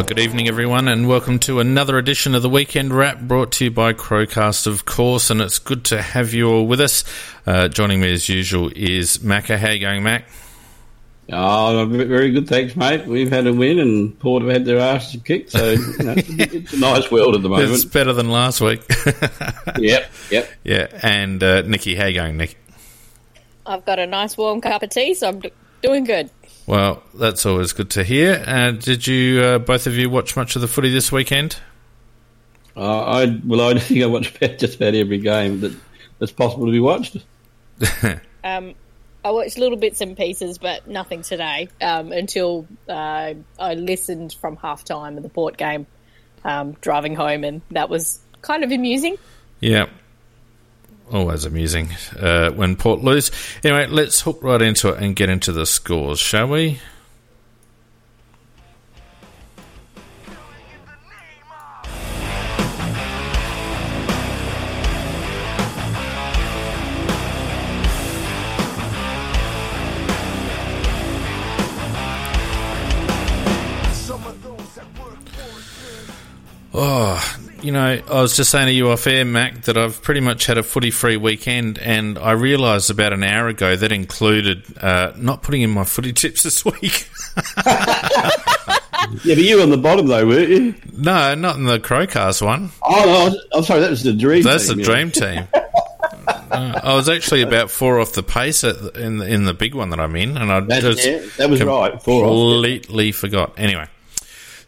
Well, 0.00 0.06
good 0.06 0.18
evening, 0.18 0.48
everyone, 0.48 0.88
and 0.88 1.06
welcome 1.06 1.38
to 1.40 1.60
another 1.60 1.98
edition 1.98 2.34
of 2.34 2.40
the 2.40 2.48
Weekend 2.48 2.94
Wrap 2.94 3.20
brought 3.20 3.52
to 3.52 3.64
you 3.64 3.70
by 3.70 3.92
Crowcast, 3.92 4.66
of 4.66 4.86
course. 4.86 5.28
And 5.28 5.42
it's 5.42 5.58
good 5.58 5.84
to 5.84 6.00
have 6.00 6.32
you 6.32 6.48
all 6.48 6.66
with 6.66 6.80
us. 6.80 7.04
Uh, 7.46 7.68
joining 7.68 8.00
me, 8.00 8.10
as 8.10 8.26
usual, 8.26 8.70
is 8.74 9.18
Macca. 9.18 9.58
How 9.58 9.68
you 9.68 9.78
going, 9.78 10.02
Mac? 10.02 10.24
Oh, 11.30 11.84
very 11.84 12.30
good, 12.30 12.48
thanks, 12.48 12.76
mate. 12.76 13.04
We've 13.04 13.28
had 13.28 13.46
a 13.46 13.52
win, 13.52 13.78
and 13.78 14.18
Port 14.18 14.42
have 14.42 14.50
had 14.50 14.64
their 14.64 14.78
asses 14.78 15.20
kicked, 15.22 15.50
so 15.50 15.72
you 15.72 15.98
know, 15.98 16.14
it's, 16.16 16.72
a, 16.72 16.78
nice 16.78 17.10
world 17.10 17.34
at 17.34 17.42
the 17.42 17.50
moment. 17.50 17.70
It's 17.70 17.84
better 17.84 18.14
than 18.14 18.30
last 18.30 18.62
week. 18.62 18.80
yep, 19.78 20.10
yep. 20.30 20.50
Yeah, 20.64 20.86
and 21.02 21.42
uh, 21.42 21.60
Nikki, 21.60 21.94
how 21.94 22.06
you 22.06 22.14
going, 22.14 22.38
Nick? 22.38 22.56
I've 23.66 23.84
got 23.84 23.98
a 23.98 24.06
nice 24.06 24.34
warm 24.38 24.62
cup 24.62 24.82
of 24.82 24.88
tea, 24.88 25.12
so 25.12 25.28
I'm 25.28 25.42
doing 25.82 26.04
good. 26.04 26.30
Well, 26.70 27.02
that's 27.14 27.46
always 27.46 27.72
good 27.72 27.90
to 27.90 28.04
hear. 28.04 28.44
Uh, 28.46 28.70
did 28.70 29.04
you, 29.04 29.40
uh, 29.40 29.58
both 29.58 29.88
of 29.88 29.96
you, 29.96 30.08
watch 30.08 30.36
much 30.36 30.54
of 30.54 30.62
the 30.62 30.68
footy 30.68 30.88
this 30.92 31.10
weekend? 31.10 31.56
Uh, 32.76 33.00
I 33.00 33.40
well, 33.44 33.60
I 33.60 33.76
think 33.80 34.04
I 34.04 34.06
watched 34.06 34.36
about, 34.40 34.56
just 34.58 34.76
about 34.76 34.94
every 34.94 35.18
game 35.18 35.62
that 35.62 35.76
that's 36.20 36.30
possible 36.30 36.66
to 36.66 36.70
be 36.70 36.78
watched. 36.78 37.16
um, 38.44 38.74
I 39.24 39.32
watched 39.32 39.58
little 39.58 39.78
bits 39.78 40.00
and 40.00 40.16
pieces, 40.16 40.58
but 40.58 40.86
nothing 40.86 41.22
today 41.22 41.66
um, 41.82 42.12
until 42.12 42.68
uh, 42.88 43.34
I 43.58 43.74
listened 43.74 44.36
from 44.40 44.54
half 44.54 44.84
time 44.84 45.16
of 45.16 45.24
the 45.24 45.28
Port 45.28 45.56
game 45.56 45.88
um, 46.44 46.76
driving 46.80 47.16
home, 47.16 47.42
and 47.42 47.62
that 47.72 47.90
was 47.90 48.20
kind 48.42 48.62
of 48.62 48.70
amusing. 48.70 49.16
Yeah, 49.58 49.88
always 51.10 51.44
amusing 51.44 51.90
uh, 52.18 52.50
when 52.50 52.76
Port 52.76 53.00
lose. 53.00 53.30
Anyway, 53.64 53.86
let's 53.86 54.20
hook 54.22 54.38
right 54.42 54.62
into 54.62 54.90
it 54.90 55.02
and 55.02 55.16
get 55.16 55.28
into 55.28 55.52
the 55.52 55.66
scores, 55.66 56.18
shall 56.18 56.48
we? 56.48 56.80
Oh, 76.72 77.39
you 77.62 77.72
know, 77.72 78.00
I 78.08 78.20
was 78.20 78.36
just 78.36 78.50
saying 78.50 78.66
to 78.66 78.72
you 78.72 78.90
off 78.90 79.06
air, 79.06 79.24
Mac, 79.24 79.62
that 79.62 79.76
I've 79.76 80.02
pretty 80.02 80.20
much 80.20 80.46
had 80.46 80.58
a 80.58 80.62
footy 80.62 80.90
free 80.90 81.16
weekend, 81.16 81.78
and 81.78 82.18
I 82.18 82.32
realised 82.32 82.90
about 82.90 83.12
an 83.12 83.22
hour 83.22 83.48
ago 83.48 83.76
that 83.76 83.92
included 83.92 84.64
uh, 84.78 85.12
not 85.16 85.42
putting 85.42 85.62
in 85.62 85.70
my 85.70 85.84
footy 85.84 86.12
tips 86.14 86.42
this 86.42 86.64
week. 86.64 87.08
yeah, 87.66 88.30
but 89.24 89.38
you 89.38 89.56
were 89.56 89.62
on 89.62 89.70
the 89.70 89.78
bottom 89.78 90.06
though, 90.06 90.26
weren't 90.26 90.48
you? 90.48 90.74
No, 90.96 91.34
not 91.34 91.56
in 91.56 91.64
the 91.64 91.78
Crowcast 91.78 92.44
one. 92.44 92.70
Oh, 92.82 93.30
no, 93.32 93.58
I'm 93.58 93.64
sorry, 93.64 93.80
that 93.80 93.90
was 93.90 94.02
the 94.02 94.12
dream. 94.12 94.42
That's 94.42 94.68
team, 94.68 94.76
the 94.76 94.82
yeah. 94.82 94.88
dream 94.88 95.10
team. 95.10 95.48
Uh, 96.50 96.80
I 96.82 96.94
was 96.94 97.08
actually 97.08 97.42
about 97.42 97.70
four 97.70 98.00
off 98.00 98.12
the 98.12 98.24
pace 98.24 98.64
at, 98.64 98.96
in 98.96 99.18
the, 99.18 99.26
in 99.26 99.44
the 99.44 99.54
big 99.54 99.74
one 99.74 99.90
that 99.90 100.00
I'm 100.00 100.14
in, 100.16 100.36
and 100.36 100.50
I 100.50 100.60
That's, 100.60 100.82
just 100.82 101.06
yeah, 101.06 101.24
that 101.36 101.48
was 101.48 101.62
right. 101.62 102.02
Four 102.02 102.24
off. 102.24 102.30
completely 102.30 103.12
forgot. 103.12 103.54
Anyway, 103.56 103.86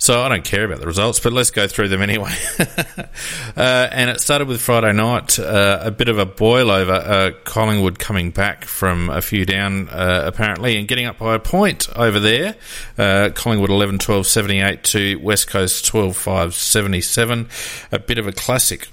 so 0.03 0.21
I 0.21 0.29
don't 0.29 0.43
care 0.43 0.65
about 0.65 0.81
the 0.81 0.87
results, 0.87 1.21
but 1.21 1.33
let's 1.33 1.53
go 1.53 1.69
through 1.69 1.87
them 1.87 2.03
anyway. 2.03 2.35
uh, 2.59 3.89
and 3.93 4.11
it 4.11 4.21
started 4.21 4.49
with 4.49 4.61
Friday 4.61 4.93
night, 4.93 5.39
uh, 5.39 5.79
a 5.81 5.93
bit 5.93 6.09
of 6.09 6.19
a 6.19 6.27
boil 6.27 6.73
over 6.73 6.91
uh, 6.91 7.31
Collingwood 7.45 8.01
coming 8.01 8.33
back 8.33 8.65
from 8.65 9.09
a 9.11 9.23
few 9.23 9.47
down, 9.47 9.89
uh, 9.91 10.25
apparently, 10.27 10.77
and 10.77 10.89
getting 10.89 11.07
up 11.07 11.21
by 11.21 11.37
a 11.37 11.39
point 11.39 11.89
over 11.95 12.19
there. 12.19 12.57
Uh, 12.99 13.31
Collingwood 13.33 13.71
11 13.71 14.01
12 14.01 14.27
78 14.27 14.83
to 14.83 15.17
West 15.21 15.47
Coast 15.47 15.87
12 15.87 16.17
5 16.17 16.53
77. 16.53 17.49
A 17.93 18.01
bit 18.01 18.19
of 18.19 18.27
a 18.27 18.33
classic. 18.33 18.89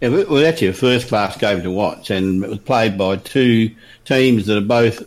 Yeah, 0.00 0.10
it 0.10 0.28
was 0.28 0.42
actually 0.42 0.66
a 0.66 0.72
first 0.72 1.06
class 1.06 1.36
game 1.36 1.62
to 1.62 1.70
watch, 1.70 2.10
and 2.10 2.42
it 2.42 2.50
was 2.50 2.58
played 2.58 2.98
by 2.98 3.14
two 3.14 3.72
teams 4.04 4.46
that 4.46 4.58
are 4.58 4.60
both 4.60 5.04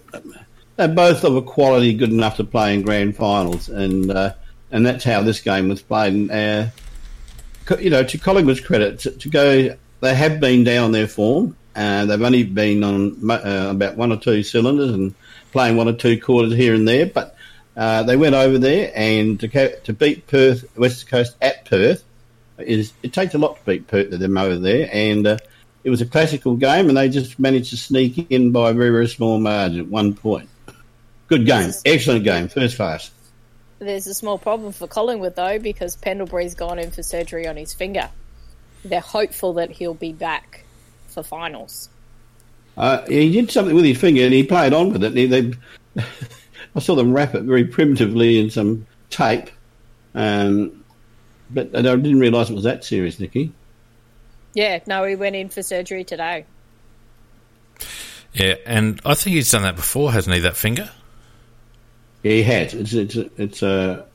they're 0.77 0.87
both 0.87 1.25
of 1.25 1.35
a 1.35 1.41
quality 1.41 1.93
good 1.93 2.11
enough 2.11 2.37
to 2.37 2.45
play 2.45 2.73
in 2.73 2.83
grand 2.83 3.17
finals, 3.17 3.67
and 3.67 4.09
uh, 4.11 4.33
and 4.71 4.85
that's 4.85 5.03
how 5.03 5.21
this 5.21 5.41
game 5.41 5.69
was 5.69 5.81
played. 5.81 6.13
And, 6.13 6.31
uh, 6.31 6.67
you 7.79 7.89
know, 7.89 8.03
to 8.03 8.17
Collingwood's 8.17 8.61
credit, 8.61 8.99
to, 8.99 9.11
to 9.11 9.29
go, 9.29 9.77
they 10.01 10.15
have 10.15 10.39
been 10.39 10.63
down 10.63 10.91
their 10.91 11.07
form. 11.07 11.55
Uh, 11.75 12.05
they've 12.05 12.21
only 12.21 12.43
been 12.43 12.83
on 12.83 13.29
uh, 13.29 13.69
about 13.71 13.95
one 13.95 14.11
or 14.11 14.17
two 14.17 14.43
cylinders 14.43 14.91
and 14.91 15.13
playing 15.51 15.77
one 15.77 15.87
or 15.87 15.93
two 15.93 16.19
quarters 16.19 16.53
here 16.53 16.73
and 16.73 16.87
there, 16.87 17.05
but 17.05 17.35
uh, 17.75 18.03
they 18.03 18.17
went 18.17 18.35
over 18.35 18.57
there 18.57 18.91
and 18.95 19.39
to, 19.39 19.47
co- 19.47 19.75
to 19.83 19.93
beat 19.93 20.27
Perth, 20.27 20.65
West 20.75 21.07
Coast 21.07 21.35
at 21.41 21.65
Perth 21.65 22.03
is 22.59 22.93
it 23.03 23.13
takes 23.13 23.33
a 23.33 23.37
lot 23.37 23.57
to 23.57 23.65
beat 23.65 23.87
Perth 23.87 24.09
them 24.09 24.37
over 24.37 24.57
there, 24.57 24.89
and 24.91 25.27
uh, 25.27 25.37
it 25.83 25.89
was 25.89 26.01
a 26.01 26.05
classical 26.05 26.55
game, 26.55 26.87
and 26.87 26.97
they 26.97 27.09
just 27.09 27.39
managed 27.39 27.69
to 27.71 27.77
sneak 27.77 28.31
in 28.31 28.51
by 28.51 28.71
a 28.71 28.73
very 28.73 28.89
very 28.89 29.07
small 29.07 29.39
margin, 29.39 29.79
at 29.81 29.87
one 29.87 30.13
point. 30.13 30.49
Good 31.27 31.45
game, 31.45 31.71
excellent 31.85 32.23
game, 32.23 32.47
first 32.47 32.77
class. 32.77 33.11
There's 33.79 34.07
a 34.07 34.13
small 34.13 34.37
problem 34.37 34.71
for 34.71 34.87
Collingwood 34.87 35.35
though, 35.35 35.59
because 35.59 35.95
Pendlebury's 35.95 36.55
gone 36.55 36.79
in 36.79 36.91
for 36.91 37.03
surgery 37.03 37.47
on 37.47 37.57
his 37.57 37.73
finger. 37.73 38.09
They're 38.83 38.99
hopeful 38.99 39.53
that 39.53 39.71
he'll 39.71 39.93
be 39.93 40.13
back 40.13 40.63
for 41.09 41.23
finals. 41.23 41.89
Uh, 42.75 43.05
he 43.07 43.31
did 43.31 43.51
something 43.51 43.75
with 43.75 43.85
his 43.85 43.97
finger, 43.97 44.23
and 44.23 44.33
he 44.33 44.43
played 44.43 44.73
on 44.73 44.93
with 44.93 45.03
it. 45.03 45.07
And 45.07 45.17
he, 45.17 45.25
they, 45.25 45.53
I 46.75 46.79
saw 46.79 46.95
them 46.95 47.13
wrap 47.13 47.35
it 47.35 47.43
very 47.43 47.65
primitively 47.65 48.39
in 48.39 48.49
some 48.49 48.85
tape, 49.09 49.49
um, 50.13 50.83
but 51.49 51.75
I 51.75 51.81
didn't 51.81 52.19
realise 52.19 52.49
it 52.49 52.53
was 52.53 52.63
that 52.63 52.83
serious, 52.83 53.19
Nicky. 53.19 53.51
Yeah, 54.53 54.79
no, 54.87 55.03
he 55.03 55.15
went 55.15 55.35
in 55.35 55.49
for 55.49 55.61
surgery 55.61 56.03
today. 56.03 56.45
Yeah, 58.33 58.55
and 58.65 58.99
I 59.05 59.13
think 59.15 59.35
he's 59.35 59.51
done 59.51 59.63
that 59.63 59.75
before, 59.75 60.11
hasn't 60.11 60.35
he, 60.35 60.41
that 60.41 60.55
finger? 60.55 60.89
He 62.27 62.43
has. 62.43 62.73
It's 62.73 62.93
it's 62.93 63.15
it's 63.15 63.63
a 63.63 64.05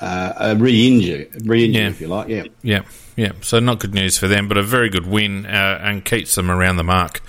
uh, 0.00 0.32
a 0.38 0.56
re-injury, 0.56 1.28
re-injury 1.44 1.82
Yeah. 1.82 1.88
if 1.90 2.00
you 2.00 2.08
like. 2.08 2.28
Yeah. 2.28 2.44
Yeah, 2.62 2.82
yeah. 3.16 3.32
So 3.40 3.58
not 3.60 3.78
good 3.80 3.94
news 3.94 4.18
for 4.18 4.28
them, 4.28 4.48
but 4.48 4.56
a 4.56 4.62
very 4.62 4.88
good 4.90 5.06
win 5.06 5.46
uh, 5.46 5.80
and 5.82 6.04
keeps 6.04 6.34
them 6.34 6.50
around 6.50 6.76
the 6.76 6.84
mark 6.84 7.20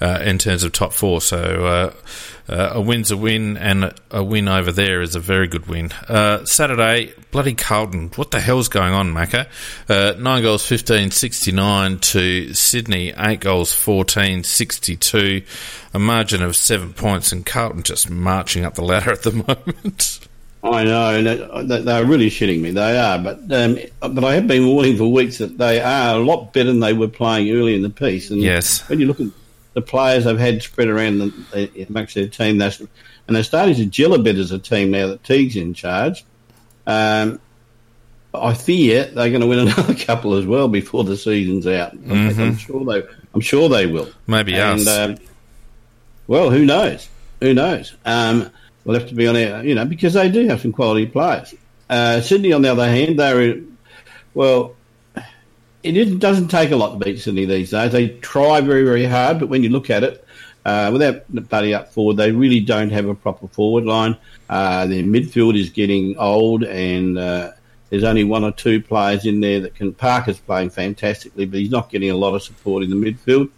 uh, 0.00 0.20
in 0.24 0.38
terms 0.38 0.62
of 0.64 0.72
top 0.72 0.92
four. 0.92 1.20
So 1.20 1.66
uh, 1.66 2.52
uh, 2.52 2.70
a 2.74 2.80
win's 2.80 3.10
a 3.10 3.16
win, 3.16 3.56
and 3.58 3.92
a 4.10 4.24
win 4.24 4.48
over 4.48 4.72
there 4.72 5.02
is 5.02 5.14
a 5.14 5.20
very 5.20 5.46
good 5.48 5.66
win. 5.66 5.90
Uh, 6.08 6.44
Saturday, 6.46 7.12
bloody 7.30 7.54
Carlton. 7.54 8.08
What 8.16 8.30
the 8.30 8.40
hell's 8.40 8.68
going 8.68 8.94
on, 8.94 9.12
Macca? 9.12 9.46
Uh, 9.88 10.18
nine 10.18 10.42
goals, 10.42 10.66
15 10.66 11.10
69 11.10 11.98
to 11.98 12.54
Sydney, 12.54 13.12
eight 13.18 13.40
goals, 13.40 13.72
14 13.74 14.44
62. 14.44 15.42
A 15.94 15.98
margin 15.98 16.42
of 16.42 16.56
seven 16.56 16.92
points, 16.94 17.32
and 17.32 17.44
Carlton 17.44 17.82
just 17.82 18.08
marching 18.10 18.64
up 18.64 18.74
the 18.74 18.82
ladder 18.84 19.12
at 19.12 19.22
the 19.22 19.32
moment. 19.76 20.27
I 20.62 20.82
know, 20.84 21.14
and 21.14 21.26
they- 21.26 21.62
they- 21.64 21.82
they're 21.82 22.04
really 22.04 22.28
shitting 22.30 22.60
me. 22.60 22.70
They 22.72 22.98
are, 22.98 23.18
but 23.18 23.38
um, 23.52 23.78
but 24.00 24.24
I 24.24 24.34
have 24.34 24.48
been 24.48 24.66
warning 24.66 24.96
for 24.96 25.06
weeks 25.12 25.38
that 25.38 25.56
they 25.56 25.80
are 25.80 26.16
a 26.16 26.24
lot 26.24 26.52
better 26.52 26.70
than 26.70 26.80
they 26.80 26.92
were 26.92 27.06
playing 27.08 27.50
early 27.56 27.74
in 27.74 27.82
the 27.82 27.90
piece. 27.90 28.30
And 28.30 28.40
Yes. 28.40 28.86
when 28.88 28.98
you 28.98 29.06
look 29.06 29.20
at 29.20 29.28
the 29.74 29.82
players 29.82 30.24
they've 30.24 30.38
had 30.38 30.60
spread 30.62 30.88
around 30.88 31.18
the, 31.18 31.32
the, 31.52 31.82
amongst 31.88 32.16
their 32.16 32.26
team, 32.26 32.58
that's, 32.58 32.80
and 32.80 32.88
they're 33.36 33.44
starting 33.44 33.76
to 33.76 33.86
gel 33.86 34.14
a 34.14 34.18
bit 34.18 34.36
as 34.36 34.50
a 34.50 34.58
team 34.58 34.90
now 34.90 35.06
that 35.06 35.22
Teague's 35.22 35.54
in 35.56 35.74
charge. 35.74 36.24
Um, 36.88 37.38
I 38.34 38.54
fear 38.54 39.04
they're 39.04 39.30
going 39.30 39.40
to 39.42 39.46
win 39.46 39.58
another 39.68 39.94
couple 39.94 40.34
as 40.34 40.44
well 40.44 40.66
before 40.68 41.04
the 41.04 41.16
season's 41.16 41.66
out. 41.68 41.92
I'm 42.10 42.56
sure 42.56 42.84
they, 42.84 43.06
I'm 43.34 43.40
sure 43.40 43.68
they 43.68 43.86
will. 43.86 44.08
Maybe 44.26 44.54
and, 44.54 44.80
us. 44.80 44.88
Um, 44.88 45.16
well, 46.26 46.50
who 46.50 46.64
knows? 46.64 47.08
Who 47.40 47.54
knows? 47.54 47.94
Um, 48.04 48.50
we'll 48.88 48.98
have 48.98 49.08
to 49.10 49.14
be 49.14 49.26
on 49.26 49.36
our, 49.36 49.62
you 49.62 49.74
know, 49.74 49.84
because 49.84 50.14
they 50.14 50.30
do 50.30 50.48
have 50.48 50.62
some 50.62 50.72
quality 50.72 51.04
players. 51.04 51.54
Uh, 51.90 52.22
Sydney, 52.22 52.54
on 52.54 52.62
the 52.62 52.72
other 52.72 52.86
hand, 52.86 53.18
they're, 53.18 53.60
well, 54.32 54.74
it 55.82 56.18
doesn't 56.18 56.48
take 56.48 56.70
a 56.70 56.76
lot 56.76 56.98
to 56.98 57.04
beat 57.04 57.20
Sydney 57.20 57.44
these 57.44 57.70
days. 57.70 57.92
They 57.92 58.08
try 58.08 58.62
very, 58.62 58.84
very 58.84 59.04
hard, 59.04 59.40
but 59.40 59.50
when 59.50 59.62
you 59.62 59.68
look 59.68 59.90
at 59.90 60.04
it, 60.04 60.24
uh, 60.64 60.88
without 60.90 61.22
Buddy 61.50 61.74
up 61.74 61.92
forward, 61.92 62.16
they 62.16 62.32
really 62.32 62.60
don't 62.60 62.88
have 62.88 63.06
a 63.06 63.14
proper 63.14 63.46
forward 63.48 63.84
line. 63.84 64.16
Uh, 64.48 64.86
their 64.86 65.02
midfield 65.02 65.58
is 65.58 65.68
getting 65.68 66.16
old, 66.16 66.64
and 66.64 67.18
uh, 67.18 67.52
there's 67.90 68.04
only 68.04 68.24
one 68.24 68.42
or 68.42 68.52
two 68.52 68.80
players 68.80 69.26
in 69.26 69.40
there 69.40 69.60
that 69.60 69.74
can. 69.74 69.92
Parker's 69.92 70.40
playing 70.40 70.70
fantastically, 70.70 71.44
but 71.44 71.60
he's 71.60 71.70
not 71.70 71.90
getting 71.90 72.08
a 72.08 72.16
lot 72.16 72.34
of 72.34 72.42
support 72.42 72.82
in 72.82 72.88
the 72.88 72.96
midfield. 72.96 73.50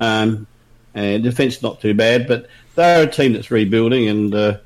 Um, 0.00 0.48
and 0.94 1.22
defence 1.22 1.62
not 1.62 1.80
too 1.80 1.94
bad, 1.94 2.26
but 2.26 2.48
they're 2.74 3.08
a 3.08 3.10
team 3.10 3.32
that's 3.32 3.50
rebuilding, 3.50 4.08
and 4.08 4.34
uh, 4.34 4.58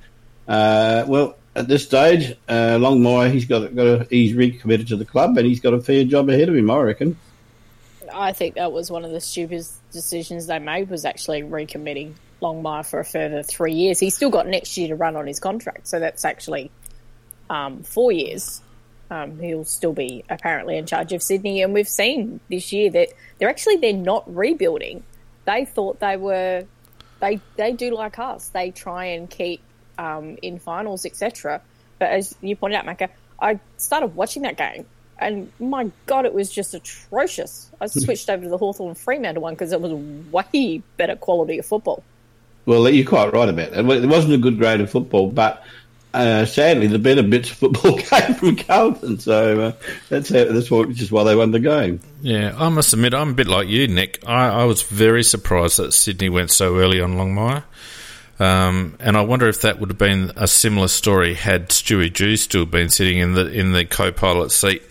uh, 0.46 1.05
well, 1.06 1.37
at 1.55 1.69
this 1.69 1.84
stage, 1.84 2.37
uh, 2.49 2.78
Longmire 2.78 3.31
he's 3.31 3.44
got 3.44 3.75
got 3.75 3.87
a, 3.87 4.06
he's 4.10 4.34
recommitted 4.34 4.88
to 4.88 4.96
the 4.96 5.05
club, 5.05 5.37
and 5.37 5.46
he's 5.46 5.60
got 5.60 5.75
a 5.75 5.81
fair 5.81 6.05
job 6.05 6.28
ahead 6.28 6.49
of 6.49 6.56
him, 6.56 6.70
I 6.70 6.81
reckon. 6.81 7.16
I 8.14 8.32
think 8.32 8.55
that 8.55 8.72
was 8.72 8.90
one 8.90 9.05
of 9.05 9.10
the 9.10 9.20
stupidest 9.20 9.75
decisions 9.93 10.46
they 10.46 10.58
made 10.58 10.88
was 10.88 11.05
actually 11.05 11.43
recommitting 11.43 12.14
Longmire 12.40 12.88
for 12.88 13.00
a 13.00 13.05
further 13.05 13.43
three 13.43 13.75
years. 13.75 14.00
He's 14.00 14.14
still 14.14 14.31
got 14.31 14.46
next 14.46 14.76
year 14.76 14.88
to 14.88 14.94
run 14.94 15.14
on 15.16 15.26
his 15.26 15.40
contract, 15.40 15.87
so 15.88 16.00
that's 16.00 16.25
actually 16.25 16.70
um, 17.50 17.82
four 17.82 18.12
years. 18.12 18.62
um, 19.11 19.38
who'll 19.38 19.64
still 19.64 19.93
be 19.93 20.25
apparently 20.28 20.76
in 20.76 20.87
charge 20.87 21.12
of 21.12 21.22
Sydney. 21.22 21.62
And 21.62 21.72
we've 21.72 21.88
seen 21.88 22.40
this 22.50 22.72
year 22.72 22.90
that 22.90 23.08
they're 23.38 23.49
actually 23.49 23.76
they're 23.76 23.93
not 23.93 24.34
rebuilding. 24.34 25.02
They 25.44 25.64
thought 25.64 26.00
they 26.00 26.16
were. 26.16 26.64
They 27.20 27.40
they 27.56 27.72
do 27.72 27.94
like 27.94 28.18
us. 28.18 28.48
They 28.48 28.70
try 28.70 29.06
and 29.06 29.28
keep 29.28 29.60
um, 29.98 30.38
in 30.42 30.58
finals, 30.58 31.04
etc. 31.04 31.60
But 31.98 32.10
as 32.10 32.34
you 32.40 32.56
pointed 32.56 32.76
out, 32.76 32.86
Macca, 32.86 33.08
I 33.40 33.58
started 33.76 34.14
watching 34.14 34.42
that 34.42 34.56
game, 34.56 34.86
and 35.18 35.50
my 35.58 35.90
God, 36.06 36.26
it 36.26 36.34
was 36.34 36.50
just 36.50 36.74
atrocious. 36.74 37.70
I 37.80 37.88
hmm. 37.88 38.00
switched 38.00 38.30
over 38.30 38.44
to 38.44 38.48
the 38.48 38.58
Hawthorn 38.58 38.94
Fremantle 38.94 39.42
one 39.42 39.54
because 39.54 39.72
it 39.72 39.80
was 39.80 39.92
way 39.92 40.82
better 40.96 41.16
quality 41.16 41.58
of 41.58 41.66
football. 41.66 42.02
Well, 42.66 42.88
you're 42.90 43.06
quite 43.06 43.32
right 43.32 43.48
about 43.48 43.70
that. 43.70 43.78
It 43.78 44.06
wasn't 44.08 44.34
a 44.34 44.38
good 44.38 44.58
grade 44.58 44.82
of 44.82 44.90
football, 44.90 45.30
but 45.30 45.64
uh, 46.14 46.46
sadly, 46.46 46.87
the 46.87 46.99
better 46.99 47.22
bits 47.22 47.50
of 47.50 47.56
football 47.58 47.96
came 47.99 48.34
from 48.34 48.56
Carlton. 48.56 49.19
So 49.19 49.60
uh, 49.60 49.72
that's 50.08 50.31
how, 50.31 50.44
that's 50.44 50.70
what, 50.70 50.88
why 51.10 51.25
they 51.25 51.37
won 51.37 51.50
the 51.50 51.60
game. 51.60 52.00
Yeah, 52.22 52.55
I 52.56 52.69
must 52.69 52.93
admit, 52.93 53.14
I'm 53.14 53.31
a 53.31 53.34
bit 53.34 53.46
like 53.46 53.69
you, 53.69 53.88
Nick. 53.88 54.22
I, 54.26 54.49
I 54.49 54.64
was 54.64 54.82
very 54.82 55.22
surprised 55.22 55.78
that 55.78 55.93
Sydney 55.93 56.28
went 56.28 56.50
so 56.50 56.76
early 56.78 57.00
on 57.00 57.14
Longmire. 57.14 57.64
Um, 58.40 58.96
and 59.00 59.16
I 59.16 59.22
wonder 59.22 59.49
if 59.49 59.62
that 59.62 59.81
would 59.81 59.90
have 59.90 59.99
been 59.99 60.32
a 60.37 60.46
similar 60.46 60.88
story 60.88 61.34
had 61.34 61.70
Stewie 61.70 62.12
Dew 62.12 62.37
still 62.37 62.66
been 62.66 62.88
sitting 62.88 63.19
in 63.19 63.34
the 63.34 63.49
in 63.49 63.72
the 63.72 63.84
co-pilot 63.84 64.52
seat. 64.52 64.82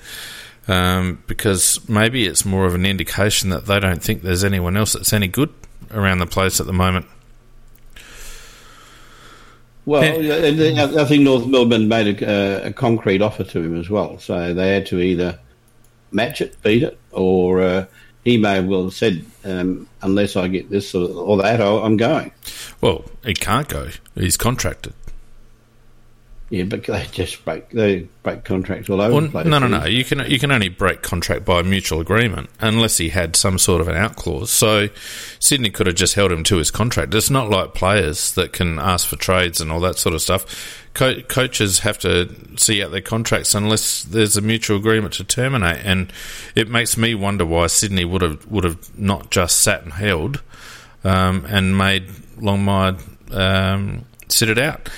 Um, 0.68 1.24
because 1.28 1.88
maybe 1.88 2.26
it's 2.26 2.44
more 2.44 2.66
of 2.66 2.76
an 2.76 2.86
indication 2.86 3.52
that 3.52 3.68
they 3.68 3.80
don't 3.80 4.04
think 4.04 4.22
there's 4.22 4.44
anyone 4.44 4.76
else 4.76 4.94
that's 4.94 5.14
any 5.14 5.28
good 5.28 5.54
around 5.92 6.20
the 6.20 6.26
place 6.26 6.60
at 6.60 6.66
the 6.66 6.74
moment. 6.74 7.06
Well, 9.88 10.04
I 10.04 11.06
think 11.06 11.24
North 11.24 11.48
Melbourne 11.48 11.88
made 11.88 12.22
a, 12.22 12.68
a, 12.68 12.74
concrete 12.74 13.22
offer 13.22 13.46
to 13.46 13.62
him 13.62 13.80
as 13.80 13.90
well, 13.90 14.20
so 14.20 14.54
they 14.54 14.74
had 14.74 14.86
to 14.88 15.00
either 15.00 15.40
match 16.12 16.42
it, 16.42 16.62
beat 16.62 16.84
it, 16.84 17.00
or 17.12 17.62
uh, 17.62 17.86
he 18.26 18.36
may 18.36 18.60
well 18.60 18.84
have 18.84 18.94
said, 18.94 19.26
um, 19.46 19.88
unless 20.02 20.36
I 20.36 20.50
get 20.50 20.70
this 20.70 20.94
or, 20.94 21.10
or 21.10 21.38
that, 21.38 21.62
I'm 21.62 21.96
going. 21.96 22.34
Well, 22.82 23.06
he 23.24 23.34
can't 23.34 23.70
go. 23.70 23.88
He's 24.14 24.36
contracted. 24.36 24.92
Yeah, 26.50 26.64
but 26.64 26.86
they 26.86 27.06
just 27.12 27.44
break 27.44 27.70
they 27.72 28.08
break 28.24 28.46
contracts 28.46 28.90
all 28.90 29.02
over 29.02 29.14
well, 29.14 29.22
the 29.22 29.30
place. 29.30 29.46
No, 29.48 29.60
no, 29.60 29.68
no. 29.68 29.86
You 29.86 30.06
can 30.06 30.20
you 30.32 30.40
can 30.40 30.50
only 30.50 30.70
break 30.70 31.02
contract 31.02 31.44
by 31.44 31.62
mutual 31.62 32.00
agreement 32.00 32.50
unless 32.62 32.98
he 32.98 33.10
had 33.10 33.36
some 33.36 33.60
sort 33.60 33.82
of 33.82 33.90
an 33.90 33.98
out 33.98 34.16
clause. 34.16 34.50
So 34.50 34.88
Sydney 35.40 35.72
could 35.72 35.88
have 35.88 35.98
just 35.98 36.14
held 36.14 36.32
him 36.32 36.46
to 36.46 36.56
his 36.56 36.72
contract. 36.72 37.14
It's 37.14 37.30
not 37.30 37.50
like 37.50 37.74
players 37.74 38.32
that 38.36 38.54
can 38.54 38.80
ask 38.80 39.08
for 39.08 39.18
trades 39.18 39.60
and 39.60 39.74
all 39.74 39.82
that 39.82 39.98
sort 39.98 40.16
of 40.16 40.22
stuff. 40.22 40.86
Co- 40.94 41.22
coaches 41.24 41.80
have 41.80 42.00
to 42.00 42.34
see 42.56 42.82
out 42.82 42.92
their 42.92 43.02
contracts 43.02 43.54
unless 43.54 44.04
there's 44.04 44.38
a 44.38 44.42
mutual 44.42 44.78
agreement 44.78 45.16
to 45.16 45.26
terminate. 45.26 45.86
And 45.86 46.14
it 46.56 46.70
makes 46.70 46.96
me 46.96 47.14
wonder 47.14 47.46
why 47.46 47.68
Sydney 47.68 48.06
would 48.06 48.22
have 48.22 48.48
would 48.48 48.64
have 48.64 48.98
not 48.98 49.32
just 49.32 49.60
sat 49.60 49.84
and 49.84 49.92
held 49.92 50.42
um, 51.04 51.46
and 51.50 51.78
made 51.78 52.08
Longmire 52.38 53.02
um, 53.36 54.06
sit 54.30 54.48
it 54.48 54.58
out. 54.58 54.90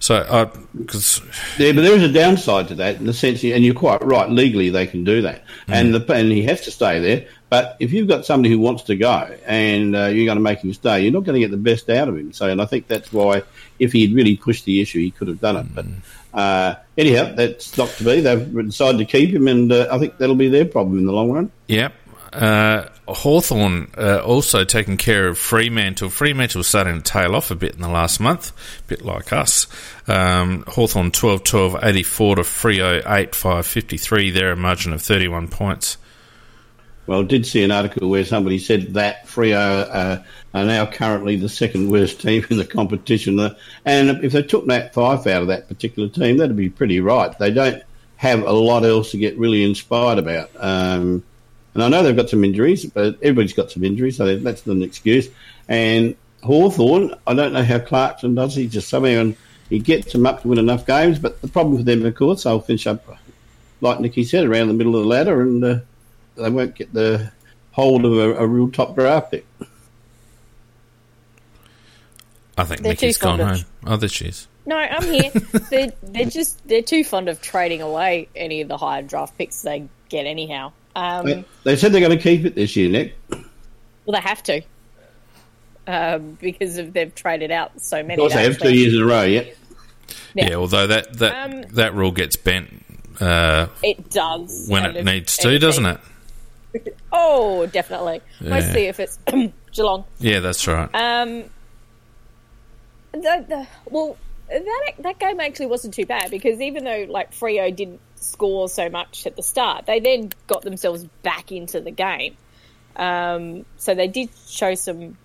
So, 0.00 0.50
because 0.76 1.20
uh, 1.20 1.24
yeah, 1.58 1.72
but 1.72 1.82
there 1.82 1.94
is 1.94 2.02
a 2.02 2.10
downside 2.10 2.68
to 2.68 2.74
that 2.76 2.96
in 2.96 3.04
the 3.04 3.12
sense, 3.12 3.44
and 3.44 3.62
you're 3.62 3.74
quite 3.74 4.02
right. 4.02 4.30
Legally, 4.30 4.70
they 4.70 4.86
can 4.86 5.04
do 5.04 5.20
that, 5.22 5.44
mm. 5.44 5.74
and 5.74 5.94
the 5.94 6.12
and 6.14 6.32
he 6.32 6.42
has 6.44 6.62
to 6.62 6.70
stay 6.70 7.00
there. 7.00 7.26
But 7.50 7.76
if 7.80 7.92
you've 7.92 8.08
got 8.08 8.24
somebody 8.24 8.50
who 8.50 8.60
wants 8.60 8.84
to 8.84 8.96
go 8.96 9.36
and 9.44 9.94
uh, 9.94 10.06
you're 10.06 10.24
going 10.24 10.38
to 10.38 10.42
make 10.42 10.60
him 10.60 10.72
stay, 10.72 11.02
you're 11.02 11.12
not 11.12 11.24
going 11.24 11.34
to 11.34 11.40
get 11.40 11.50
the 11.50 11.56
best 11.58 11.90
out 11.90 12.08
of 12.08 12.16
him. 12.16 12.32
So, 12.32 12.48
and 12.48 12.62
I 12.62 12.64
think 12.64 12.86
that's 12.86 13.12
why, 13.12 13.42
if 13.78 13.92
he'd 13.92 14.14
really 14.14 14.36
pushed 14.36 14.64
the 14.64 14.80
issue, 14.80 15.00
he 15.00 15.10
could 15.10 15.28
have 15.28 15.40
done 15.40 15.56
it. 15.56 15.66
Mm. 15.66 15.74
But 15.74 16.38
uh, 16.38 16.74
anyhow, 16.96 17.34
that's 17.34 17.76
not 17.76 17.88
to 17.90 18.04
be. 18.04 18.20
They've 18.20 18.54
decided 18.54 18.98
to 18.98 19.04
keep 19.04 19.30
him, 19.30 19.48
and 19.48 19.70
uh, 19.70 19.88
I 19.90 19.98
think 19.98 20.16
that'll 20.16 20.34
be 20.34 20.48
their 20.48 20.64
problem 20.64 20.98
in 20.98 21.04
the 21.04 21.12
long 21.12 21.30
run. 21.30 21.52
Yep. 21.66 21.92
Uh, 22.32 22.88
Hawthorn 23.08 23.90
uh, 23.98 24.20
also 24.20 24.64
taking 24.64 24.96
care 24.96 25.28
of 25.28 25.38
Fremantle. 25.38 26.10
Fremantle 26.10 26.62
starting 26.62 27.02
to 27.02 27.02
tail 27.02 27.34
off 27.34 27.50
a 27.50 27.56
bit 27.56 27.74
in 27.74 27.80
the 27.80 27.88
last 27.88 28.20
month, 28.20 28.52
a 28.80 28.88
bit 28.88 29.04
like 29.04 29.32
us. 29.32 29.66
Um, 30.06 30.64
Hawthorn 30.68 31.10
12 31.10 31.42
12 31.42 31.76
84 31.82 32.36
to 32.36 32.42
Freo 32.42 33.02
8 33.10 33.34
5 33.34 33.66
53. 33.66 34.30
They're 34.30 34.52
a 34.52 34.56
margin 34.56 34.92
of 34.92 35.02
31 35.02 35.48
points. 35.48 35.96
Well, 37.06 37.22
I 37.22 37.24
did 37.24 37.44
see 37.44 37.64
an 37.64 37.72
article 37.72 38.08
where 38.08 38.24
somebody 38.24 38.58
said 38.58 38.94
that 38.94 39.26
Freo 39.26 39.88
uh, 39.90 40.22
are 40.54 40.64
now 40.64 40.86
currently 40.86 41.34
the 41.34 41.48
second 41.48 41.90
worst 41.90 42.20
team 42.20 42.46
in 42.50 42.56
the 42.56 42.64
competition. 42.64 43.40
And 43.84 44.24
if 44.24 44.30
they 44.30 44.42
took 44.44 44.66
that 44.66 44.94
Fyfe 44.94 45.26
out 45.26 45.42
of 45.42 45.48
that 45.48 45.66
particular 45.66 46.08
team, 46.08 46.36
that'd 46.36 46.54
be 46.56 46.68
pretty 46.68 47.00
right. 47.00 47.36
They 47.36 47.50
don't 47.50 47.82
have 48.14 48.42
a 48.42 48.52
lot 48.52 48.84
else 48.84 49.10
to 49.10 49.18
get 49.18 49.36
really 49.38 49.64
inspired 49.64 50.18
about. 50.18 50.50
Um, 50.56 51.24
and 51.74 51.82
I 51.82 51.88
know 51.88 52.02
they've 52.02 52.16
got 52.16 52.28
some 52.28 52.44
injuries, 52.44 52.84
but 52.86 53.16
everybody's 53.22 53.52
got 53.52 53.70
some 53.70 53.84
injuries, 53.84 54.16
so 54.16 54.36
that's 54.36 54.66
not 54.66 54.76
an 54.76 54.82
excuse. 54.82 55.28
And 55.68 56.16
Hawthorn, 56.42 57.14
I 57.26 57.34
don't 57.34 57.52
know 57.52 57.62
how 57.62 57.78
Clarkson 57.78 58.34
does. 58.34 58.54
He 58.54 58.66
just 58.66 58.88
somehow 58.88 59.20
and 59.20 59.36
he 59.68 59.78
gets 59.78 60.12
them 60.12 60.26
up 60.26 60.42
to 60.42 60.48
win 60.48 60.58
enough 60.58 60.86
games. 60.86 61.18
But 61.18 61.40
the 61.40 61.48
problem 61.48 61.76
for 61.76 61.84
them, 61.84 62.04
of 62.04 62.14
course, 62.14 62.42
they'll 62.42 62.60
finish 62.60 62.86
up, 62.86 63.06
like 63.80 64.00
Nicky 64.00 64.24
said, 64.24 64.44
around 64.44 64.68
the 64.68 64.74
middle 64.74 64.96
of 64.96 65.02
the 65.02 65.08
ladder, 65.08 65.42
and 65.42 65.64
uh, 65.64 65.78
they 66.36 66.50
won't 66.50 66.74
get 66.74 66.92
the 66.92 67.30
hold 67.72 68.04
of 68.04 68.12
a, 68.12 68.34
a 68.34 68.46
real 68.46 68.70
top 68.70 68.94
draft 68.96 69.30
pick. 69.30 69.46
I 72.58 72.64
think 72.64 72.82
they're 72.82 72.92
Nicky's 72.92 73.16
gone 73.16 73.38
home. 73.38 73.64
Oh, 73.86 73.96
there 73.96 74.08
she 74.08 74.26
is. 74.26 74.48
No, 74.66 74.76
I'm 74.76 75.04
here. 75.04 75.30
they're, 75.70 75.92
they're 76.02 76.26
just 76.26 76.66
they're 76.68 76.82
too 76.82 77.04
fond 77.04 77.28
of 77.28 77.40
trading 77.40 77.80
away 77.80 78.28
any 78.36 78.60
of 78.60 78.68
the 78.68 78.76
higher 78.76 79.02
draft 79.02 79.38
picks 79.38 79.62
they 79.62 79.88
get 80.08 80.26
anyhow. 80.26 80.72
Um, 80.96 81.26
they, 81.26 81.44
they, 81.64 81.76
said 81.76 81.92
they're 81.92 82.00
going 82.00 82.16
to 82.16 82.22
keep 82.22 82.44
it 82.44 82.54
this 82.54 82.74
year, 82.76 82.90
Nick. 82.90 83.16
Well, 83.30 84.20
they 84.20 84.20
have 84.20 84.42
to 84.44 84.62
um, 85.90 86.38
because 86.40 86.78
of, 86.78 86.92
they've 86.92 87.14
traded 87.14 87.50
out 87.50 87.80
so 87.80 88.02
many. 88.02 88.14
Of 88.14 88.18
course, 88.18 88.34
they 88.34 88.44
have 88.44 88.58
two 88.58 88.74
years 88.74 88.94
in 88.94 89.02
a 89.02 89.06
row. 89.06 89.22
Yeah. 89.22 89.44
Yeah. 90.34 90.50
yeah 90.50 90.54
although 90.54 90.86
that 90.86 91.18
that 91.18 91.50
um, 91.50 91.62
that 91.74 91.94
rule 91.94 92.12
gets 92.12 92.36
bent. 92.36 92.84
Uh, 93.20 93.66
it 93.82 94.10
does 94.10 94.66
when 94.68 94.96
it 94.96 95.04
needs 95.04 95.36
to, 95.38 95.58
doesn't 95.58 95.86
it? 95.86 96.96
oh, 97.12 97.66
definitely. 97.66 98.20
Yeah. 98.40 98.50
Mostly 98.50 98.86
if 98.86 99.00
it's 99.00 99.18
Geelong. 99.72 100.04
Yeah, 100.18 100.40
that's 100.40 100.66
right. 100.66 100.88
Um, 100.94 101.44
the, 103.12 103.44
the, 103.48 103.66
well, 103.90 104.16
that 104.48 104.92
that 105.00 105.18
game 105.18 105.40
actually 105.40 105.66
wasn't 105.66 105.94
too 105.94 106.06
bad 106.06 106.30
because 106.30 106.60
even 106.60 106.84
though 106.84 107.06
like 107.08 107.32
Freo 107.32 107.74
didn't 107.74 108.00
score 108.20 108.68
so 108.68 108.88
much 108.88 109.26
at 109.26 109.36
the 109.36 109.42
start. 109.42 109.86
They 109.86 110.00
then 110.00 110.30
got 110.46 110.62
themselves 110.62 111.04
back 111.22 111.50
into 111.50 111.80
the 111.80 111.90
game. 111.90 112.36
Um, 112.96 113.64
so 113.76 113.94
they 113.94 114.08
did 114.08 114.30
show 114.48 114.74
some 114.74 115.16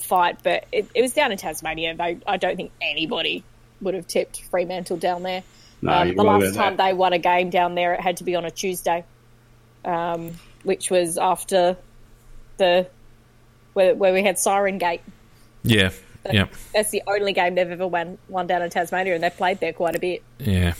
fight, 0.00 0.38
but 0.42 0.66
it, 0.72 0.88
it, 0.94 1.02
was 1.02 1.12
down 1.12 1.32
in 1.32 1.38
Tasmania. 1.38 1.94
They, 1.94 2.18
I 2.26 2.36
don't 2.36 2.56
think 2.56 2.72
anybody 2.80 3.44
would 3.80 3.94
have 3.94 4.06
tipped 4.06 4.42
Fremantle 4.44 4.96
down 4.96 5.22
there. 5.22 5.42
No, 5.82 5.92
um, 5.92 6.14
the 6.14 6.22
last 6.22 6.54
time 6.54 6.76
that. 6.76 6.84
they 6.84 6.92
won 6.94 7.12
a 7.12 7.18
game 7.18 7.50
down 7.50 7.74
there, 7.74 7.94
it 7.94 8.00
had 8.00 8.18
to 8.18 8.24
be 8.24 8.36
on 8.36 8.44
a 8.44 8.50
Tuesday, 8.50 9.04
um, 9.84 10.32
which 10.62 10.90
was 10.90 11.18
after 11.18 11.76
the 12.56 12.88
where, 13.74 13.94
where 13.94 14.12
we 14.14 14.22
had 14.22 14.38
Siren 14.38 14.78
Gate. 14.78 15.02
Yeah, 15.62 15.90
yeah. 16.32 16.46
That's 16.72 16.90
the 16.90 17.02
only 17.06 17.32
game 17.32 17.56
they've 17.56 17.70
ever 17.70 17.86
won, 17.86 18.18
won 18.28 18.46
down 18.46 18.62
in 18.62 18.70
Tasmania, 18.70 19.14
and 19.14 19.22
they've 19.22 19.36
played 19.36 19.60
there 19.60 19.72
quite 19.72 19.94
a 19.94 19.98
bit. 19.98 20.22
Yeah. 20.38 20.74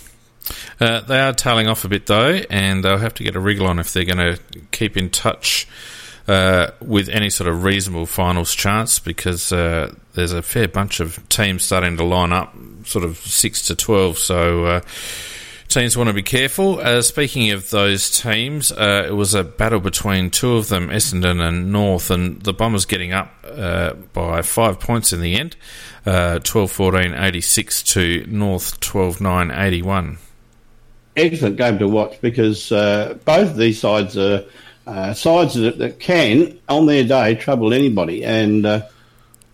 Uh, 0.81 1.01
they 1.01 1.21
are 1.21 1.33
tailing 1.33 1.69
off 1.69 1.85
a 1.85 1.89
bit 1.89 2.07
though, 2.07 2.41
and 2.51 2.85
they'll 2.85 2.99
have 2.99 3.15
to 3.15 3.25
get 3.25 3.37
a 3.37 3.41
wriggle 3.41 3.67
on 3.67 3.79
if 3.79 3.93
they're 3.93 4.05
going 4.05 4.19
to 4.19 4.39
keep 4.73 4.97
in 4.97 5.11
touch 5.11 5.67
uh, 6.27 6.71
with 6.81 7.09
any 7.09 7.31
sort 7.31 7.49
of 7.49 7.65
reasonable 7.65 8.07
finals 8.07 8.55
chance 8.55 8.99
because 8.99 9.53
uh, 9.53 9.93
there's 10.15 10.33
a 10.33 10.43
fair 10.43 10.67
bunch 10.67 11.01
of 11.01 11.29
teams 11.29 11.63
starting 11.63 11.97
to 11.97 12.05
line 12.05 12.33
up, 12.33 12.55
sort 12.85 13.05
of 13.05 13.19
six 13.19 13.67
to 13.67 13.77
twelve. 13.77 14.19
So 14.19 14.65
uh, 14.65 14.81
teams 15.69 15.97
want 15.97 16.09
to 16.09 16.15
be 16.15 16.23
careful. 16.23 16.81
Uh, 16.81 17.03
speaking 17.03 17.51
of 17.51 17.69
those 17.71 18.11
teams, 18.11 18.73
uh, 18.73 19.05
it 19.07 19.13
was 19.13 19.35
a 19.35 19.45
battle 19.45 19.81
between 19.81 20.31
two 20.31 20.55
of 20.55 20.69
them, 20.69 20.89
Essendon 20.89 21.47
and 21.47 21.71
North, 21.71 22.11
and 22.11 22.41
the 22.43 22.55
Bombers 22.55 22.87
getting 22.87 23.13
up 23.13 23.31
by 24.13 24.43
five 24.43 24.81
points 24.81 25.13
in 25.13 25.21
the 25.21 25.37
end, 25.37 25.57
12-14, 26.07 27.23
86 27.23 27.83
to 27.83 28.25
North 28.27 28.81
12-9, 28.81 29.57
81 29.57 30.19
excellent 31.17 31.57
game 31.57 31.79
to 31.79 31.89
watch 31.89 32.21
because 32.21 32.71
uh, 32.73 33.17
both 33.25 33.51
of 33.51 33.57
these 33.57 33.81
sides 33.81 34.17
are 34.17 34.45
uh, 34.87 35.15
sides 35.15 35.55
that, 35.55 35.79
that, 35.79 35.99
can, 35.99 36.59
on 36.69 36.87
their 36.87 37.05
day, 37.05 37.35
trouble 37.35 37.73
anybody. 37.73 38.25
And 38.25 38.67
uh, 38.67 38.83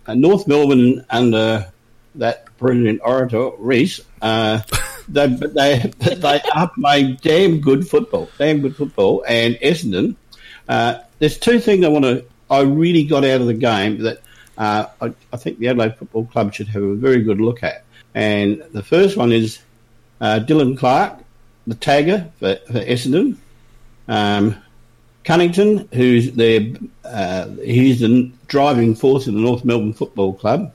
North 0.08 0.46
Melbourne 0.48 1.04
under 1.10 1.70
that 2.16 2.44
brilliant 2.58 3.00
orator, 3.04 3.50
Rhyce, 3.58 4.00
uh, 4.20 4.62
they, 5.08 5.26
they, 5.28 5.92
they 5.98 6.40
are 6.54 6.70
playing 6.70 7.18
damn 7.22 7.60
good 7.60 7.86
football, 7.86 8.28
damn 8.38 8.60
good 8.60 8.76
football. 8.76 9.24
And 9.26 9.54
Essendon, 9.56 10.16
uh, 10.68 11.00
there's 11.18 11.38
two 11.38 11.60
things 11.60 11.84
I 11.84 11.88
want 11.88 12.04
to, 12.04 12.24
I 12.50 12.62
really 12.62 13.04
got 13.04 13.24
out 13.24 13.40
of 13.40 13.46
the 13.46 13.54
game 13.54 13.98
that 13.98 14.20
uh, 14.58 14.86
I, 15.00 15.14
I, 15.32 15.36
think 15.36 15.58
the 15.58 15.68
Adelaide 15.68 15.96
Football 15.96 16.26
Club 16.26 16.52
should 16.52 16.68
have 16.68 16.82
a 16.82 16.94
very 16.94 17.22
good 17.22 17.40
look 17.40 17.62
at. 17.62 17.84
And 18.14 18.62
the 18.72 18.82
first 18.82 19.16
one 19.16 19.30
is 19.30 19.60
Dylan 20.20 20.76
Clarke 20.76 21.20
the 21.70 21.76
tagger 21.76 22.30
for, 22.38 22.56
for 22.66 22.80
Essendon. 22.80 23.36
Um, 24.08 24.56
Cunnington, 25.24 25.88
who's 25.92 26.32
their 26.32 26.72
uh, 27.04 27.48
he's 27.62 28.00
the 28.00 28.30
driving 28.48 28.94
force 28.94 29.26
in 29.26 29.34
the 29.34 29.40
North 29.40 29.64
Melbourne 29.64 29.92
Football 29.92 30.34
Club. 30.34 30.72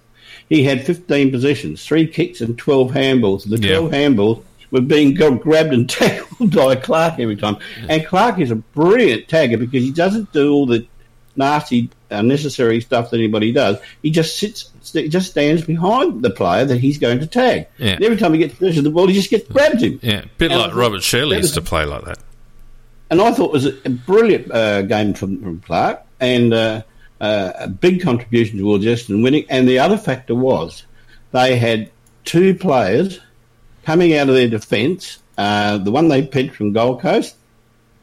He 0.49 0.63
had 0.63 0.85
15 0.85 1.31
possessions, 1.31 1.85
three 1.85 2.07
kicks 2.07 2.41
and 2.41 2.57
12 2.57 2.91
handballs. 2.91 3.49
The 3.49 3.57
12 3.57 3.91
yeah. 3.91 3.99
handballs 3.99 4.43
were 4.71 4.81
being 4.81 5.13
grabbed 5.13 5.73
and 5.73 5.89
tackled 5.99 6.55
by 6.55 6.75
Clarke 6.75 7.19
every 7.19 7.35
time. 7.35 7.57
And 7.89 8.05
Clarke 8.05 8.39
is 8.39 8.51
a 8.51 8.55
brilliant 8.55 9.27
tagger 9.27 9.59
because 9.59 9.83
he 9.83 9.91
doesn't 9.91 10.31
do 10.31 10.53
all 10.53 10.65
the 10.65 10.85
nasty, 11.35 11.89
unnecessary 12.09 12.81
stuff 12.81 13.09
that 13.09 13.17
anybody 13.17 13.51
does. 13.51 13.77
He 14.01 14.11
just 14.11 14.37
sits, 14.37 14.71
he 14.93 15.07
just 15.09 15.31
stands 15.31 15.63
behind 15.63 16.21
the 16.21 16.29
player 16.29 16.65
that 16.65 16.77
he's 16.77 16.97
going 16.97 17.19
to 17.19 17.27
tag. 17.27 17.67
Yeah. 17.77 17.93
And 17.93 18.03
every 18.03 18.17
time 18.17 18.33
he 18.33 18.39
gets 18.39 18.55
possession 18.55 18.79
of 18.79 18.83
the 18.85 18.89
ball, 18.91 19.07
he 19.07 19.13
just 19.13 19.29
gets 19.29 19.47
grabs 19.47 19.81
him. 19.81 19.99
Yeah, 20.01 20.23
a 20.23 20.27
bit 20.37 20.51
and 20.51 20.61
like 20.61 20.75
Robert 20.75 21.03
Shirley 21.03 21.37
used 21.37 21.53
to 21.55 21.61
play 21.61 21.85
like 21.85 22.05
that. 22.05 22.19
And 23.09 23.21
I 23.21 23.31
thought 23.31 23.47
it 23.47 23.53
was 23.53 23.65
a 23.65 23.89
brilliant 23.89 24.51
uh, 24.51 24.81
game 24.83 25.13
from, 25.13 25.41
from 25.41 25.59
Clarke 25.61 26.03
and 26.19 26.53
uh, 26.53 26.81
uh, 27.21 27.51
a 27.55 27.67
big 27.67 28.01
contribution 28.01 28.57
towards 28.59 28.85
Essendon 28.85 29.23
winning. 29.23 29.45
And 29.49 29.67
the 29.67 29.79
other 29.79 29.97
factor 29.97 30.35
was 30.35 30.85
they 31.31 31.57
had 31.57 31.91
two 32.23 32.55
players 32.55 33.19
coming 33.83 34.15
out 34.15 34.29
of 34.29 34.35
their 34.35 34.49
defence. 34.49 35.19
Uh, 35.37 35.77
the 35.77 35.91
one 35.91 36.07
they 36.07 36.25
picked 36.25 36.55
from 36.55 36.73
Gold 36.73 37.01
Coast, 37.01 37.35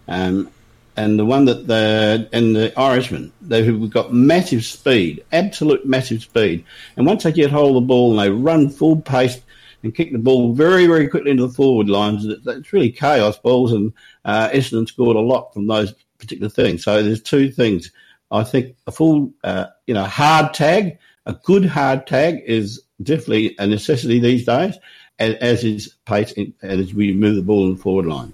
um, 0.07 0.51
and 0.97 1.19
the 1.19 1.25
one 1.25 1.47
that 1.47 1.67
the 1.67 2.29
and 2.33 2.55
the 2.55 2.79
Irishman, 2.79 3.33
they've 3.41 3.91
got 3.91 4.13
massive 4.13 4.65
speed, 4.65 5.25
absolute 5.33 5.87
massive 5.87 6.23
speed. 6.23 6.65
And 6.97 7.07
once 7.07 7.23
they 7.23 7.33
get 7.33 7.51
hold 7.51 7.77
of 7.77 7.83
the 7.83 7.87
ball 7.87 8.11
and 8.11 8.21
they 8.21 8.31
run 8.31 8.69
full 8.69 9.01
pace 9.01 9.41
and 9.83 9.95
kick 9.95 10.13
the 10.13 10.19
ball 10.19 10.53
very, 10.55 10.87
very 10.87 11.09
quickly 11.09 11.31
into 11.31 11.47
the 11.47 11.53
forward 11.53 11.89
lines, 11.89 12.25
it's 12.27 12.73
really 12.73 12.91
chaos 12.91 13.39
balls. 13.39 13.73
And 13.73 13.93
uh, 14.25 14.51
Essendon 14.51 14.87
scored 14.87 15.17
a 15.17 15.21
lot 15.21 15.53
from 15.53 15.67
those 15.67 15.95
particular 16.19 16.51
things. 16.51 16.85
So 16.85 17.03
there's 17.03 17.23
two 17.23 17.51
things. 17.51 17.91
I 18.31 18.45
think 18.45 18.77
a 18.87 18.93
full, 18.93 19.33
uh, 19.45 19.67
you 19.87 19.95
know, 19.95 20.05
hard 20.05 20.55
tag, 20.55 20.99
a 21.27 21.33
good 21.33 21.65
hard 21.65 22.07
tag 22.07 22.43
is 22.47 22.83
definitely 23.03 23.57
a 23.59 23.67
necessity 23.67 24.21
these 24.21 24.45
days, 24.45 24.77
as, 25.19 25.35
as 25.37 25.65
is 25.65 25.95
pace 26.07 26.33
as 26.63 26.95
we 26.95 27.13
move 27.13 27.37
the 27.37 27.43
ball 27.43 27.67
in 27.67 27.77
the 27.77 27.83
forward 27.83 28.07
line. 28.07 28.33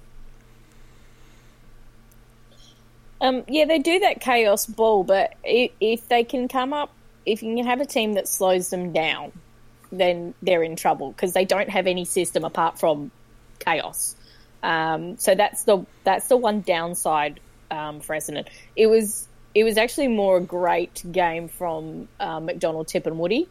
Um, 3.20 3.44
yeah, 3.48 3.64
they 3.64 3.78
do 3.78 3.98
that 4.00 4.20
chaos 4.20 4.66
ball, 4.66 5.04
but 5.04 5.34
if, 5.42 5.72
if 5.80 6.08
they 6.08 6.24
can 6.24 6.48
come 6.48 6.72
up, 6.72 6.92
if 7.26 7.42
you 7.42 7.56
can 7.56 7.66
have 7.66 7.80
a 7.80 7.86
team 7.86 8.14
that 8.14 8.28
slows 8.28 8.70
them 8.70 8.92
down, 8.92 9.32
then 9.90 10.34
they're 10.42 10.62
in 10.62 10.76
trouble 10.76 11.12
because 11.12 11.32
they 11.32 11.44
don't 11.44 11.68
have 11.68 11.86
any 11.86 12.04
system 12.04 12.44
apart 12.44 12.78
from 12.78 13.10
chaos. 13.58 14.14
Um, 14.62 15.18
so 15.18 15.34
that's 15.34 15.64
the 15.64 15.84
that's 16.04 16.28
the 16.28 16.36
one 16.36 16.60
downside 16.60 17.40
um, 17.70 18.00
for 18.00 18.14
Essendon. 18.14 18.46
It 18.76 18.86
was 18.86 19.26
it 19.54 19.64
was 19.64 19.76
actually 19.76 20.08
more 20.08 20.38
a 20.38 20.40
great 20.40 21.02
game 21.10 21.48
from 21.48 22.08
um, 22.20 22.46
McDonald, 22.46 22.88
Tipungwuti. 22.88 23.46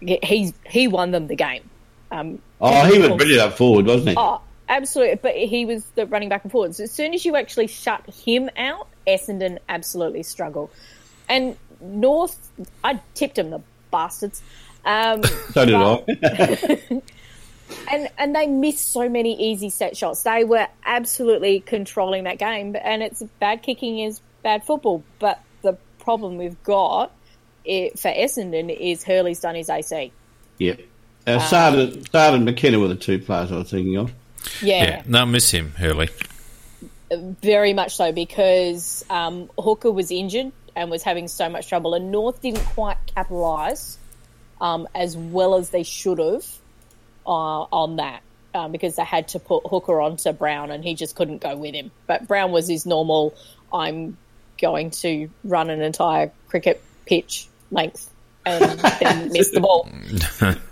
He's 0.00 0.52
he 0.64 0.88
won 0.88 1.10
them 1.10 1.26
the 1.26 1.36
game. 1.36 1.68
Um, 2.10 2.40
oh, 2.60 2.86
he 2.86 2.98
was 2.98 3.08
brilliant 3.08 3.42
up 3.42 3.56
forward, 3.56 3.86
wasn't 3.86 4.10
he? 4.10 4.14
Oh, 4.16 4.40
absolutely. 4.68 5.16
But 5.16 5.34
he 5.34 5.64
was 5.64 5.84
the 5.94 6.06
running 6.06 6.28
back 6.28 6.44
and 6.44 6.52
forwards. 6.52 6.80
As 6.80 6.92
soon 6.92 7.14
as 7.14 7.24
you 7.24 7.36
actually 7.36 7.66
shut 7.66 8.04
him 8.06 8.50
out, 8.56 8.88
Essendon 9.06 9.58
absolutely 9.68 10.22
struggle. 10.22 10.70
And 11.28 11.56
North, 11.80 12.50
I 12.82 13.00
tipped 13.14 13.38
him, 13.38 13.50
the 13.50 13.60
bastards. 13.90 14.42
Um, 14.84 15.22
so 15.52 15.64
did 15.64 15.74
I. 15.74 16.82
and 17.90 18.08
and 18.16 18.34
they 18.34 18.46
missed 18.46 18.92
so 18.92 19.08
many 19.08 19.50
easy 19.50 19.70
set 19.70 19.96
shots. 19.96 20.22
They 20.22 20.44
were 20.44 20.66
absolutely 20.84 21.60
controlling 21.60 22.24
that 22.24 22.38
game, 22.38 22.76
and 22.82 23.02
it's 23.02 23.22
bad 23.40 23.62
kicking 23.62 23.98
is 24.00 24.20
bad 24.42 24.64
football. 24.64 25.02
But 25.18 25.40
the 25.62 25.76
problem 25.98 26.38
we've 26.38 26.62
got 26.62 27.12
it, 27.64 27.98
for 27.98 28.10
Essendon 28.10 28.74
is 28.74 29.04
Hurley's 29.04 29.40
done 29.40 29.54
his 29.54 29.68
AC. 29.68 30.12
Yep. 30.58 30.80
Uh, 31.26 31.32
um, 31.32 31.40
Saad 32.04 32.34
and 32.34 32.44
McKenna 32.44 32.78
were 32.78 32.88
the 32.88 32.96
two 32.96 33.18
players 33.18 33.52
I 33.52 33.58
was 33.58 33.70
thinking 33.70 33.96
of. 33.96 34.12
Yeah. 34.62 34.84
yeah. 34.84 35.02
No, 35.06 35.26
miss 35.26 35.50
him, 35.50 35.72
Hurley. 35.72 36.08
Very 37.10 37.72
much 37.72 37.96
so 37.96 38.12
because 38.12 39.04
um, 39.08 39.50
Hooker 39.58 39.90
was 39.90 40.10
injured 40.10 40.52
and 40.76 40.90
was 40.90 41.02
having 41.02 41.28
so 41.28 41.48
much 41.48 41.68
trouble, 41.68 41.94
and 41.94 42.12
North 42.12 42.42
didn't 42.42 42.64
quite 42.66 42.98
capitalise 43.14 43.98
um, 44.60 44.86
as 44.94 45.16
well 45.16 45.54
as 45.54 45.70
they 45.70 45.82
should 45.82 46.18
have 46.18 46.46
uh, 47.26 47.30
on 47.30 47.96
that 47.96 48.22
um, 48.54 48.72
because 48.72 48.96
they 48.96 49.04
had 49.04 49.28
to 49.28 49.38
put 49.38 49.66
Hooker 49.66 50.00
onto 50.00 50.32
Brown, 50.32 50.70
and 50.70 50.84
he 50.84 50.94
just 50.94 51.16
couldn't 51.16 51.38
go 51.38 51.56
with 51.56 51.74
him. 51.74 51.90
But 52.06 52.26
Brown 52.28 52.52
was 52.52 52.68
his 52.68 52.86
normal. 52.86 53.34
I'm 53.72 54.16
going 54.60 54.90
to 54.90 55.30
run 55.44 55.70
an 55.70 55.82
entire 55.82 56.32
cricket 56.48 56.82
pitch 57.06 57.48
length 57.70 58.10
and 58.44 58.78
then 59.00 59.32
miss 59.32 59.50
the 59.50 59.60
ball. 59.60 59.88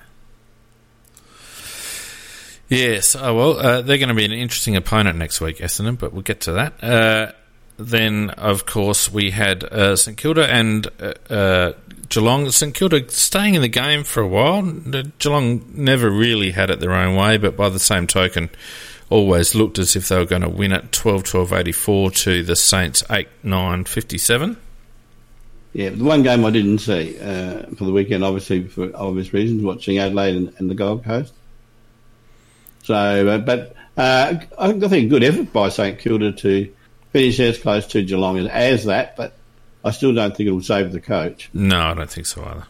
Yes, 2.69 3.15
oh 3.15 3.35
well, 3.35 3.59
uh, 3.59 3.83
they're 3.83 3.99
going 3.99 4.09
to 4.09 4.15
be 4.15 4.25
an 4.25 4.33
interesting 4.33 4.75
opponent 4.77 5.19
next 5.19 5.41
week, 5.41 5.59
Essendon, 5.59 5.99
but 5.99 6.13
we'll 6.13 6.23
get 6.23 6.41
to 6.43 6.53
that. 6.53 6.83
Uh, 6.83 7.33
then, 7.79 8.31
of 8.31 8.67
course, 8.67 9.13
we 9.13 9.31
had 9.31 9.63
uh, 9.65 9.95
St 9.97 10.17
Kilda 10.17 10.51
and 10.51 10.89
uh, 11.01 11.33
uh, 11.33 11.73
Geelong. 12.09 12.51
St 12.51 12.75
Kilda 12.75 13.09
staying 13.11 13.55
in 13.55 13.63
the 13.63 13.69
game 13.69 14.03
for 14.03 14.21
a 14.21 14.29
while. 14.29 14.63
Geelong 14.63 15.65
never 15.75 16.11
really 16.11 16.53
had 16.53 16.71
it 16.71 16.81
their 16.81 16.93
own 16.93 17.15
way, 17.15 17.37
but 17.37 17.57
by 17.57 17.69
the 17.69 17.79
same 17.79 18.07
token, 18.07 18.51
always 19.11 19.55
looked 19.55 19.79
as 19.79 19.95
if 19.95 20.09
they 20.09 20.17
were 20.17 20.25
going 20.25 20.43
to 20.43 20.49
win 20.49 20.73
it 20.73 20.91
12 20.91 21.23
12 21.23 21.53
84 21.53 22.11
to 22.11 22.43
the 22.43 22.57
Saints 22.57 23.05
8 23.11 23.29
9 23.43 23.85
57. 23.85 24.57
Yeah, 25.73 25.91
the 25.91 26.05
one 26.05 26.23
game 26.23 26.45
I 26.45 26.51
didn't 26.51 26.79
see 26.79 27.19
uh, 27.21 27.67
for 27.77 27.85
the 27.85 27.93
weekend, 27.93 28.25
obviously 28.25 28.67
for 28.67 28.91
obvious 28.95 29.35
reasons, 29.35 29.63
watching 29.63 29.99
Adelaide 29.99 30.35
and, 30.35 30.55
and 30.57 30.71
the 30.71 30.75
Gold 30.75 31.05
Coast. 31.05 31.35
So, 32.87 32.95
uh, 32.95 33.39
but 33.39 33.75
uh, 33.97 34.35
I 34.57 34.73
think 34.73 34.93
a 34.93 35.07
good 35.07 35.25
effort 35.25 35.53
by 35.53 35.71
St 35.71 35.99
Kilda 35.99 36.31
to 36.31 36.73
finish 37.11 37.41
as 37.41 37.59
close 37.59 37.85
to 37.89 38.05
Geelong 38.05 38.39
as, 38.39 38.47
as 38.47 38.85
that, 38.85 39.17
but 39.17 39.33
I 39.85 39.91
still 39.91 40.15
don't 40.15 40.37
think 40.37 40.47
it'll 40.47 40.63
save 40.63 40.93
the 40.93 41.01
coach. 41.01 41.51
No, 41.53 41.81
I 41.81 41.95
don't 41.95 42.09
think 42.09 42.29
so 42.29 42.45
either. 42.45 42.67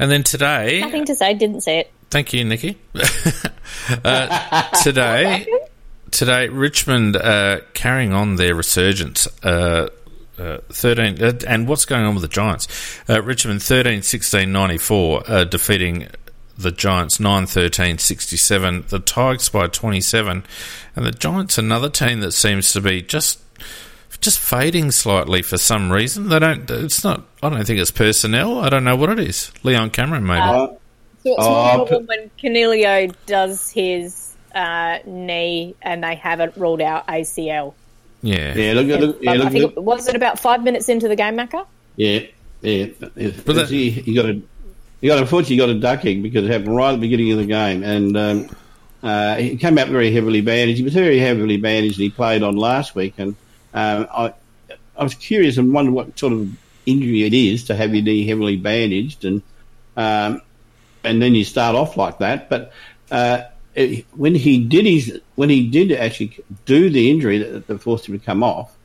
And 0.00 0.10
then 0.10 0.24
today, 0.24 0.80
nothing 0.80 1.04
to 1.04 1.14
say. 1.14 1.34
Didn't 1.34 1.60
say 1.60 1.78
it. 1.78 1.92
Thank 2.10 2.32
you, 2.32 2.44
Nikki. 2.44 2.76
uh, 4.04 4.62
today, 4.82 5.46
today, 6.10 6.48
Richmond 6.48 7.14
uh, 7.14 7.60
carrying 7.72 8.12
on 8.12 8.34
their 8.34 8.56
resurgence. 8.56 9.28
Uh, 9.44 9.90
uh, 10.40 10.58
13 10.70 11.22
uh, 11.22 11.32
and 11.46 11.68
what's 11.68 11.84
going 11.84 12.02
on 12.02 12.14
with 12.14 12.22
the 12.22 12.28
Giants? 12.28 12.66
Uh, 13.10 13.22
Richmond 13.22 13.62
13 13.62 14.00
16 14.00 14.50
94 14.50 15.22
uh, 15.26 15.44
defeating 15.44 16.08
the 16.62 16.70
Giants 16.70 17.20
9 17.20 17.46
13 17.46 17.98
67, 17.98 18.84
the 18.88 18.98
Tigers 18.98 19.48
by 19.48 19.66
27, 19.66 20.44
and 20.96 21.06
the 21.06 21.10
Giants 21.10 21.58
another 21.58 21.88
team 21.88 22.20
that 22.20 22.32
seems 22.32 22.72
to 22.72 22.80
be 22.80 23.02
just 23.02 23.40
just 24.20 24.38
fading 24.38 24.90
slightly 24.90 25.42
for 25.42 25.56
some 25.56 25.90
reason. 25.90 26.28
They 26.28 26.38
don't. 26.38 26.70
It's 26.70 27.02
not. 27.02 27.22
I 27.42 27.48
don't 27.48 27.64
think 27.64 27.80
it's 27.80 27.90
personnel. 27.90 28.58
I 28.58 28.68
don't 28.68 28.84
know 28.84 28.96
what 28.96 29.10
it 29.10 29.18
is. 29.18 29.50
Leon 29.62 29.90
Cameron, 29.90 30.26
maybe. 30.26 30.40
Uh, 30.40 30.66
so 30.66 30.76
it's 31.24 31.38
more 31.38 31.94
uh, 31.94 32.04
when 32.04 32.30
Coniglio 32.38 33.14
does 33.26 33.70
his 33.70 34.34
uh, 34.54 34.98
knee 35.06 35.74
and 35.82 36.02
they 36.04 36.14
haven't 36.14 36.56
ruled 36.56 36.80
out 36.80 37.06
ACL. 37.06 37.74
Yeah. 38.22 38.54
Yeah. 38.54 38.72
Look, 38.74 39.00
look, 39.00 39.18
yeah, 39.22 39.32
look, 39.32 39.46
I 39.46 39.50
think 39.50 39.76
look. 39.76 39.84
was 39.84 40.08
it 40.08 40.16
about 40.16 40.38
five 40.38 40.62
minutes 40.62 40.88
into 40.88 41.08
the 41.08 41.16
game, 41.16 41.36
Macca? 41.36 41.66
Yeah. 41.96 42.20
Yeah. 42.60 42.86
But 42.98 43.14
that, 43.54 43.68
he, 43.70 43.90
he 43.90 44.14
got 44.14 44.26
a 44.26 44.42
he 45.00 45.06
got 45.08 45.18
unfortunately 45.18 45.56
got 45.56 45.70
a 45.70 45.74
ducking 45.74 46.22
because 46.22 46.44
it 46.44 46.50
happened 46.50 46.76
right 46.76 46.90
at 46.90 46.92
the 46.92 46.98
beginning 46.98 47.32
of 47.32 47.38
the 47.38 47.46
game, 47.46 47.82
and 47.82 48.16
um, 48.16 48.48
uh, 49.02 49.36
he 49.36 49.56
came 49.56 49.78
out 49.78 49.88
very 49.88 50.12
heavily 50.12 50.40
bandaged. 50.40 50.78
He 50.78 50.84
was 50.84 50.94
very 50.94 51.18
heavily 51.18 51.56
bandaged, 51.56 51.96
and 51.96 52.04
he 52.04 52.10
played 52.10 52.42
on 52.42 52.56
last 52.56 52.94
week. 52.94 53.14
And 53.18 53.34
um, 53.72 54.06
I, 54.12 54.34
I 54.96 55.02
was 55.02 55.14
curious 55.14 55.56
and 55.56 55.72
wondered 55.72 55.92
what 55.92 56.18
sort 56.18 56.34
of 56.34 56.50
injury 56.84 57.24
it 57.24 57.32
is 57.32 57.64
to 57.64 57.74
have 57.74 57.94
your 57.94 58.04
knee 58.04 58.26
heavily 58.26 58.56
bandaged, 58.56 59.24
and 59.24 59.42
um, 59.96 60.42
and 61.02 61.22
then 61.22 61.34
you 61.34 61.44
start 61.44 61.76
off 61.76 61.96
like 61.96 62.18
that. 62.18 62.50
But 62.50 62.72
uh, 63.10 63.42
it, 63.74 64.04
when 64.14 64.34
he 64.34 64.64
did 64.64 64.84
his 64.84 65.20
when 65.34 65.48
he 65.48 65.68
did 65.68 65.92
actually 65.92 66.38
do 66.66 66.90
the 66.90 67.10
injury 67.10 67.38
that, 67.38 67.66
that 67.68 67.78
forced 67.78 68.06
him 68.06 68.18
to 68.18 68.24
come 68.24 68.42
off, 68.42 68.76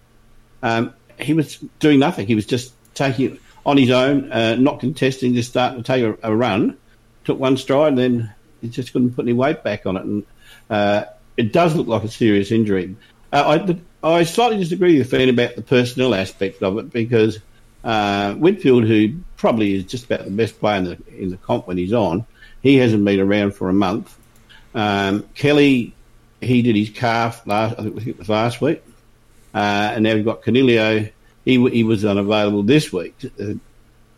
um, 0.63 0.93
he 1.19 1.33
was 1.33 1.57
doing 1.79 1.99
nothing. 1.99 2.25
He 2.25 2.35
was 2.35 2.45
just 2.45 2.73
taking 2.93 3.37
on 3.65 3.77
his 3.77 3.89
own, 3.89 4.31
uh, 4.31 4.55
not 4.55 4.79
contesting, 4.79 5.33
just 5.33 5.49
starting 5.49 5.81
to 5.81 5.83
take 5.83 6.03
a, 6.03 6.31
a, 6.31 6.35
run. 6.35 6.77
Took 7.23 7.39
one 7.39 7.57
stride, 7.57 7.89
and 7.89 7.97
then 7.97 8.33
he 8.61 8.69
just 8.69 8.93
couldn't 8.93 9.15
put 9.15 9.25
any 9.25 9.33
weight 9.33 9.63
back 9.63 9.85
on 9.85 9.97
it. 9.97 10.03
And 10.03 10.25
uh, 10.69 11.05
it 11.37 11.51
does 11.51 11.75
look 11.75 11.87
like 11.87 12.03
a 12.03 12.07
serious 12.07 12.51
injury. 12.51 12.95
Uh, 13.33 13.77
I, 14.03 14.17
I 14.17 14.23
slightly 14.23 14.57
disagree 14.57 14.97
with 14.99 15.09
Finn 15.09 15.29
about 15.29 15.55
the 15.55 15.63
personnel 15.63 16.13
aspect 16.13 16.61
of 16.61 16.77
it 16.77 16.91
because 16.91 17.39
uh, 17.83 18.33
Whitfield, 18.35 18.85
who 18.85 19.15
probably 19.37 19.75
is 19.75 19.85
just 19.85 20.05
about 20.05 20.25
the 20.25 20.31
best 20.31 20.59
player 20.59 20.77
in 20.77 20.83
the, 20.83 20.97
in 21.17 21.29
the 21.29 21.37
comp 21.37 21.67
when 21.67 21.77
he's 21.77 21.93
on, 21.93 22.25
he 22.61 22.75
hasn't 22.77 23.03
been 23.03 23.19
around 23.19 23.55
for 23.55 23.69
a 23.69 23.73
month. 23.73 24.15
Um, 24.73 25.23
Kelly, 25.33 25.93
he 26.41 26.61
did 26.61 26.75
his 26.75 26.89
calf 26.89 27.45
last. 27.47 27.79
I 27.79 27.83
think 27.83 28.07
it 28.07 28.19
was 28.19 28.29
last 28.29 28.61
week, 28.61 28.83
uh, 29.53 29.57
and 29.93 30.03
now 30.03 30.13
we've 30.13 30.25
got 30.25 30.41
Coniglio. 30.41 31.11
He 31.45 31.69
he 31.69 31.83
was 31.83 32.03
unavailable 32.03 32.63
this 32.63 32.91
week. 32.91 33.15
Uh, 33.39 33.53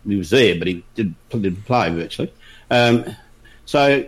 he 0.08 0.16
was 0.16 0.30
there, 0.30 0.58
but 0.58 0.68
he 0.68 0.84
did, 0.96 1.14
didn't 1.30 1.66
play 1.66 1.90
virtually. 1.90 2.34
Um, 2.72 3.06
so 3.66 4.08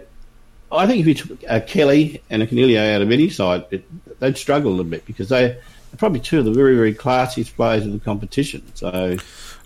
I 0.72 0.88
think 0.88 1.02
if 1.02 1.08
you 1.08 1.14
took 1.14 1.44
a 1.48 1.62
Kelly 1.62 2.22
and 2.30 2.42
a 2.42 2.48
Coniglio 2.48 2.96
out 2.96 3.02
of 3.02 3.12
any 3.12 3.30
side, 3.30 3.66
it, 3.72 4.20
they'd 4.20 4.38
struggle 4.38 4.72
a 4.72 4.76
little 4.76 4.90
bit 4.90 5.06
because 5.06 5.30
they 5.30 5.46
are 5.46 5.58
probably 5.98 6.20
two 6.20 6.40
of 6.40 6.46
the 6.46 6.52
very, 6.52 6.76
very 6.76 6.94
classiest 6.94 7.56
players 7.56 7.84
in 7.84 7.92
the 7.92 8.00
competition. 8.00 8.64
So 8.76 9.18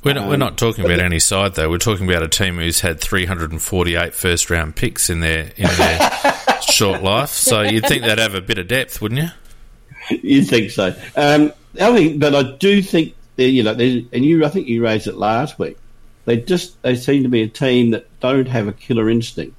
we're 0.04 0.14
not, 0.14 0.24
um, 0.24 0.30
we're 0.30 0.38
not 0.38 0.58
talking 0.58 0.86
about 0.86 1.00
any 1.00 1.20
side 1.20 1.56
though. 1.56 1.70
We're 1.70 1.78
talking 1.78 2.10
about 2.10 2.24
a 2.24 2.30
team 2.30 2.58
who's 2.58 2.80
had 2.80 3.00
348 3.00 4.14
first 4.14 4.50
round 4.50 4.76
picks 4.76 5.10
in 5.10 5.20
their 5.20 5.52
in 5.56 5.68
their 5.78 6.12
short 6.62 7.04
life. 7.04 7.30
So 7.30 7.62
you'd 7.62 7.86
think 7.86 8.04
they'd 8.04 8.20
have 8.20 8.36
a 8.36 8.42
bit 8.42 8.58
of 8.58 8.68
depth, 8.68 9.02
wouldn't 9.02 9.22
you? 9.22 10.18
You'd 10.22 10.48
think 10.48 10.72
so. 10.72 10.96
Um, 11.16 11.54
I 11.80 11.94
think, 11.94 12.20
but 12.20 12.36
I 12.36 12.44
do 12.58 12.82
think 12.82 13.16
you 13.38 13.64
know, 13.64 13.72
and 13.72 14.26
you 14.26 14.46
I 14.46 14.50
think 14.50 14.68
you 14.68 14.84
raised 14.84 15.08
it 15.08 15.16
last 15.16 15.60
week. 15.60 15.78
They 16.26 16.38
just 16.38 16.82
they 16.84 16.96
seem 16.96 17.24
to 17.24 17.30
be 17.30 17.42
a 17.42 17.48
team 17.48 17.92
that 17.92 18.08
don't 18.20 18.48
have 18.48 18.68
a 18.68 18.74
killer 18.74 19.10
instinct. 19.10 19.58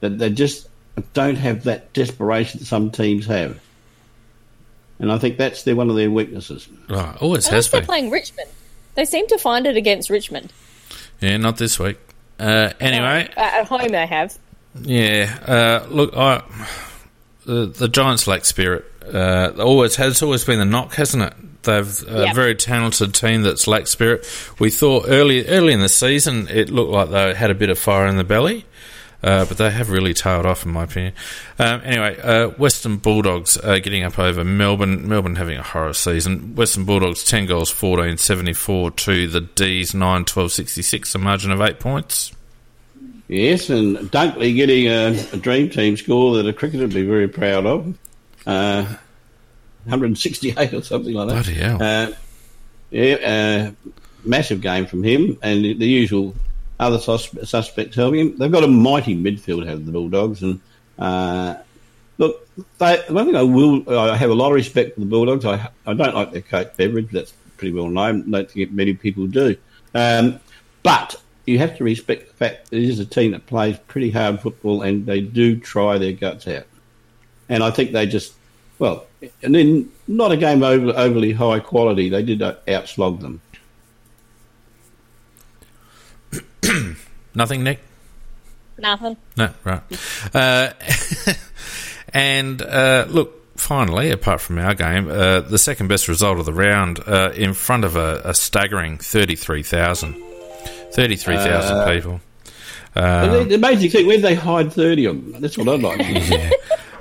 That 0.00 0.18
they 0.18 0.30
just 0.30 0.68
don't 1.12 1.36
have 1.36 1.64
that 1.64 1.92
desperation 1.92 2.60
that 2.60 2.66
some 2.66 2.90
teams 2.90 3.26
have 3.26 3.60
and 5.00 5.10
I 5.10 5.18
think 5.18 5.38
that's 5.38 5.62
their, 5.64 5.74
one 5.74 5.90
of 5.90 5.96
their 5.96 6.10
weaknesses. 6.10 6.68
Right, 6.88 7.16
always 7.20 7.46
has 7.48 7.68
been. 7.68 7.84
playing 7.84 8.10
Richmond. 8.10 8.48
They 8.94 9.06
seem 9.06 9.26
to 9.28 9.38
find 9.38 9.66
it 9.66 9.76
against 9.76 10.10
Richmond. 10.10 10.52
Yeah, 11.20 11.38
not 11.38 11.56
this 11.56 11.78
week. 11.78 11.98
Uh, 12.38 12.72
anyway, 12.78 13.28
uh, 13.36 13.40
at 13.40 13.66
home 13.66 13.88
they 13.88 14.06
have. 14.06 14.38
Yeah, 14.82 15.38
uh, 15.46 15.86
look, 15.90 16.14
I, 16.14 16.42
the, 17.46 17.66
the 17.66 17.88
Giants 17.88 18.26
lack 18.26 18.44
spirit. 18.44 18.84
Uh, 19.02 19.52
always 19.58 19.96
has 19.96 20.22
always 20.22 20.44
been 20.44 20.58
the 20.58 20.64
knock, 20.64 20.94
hasn't 20.94 21.22
it? 21.22 21.32
They've 21.62 22.08
a 22.08 22.24
yep. 22.26 22.34
very 22.34 22.54
talented 22.54 23.14
team 23.14 23.42
that's 23.42 23.66
lacked 23.66 23.88
spirit. 23.88 24.26
We 24.58 24.70
thought 24.70 25.06
early 25.08 25.46
early 25.46 25.72
in 25.72 25.80
the 25.80 25.88
season 25.88 26.48
it 26.48 26.70
looked 26.70 26.90
like 26.90 27.10
they 27.10 27.34
had 27.34 27.50
a 27.50 27.54
bit 27.54 27.70
of 27.70 27.78
fire 27.78 28.06
in 28.06 28.16
the 28.16 28.24
belly. 28.24 28.64
Uh, 29.22 29.44
but 29.44 29.58
they 29.58 29.70
have 29.70 29.90
really 29.90 30.14
tailed 30.14 30.46
off, 30.46 30.64
in 30.64 30.72
my 30.72 30.84
opinion. 30.84 31.12
Um, 31.58 31.82
anyway, 31.84 32.18
uh, 32.20 32.48
Western 32.50 32.96
Bulldogs 32.96 33.58
uh, 33.58 33.78
getting 33.78 34.02
up 34.02 34.18
over 34.18 34.44
Melbourne. 34.44 35.06
Melbourne 35.08 35.36
having 35.36 35.58
a 35.58 35.62
horror 35.62 35.92
season. 35.92 36.54
Western 36.54 36.84
Bulldogs 36.84 37.22
10 37.24 37.44
goals, 37.44 37.68
14 37.68 38.16
74 38.16 38.90
to 38.92 39.28
the 39.28 39.42
D's 39.42 39.94
9 39.94 40.24
12 40.24 40.52
66, 40.52 41.14
a 41.14 41.18
margin 41.18 41.50
of 41.50 41.60
8 41.60 41.78
points. 41.78 42.32
Yes, 43.28 43.68
and 43.68 43.98
Dunkley 44.10 44.56
getting 44.56 44.86
a, 44.86 45.10
a 45.32 45.36
dream 45.36 45.68
team 45.68 45.96
score 45.96 46.36
that 46.36 46.48
a 46.48 46.52
cricketer 46.52 46.84
would 46.84 46.94
be 46.94 47.06
very 47.06 47.28
proud 47.28 47.66
of. 47.66 47.98
Uh, 48.46 48.96
168 49.90 50.72
or 50.72 50.82
something 50.82 51.14
like 51.14 51.28
that. 51.28 51.34
Bloody 51.34 51.54
hell. 51.54 51.82
Uh, 51.82 52.12
yeah, 52.90 53.14
uh, 53.14 53.90
massive 54.24 54.60
game 54.60 54.86
from 54.86 55.02
him, 55.02 55.38
and 55.42 55.64
the 55.64 55.86
usual 55.86 56.34
other 56.78 56.98
sus- 56.98 57.48
suspects 57.48 57.96
helping 57.96 58.20
him. 58.20 58.38
They've 58.38 58.50
got 58.50 58.64
a 58.64 58.68
mighty 58.68 59.14
midfield, 59.14 59.66
have 59.66 59.86
the 59.86 59.92
Bulldogs, 59.92 60.42
and 60.42 60.60
uh, 60.98 61.56
look, 62.18 62.48
they, 62.78 63.02
one 63.08 63.26
thing 63.26 63.36
I 63.36 63.42
will, 63.42 63.88
I 63.98 64.16
have 64.16 64.30
a 64.30 64.34
lot 64.34 64.48
of 64.48 64.54
respect 64.54 64.94
for 64.94 65.00
the 65.00 65.06
Bulldogs. 65.06 65.44
I, 65.44 65.68
I 65.86 65.94
don't 65.94 66.14
like 66.14 66.32
their 66.32 66.42
coach 66.42 66.76
Beveridge. 66.76 67.10
That's 67.10 67.32
pretty 67.56 67.74
well 67.74 67.88
known. 67.88 68.34
I 68.34 68.38
don't 68.38 68.50
think 68.50 68.72
many 68.72 68.94
people 68.94 69.26
do. 69.26 69.56
Um, 69.94 70.40
but 70.82 71.20
you 71.46 71.58
have 71.58 71.76
to 71.78 71.84
respect 71.84 72.28
the 72.28 72.34
fact 72.34 72.70
that 72.70 72.76
it 72.76 72.84
is 72.84 72.98
a 72.98 73.04
team 73.04 73.32
that 73.32 73.46
plays 73.46 73.78
pretty 73.88 74.10
hard 74.10 74.40
football 74.40 74.82
and 74.82 75.06
they 75.06 75.20
do 75.20 75.58
try 75.58 75.98
their 75.98 76.12
guts 76.12 76.46
out. 76.46 76.64
And 77.48 77.62
I 77.62 77.70
think 77.70 77.92
they 77.92 78.06
just, 78.06 78.34
well, 78.80 79.06
and 79.42 79.54
then 79.54 79.92
not 80.08 80.32
a 80.32 80.36
game 80.36 80.62
over, 80.62 80.92
overly 80.96 81.32
high 81.32 81.60
quality. 81.60 82.08
They 82.08 82.22
did 82.22 82.40
outslog 82.40 83.20
them. 83.20 83.40
Nothing, 87.34 87.62
Nick? 87.62 87.80
Nothing. 88.78 89.18
No, 89.36 89.50
right. 89.64 89.82
Uh, 90.34 90.72
and 92.14 92.62
uh, 92.62 93.04
look, 93.10 93.58
finally, 93.58 94.10
apart 94.10 94.40
from 94.40 94.58
our 94.58 94.74
game, 94.74 95.10
uh, 95.10 95.40
the 95.40 95.58
second 95.58 95.88
best 95.88 96.08
result 96.08 96.38
of 96.38 96.46
the 96.46 96.54
round 96.54 97.00
uh, 97.06 97.32
in 97.36 97.52
front 97.52 97.84
of 97.84 97.96
a, 97.96 98.22
a 98.24 98.32
staggering 98.34 98.96
33,000. 98.96 100.14
33,000 100.92 101.76
uh, 101.76 101.86
people. 101.92 102.20
Um, 102.96 103.48
the 103.48 103.54
amazing 103.56 103.90
thing, 103.90 104.06
where 104.06 104.18
they 104.18 104.34
hide 104.34 104.72
30 104.72 105.04
of 105.04 105.32
them? 105.32 105.40
That's 105.42 105.58
what 105.58 105.68
I'd 105.68 105.82
like. 105.82 105.98
yeah. 106.30 106.50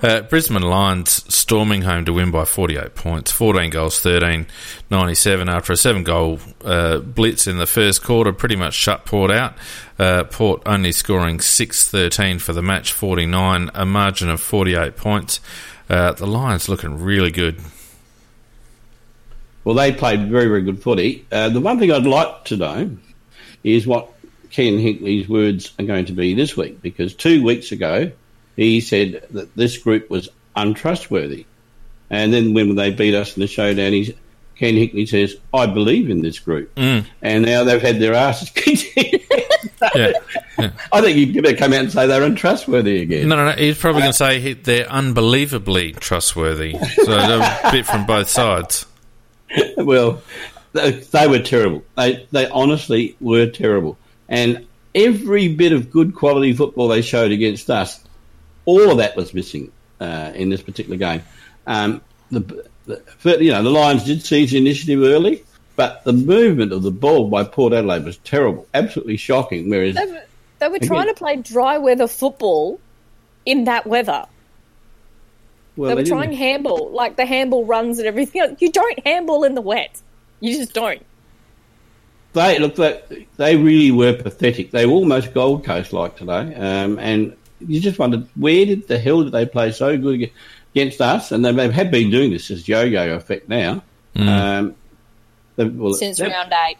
Uh, 0.02 0.22
Brisbane 0.22 0.62
Lions 0.62 1.26
storming 1.34 1.82
home 1.82 2.06
to 2.06 2.14
win 2.14 2.32
by 2.32 2.46
48 2.46 2.96
points, 2.96 3.34
14 3.34 3.70
goals, 3.70 4.00
13 4.00 4.46
97 4.90 5.50
after 5.50 5.74
a 5.74 5.78
seven 5.78 6.06
goal 6.06 6.40
uh, 6.64 7.00
blitz 7.00 7.48
in 7.48 7.58
the 7.58 7.66
first 7.66 8.02
quarter, 8.02 8.32
pretty 8.32 8.56
much 8.56 8.74
shut 8.74 9.06
Port 9.06 9.30
out. 9.30 9.56
Uh, 9.98 10.24
Port 10.24 10.62
only 10.66 10.94
scoring 10.94 11.42
6 11.42 11.90
13 11.90 12.40
for 12.40 12.54
the 12.54 12.62
match, 12.62 12.94
49, 12.94 13.72
a 13.74 13.86
margin 13.86 14.30
of 14.30 14.40
48 14.40 14.96
points. 14.96 15.42
Uh, 15.90 16.14
the 16.14 16.28
Lions 16.28 16.70
looking 16.70 17.04
really 17.04 17.32
good. 17.32 17.60
Well, 19.66 19.76
they 19.76 19.92
played 19.92 20.30
very, 20.30 20.48
very 20.48 20.62
good 20.62 20.82
footy. 20.82 21.26
Uh, 21.30 21.50
the 21.50 21.60
one 21.60 21.78
thing 21.78 21.92
I'd 21.92 22.06
like 22.06 22.46
to 22.46 22.56
know 22.56 22.98
is 23.66 23.86
what 23.86 24.14
Ken 24.50 24.78
Hinkley's 24.78 25.28
words 25.28 25.74
are 25.78 25.84
going 25.84 26.06
to 26.06 26.14
be 26.14 26.36
this 26.36 26.56
week, 26.56 26.82
because 26.82 27.14
two 27.14 27.44
weeks 27.44 27.74
ago, 27.74 28.12
he 28.56 28.82
said 28.82 29.26
that 29.32 29.56
this 29.56 29.78
group 29.78 30.10
was 30.10 30.30
untrustworthy. 30.56 31.46
And 32.10 32.34
then 32.34 32.54
when 32.54 32.76
they 32.76 32.92
beat 32.92 33.16
us 33.16 33.36
in 33.36 33.42
the 33.42 33.48
showdown, 33.48 33.94
he, 33.94 34.16
Ken 34.56 34.74
Hinkley 34.74 35.08
says, 35.08 35.36
I 35.54 35.68
believe 35.68 36.10
in 36.10 36.22
this 36.22 36.40
group. 36.40 36.74
Mm. 36.76 37.06
And 37.22 37.46
now 37.46 37.64
they've 37.64 37.82
had 37.82 38.00
their 38.00 38.14
asses 38.14 38.50
kicked 38.56 38.96
yeah, 39.96 40.14
yeah. 40.58 40.72
I 40.92 41.02
think 41.02 41.18
he'd 41.18 41.42
better 41.42 41.56
come 41.56 41.74
out 41.74 41.80
and 41.82 41.92
say 41.92 42.08
they're 42.08 42.24
untrustworthy 42.24 43.02
again. 43.02 43.28
No, 43.28 43.36
no, 43.36 43.46
no. 43.46 43.52
He's 43.52 43.78
probably 43.78 44.02
going 44.02 44.12
to 44.12 44.18
say 44.18 44.40
he, 44.40 44.54
they're 44.54 44.88
unbelievably 44.88 45.94
trustworthy. 45.94 46.78
So 46.78 47.14
a 47.14 47.60
bit 47.72 47.86
from 47.86 48.06
both 48.06 48.30
sides. 48.30 48.86
Well, 49.78 50.22
they, 50.74 50.92
they 50.92 51.28
were 51.28 51.40
terrible. 51.40 51.84
They, 51.98 52.28
they 52.32 52.48
honestly 52.48 53.16
were 53.20 53.48
terrible. 53.48 53.98
And 54.28 54.68
every 54.94 55.48
bit 55.56 55.72
of 55.72 55.92
good 55.92 56.16
quality 56.16 56.54
football 56.54 56.88
they 56.88 57.02
showed 57.02 57.32
against 57.32 57.70
us 57.70 58.04
all 58.70 58.92
of 58.92 58.98
that 58.98 59.16
was 59.16 59.34
missing 59.34 59.72
uh, 60.00 60.32
in 60.36 60.50
this 60.50 60.62
particular 60.62 60.98
game. 60.98 61.22
Um, 61.68 62.02
the, 62.32 62.66
the, 62.86 63.44
you 63.44 63.52
know, 63.52 63.64
the 63.64 63.70
Lions 63.70 64.04
did 64.04 64.24
seize 64.24 64.52
the 64.52 64.58
initiative 64.58 65.02
early, 65.02 65.44
but 65.76 66.04
the 66.04 66.14
movement 66.14 66.72
of 66.72 66.84
the 66.84 66.92
ball 66.92 67.30
by 67.30 67.44
Port 67.44 67.74
Adelaide 67.74 68.06
was 68.06 68.18
terrible, 68.18 68.68
absolutely 68.74 69.18
shocking. 69.18 69.70
Whereas 69.70 69.96
they 69.96 70.06
were, 70.06 70.24
they 70.60 70.68
were 70.68 70.80
trying 70.80 71.04
again, 71.04 71.16
to 71.16 71.20
play 71.20 71.36
dry 71.38 71.78
weather 71.78 72.08
football 72.08 72.80
in 73.46 73.66
that 73.66 73.86
weather. 73.88 74.26
Well, 75.76 75.90
they 75.90 75.96
were 75.96 76.04
they 76.04 76.10
trying 76.10 76.34
handball, 76.34 76.92
like 76.92 77.16
the 77.16 77.26
handball 77.26 77.66
runs 77.66 78.00
and 78.00 78.08
everything. 78.08 78.58
You 78.60 78.72
don't 78.72 79.06
handball 79.06 79.44
in 79.44 79.56
the 79.56 79.62
wet. 79.62 80.02
You 80.40 80.58
just 80.58 80.74
don't. 80.74 81.06
They 82.34 82.60
look. 82.60 82.76
They, 82.76 83.28
they 83.38 83.56
really 83.56 83.92
were 83.92 84.14
pathetic. 84.14 84.72
They 84.72 84.86
were 84.86 84.94
almost 84.94 85.34
Gold 85.34 85.64
Coast 85.64 85.94
like 85.94 86.16
today, 86.16 86.54
um, 86.56 87.00
and 87.00 87.36
you 87.66 87.80
just 87.80 88.00
wondered 88.00 88.28
where 88.36 88.66
did 88.66 88.88
the 88.88 89.00
hell 89.00 89.24
did 89.24 89.34
they 89.34 89.46
play 89.46 89.72
so 89.72 89.98
good 89.98 90.32
against 90.74 91.02
us? 91.02 91.32
And 91.32 91.44
they 91.44 91.70
have 91.70 91.92
been 91.92 92.10
doing 92.10 92.32
this 92.32 92.52
as 92.52 92.68
yo-yo 92.68 93.16
effect 93.16 93.50
now. 93.50 93.84
Mm. 94.16 94.76
Um, 95.58 95.78
well, 95.78 95.94
since 95.94 96.22
round 96.22 96.54
eight. 96.68 96.78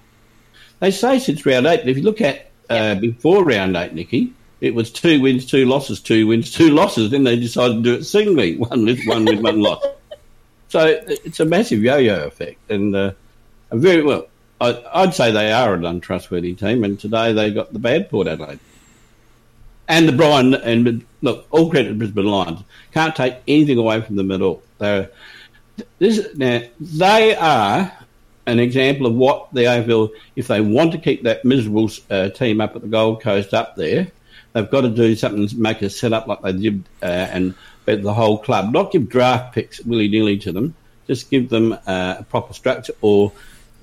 They 0.80 0.92
say 0.92 1.20
since 1.20 1.46
round 1.46 1.68
eight. 1.68 1.82
But 1.82 1.90
if 1.90 1.98
you 1.98 2.04
look 2.04 2.22
at 2.22 2.52
uh, 2.70 2.96
before 2.96 3.44
round 3.44 3.76
eight, 3.76 3.94
Nikki, 3.94 4.34
it 4.62 4.74
was 4.74 4.92
two 4.92 5.22
wins, 5.22 5.46
two 5.46 5.66
losses, 5.66 6.00
two 6.00 6.28
wins, 6.28 6.52
two 6.52 6.70
losses. 6.70 7.12
Then 7.12 7.24
they 7.24 7.38
decided 7.38 7.76
to 7.76 7.82
do 7.82 7.94
it 7.96 8.04
singly, 8.06 8.58
one 8.58 8.86
with 8.86 9.00
one 9.06 9.26
win, 9.26 9.42
one 9.42 9.62
loss. 9.62 9.84
So 10.70 11.02
it's 11.08 11.40
a 11.40 11.46
massive 11.46 11.82
yo-yo 11.82 12.28
effect, 12.28 12.70
and 12.70 12.96
uh, 12.96 13.12
very 13.72 14.04
well. 14.04 14.28
I, 14.62 15.06
would 15.06 15.14
say 15.14 15.32
they 15.32 15.54
are 15.54 15.74
an 15.74 15.86
untrustworthy 15.86 16.54
team, 16.54 16.84
and 16.84 17.00
today 17.00 17.32
they 17.32 17.50
got 17.50 17.72
the 17.72 17.80
bad 17.80 18.10
Port 18.10 18.28
Adelaide 18.28 18.60
and 19.90 20.08
the 20.08 20.14
Brian 20.14 20.54
and 20.54 21.04
look, 21.22 21.48
all 21.52 21.70
credit 21.70 21.90
to 21.90 21.96
Brisbane 21.96 22.26
Lions. 22.26 22.62
Can't 22.94 23.16
take 23.16 23.36
anything 23.48 23.78
away 23.78 24.00
from 24.02 24.16
them 24.16 24.32
at 24.32 24.42
all. 24.42 24.62
They're 24.78 25.10
this 25.98 26.36
now 26.36 26.62
they 26.80 27.36
are 27.36 27.92
an 28.46 28.60
example 28.60 29.06
of 29.06 29.16
what 29.16 29.54
the 29.54 29.62
AFL, 29.62 30.12
if 30.36 30.48
they 30.48 30.62
want 30.62 30.92
to 30.94 30.98
keep 30.98 31.24
that 31.24 31.46
miserable 31.46 31.90
uh, 32.10 32.30
team 32.30 32.62
up 32.62 32.76
at 32.76 32.82
the 32.82 32.88
Gold 32.88 33.22
Coast 33.22 33.54
up 33.54 33.76
there, 33.76 34.12
they've 34.54 34.70
got 34.70 34.82
to 34.82 34.90
do 34.90 35.16
something 35.16 35.48
to 35.48 35.58
make 35.58 35.82
a 35.82 35.90
set 35.90 36.14
up 36.14 36.28
like 36.28 36.42
they 36.42 36.54
did 36.54 36.84
uh, 37.02 37.06
and 37.06 37.54
bet 37.86 38.02
the 38.02 38.14
whole 38.14 38.38
club. 38.38 38.72
Not 38.72 38.92
give 38.92 39.10
draft 39.10 39.54
picks 39.54 39.80
willy 39.82 40.08
nilly 40.08 40.38
to 40.40 40.52
them. 40.52 40.76
Just 41.08 41.30
give 41.30 41.50
them 41.50 41.74
uh, 41.74 42.16
a 42.20 42.26
proper 42.30 42.54
structure 42.54 42.94
or 43.02 43.32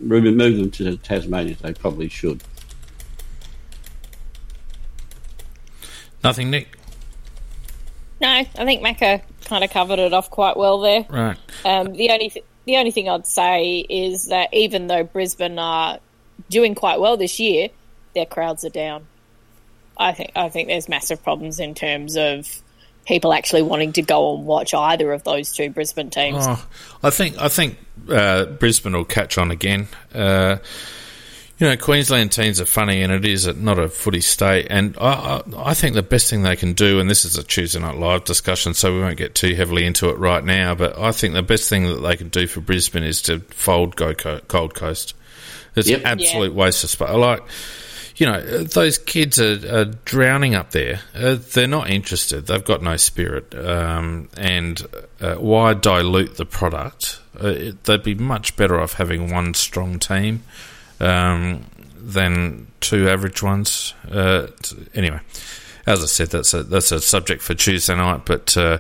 remove 0.01 0.57
them 0.57 0.71
to 0.73 0.97
Tasmania. 0.99 1.57
They 1.61 1.73
probably 1.73 2.09
should. 2.09 2.42
Nothing, 6.27 6.51
Nick. 6.51 6.69
no, 8.21 8.29
I 8.29 8.45
think 8.45 8.83
Macca 8.83 9.23
kind 9.45 9.62
of 9.65 9.71
covered 9.71 9.99
it 9.99 10.12
off 10.12 10.31
quite 10.31 10.57
well 10.57 10.81
there. 10.81 11.05
Right. 11.09 11.37
Um, 11.65 11.93
the 11.93 12.11
only 12.11 12.31
th- 12.31 12.45
the 12.65 12.77
only 12.77 12.91
thing 12.91 13.09
I'd 13.09 13.27
say 13.27 13.79
is 13.79 14.27
that 14.27 14.53
even 14.53 14.89
though 14.89 15.05
Brisbane 15.05 15.59
are 15.59 15.99
doing 16.51 16.75
quite 16.75 17.01
well 17.01 17.17
this 17.17 17.39
year, 17.39 17.69
their 18.15 18.27
crowds 18.27 18.65
are 18.65 18.71
down. 18.71 19.07
I 19.97 20.12
think 20.12 20.33
I 20.35 20.49
think 20.49 20.69
there's 20.69 20.89
massive 20.89 21.23
problems 21.23 21.61
in 21.61 21.75
terms 21.75 22.17
of 22.17 22.47
people 23.07 23.33
actually 23.33 23.62
wanting 23.62 23.93
to 23.93 24.03
go 24.03 24.35
and 24.35 24.45
watch 24.47 24.75
either 24.75 25.12
of 25.12 25.23
those 25.23 25.53
two 25.53 25.71
Brisbane 25.71 26.11
teams. 26.11 26.45
Oh, 26.47 26.67
I 27.03 27.11
think 27.11 27.39
I 27.39 27.49
think 27.49 27.79
uh, 28.11 28.47
Brisbane 28.47 28.93
will 28.95 29.05
catch 29.05 29.39
on 29.39 29.51
again. 29.51 29.87
Uh, 30.15 30.57
you 31.59 31.66
know, 31.66 31.77
Queensland 31.77 32.33
teams 32.33 32.61
are 32.61 32.66
funny, 32.66 33.03
and 33.03 33.11
it 33.11 33.25
is 33.25 33.47
not 33.57 33.79
a 33.79 33.88
footy 33.88 34.21
state. 34.21 34.66
And 34.69 34.95
I, 35.01 35.42
I, 35.57 35.73
think 35.73 35.95
the 35.95 36.03
best 36.03 36.29
thing 36.29 36.42
they 36.42 36.57
can 36.57 36.75
do, 36.75 37.01
and 37.01 37.09
this 37.09 37.25
is 37.25 37.38
a 37.38 37.42
Tuesday 37.42 37.81
night 37.81 37.97
live 37.97 38.25
discussion, 38.25 38.75
so 38.75 38.92
we 38.92 39.01
won't 39.01 39.16
get 39.16 39.35
too 39.35 39.55
heavily 39.55 39.87
into 39.87 40.11
it 40.11 40.19
right 40.19 40.45
now. 40.45 40.75
But 40.75 40.99
I 40.99 41.12
think 41.12 41.33
the 41.33 41.42
best 41.42 41.71
thing 41.71 41.85
that 41.85 42.01
they 42.01 42.16
can 42.16 42.29
do 42.29 42.47
for 42.47 42.61
Brisbane 42.61 43.05
is 43.05 43.23
to 43.23 43.40
fold 43.40 43.97
Go 43.97 44.12
Gold 44.49 44.75
Coast. 44.75 45.14
It's 45.75 45.88
yep. 45.88 46.01
an 46.01 46.07
absolute 46.07 46.53
yeah. 46.53 46.59
waste 46.59 46.85
of 46.85 46.90
space. 46.90 47.09
Like, 47.11 47.42
you 48.16 48.27
know, 48.27 48.40
those 48.64 48.99
kids 48.99 49.38
are, 49.40 49.79
are 49.81 49.85
drowning 49.85 50.55
up 50.55 50.73
there. 50.73 51.01
Uh, 51.14 51.37
they're 51.53 51.66
not 51.66 51.88
interested. 51.88 52.47
They've 52.47 52.64
got 52.64 52.83
no 52.83 52.99
spirit. 52.99 53.55
Um, 53.55 54.29
and 54.37 54.87
uh, 55.23 55.37
why 55.37 55.73
dilute 55.73 56.37
the 56.37 56.47
product? 56.47 57.21
Uh, 57.42 57.49
it, 57.49 57.85
they'd 57.85 58.03
be 58.03 58.14
much 58.14 58.57
better 58.57 58.79
off 58.79 58.95
having 58.95 59.31
one 59.31 59.55
strong 59.55 59.99
team 59.99 60.42
um, 61.01 61.65
than 61.99 62.67
two 62.81 63.09
average 63.09 63.43
ones. 63.43 63.95
Uh, 64.11 64.49
anyway, 64.95 65.21
as 65.87 66.03
I 66.03 66.07
said, 66.07 66.29
that's 66.29 66.55
a 66.55 66.63
that's 66.63 66.93
a 66.93 67.01
subject 67.01 67.43
for 67.43 67.55
Tuesday 67.55 67.97
night. 67.97 68.23
But 68.25 68.57
uh, 68.57 68.79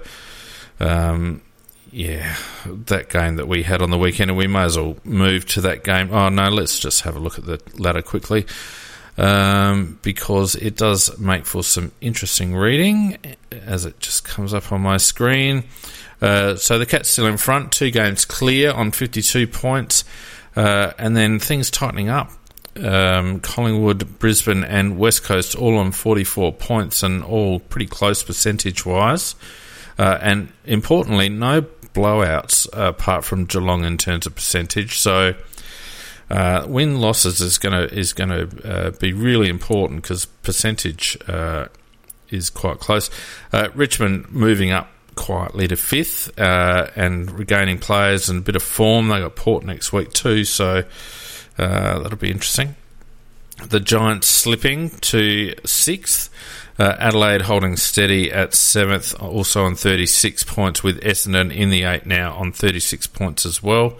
um, 0.80 1.42
yeah, 1.90 2.36
that 2.66 3.08
game 3.08 3.36
that 3.36 3.48
we 3.48 3.62
had 3.62 3.82
on 3.82 3.90
the 3.90 3.98
weekend, 3.98 4.30
and 4.30 4.38
we 4.38 4.46
may 4.46 4.62
as 4.64 4.76
well 4.76 4.96
move 5.04 5.46
to 5.46 5.60
that 5.62 5.84
game. 5.84 6.12
Oh 6.12 6.28
no, 6.28 6.48
let's 6.48 6.78
just 6.78 7.02
have 7.02 7.16
a 7.16 7.20
look 7.20 7.38
at 7.38 7.46
the 7.46 7.60
ladder 7.78 8.02
quickly. 8.02 8.46
Um, 9.18 9.98
because 10.02 10.56
it 10.56 10.76
does 10.76 11.18
make 11.18 11.46
for 11.46 11.62
some 11.62 11.90
interesting 12.02 12.54
reading 12.54 13.16
as 13.50 13.86
it 13.86 13.98
just 13.98 14.24
comes 14.24 14.52
up 14.52 14.72
on 14.72 14.82
my 14.82 14.98
screen. 14.98 15.64
Uh, 16.20 16.56
so 16.56 16.78
the 16.78 16.84
Cats 16.84 17.08
still 17.08 17.26
in 17.26 17.38
front, 17.38 17.72
two 17.72 17.90
games 17.90 18.26
clear 18.26 18.72
on 18.72 18.90
52 18.90 19.46
points. 19.46 20.04
Uh, 20.56 20.92
and 20.98 21.16
then 21.16 21.38
things 21.38 21.70
tightening 21.70 22.08
up. 22.08 22.32
Um, 22.76 23.40
Collingwood, 23.40 24.18
Brisbane, 24.18 24.64
and 24.64 24.98
West 24.98 25.24
Coast 25.24 25.54
all 25.54 25.78
on 25.78 25.92
44 25.92 26.52
points 26.54 27.02
and 27.02 27.22
all 27.22 27.60
pretty 27.60 27.86
close 27.86 28.22
percentage 28.22 28.84
wise. 28.84 29.34
Uh, 29.98 30.18
and 30.20 30.52
importantly, 30.64 31.28
no 31.28 31.62
blowouts 31.94 32.68
apart 32.72 33.24
from 33.24 33.46
Geelong 33.46 33.84
in 33.84 33.96
terms 33.96 34.26
of 34.26 34.34
percentage. 34.34 34.98
So 34.98 35.34
uh, 36.30 36.66
win 36.68 37.00
losses 37.00 37.40
is 37.40 37.58
going 37.58 37.72
to 37.72 37.94
is 37.94 38.12
going 38.12 38.30
to 38.30 38.70
uh, 38.70 38.90
be 38.92 39.12
really 39.12 39.48
important 39.48 40.02
because 40.02 40.26
percentage 40.26 41.16
uh, 41.28 41.68
is 42.30 42.50
quite 42.50 42.78
close. 42.78 43.10
Uh, 43.52 43.68
Richmond 43.74 44.30
moving 44.30 44.70
up 44.70 44.90
quietly 45.16 45.66
to 45.68 45.76
fifth 45.76 46.38
uh, 46.38 46.88
and 46.94 47.30
regaining 47.36 47.78
players 47.78 48.28
and 48.28 48.38
a 48.38 48.42
bit 48.42 48.54
of 48.54 48.62
form. 48.62 49.08
They 49.08 49.20
got 49.20 49.34
Port 49.34 49.64
next 49.64 49.92
week 49.92 50.12
too, 50.12 50.44
so 50.44 50.84
uh, 51.58 51.98
that'll 51.98 52.18
be 52.18 52.30
interesting. 52.30 52.76
The 53.68 53.80
Giants 53.80 54.28
slipping 54.28 54.90
to 54.90 55.54
sixth. 55.64 56.30
Uh, 56.78 56.94
Adelaide 56.98 57.42
holding 57.42 57.76
steady 57.76 58.30
at 58.30 58.52
seventh, 58.52 59.18
also 59.20 59.64
on 59.64 59.74
36 59.74 60.44
points, 60.44 60.82
with 60.82 61.00
Essendon 61.00 61.54
in 61.54 61.70
the 61.70 61.84
eight 61.84 62.04
now 62.04 62.34
on 62.34 62.52
36 62.52 63.06
points 63.06 63.46
as 63.46 63.62
well. 63.62 63.98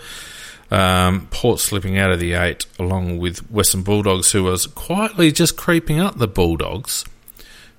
Um, 0.71 1.29
Port 1.31 1.59
slipping 1.59 1.97
out 1.97 2.11
of 2.11 2.21
the 2.21 2.35
eight, 2.35 2.67
along 2.79 3.17
with 3.17 3.51
Western 3.51 3.83
Bulldogs, 3.83 4.33
who 4.33 4.45
was 4.45 4.67
quietly 4.67 5.33
just 5.33 5.57
creeping 5.57 5.99
up 5.99 6.19
the 6.19 6.29
Bulldogs 6.29 7.07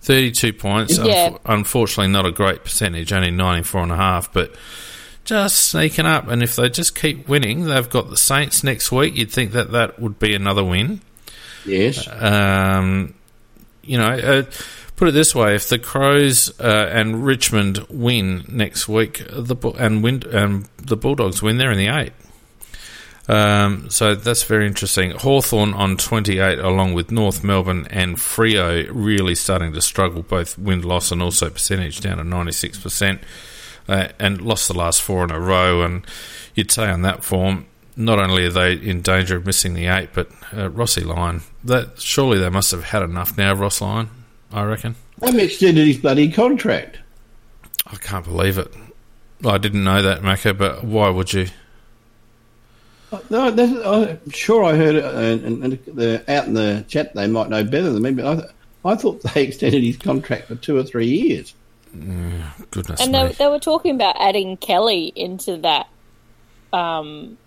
32 0.07 0.53
points. 0.53 0.97
Yeah. 0.97 1.31
Unf- 1.31 1.39
unfortunately, 1.45 2.11
not 2.11 2.25
a 2.25 2.31
great 2.31 2.63
percentage, 2.63 3.11
only 3.11 3.29
94.5, 3.29 4.29
but 4.31 4.55
just 5.25 5.67
sneaking 5.67 6.05
up. 6.05 6.29
And 6.29 6.41
if 6.41 6.55
they 6.55 6.69
just 6.69 6.95
keep 6.95 7.27
winning, 7.27 7.65
they've 7.65 7.89
got 7.89 8.09
the 8.09 8.15
Saints 8.15 8.63
next 8.63 8.89
week. 8.89 9.17
You'd 9.17 9.31
think 9.31 9.51
that 9.51 9.73
that 9.73 9.99
would 9.99 10.17
be 10.17 10.33
another 10.33 10.63
win. 10.63 11.01
Yes. 11.65 12.07
Um, 12.07 13.15
you 13.83 13.97
know, 13.97 14.11
uh, 14.11 14.43
put 14.95 15.09
it 15.09 15.11
this 15.11 15.35
way: 15.35 15.55
if 15.55 15.67
the 15.67 15.77
Crows 15.77 16.57
uh, 16.61 16.89
and 16.89 17.25
Richmond 17.25 17.85
win 17.89 18.45
next 18.47 18.87
week, 18.87 19.25
the 19.29 19.55
and 19.77 20.01
win, 20.01 20.23
um, 20.33 20.67
the 20.77 20.95
Bulldogs 20.95 21.41
win, 21.41 21.57
they're 21.57 21.71
in 21.71 21.77
the 21.77 21.87
eight. 21.87 22.13
Um, 23.27 23.89
so 23.89 24.15
that's 24.15 24.43
very 24.43 24.67
interesting. 24.67 25.11
Hawthorn 25.11 25.73
on 25.73 25.97
28, 25.97 26.59
along 26.59 26.93
with 26.93 27.11
North 27.11 27.43
Melbourne 27.43 27.87
and 27.89 28.15
Freo, 28.15 28.87
really 28.91 29.35
starting 29.35 29.73
to 29.73 29.81
struggle, 29.81 30.23
both 30.23 30.57
win 30.57 30.81
loss 30.81 31.11
and 31.11 31.21
also 31.21 31.49
percentage 31.49 31.99
down 31.99 32.17
to 32.17 32.23
96%, 32.23 33.19
uh, 33.89 34.07
and 34.19 34.41
lost 34.41 34.67
the 34.67 34.73
last 34.73 35.01
four 35.01 35.23
in 35.23 35.31
a 35.31 35.39
row. 35.39 35.81
And 35.81 36.05
you'd 36.55 36.71
say 36.71 36.87
on 36.87 37.01
that 37.01 37.23
form, 37.23 37.65
not 37.97 38.19
only 38.19 38.45
are 38.45 38.51
they 38.51 38.73
in 38.73 39.01
danger 39.01 39.37
of 39.37 39.45
missing 39.45 39.73
the 39.73 39.87
eight, 39.87 40.09
but 40.13 40.29
uh, 40.55 40.69
Rossi 40.69 41.01
Lyon, 41.01 41.41
that 41.63 41.99
surely 41.99 42.37
they 42.37 42.49
must 42.49 42.71
have 42.71 42.83
had 42.83 43.01
enough 43.01 43.37
now, 43.37 43.53
Ross 43.53 43.81
Lyon, 43.81 44.09
I 44.53 44.63
reckon. 44.63 44.95
They 45.19 45.43
extended 45.43 45.87
his 45.87 45.97
bloody 45.97 46.31
contract. 46.31 46.99
I 47.87 47.95
can't 47.95 48.23
believe 48.23 48.57
it. 48.57 48.73
I 49.43 49.57
didn't 49.57 49.83
know 49.83 50.01
that, 50.01 50.21
Macca, 50.21 50.57
but 50.57 50.83
why 50.83 51.09
would 51.09 51.33
you? 51.33 51.47
No, 53.29 53.47
I'm 53.47 54.29
sure 54.31 54.63
I 54.63 54.75
heard 54.75 54.95
it, 54.95 55.05
and, 55.05 55.63
and 55.63 55.79
the, 55.85 56.23
out 56.27 56.47
in 56.47 56.53
the 56.53 56.83
chat 56.87 57.15
they 57.15 57.27
might 57.27 57.49
know 57.49 57.63
better 57.63 57.89
than 57.89 58.01
me, 58.01 58.11
but 58.11 58.25
I, 58.85 58.91
I 58.91 58.95
thought 58.95 59.21
they 59.21 59.43
extended 59.47 59.83
his 59.83 59.97
contract 59.97 60.47
for 60.47 60.55
two 60.55 60.77
or 60.77 60.83
three 60.83 61.07
years. 61.07 61.53
Mm, 61.95 62.69
goodness 62.69 62.99
and 62.99 63.13
they, 63.13 63.29
they, 63.29 63.47
were 63.47 63.59
talking 63.59 63.95
about 63.95 64.17
adding 64.19 64.57
Kelly 64.57 65.11
into 65.15 65.57
that. 65.57 65.87
Um, 66.73 67.37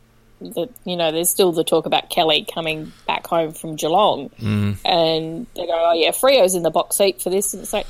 that 0.41 0.71
you 0.85 0.97
know, 0.97 1.13
there's 1.13 1.29
still 1.29 1.53
the 1.53 1.63
talk 1.63 1.85
about 1.85 2.09
Kelly 2.09 2.47
coming 2.53 2.93
back 3.07 3.27
home 3.27 3.53
from 3.53 3.77
Geelong, 3.77 4.31
mm. 4.31 4.79
and 4.85 5.47
they 5.55 5.67
go, 5.67 5.91
"Oh 5.91 5.93
yeah, 5.93 6.13
Freo's 6.13 6.55
in 6.55 6.63
the 6.63 6.71
box 6.71 6.97
seat 6.97 7.21
for 7.21 7.29
this." 7.29 7.53
And 7.53 7.63
it's 7.63 7.75
like, 7.75 7.87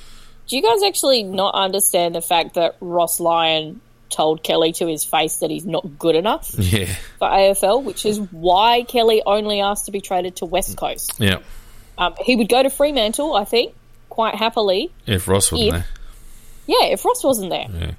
do 0.48 0.56
you 0.56 0.62
guys 0.62 0.82
actually 0.82 1.22
not 1.22 1.54
understand 1.54 2.16
the 2.16 2.20
fact 2.20 2.54
that 2.54 2.76
Ross 2.80 3.20
Lyon 3.20 3.80
told 4.10 4.42
Kelly 4.42 4.72
to 4.72 4.86
his 4.86 5.04
face 5.04 5.36
that 5.36 5.50
he's 5.50 5.64
not 5.64 5.98
good 5.98 6.16
enough 6.16 6.54
yeah. 6.58 6.86
for 7.18 7.28
AFL, 7.28 7.82
which 7.82 8.04
is 8.04 8.18
why 8.18 8.82
Kelly 8.82 9.22
only 9.24 9.60
asked 9.60 9.86
to 9.86 9.92
be 9.92 10.00
traded 10.00 10.36
to 10.36 10.46
West 10.46 10.76
Coast. 10.76 11.14
Yeah. 11.18 11.38
Um, 11.96 12.14
he 12.20 12.36
would 12.36 12.48
go 12.48 12.62
to 12.62 12.70
Fremantle, 12.70 13.34
I 13.34 13.44
think, 13.44 13.74
quite 14.08 14.34
happily. 14.34 14.90
If 15.06 15.28
Ross 15.28 15.52
wasn't 15.52 15.68
if, 15.68 15.74
there. 15.74 15.86
Yeah, 16.66 16.86
if 16.86 17.04
Ross 17.04 17.24
wasn't 17.24 17.50
there. 17.50 17.66
Yeah. 17.72 17.92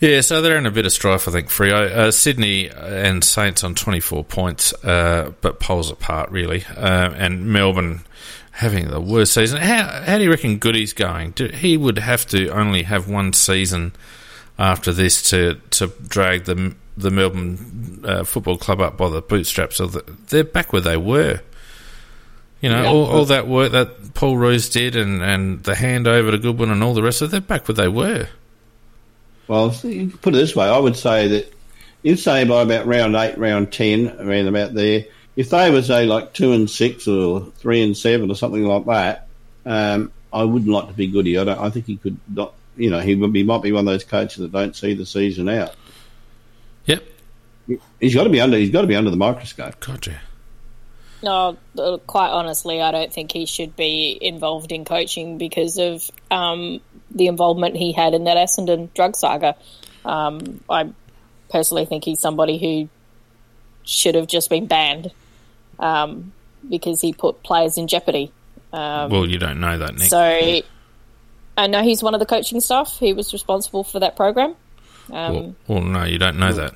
Yeah, 0.00 0.20
so 0.20 0.42
they're 0.42 0.56
in 0.56 0.66
a 0.66 0.70
bit 0.70 0.86
of 0.86 0.92
strife, 0.92 1.26
I 1.26 1.32
think, 1.32 1.48
Freo. 1.48 1.90
Uh, 1.90 2.10
Sydney 2.12 2.68
and 2.70 3.24
Saints 3.24 3.64
on 3.64 3.74
24 3.74 4.22
points, 4.22 4.72
uh, 4.84 5.32
but 5.40 5.58
poles 5.58 5.90
apart, 5.90 6.30
really. 6.30 6.64
Uh, 6.64 7.10
and 7.16 7.46
Melbourne 7.46 8.02
having 8.52 8.88
the 8.88 9.00
worst 9.00 9.34
season. 9.34 9.60
How, 9.60 10.02
how 10.04 10.18
do 10.18 10.24
you 10.24 10.30
reckon 10.30 10.58
Goody's 10.58 10.92
going? 10.92 11.32
Do, 11.32 11.48
he 11.48 11.76
would 11.76 11.98
have 11.98 12.26
to 12.28 12.48
only 12.50 12.84
have 12.84 13.08
one 13.08 13.32
season 13.32 13.92
after 14.58 14.92
this 14.92 15.22
to 15.30 15.60
to 15.70 15.92
drag 16.06 16.44
the 16.44 16.74
the 16.96 17.10
Melbourne 17.10 18.02
uh, 18.04 18.24
Football 18.24 18.58
Club 18.58 18.80
up 18.80 18.96
by 18.96 19.08
the 19.08 19.22
bootstraps. 19.22 19.76
So 19.76 19.86
they're 19.86 20.44
back 20.44 20.72
where 20.72 20.82
they 20.82 20.96
were. 20.96 21.40
You 22.60 22.70
know, 22.70 22.82
yeah. 22.82 22.88
all, 22.88 23.06
all, 23.06 23.24
that 23.26 23.46
work 23.46 23.70
that 23.70 24.14
Paul 24.14 24.36
Roos 24.36 24.68
did 24.68 24.96
and, 24.96 25.22
and 25.22 25.62
the 25.62 25.74
handover 25.74 26.32
to 26.32 26.38
Goodwin 26.38 26.70
and 26.70 26.82
all 26.82 26.92
the 26.92 27.04
rest 27.04 27.22
of 27.22 27.28
it, 27.28 27.30
they're 27.30 27.40
back 27.40 27.68
where 27.68 27.76
they 27.76 27.86
were. 27.86 28.26
Well, 29.46 29.72
you 29.84 30.08
put 30.08 30.34
it 30.34 30.38
this 30.38 30.56
way, 30.56 30.66
I 30.66 30.76
would 30.76 30.96
say 30.96 31.28
that 31.28 31.54
you'd 32.02 32.18
say 32.18 32.44
by 32.44 32.62
about 32.62 32.86
round 32.86 33.14
eight, 33.14 33.38
round 33.38 33.72
ten, 33.72 34.08
around 34.18 34.48
about 34.48 34.74
there, 34.74 35.04
if 35.36 35.50
they 35.50 35.70
were 35.70 35.82
say 35.82 36.04
like 36.06 36.32
two 36.32 36.52
and 36.52 36.68
six 36.68 37.06
or 37.06 37.46
three 37.58 37.80
and 37.80 37.96
seven 37.96 38.28
or 38.28 38.34
something 38.34 38.64
like 38.64 38.86
that, 38.86 39.28
um, 39.64 40.10
I 40.32 40.42
wouldn't 40.42 40.70
like 40.70 40.88
to 40.88 40.94
be 40.94 41.06
Goody. 41.06 41.38
I 41.38 41.44
don't. 41.44 41.60
I 41.60 41.70
think 41.70 41.86
he 41.86 41.96
could 41.96 42.18
not 42.28 42.54
you 42.78 42.90
know, 42.90 43.00
he, 43.00 43.14
would 43.14 43.34
he 43.34 43.42
might 43.42 43.62
be 43.62 43.72
one 43.72 43.86
of 43.86 43.92
those 43.92 44.04
coaches 44.04 44.38
that 44.38 44.52
don't 44.52 44.74
see 44.74 44.94
the 44.94 45.06
season 45.06 45.48
out. 45.48 45.74
Yep. 46.86 47.04
He's 48.00 48.14
got 48.14 48.24
to 48.24 48.30
be 48.30 48.40
under. 48.40 48.56
He's 48.56 48.70
got 48.70 48.82
to 48.82 48.86
be 48.86 48.96
under 48.96 49.10
the 49.10 49.16
microscope. 49.16 49.78
Gotcha. 49.80 50.20
No, 51.22 51.58
quite 52.06 52.30
honestly, 52.30 52.80
I 52.80 52.92
don't 52.92 53.12
think 53.12 53.32
he 53.32 53.44
should 53.44 53.74
be 53.74 54.16
involved 54.20 54.70
in 54.70 54.84
coaching 54.84 55.36
because 55.36 55.76
of 55.76 56.08
um, 56.30 56.80
the 57.10 57.26
involvement 57.26 57.76
he 57.76 57.92
had 57.92 58.14
in 58.14 58.24
that 58.24 58.36
Essendon 58.36 58.92
drug 58.94 59.16
saga. 59.16 59.56
Um, 60.04 60.60
I 60.70 60.90
personally 61.50 61.86
think 61.86 62.04
he's 62.04 62.20
somebody 62.20 62.58
who 62.58 62.88
should 63.84 64.14
have 64.14 64.28
just 64.28 64.48
been 64.48 64.66
banned 64.66 65.10
um, 65.80 66.32
because 66.68 67.00
he 67.00 67.12
put 67.12 67.42
players 67.42 67.78
in 67.78 67.88
jeopardy. 67.88 68.30
Um, 68.72 69.10
well, 69.10 69.26
you 69.26 69.38
don't 69.38 69.60
know 69.60 69.76
that, 69.76 69.96
Nick. 69.96 70.08
So 70.08 70.60
I 71.58 71.66
know 71.66 71.82
he's 71.82 72.02
one 72.02 72.14
of 72.14 72.20
the 72.20 72.26
coaching 72.26 72.60
staff. 72.60 72.98
He 72.98 73.12
was 73.12 73.32
responsible 73.32 73.84
for 73.84 73.98
that 74.00 74.16
program. 74.16 74.54
Um, 75.12 75.34
well, 75.34 75.54
well, 75.66 75.80
no, 75.82 76.04
you 76.04 76.18
don't 76.18 76.38
know 76.38 76.52
that. 76.52 76.74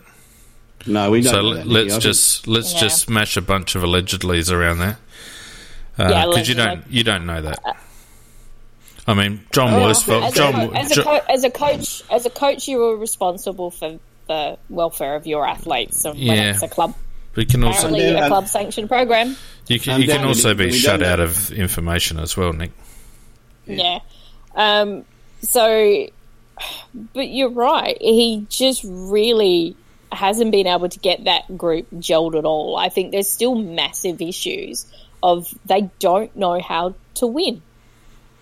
No, 0.86 1.10
we 1.10 1.20
don't. 1.22 1.32
So 1.32 1.42
know 1.42 1.54
that, 1.54 1.66
let's 1.66 1.84
Nicky. 1.86 1.96
I 1.96 1.98
just 2.00 2.48
let's 2.48 2.74
Yeah. 2.74 2.80
just 2.80 3.02
smash 3.02 3.36
a 3.36 3.40
bunch 3.40 3.74
of 3.76 3.82
allegedlys 3.82 4.52
around 4.52 4.78
there. 4.78 4.98
Yeah, 5.98 6.26
Because 6.26 6.48
you 6.48 6.54
don't 6.56 6.84
you 6.90 7.04
don't 7.04 7.24
know 7.26 7.40
that. 7.42 7.60
I 9.06 9.14
mean, 9.14 9.44
John 9.52 9.74
Oh, 9.74 9.80
Worsfold. 9.86 10.24
as, 10.24 10.34
John, 10.34 10.54
a, 10.54 10.68
co- 10.68 10.74
as, 10.74 10.96
a 10.96 11.02
co- 11.02 11.20
as 11.28 11.44
a 11.44 11.50
coach, 11.50 12.02
as 12.10 12.26
a 12.26 12.30
coach, 12.30 12.68
you 12.68 12.82
are 12.84 12.96
responsible 12.96 13.70
for 13.72 13.98
the 14.28 14.58
welfare 14.70 15.16
of 15.16 15.26
your 15.26 15.46
athletes. 15.46 16.04
And 16.04 16.16
Yeah. 16.18 16.50
it's 16.52 16.62
a 16.62 16.68
club, 16.68 16.94
we 17.34 17.44
can 17.44 17.64
also 17.64 17.88
apparently 17.88 18.04
Yeah, 18.04 18.18
a 18.18 18.22
and- 18.22 18.28
club 18.28 18.48
sanctioned 18.48 18.88
program. 18.88 19.36
you 19.68 19.78
can 19.80 20.00
you 20.00 20.06
can 20.08 20.24
also 20.24 20.54
be 20.54 20.72
shut 20.72 21.02
out 21.02 21.20
of 21.20 21.50
information 21.52 22.18
as 22.18 22.36
well, 22.36 22.52
Nick. 22.52 22.70
Yeah. 23.66 23.98
Um, 24.54 25.04
so, 25.40 26.06
but 27.14 27.28
you're 27.28 27.50
right. 27.50 27.96
He 28.00 28.46
just 28.48 28.82
really 28.84 29.76
hasn't 30.10 30.52
been 30.52 30.66
able 30.66 30.88
to 30.88 30.98
get 30.98 31.24
that 31.24 31.56
group 31.56 31.86
gelled 31.94 32.36
at 32.38 32.44
all. 32.44 32.76
I 32.76 32.88
think 32.88 33.12
there's 33.12 33.28
still 33.28 33.54
massive 33.54 34.20
issues 34.20 34.86
of 35.22 35.52
they 35.64 35.90
don't 35.98 36.34
know 36.36 36.60
how 36.60 36.94
to 37.14 37.26
win 37.26 37.62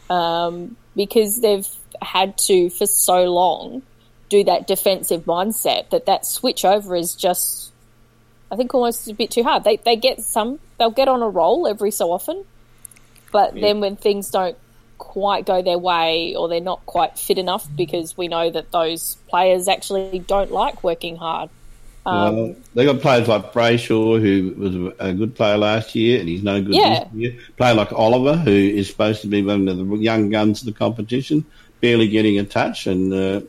um, 0.09 0.77
because 0.97 1.41
they've 1.41 1.69
had 2.03 2.37
to 2.39 2.71
for 2.71 2.87
so 2.87 3.25
long 3.25 3.83
do 4.29 4.45
that 4.45 4.67
defensive 4.67 5.25
mindset 5.25 5.91
that 5.91 6.07
that 6.07 6.25
switch 6.25 6.65
over 6.65 6.97
is 6.97 7.15
just 7.15 7.73
I 8.51 8.57
think 8.57 8.75
almost 8.75 9.09
a 9.09 9.15
bit 9.15 9.31
too 9.31 9.43
hard. 9.43 9.65
They 9.65 9.77
they 9.77 9.97
get 9.97 10.23
some 10.23 10.59
they'll 10.79 10.91
get 10.91 11.09
on 11.09 11.23
a 11.23 11.29
roll 11.29 11.69
every 11.69 11.91
so 11.91 12.11
often, 12.11 12.45
but 13.33 13.55
then 13.55 13.81
when 13.81 13.97
things 13.97 14.31
don't 14.31 14.57
quite 15.01 15.47
go 15.47 15.63
their 15.63 15.79
way 15.79 16.35
or 16.37 16.49
they're 16.49 16.61
not 16.61 16.85
quite 16.87 17.19
fit 17.19 17.39
enough 17.39 17.67
because 17.75 18.17
we 18.17 18.29
know 18.29 18.51
that 18.51 18.71
those 18.71 19.17
players 19.29 19.67
actually 19.67 20.21
don't 20.21 20.53
like 20.53 20.85
working 20.85 21.17
hard. 21.17 21.49
Um, 22.07 22.37
Well, 22.37 22.57
they 22.75 22.85
got 22.85 23.01
players 23.01 23.27
like 23.27 23.53
Brayshaw, 23.53 24.21
who 24.21 24.55
was 24.57 24.95
a 24.99 25.13
good 25.13 25.35
player 25.35 25.57
last 25.57 25.95
year, 25.95 26.21
and 26.21 26.29
he's 26.29 26.43
no 26.43 26.63
good 26.63 26.75
Yeah. 26.75 27.05
this 27.05 27.15
year. 27.15 27.37
Player 27.57 27.75
like 27.75 27.93
Oliver, 27.93 28.37
who 28.37 28.51
is 28.51 28.89
supposed 28.89 29.23
to 29.23 29.27
be 29.27 29.43
one 29.43 29.67
of 29.69 29.77
the 29.79 29.97
young 29.97 30.29
guns 30.31 30.61
of 30.61 30.67
the 30.67 30.73
competition, 30.73 31.45
barely 31.81 32.09
getting 32.09 32.39
a 32.39 32.45
touch, 32.45 32.87
and 32.87 33.13
uh, 33.13 33.41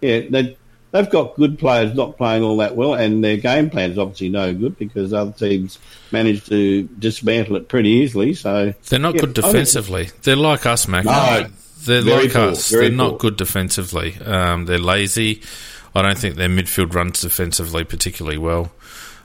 yeah, 0.00 0.22
they 0.28 0.56
they've 0.96 1.10
got 1.10 1.36
good 1.36 1.58
players 1.58 1.94
not 1.94 2.16
playing 2.16 2.42
all 2.42 2.56
that 2.58 2.74
well, 2.76 2.94
and 2.94 3.22
their 3.22 3.36
game 3.36 3.70
plan 3.70 3.90
is 3.92 3.98
obviously 3.98 4.28
no 4.28 4.52
good 4.54 4.78
because 4.78 5.12
other 5.12 5.32
teams 5.32 5.78
managed 6.10 6.46
to 6.48 6.84
dismantle 6.98 7.56
it 7.56 7.68
pretty 7.68 7.90
easily. 7.90 8.34
So 8.34 8.72
They're 8.88 8.98
not 8.98 9.14
Yeah, 9.14 9.20
good 9.22 9.30
I 9.38 9.42
think- 9.42 9.52
defensively. 9.52 10.08
They're 10.22 10.36
like 10.36 10.66
us, 10.66 10.88
Mac. 10.88 11.04
No, 11.04 11.46
they're 11.84 12.02
like 12.02 12.32
poor, 12.32 12.42
us. 12.50 12.68
They're 12.70 12.90
not 12.90 13.18
good 13.18 13.36
defensively. 13.36 14.16
Um, 14.24 14.64
they're 14.66 14.78
lazy. 14.78 15.42
I 15.94 16.02
don't 16.02 16.18
think 16.18 16.34
their 16.36 16.48
midfield 16.48 16.94
runs 16.94 17.20
defensively 17.22 17.84
particularly 17.84 18.38
well. 18.38 18.70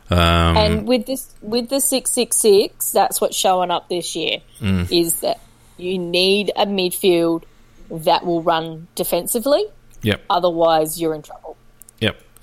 Um, 0.10 0.58
and 0.58 0.88
with 0.88 1.06
this 1.06 1.34
with 1.42 1.70
the 1.70 1.80
six 1.80 2.12
six 2.12 2.38
six, 2.38 2.92
that's 2.92 3.22
what's 3.22 3.36
showing 3.38 3.72
up 3.72 3.88
this 3.90 4.14
year 4.16 4.40
Mm. 4.62 4.92
is 4.92 5.16
that 5.22 5.40
you 5.78 5.98
need 5.98 6.52
a 6.56 6.66
midfield 6.66 7.44
that 7.90 8.26
will 8.26 8.42
run 8.42 8.88
defensively. 8.96 9.64
yep, 10.04 10.22
Otherwise, 10.30 11.00
you're 11.00 11.14
in 11.16 11.22
trouble. 11.22 11.41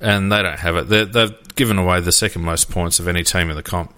Yep. 0.00 0.10
And 0.10 0.32
they 0.32 0.42
don't 0.42 0.58
have 0.58 0.76
it. 0.76 0.88
They're, 0.88 1.04
they've 1.04 1.54
given 1.54 1.78
away 1.78 2.00
the 2.00 2.12
second 2.12 2.42
most 2.44 2.70
points 2.70 2.98
of 2.98 3.08
any 3.08 3.24
team 3.24 3.50
in 3.50 3.56
the 3.56 3.62
comp, 3.62 3.92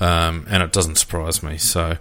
um, 0.00 0.46
and 0.48 0.62
it 0.62 0.72
doesn't 0.72 0.96
surprise 0.96 1.42
me. 1.42 1.58
So, 1.58 1.96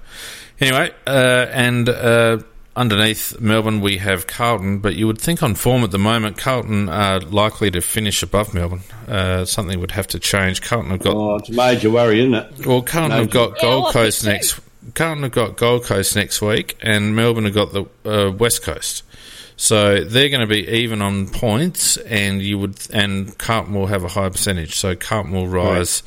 anyway, 0.60 0.92
uh, 1.08 1.48
and 1.52 1.88
uh, 1.88 2.40
underneath 2.76 3.40
Melbourne 3.40 3.82
we 3.82 3.98
have 3.98 4.28
Carlton, 4.28 4.80
but 4.80 4.96
you 4.96 5.08
would 5.08 5.20
think 5.20 5.44
on 5.44 5.56
form 5.56 5.84
at 5.84 5.92
the 5.92 6.00
moment 6.00 6.38
Carlton 6.38 6.90
are 6.90 7.20
likely 7.20 7.72
to 7.72 7.82
finish 7.82 8.24
above 8.24 8.54
Melbourne. 8.54 8.82
Uh, 9.08 9.46
something 9.46 9.80
would 9.80 9.92
have 9.92 10.08
to 10.08 10.20
change. 10.20 10.62
Carlton 10.62 10.92
have 10.92 11.02
got 11.02 11.16
oh, 11.16 11.36
it's 11.36 11.50
a 11.50 11.54
major 11.54 11.90
worry, 11.90 12.20
isn't 12.20 12.34
it? 12.34 12.66
Well, 12.66 12.82
Carlton 12.82 13.18
No, 13.18 13.24
have 13.24 13.32
got 13.32 13.60
Gold 13.60 13.84
well, 13.86 13.94
Coast 13.94 14.26
next. 14.26 14.60
Carlton 14.96 15.24
have 15.24 15.32
got 15.34 15.58
Gold 15.58 15.84
Coast 15.84 16.16
next 16.16 16.42
week, 16.42 16.78
and 16.82 17.16
Melbourne 17.16 17.46
have 17.46 17.54
got 17.54 17.74
the 17.74 17.86
uh, 18.06 18.32
West 18.32 18.64
Coast. 18.64 19.04
So 19.62 20.06
they're 20.06 20.30
going 20.30 20.40
to 20.40 20.48
be 20.48 20.66
even 20.70 21.02
on 21.02 21.28
points, 21.28 21.98
and 21.98 22.42
you 22.42 22.58
would 22.60 22.78
and 22.94 23.38
Carlton 23.38 23.74
will 23.74 23.88
have 23.88 24.06
a 24.06 24.08
high 24.08 24.30
percentage. 24.30 24.76
So 24.78 24.96
Carlton 24.96 25.34
will 25.34 25.50
rise 25.50 26.02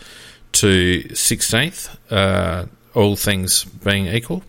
to 0.53 1.15
sixteenth, 1.15 1.95
uh, 2.11 2.65
all 2.95 3.15
things 3.15 3.65
being 3.65 4.07
equal. 4.07 4.43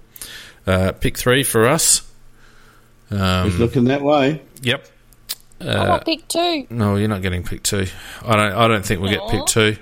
Uh, 0.66 0.94
pick 0.94 1.18
three 1.18 1.44
for 1.44 1.68
us. 1.68 2.02
It's 3.12 3.20
Um, 3.22 3.60
looking 3.60 3.84
that 3.86 4.02
way. 4.02 4.42
yep. 4.62 4.88
I 5.60 5.66
Uh, 5.66 5.90
want 5.90 6.06
pick 6.06 6.26
two. 6.30 6.66
no, 6.70 6.96
you're 6.96 7.10
not 7.10 7.22
getting 7.22 7.44
pick 7.44 7.62
two. 7.64 7.88
I 8.26 8.38
don't. 8.38 8.54
I 8.54 8.68
don't 8.70 8.86
think 8.86 9.02
we'll 9.02 9.12
get 9.12 9.28
pick 9.30 9.46
two. 9.48 9.76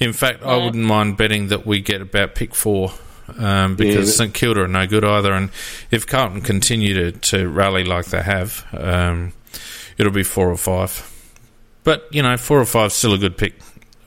In 0.00 0.14
fact, 0.14 0.42
I 0.42 0.56
wouldn't 0.56 0.82
mind 0.84 1.18
betting 1.18 1.48
that 1.48 1.66
we 1.66 1.80
get 1.82 2.00
about 2.00 2.34
pick 2.34 2.54
four, 2.54 2.92
um, 3.38 3.76
because 3.76 4.08
Yeah, 4.08 4.24
St 4.24 4.34
Kilda 4.34 4.62
are 4.62 4.68
no 4.68 4.86
good 4.86 5.04
either. 5.04 5.32
And 5.32 5.50
if 5.90 6.06
Carlton 6.06 6.40
continue 6.40 6.94
to, 6.94 7.12
to 7.12 7.48
rally 7.48 7.84
like 7.84 8.06
they 8.06 8.22
have, 8.22 8.66
um, 8.72 9.32
it'll 9.98 10.12
be 10.12 10.22
four 10.22 10.50
or 10.50 10.56
five. 10.56 11.08
But 11.84 12.06
you 12.10 12.22
know, 12.22 12.36
four 12.36 12.60
or 12.60 12.64
five 12.64 12.92
still 12.92 13.14
a 13.14 13.18
good 13.18 13.36
pick. 13.36 13.54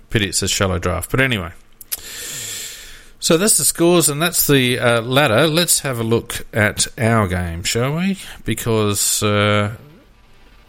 Pity 0.09 0.27
it's 0.27 0.41
a 0.41 0.47
shallow 0.47 0.79
draft. 0.79 1.11
But 1.11 1.21
anyway. 1.21 1.51
So 3.19 3.37
that's 3.37 3.57
the 3.57 3.65
scores 3.65 4.07
and 4.07 4.21
that's 4.21 4.45
the 4.45 4.77
uh, 4.77 5.01
ladder. 5.01 5.47
Let's 5.47 5.79
have 5.79 5.99
a 5.99 6.03
look 6.03 6.45
at 6.53 6.87
our 6.99 7.27
game, 7.27 7.63
shall 7.63 7.97
we? 7.97 8.19
Because 8.43 9.23
uh, 9.23 9.75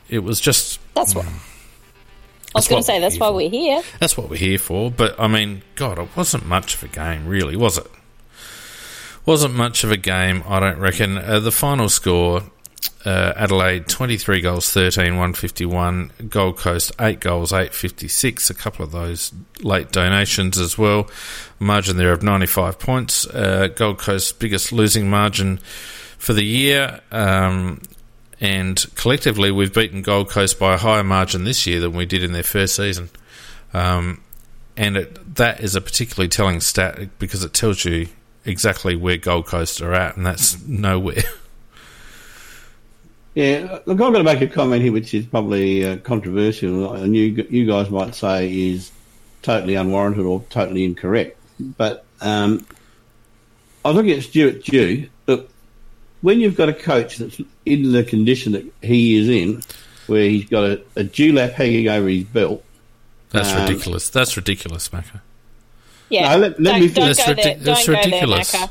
it 0.09 0.21
was 0.21 0.41
just 0.41 0.81
That's 0.95 1.15
what. 1.15 1.27
I 1.27 2.59
was 2.61 2.69
going 2.69 2.81
to 2.81 2.87
say 2.87 2.99
that's 3.01 3.19
why 3.19 3.27
here 3.27 3.37
we're 3.37 3.51
here. 3.51 3.83
That's 4.01 4.17
what 4.17 4.31
we're 4.31 4.37
here 4.37 4.59
for. 4.59 4.91
But 4.91 5.21
I 5.21 5.29
mean, 5.29 5.61
God, 5.75 5.99
it 5.99 6.09
wasn't 6.17 6.47
much 6.47 6.77
of 6.77 6.85
a 6.85 6.89
game, 6.89 7.27
really, 7.27 7.57
was 7.57 7.77
it? 7.77 7.87
Wasn't 9.27 9.55
much 9.55 9.85
of 9.85 9.91
a 9.91 9.97
game, 9.97 10.45
I 10.47 10.61
don't 10.61 10.79
reckon. 10.79 11.19
Uh, 11.19 11.41
the 11.41 11.53
final 11.53 11.89
score 11.89 12.45
uh, 13.05 13.33
Adelaide 13.37 13.87
23 13.87 14.41
goals, 14.41 14.71
13, 14.73 15.13
151. 15.13 16.11
Gold 16.29 16.59
Coast 16.59 16.93
8 17.01 17.21
goals, 17.21 17.53
856. 17.53 18.51
A 18.51 18.55
couple 18.55 18.85
of 18.85 18.91
those 18.91 19.33
late 19.61 19.93
donations 19.93 20.59
as 20.59 20.77
well. 20.77 21.09
Margin 21.59 21.97
there 21.97 22.13
of 22.13 22.23
95 22.23 22.79
points. 22.79 23.27
Uh, 23.27 23.69
Gold 23.75 23.99
Coast's 23.99 24.33
biggest 24.33 24.73
losing 24.73 25.09
margin 25.09 25.59
for 26.19 26.33
the 26.33 26.45
year. 26.45 27.01
Um, 27.13 27.83
and 28.41 28.85
collectively, 28.97 29.51
we've 29.51 29.73
beaten 29.73 30.03
Gold 30.03 30.29
Coast 30.29 30.59
by 30.59 30.75
a 30.75 30.79
higher 30.79 31.05
margin 31.05 31.45
this 31.45 31.67
year 31.67 31.81
than 31.81 31.93
we 31.93 32.07
did 32.07 32.25
in 32.25 32.33
their 32.33 32.43
first 32.43 32.75
season. 32.75 33.11
Um, 33.73 34.21
and 34.77 34.97
it, 34.97 35.37
that 35.37 35.61
is 35.61 35.75
a 35.75 35.81
particularly 35.81 36.29
telling 36.29 36.61
stat 36.61 37.19
because 37.19 37.45
it 37.45 37.55
tells 37.55 37.85
you 37.85 38.09
exactly 38.47 38.97
where 38.97 39.17
Gold 39.17 39.47
Coast 39.47 39.81
are 39.83 39.93
at, 39.93 40.17
and 40.17 40.25
that's 40.27 40.61
nowhere. 40.67 41.23
Yeah, 43.35 43.81
look, 43.85 44.01
I'm 44.01 44.13
going 44.13 44.15
to 44.15 44.23
make 44.23 44.41
a 44.41 44.47
comment 44.47 44.81
here, 44.83 44.93
which 44.93 45.13
is 45.13 45.27
probably 45.27 45.85
uh, 45.85 45.99
controversial, 45.99 46.95
and 46.95 47.15
you 47.15 47.47
you 47.51 47.67
guys 47.67 47.91
might 47.91 48.15
say 48.15 48.51
is 48.51 48.91
totally 49.43 49.75
unwarranted 49.75 50.25
or 50.25 50.43
totally 50.49 50.85
incorrect. 50.85 51.39
But 51.61 52.07
um, 52.23 52.67
I 53.85 53.89
was 53.89 53.97
looking 53.97 54.13
at 54.13 54.23
Stuart 54.23 54.65
Dew. 54.65 55.11
Look, 55.27 55.51
when 56.23 56.41
you've 56.41 56.57
got 56.57 56.71
a 56.71 56.73
coach 56.73 57.19
that's 57.19 57.39
in 57.67 57.93
the 57.93 58.05
condition 58.05 58.53
that 58.53 58.65
he 58.83 59.17
is 59.19 59.29
in, 59.29 59.61
where 60.07 60.31
he's 60.31 60.49
got 60.49 60.65
a, 60.65 60.73
a 60.97 61.05
dewlap 61.05 61.53
hanging 61.53 61.89
over 61.89 62.09
his 62.09 62.25
belt, 62.25 62.65
That's 63.33 63.53
Um, 63.53 63.67
ridiculous. 63.67 64.09
That's 64.09 64.35
ridiculous, 64.39 64.89
Macca. 64.89 65.21
Yeah. 66.09 66.33
No, 66.35 66.39
let- 66.39 66.61
let 66.61 66.73
don't, 66.73 66.81
me 66.81 66.87
don't 66.89 66.95
finish. 66.95 66.97
go 66.97 67.05
That's 67.07 67.25
there. 67.27 67.35
ridic- 67.57 67.61
that's 67.63 67.87
don't 67.87 67.95
go 67.97 68.03
ridiculous. 68.03 68.53
there, 68.53 68.61
Macca. 68.61 68.71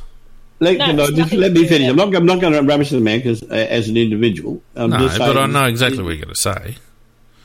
let, 0.59 0.77
No, 0.77 0.85
no, 0.91 1.01
it's 1.03 1.09
just 1.09 1.17
nothing 1.17 1.39
let 1.39 1.51
me 1.51 1.67
finish. 1.67 1.89
I'm 1.89 1.95
not, 1.97 2.15
I'm 2.15 2.25
not 2.25 2.39
going 2.41 2.53
to 2.53 2.61
rubbish 2.61 2.89
the 2.91 2.99
man 3.01 3.21
'cause, 3.21 3.43
uh, 3.43 3.47
as 3.53 3.89
an 3.89 3.97
individual. 3.97 4.61
I'm 4.75 4.89
No, 4.91 4.99
just 4.99 5.17
but 5.17 5.25
saying- 5.33 5.37
I 5.37 5.45
know 5.47 5.65
exactly 5.65 6.01
what 6.03 6.11
you're 6.11 6.25
going 6.25 6.33
to 6.33 6.39
say. 6.39 6.77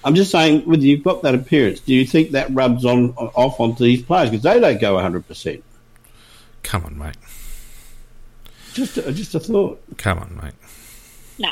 I'm 0.03 0.15
just 0.15 0.31
saying, 0.31 0.63
whether 0.63 0.83
you've 0.83 1.05
got 1.05 1.23
that 1.25 1.35
appearance, 1.35 1.81
do 1.81 1.93
you 1.93 2.07
think 2.07 2.31
that 2.31 2.49
rubs 2.55 2.85
on 2.87 3.11
off 3.19 3.61
onto 3.61 3.85
these 3.85 4.01
players 4.03 4.31
because 4.31 4.45
they 4.45 4.59
don't 4.59 4.81
go 4.81 4.95
100? 4.95 5.27
percent 5.29 5.63
Come 6.63 6.85
on, 6.85 6.97
mate. 6.99 7.17
Just, 8.75 8.97
a, 8.99 9.13
just 9.13 9.35
a 9.35 9.41
thought. 9.41 9.83
Come 9.99 10.19
on, 10.19 10.41
mate. 10.43 10.55
No. 11.39 11.51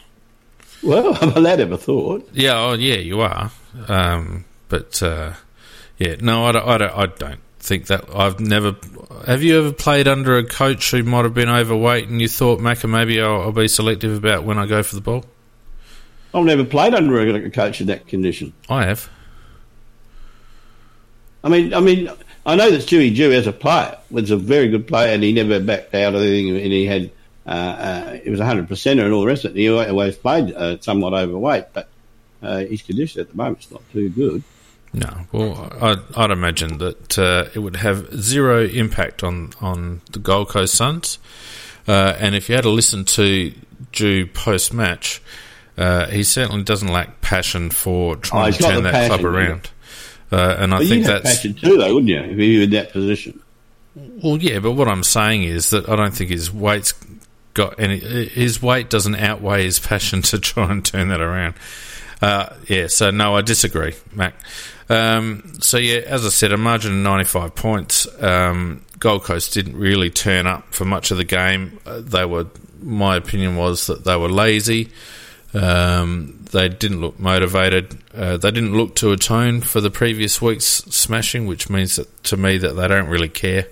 Well, 0.83 1.19
I'm 1.21 1.31
allowed 1.37 1.57
to 1.57 1.63
have 1.65 1.73
a 1.73 1.79
thought. 1.79 2.29
Yeah, 2.33 2.55
oh, 2.59 2.75
yeah, 2.75 2.95
you 2.97 3.21
are. 3.21 3.51
Um, 3.89 4.45
but 4.69 5.03
uh, 5.03 5.33
yeah, 5.99 6.17
no, 6.21 6.45
I 6.47 6.53
don't, 6.53 6.69
I 6.69 6.79
don't. 6.79 6.93
I 6.97 7.07
don't 7.07 7.41
think 7.69 7.87
that. 7.87 8.05
I've 8.15 8.41
never. 8.41 8.75
Have 9.27 9.43
you 9.43 9.59
ever 9.59 9.73
played 9.73 10.09
under 10.09 10.39
a 10.39 10.45
coach 10.45 10.91
who 10.91 11.03
might 11.03 11.25
have 11.25 11.35
been 11.35 11.49
overweight, 11.49 12.09
and 12.09 12.21
you 12.21 12.29
thought, 12.29 12.61
Macca, 12.61 12.89
maybe 12.89 13.21
I'll, 13.21 13.43
I'll 13.43 13.53
be 13.53 13.69
selective 13.69 14.17
about 14.17 14.45
when 14.45 14.59
I 14.59 14.67
go 14.67 14.83
for 14.83 14.95
the 14.95 15.01
ball? 15.01 15.25
I've 16.35 16.45
never 16.45 16.65
played 16.65 16.95
under 16.95 17.21
a, 17.21 17.47
a 17.47 17.51
coach 17.51 17.81
in 17.81 17.87
that 17.89 18.07
condition. 18.07 18.53
I 18.69 18.85
have. 18.85 19.09
I 21.45 21.49
mean, 21.49 21.73
I 21.73 21.81
mean, 21.81 22.11
I 22.45 22.57
know 22.57 22.71
that 22.71 22.81
Stewie 22.81 23.15
Dew 23.15 23.33
as 23.33 23.47
a 23.47 23.53
player 23.53 23.97
was 24.11 24.31
a 24.31 24.37
very 24.37 24.69
good 24.69 24.89
player, 24.89 25.15
and 25.15 25.23
he 25.23 25.33
never 25.33 25.61
backed 25.61 25.95
out 25.95 26.15
of 26.15 26.23
anything, 26.23 26.57
and 26.57 26.73
he 26.73 26.87
had 26.87 27.11
uh, 27.47 27.51
uh, 27.51 28.19
it 28.25 28.31
was 28.31 28.41
a 28.41 28.47
hundred 28.47 28.69
percent 28.69 29.01
and 29.01 29.13
all 29.13 29.23
the 29.23 29.27
rest 29.27 29.45
of 29.45 29.57
it. 29.57 29.61
He 29.61 29.71
always 29.71 30.17
played 30.17 30.53
uh, 30.53 30.79
somewhat 30.81 31.15
overweight, 31.15 31.67
but 31.73 31.89
uh, 32.43 32.59
his 32.59 32.83
condition 32.83 33.21
at 33.21 33.31
the 33.31 33.37
moment 33.37 33.61
is 33.61 33.71
not 33.71 33.83
too 33.91 34.11
good. 34.11 34.43
No, 34.93 35.27
well, 35.33 35.73
I'd, 35.81 35.99
I'd 36.17 36.31
imagine 36.31 36.79
that 36.79 37.19
uh, 37.19 37.47
it 37.55 37.59
would 37.59 37.77
have 37.77 38.11
zero 38.21 38.65
impact 38.65 39.23
on, 39.23 39.53
on 39.61 40.01
the 40.13 40.19
Gold 40.19 40.49
Coast 40.49 40.75
Suns. 40.75 41.19
Uh, 41.87 42.17
and 42.19 42.35
if 42.35 42.49
you 42.49 42.55
had 42.55 42.63
to 42.65 42.71
listen 42.71 43.05
to 43.05 43.53
Dew 43.93 44.27
post 44.27 44.73
match, 44.73 45.21
uh, 45.77 46.07
he 46.07 46.23
certainly 46.23 46.63
doesn't 46.63 46.89
lack 46.89 47.21
passion 47.21 47.71
for 47.71 48.17
trying 48.17 48.49
Oh, 48.49 48.57
to 48.57 48.63
turn 48.63 48.83
that 48.85 49.09
club 49.09 49.25
around. 49.25 49.71
Uh, 50.33 50.57
and 50.59 50.75
I 50.75 50.79
think 50.79 50.91
you'd 50.91 51.07
have 51.07 51.23
that's 51.23 51.37
passion 51.37 51.55
too, 51.55 51.77
though, 51.79 51.95
wouldn't 51.95 52.09
you, 52.11 52.19
if 52.21 52.39
you 52.39 52.59
were 52.59 52.65
in 52.65 52.71
that 52.71 52.93
position? 52.93 53.41
well, 53.95 54.37
yeah. 54.39 54.59
But 54.59 54.73
what 54.73 54.89
I'm 54.89 55.03
saying 55.05 55.45
is 55.45 55.71
that 55.71 55.89
I 55.89 55.97
don't 55.97 56.15
think 56.15 56.31
his 56.31 56.53
weight's 56.53 56.95
got 57.55 57.79
any. 57.81 57.99
His 57.99 58.63
weight 58.63 58.91
doesn't 58.91 59.15
outweigh 59.15 59.65
his 59.65 59.79
passion 59.79 60.23
to 60.23 60.39
try 60.39 60.71
and 60.71 60.85
turn 60.85 61.09
that 61.09 61.21
around. 61.21 61.55
Uh, 62.21 62.55
yeah, 62.67 62.89
so 62.89 63.11
no, 63.11 63.37
I 63.37 63.43
disagree, 63.43 63.95
Mac. 64.13 64.35
Um, 64.89 65.59
so 65.61 65.77
yeah, 65.79 65.99
as 66.07 66.25
I 66.25 66.31
said, 66.31 66.53
a 66.53 66.57
margin 66.57 66.93
of 66.93 66.99
95 66.99 67.55
points. 67.55 68.07
Um, 68.23 68.83
Gold 68.99 69.23
Coast 69.25 69.55
didn't 69.55 69.77
really 69.77 70.11
turn 70.11 70.47
up 70.47 70.73
for 70.75 70.85
much 70.85 71.11
of 71.11 71.19
the 71.19 71.25
game. 71.25 71.79
Uh, 71.87 72.01
they 72.01 72.25
were, 72.25 72.47
my 72.81 73.17
opinion 73.17 73.57
was 73.57 73.87
that 73.89 74.05
they 74.05 74.17
were 74.17 74.29
lazy. 74.31 74.91
Um, 75.55 76.45
they 76.53 76.69
didn't 76.69 77.01
look 77.01 77.19
motivated. 77.19 77.97
Uh, 78.15 78.37
they 78.37 78.51
didn't 78.51 78.75
look 78.77 78.95
to 78.97 79.13
atone 79.13 79.61
for 79.61 79.81
the 79.81 79.91
previous 79.91 80.41
week's 80.43 80.65
smashing, 80.67 81.47
which 81.47 81.71
means 81.71 81.97
that, 81.97 82.25
to 82.25 82.37
me 82.37 82.59
that 82.59 82.73
they 82.75 82.89
don't 82.89 83.09
really 83.09 83.29
care. 83.29 83.67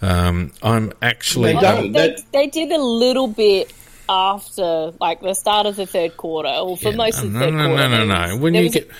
Um, 0.00 0.52
I'm 0.62 0.92
actually 1.02 1.54
They 1.54 1.60
don't. 1.60 1.92
they, 1.92 2.16
they 2.32 2.46
did 2.46 2.70
a 2.70 2.78
little 2.78 3.26
bit 3.28 3.72
after, 4.08 4.92
like 5.00 5.20
the 5.20 5.34
start 5.34 5.66
of 5.66 5.76
the 5.76 5.86
third 5.86 6.16
quarter, 6.16 6.48
or 6.48 6.76
for 6.76 6.90
Yeah, 6.90 6.96
most 6.96 7.22
of 7.22 7.32
the 7.32 7.38
no, 7.38 7.44
third 7.46 7.54
no, 7.54 7.66
quarter. 7.66 7.88
no, 7.88 8.04
no, 8.04 8.06
there 8.18 8.28
no. 8.28 8.36
When 8.42 8.54
you 8.54 8.62
was 8.64 8.76
a- 8.76 8.80
get 8.80 8.90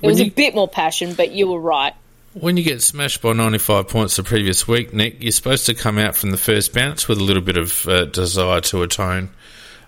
there 0.00 0.08
when 0.08 0.12
was 0.12 0.20
you- 0.20 0.26
a 0.26 0.30
bit 0.30 0.54
more 0.54 0.68
passion, 0.68 1.14
but 1.14 1.32
you 1.32 1.48
were 1.48 1.60
right. 1.60 1.94
When 2.34 2.56
you 2.58 2.62
get 2.64 2.82
smashed 2.82 3.22
by 3.22 3.32
95 3.32 3.88
points 3.88 4.16
the 4.16 4.22
previous 4.22 4.68
week, 4.68 4.92
Nick, 4.92 5.22
you're 5.22 5.32
supposed 5.32 5.64
to 5.66 5.74
come 5.74 5.96
out 5.98 6.14
from 6.16 6.32
the 6.32 6.36
first 6.36 6.74
bounce 6.74 7.08
with 7.08 7.16
a 7.18 7.22
little 7.24 7.42
bit 7.42 7.56
of 7.56 7.86
uh, 7.88 8.04
desire 8.04 8.60
to 8.60 8.82
atone. 8.82 9.30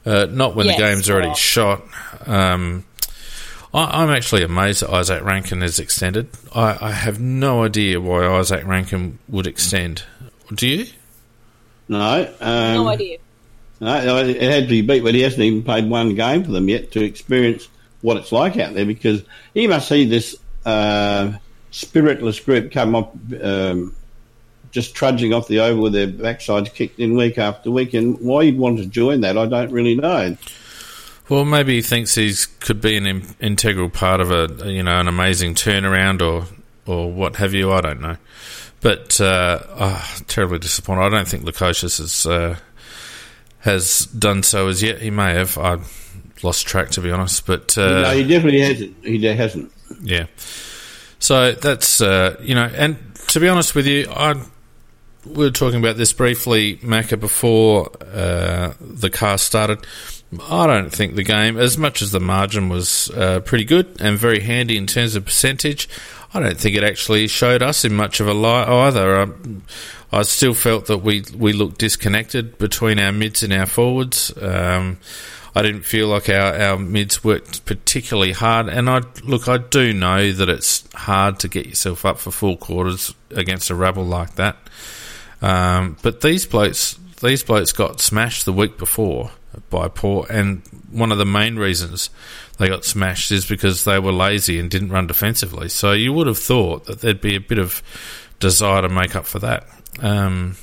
Uh, 0.07 0.27
not 0.31 0.55
when 0.57 0.65
Yes, 0.67 0.77
the 0.77 0.83
game's 0.83 1.11
already 1.11 1.29
right. 1.29 1.37
shot. 1.37 1.83
Um, 2.27 2.85
I, 3.75 4.03
I'm 4.03 4.09
actually 4.09 4.45
amazed 4.45 4.81
that 4.81 4.89
Izak 4.89 5.25
Rankine 5.25 5.61
has 5.61 5.79
extended. 5.79 6.29
I, 6.55 6.79
I 6.81 6.91
have 6.93 7.21
no 7.21 7.65
idea 7.65 8.01
why 8.01 8.21
Izak 8.23 8.65
Rankine 8.67 9.19
would 9.29 9.47
extend. 9.47 10.05
Do 10.55 10.67
you? 10.67 10.87
No. 11.89 12.33
Um, 12.41 12.75
No 12.75 12.89
idea. 12.89 13.19
No, 13.81 14.05
no, 14.05 14.17
it 14.27 14.41
had 14.41 14.63
to 14.65 14.69
be 14.69 14.81
beat, 14.81 15.05
but 15.05 15.15
he 15.15 15.21
hasn't 15.21 15.43
even 15.43 15.63
played 15.63 15.89
one 15.89 16.15
game 16.15 16.45
for 16.45 16.51
them 16.53 16.69
yet 16.71 16.93
to 16.93 17.05
experience 17.05 17.69
what 18.03 18.17
it's 18.17 18.33
like 18.33 18.57
out 18.57 18.75
there 18.75 18.87
because 18.87 19.23
he 19.55 19.67
must 19.67 19.89
see 19.89 20.05
this 20.05 20.37
uh, 20.65 21.33
spiritless 21.71 22.41
group 22.41 22.73
come 22.73 22.95
up, 22.95 23.15
um, 23.43 23.95
just 24.71 24.95
trudging 24.95 25.33
off 25.33 25.49
the 25.49 25.61
oval 25.61 25.85
with 25.85 25.93
their 25.93 26.09
backsides 26.09 26.73
kicked 26.73 26.99
in 26.99 27.17
week 27.17 27.39
after 27.39 27.71
week. 27.71 27.95
And 27.95 28.19
why 28.21 28.45
he'd 28.45 28.59
want 28.59 28.79
to 28.79 28.87
join 28.87 29.23
that, 29.23 29.37
I 29.39 29.47
don't 29.47 29.73
really 29.73 29.95
know. 29.95 30.37
Well, 31.29 31.45
maybe 31.45 31.75
he 31.75 31.83
thinks 31.83 32.15
he 32.15 32.33
could 32.61 32.81
be 32.81 32.97
an 32.97 33.07
in- 33.07 33.35
integral 33.39 33.91
part 33.91 34.21
of 34.21 34.31
a 34.31 34.71
you 34.71 34.83
know 34.83 34.99
an 34.99 35.09
amazing 35.09 35.55
turnaround 35.55 36.23
or 36.23 36.47
or 36.87 37.13
what 37.13 37.37
have 37.37 37.53
you. 37.53 37.71
I 37.71 37.83
don't 37.83 38.01
know, 38.01 38.17
but 38.81 39.21
uh, 39.21 39.59
oh, 39.69 40.17
terribly 40.27 40.59
disappointed. 40.59 41.03
I 41.03 41.09
don't 41.11 41.29
think 41.29 41.45
Lukosius 41.45 41.99
has 41.99 42.25
uh, 42.25 42.57
has 43.61 44.07
done 44.07 44.43
so 44.43 44.69
as 44.69 44.83
yet. 44.83 45.03
He 45.03 45.11
may 45.11 45.35
have. 45.35 45.59
I 45.59 45.79
lost 46.43 46.67
track 46.67 46.91
to 46.91 47.01
be 47.01 47.11
honest, 47.11 47.47
but 47.47 47.77
uh, 47.79 48.03
no, 48.03 48.11
he 48.13 48.23
definitely 48.27 48.61
hasn't. 48.61 49.05
He 49.05 49.25
hasn't. 49.25 49.73
yeah. 50.03 50.27
So 51.19 51.53
that's 51.53 52.01
uh, 52.01 52.37
you 52.41 52.55
know, 52.55 52.71
and 52.75 52.99
to 53.29 53.41
be 53.41 53.49
honest 53.49 53.75
with 53.75 53.87
you, 53.87 54.09
I 54.11 54.35
we 55.25 55.45
were 55.45 55.51
talking 55.51 55.79
about 55.79 55.97
this 55.97 56.13
briefly, 56.13 56.77
Macca, 56.77 57.19
before 57.19 57.91
uh, 58.03 58.73
the 58.81 59.11
car 59.11 59.39
started. 59.39 59.85
I 60.49 60.67
don't 60.67 60.91
think 60.91 61.15
the 61.15 61.23
game, 61.23 61.57
as 61.57 61.79
much 61.79 62.03
as 62.03 62.13
the 62.13 62.21
margin 62.21 62.69
was 62.69 63.11
uh, 63.11 63.41
pretty 63.41 63.65
good 63.65 64.01
and 64.01 64.19
very 64.19 64.41
handy 64.41 64.77
in 64.77 64.87
terms 64.87 65.17
of 65.17 65.25
percentage, 65.25 65.89
I 66.35 66.41
don't 66.41 66.59
think 66.59 66.77
it 66.77 66.85
actually 66.85 67.29
showed 67.29 67.63
us 67.63 67.85
in 67.85 67.95
much 67.95 68.21
of 68.21 68.29
a 68.29 68.35
light 68.35 68.69
either. 68.69 69.21
Um, 69.21 69.63
I 70.13 70.23
still 70.23 70.55
felt 70.55 70.87
that 70.87 70.99
we 70.99 71.25
we 71.37 71.53
looked 71.53 71.79
disconnected 71.79 72.59
between 72.59 72.99
our 72.99 73.13
mids 73.13 73.43
and 73.43 73.53
our 73.53 73.67
forwards. 73.67 74.33
Um, 74.41 74.99
I 75.59 75.63
didn't 75.63 75.83
feel 75.83 76.07
like 76.07 76.29
our, 76.29 76.55
our 76.55 76.79
mids 76.79 77.25
worked 77.25 77.65
particularly 77.65 78.31
hard, 78.31 78.69
and 78.69 78.89
I 78.89 79.01
look, 79.25 79.49
I 79.49 79.59
do 79.59 79.93
know 79.93 80.31
that 80.31 80.49
it's 80.49 80.89
hard 80.95 81.41
to 81.41 81.49
get 81.49 81.67
yourself 81.67 82.05
up 82.05 82.21
for 82.21 82.31
full 82.31 82.57
quarters 82.57 83.13
against 83.33 83.69
a 83.69 83.75
rabble 83.75 84.05
like 84.05 84.37
that. 84.37 84.57
Um, 85.43 85.97
but 86.01 86.21
these 86.21 86.47
blokes, 86.47 86.97
these 87.21 87.43
blokes 87.43 87.73
got 87.73 87.99
smashed 87.99 88.45
the 88.45 88.53
week 88.53 88.79
before 88.79 89.33
by 89.69 89.89
Port, 89.89 90.31
and 90.31 90.63
one 90.93 91.11
of 91.11 91.19
the 91.19 91.27
main 91.27 91.57
reasons 91.57 92.11
they 92.59 92.69
got 92.69 92.85
smashed 92.85 93.33
is 93.33 93.45
because 93.45 93.83
they 93.83 93.99
were 93.99 94.13
lazy 94.13 94.61
and 94.61 94.71
didn't 94.71 94.91
run 94.91 95.09
defensively. 95.09 95.69
So 95.69 95.91
you 95.91 96.13
would 96.13 96.29
have 96.29 96.39
thought 96.39 96.85
that 96.85 97.01
there'd 97.01 97.21
be 97.21 97.35
a 97.35 97.41
bit 97.41 97.59
of 97.59 97.83
desire 98.39 98.83
to 98.83 98.89
make 98.89 99.17
up 99.17 99.27
for 99.27 99.41
that. 99.41 99.67
Um, 99.99 100.57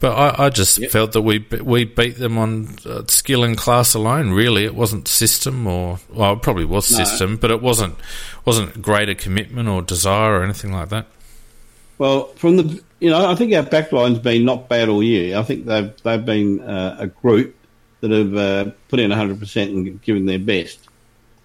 but 0.00 0.12
I, 0.12 0.46
I 0.46 0.48
just 0.50 0.78
Yep. 0.78 0.90
felt 0.90 1.12
that 1.12 1.22
we 1.22 1.44
we 1.62 1.84
beat 1.84 2.18
them 2.18 2.36
on 2.38 2.76
uh, 2.86 3.02
skill 3.08 3.42
and 3.44 3.56
class 3.56 3.94
alone. 3.94 4.30
Really, 4.30 4.64
it 4.64 4.74
wasn't 4.74 5.08
system 5.08 5.66
or 5.66 5.98
well, 6.12 6.34
it 6.34 6.42
probably 6.42 6.64
was 6.64 6.90
No. 6.90 7.04
system, 7.04 7.36
but 7.36 7.50
it 7.50 7.62
wasn't 7.62 7.94
wasn't 8.44 8.80
greater 8.82 9.14
commitment 9.14 9.68
or 9.68 9.82
desire 9.82 10.40
or 10.40 10.42
anything 10.44 10.72
like 10.72 10.88
that. 10.90 11.06
Well, 11.98 12.26
from 12.36 12.56
the 12.56 12.82
you 13.00 13.10
know, 13.10 13.30
I 13.30 13.34
think 13.34 13.52
our 13.54 13.62
backline's 13.62 14.18
been 14.18 14.44
not 14.44 14.68
bad 14.68 14.88
all 14.88 15.02
year. 15.02 15.36
I 15.38 15.42
think 15.42 15.66
they've 15.66 15.92
they've 16.02 16.24
been 16.24 16.60
uh, 16.60 16.96
a 17.00 17.06
group 17.06 17.54
that 18.00 18.10
have 18.10 18.36
uh, 18.36 18.70
put 18.88 19.00
in 19.00 19.10
hundred 19.10 19.38
percent 19.40 19.70
and 19.70 20.00
given 20.02 20.26
their 20.26 20.38
best. 20.38 20.78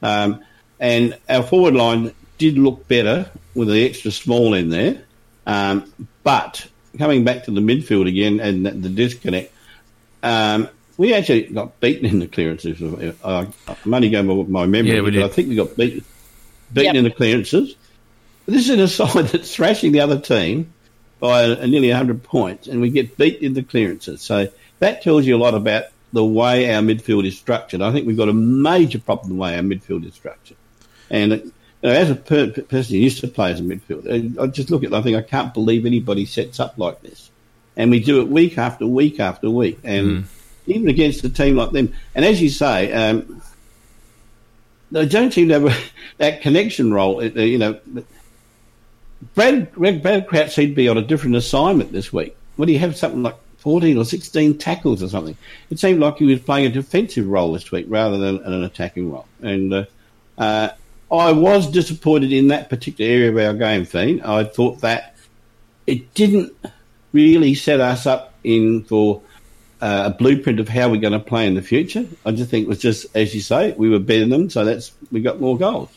Um, 0.02 0.44
and 0.80 1.18
our 1.30 1.44
forward 1.44 1.76
line 1.76 2.12
did 2.38 2.58
look 2.58 2.88
better 2.88 3.30
with 3.54 3.68
the 3.68 3.86
extra 3.86 4.12
small 4.12 4.54
in 4.56 4.70
there. 4.70 5.04
Um, 5.46 5.92
but 6.24 6.66
coming 6.98 7.24
back 7.24 7.46
to 7.46 7.52
the 7.52 7.62
midfield 7.62 8.08
again 8.08 8.40
and 8.40 8.66
the, 8.66 8.72
the 8.72 8.90
disconnect, 8.90 9.54
um, 10.24 10.70
we 10.98 11.14
actually 11.14 11.44
got 11.44 11.80
beaten 11.80 12.06
in 12.06 12.20
the 12.20 12.28
clearances. 12.28 12.82
Uh, 13.24 13.46
I'm 13.86 13.94
only 13.94 14.10
going 14.10 14.28
by 14.28 14.50
my 14.50 14.66
memory, 14.66 14.92
Yeah, 14.96 15.02
we 15.02 15.08
but 15.08 15.14
did. 15.14 15.24
I 15.24 15.28
think 15.30 15.50
we 15.50 15.56
got 15.56 15.76
beaten, 15.76 16.04
beaten 16.74 16.86
Yep. 16.86 16.96
in 16.96 17.04
the 17.06 17.12
clearances. 17.12 17.76
This 18.46 18.70
is 18.70 18.80
a 18.80 18.88
side 19.08 19.26
that's 19.28 19.56
thrashing 19.56 19.92
the 19.94 20.02
other 20.02 20.20
team 20.20 20.74
by 21.20 21.44
a, 21.44 21.52
a 21.62 21.68
nearly 21.68 21.90
100 21.90 22.24
points, 22.24 22.68
and 22.68 22.82
we 22.82 22.90
get 22.90 23.18
beat 23.18 23.40
in 23.42 23.54
the 23.54 23.64
clearances. 23.64 24.22
So 24.22 24.50
that 24.80 25.02
tells 25.02 25.26
you 25.26 25.36
a 25.36 25.40
lot 25.40 25.54
about 25.56 25.86
the 26.14 26.26
way 26.26 26.74
our 26.74 26.82
midfield 26.82 27.26
is 27.26 27.38
structured. 27.38 27.82
I 27.82 27.92
think 27.92 28.06
we've 28.06 28.18
got 28.18 28.28
a 28.30 28.34
major 28.34 29.00
problem 29.00 29.30
the 29.30 29.36
way 29.36 29.56
our 29.56 29.62
midfield 29.64 30.06
is 30.06 30.14
structured. 30.14 30.58
And 31.10 31.32
you 31.32 31.38
know, 31.38 31.52
as 31.84 32.10
a 32.10 32.16
per- 32.16 32.52
per- 32.52 32.62
person 32.62 32.96
who 32.96 33.02
used 33.02 33.22
to 33.22 33.28
play 33.28 33.52
as 33.52 33.60
a 33.60 33.64
midfielder, 33.64 34.40
I 34.40 34.48
just 34.48 34.70
look 34.70 34.84
at 34.84 34.92
it, 34.92 34.96
I 34.96 35.02
think 35.02 35.18
I 35.18 35.22
can't 35.22 35.54
believe 35.54 35.86
anybody 35.86 36.26
sets 36.26 36.60
up 36.60 36.78
like 36.78 37.02
this. 37.02 37.30
And 37.78 37.90
we 37.90 38.00
do 38.00 38.22
it 38.22 38.28
week 38.28 38.58
after 38.58 38.86
week 38.86 39.20
after 39.20 39.50
week. 39.50 39.80
And 39.84 40.28
even 40.68 40.90
against 40.90 41.24
a 41.24 41.30
team 41.30 41.56
like 41.56 41.72
them. 41.72 41.94
And 42.14 42.24
as 42.26 42.42
you 42.42 42.50
say, 42.50 42.92
um, 42.92 43.42
they 44.92 45.06
don't 45.08 45.34
seem 45.34 45.48
to 45.48 45.54
have 45.60 45.66
a, 45.66 45.78
that 46.18 46.42
connection 46.42 46.94
role. 46.94 47.20
uh, 47.22 47.24
You 47.24 47.58
know, 47.58 47.80
Brad, 49.36 49.72
Brad, 49.74 50.02
Brad 50.02 50.28
Crouch 50.28 50.54
seemed 50.54 50.72
to 50.72 50.76
be 50.76 50.88
on 50.90 50.98
a 50.98 51.02
different 51.02 51.36
assignment 51.36 51.92
this 51.92 52.12
week. 52.12 52.36
What 52.58 52.66
do 52.66 52.74
you 52.74 52.80
have? 52.80 52.98
Something 52.98 53.24
like 53.24 53.36
14 53.58 53.98
or 53.98 54.06
16 54.06 54.58
tackles 54.58 55.02
or 55.02 55.08
something. 55.10 55.38
It 55.70 55.80
seemed 55.80 56.00
like 56.00 56.18
he 56.18 56.26
was 56.26 56.40
playing 56.40 56.66
a 56.66 56.70
defensive 56.70 57.28
role 57.28 57.54
this 57.54 57.72
week 57.72 57.86
rather 57.88 58.18
than 58.18 58.44
an 58.44 58.64
attacking 58.64 59.12
role. 59.12 59.28
And 59.42 59.74
uh, 59.74 59.86
uh, 60.38 60.70
I 61.12 61.34
was 61.34 61.70
disappointed 61.70 62.32
in 62.32 62.48
that 62.48 62.70
particular 62.70 63.12
area 63.12 63.30
of 63.30 63.38
our 63.38 63.54
game, 63.54 63.86
Fiend. 63.86 64.22
I 64.24 64.46
thought 64.46 64.82
that 64.82 65.16
it 65.86 66.14
didn't 66.14 66.54
really 67.12 67.54
set 67.56 67.82
us 67.82 68.06
up 68.06 68.34
in 68.44 68.84
for 68.84 69.22
uh, 69.82 70.04
a 70.14 70.18
blueprint 70.18 70.60
of 70.60 70.70
how 70.70 70.90
we're 70.90 71.02
going 71.02 71.14
to 71.14 71.20
play 71.20 71.48
in 71.48 71.56
the 71.56 71.62
future. 71.62 72.06
I 72.26 72.32
just 72.32 72.50
think 72.50 72.66
it 72.66 72.70
was 72.70 72.80
just, 72.80 73.08
as 73.16 73.36
you 73.36 73.42
say, 73.42 73.74
we 73.74 73.90
were 73.90 74.00
better 74.00 74.22
than 74.22 74.30
them, 74.30 74.50
so 74.50 74.64
that's 74.64 74.94
we 75.12 75.22
got 75.22 75.42
more 75.42 75.58
goals. 75.58 75.90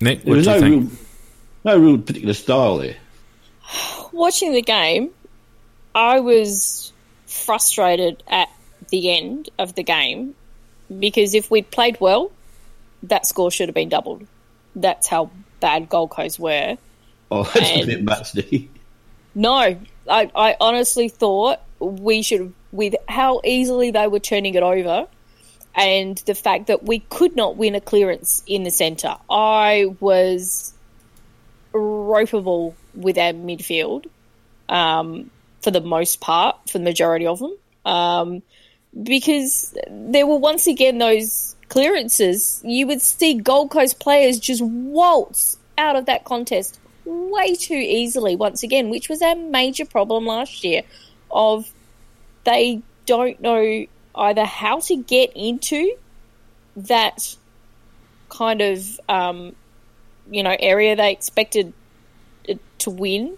Nick, 0.00 0.22
There 0.22 0.30
what 0.30 0.36
was 0.36 0.46
do 0.46 0.52
you 0.52 0.56
no 0.56 0.60
think? 0.60 0.90
real, 0.90 0.98
no 1.64 1.78
real 1.78 1.98
particular 1.98 2.34
style 2.34 2.78
there. 2.78 2.96
Watching 4.12 4.52
the 4.52 4.62
game, 4.62 5.10
I 5.94 6.20
was 6.20 6.92
frustrated 7.26 8.22
at 8.28 8.48
the 8.90 9.16
end 9.16 9.50
of 9.58 9.74
the 9.74 9.82
game 9.82 10.34
because 10.98 11.34
if 11.34 11.50
we'd 11.50 11.70
played 11.70 11.98
well, 12.00 12.30
that 13.08 13.26
score 13.26 13.50
should 13.50 13.68
have 13.68 13.74
been 13.74 13.88
doubled. 13.88 14.26
That's 14.74 15.06
how 15.06 15.30
bad 15.60 15.88
Gold 15.88 16.10
Coast 16.10 16.38
were. 16.38 16.76
Oh, 17.30 17.42
that's 17.42 17.70
And- 17.70 17.82
a 17.82 17.86
bit 17.86 18.04
much, 18.04 18.34
Nicky. 18.34 18.70
No, 19.34 19.52
I, 19.58 19.78
I 20.08 20.56
honestly 20.60 21.08
thought 21.10 21.60
we 21.78 22.22
should, 22.22 22.54
with 22.72 22.94
how 23.06 23.40
easily 23.44 23.90
they 23.90 24.06
were 24.06 24.20
turning 24.20 24.54
it 24.54 24.62
over, 24.62 25.06
and 25.74 26.16
the 26.24 26.34
fact 26.34 26.68
that 26.68 26.84
we 26.84 27.00
could 27.00 27.36
not 27.36 27.56
win 27.56 27.74
a 27.74 27.80
clearance 27.82 28.42
in 28.46 28.62
the 28.62 28.70
centre. 28.70 29.14
I 29.28 29.94
was 30.00 30.72
ropeable 31.74 32.72
with 32.94 33.18
our 33.18 33.32
midfield 33.32 34.06
um, 34.70 35.30
for 35.60 35.70
the 35.70 35.82
most 35.82 36.20
part, 36.20 36.56
for 36.70 36.78
the 36.78 36.84
majority 36.84 37.26
of 37.26 37.38
them, 37.40 37.56
um, 37.84 38.42
because 39.02 39.76
there 39.90 40.26
were 40.26 40.38
once 40.38 40.66
again 40.66 40.96
those 40.96 41.55
clearances. 41.68 42.60
You 42.64 42.86
would 42.86 43.02
see 43.02 43.34
Gold 43.34 43.70
Coast 43.70 43.98
players 43.98 44.38
just 44.38 44.62
waltz 44.62 45.58
out 45.78 45.96
of 45.96 46.06
that 46.06 46.24
contest 46.24 46.78
way 47.04 47.54
too 47.54 47.74
easily 47.74 48.36
once 48.36 48.62
again, 48.62 48.90
which 48.90 49.08
was 49.08 49.22
our 49.22 49.34
major 49.34 49.84
problem 49.84 50.26
last 50.26 50.64
year. 50.64 50.82
Of 51.30 51.70
they 52.44 52.82
don't 53.04 53.40
know 53.40 53.86
either 54.14 54.44
how 54.44 54.80
to 54.80 54.96
get 54.96 55.32
into 55.34 55.96
that 56.76 57.36
kind 58.28 58.60
of 58.60 59.00
um, 59.08 59.54
you 60.30 60.42
know 60.42 60.56
area 60.58 60.96
they 60.96 61.12
expected 61.12 61.72
to 62.78 62.90
win 62.90 63.36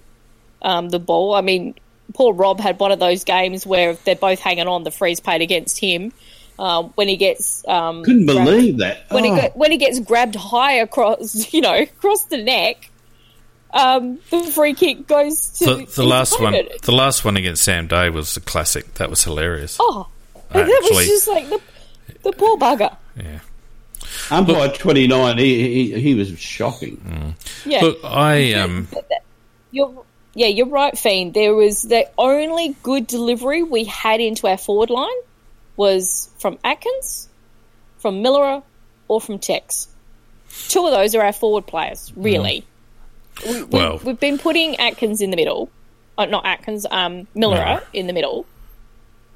um, 0.63 0.91
the 0.91 0.99
ball. 0.99 1.35
I 1.35 1.41
mean, 1.41 1.75
poor 2.15 2.35
Rob 2.35 2.61
had 2.61 2.79
one 2.79 2.93
of 2.93 2.99
those 2.99 3.25
games 3.25 3.67
where 3.67 3.95
they're 3.95 4.17
both 4.17 4.41
hanging 4.41 4.69
on. 4.69 4.85
The 4.85 4.91
freeze 4.91 5.21
paid 5.21 5.41
against 5.41 5.79
him 5.79 6.13
um, 6.59 6.93
when 6.97 7.09
he 7.09 7.17
gets 7.17 7.67
um, 7.69 8.03
couldn't 8.03 8.27
grabbed, 8.27 8.45
believe 8.45 8.79
that 8.79 9.11
when 9.11 9.25
oh. 9.25 9.35
he 9.37 9.49
when 9.49 9.71
he 9.71 9.79
gets 9.79 10.01
grabbed 10.01 10.35
high 10.35 10.75
across 10.75 11.53
you 11.55 11.61
know 11.61 11.77
across 11.77 12.25
the 12.25 12.39
neck. 12.39 12.91
Um, 13.71 14.19
the 14.31 14.45
free 14.45 14.73
kick 14.73 15.07
goes 15.07 15.51
to 15.59 15.67
the, 15.67 15.85
the 15.97 16.03
last 16.03 16.41
one. 16.41 16.55
The 16.83 16.93
last 16.93 17.23
one 17.23 17.37
against 17.37 17.63
Sam 17.63 17.87
Day 17.87 18.09
was 18.09 18.35
a 18.39 18.41
classic. 18.41 18.95
That 18.95 19.11
was 19.11 19.23
hilarious. 19.23 19.77
Oh, 19.79 20.09
Actually, 20.49 20.63
that 20.63 20.91
was 20.91 21.07
just 21.07 21.29
like 21.29 21.49
the, 21.51 21.61
the 22.23 22.33
poor 22.33 22.57
bugger. 22.57 22.97
Yeah. 23.15 23.41
Umpire 24.31 24.73
twenty 24.73 25.07
nine, 25.07 25.37
he, 25.37 25.91
he 25.91 26.01
he 26.01 26.15
was 26.15 26.39
shocking. 26.39 26.97
Mm. 26.97 27.35
Yeah, 27.67 27.81
look, 27.83 27.99
I 28.03 28.55
um, 28.55 28.89
you're 29.71 30.03
yeah, 30.33 30.47
you're 30.47 30.67
right, 30.67 30.97
Fiend. 30.97 31.35
There 31.35 31.55
was 31.55 31.83
the 31.83 32.09
only 32.17 32.75
good 32.83 33.07
delivery 33.07 33.63
we 33.63 33.85
had 33.85 34.21
into 34.21 34.47
our 34.47 34.57
forward 34.57 34.89
line 34.89 35.11
was 35.79 36.29
from 36.39 36.59
Atkins, 36.63 37.31
from 37.97 38.21
Miller, 38.21 38.63
or 39.09 39.21
from 39.23 39.39
Tex. 39.39 39.89
Two 40.69 40.85
of 40.85 40.93
those 40.93 41.15
are 41.15 41.23
our 41.23 41.33
forward 41.33 41.67
players, 41.67 42.13
really. 42.15 42.67
Mm. 43.37 43.55
We, 43.55 43.65
well, 43.65 43.99
we, 43.99 44.11
have 44.11 44.21
been 44.21 44.37
putting 44.37 44.77
Atkins 44.77 45.23
in 45.23 45.31
the 45.31 45.37
middle, 45.37 45.71
uh, 46.19 46.27
not 46.27 46.45
Atkins, 46.45 46.85
um, 46.91 47.27
Miller 47.35 47.57
no. 47.57 47.81
in 47.95 48.07
the 48.07 48.13
middle 48.13 48.45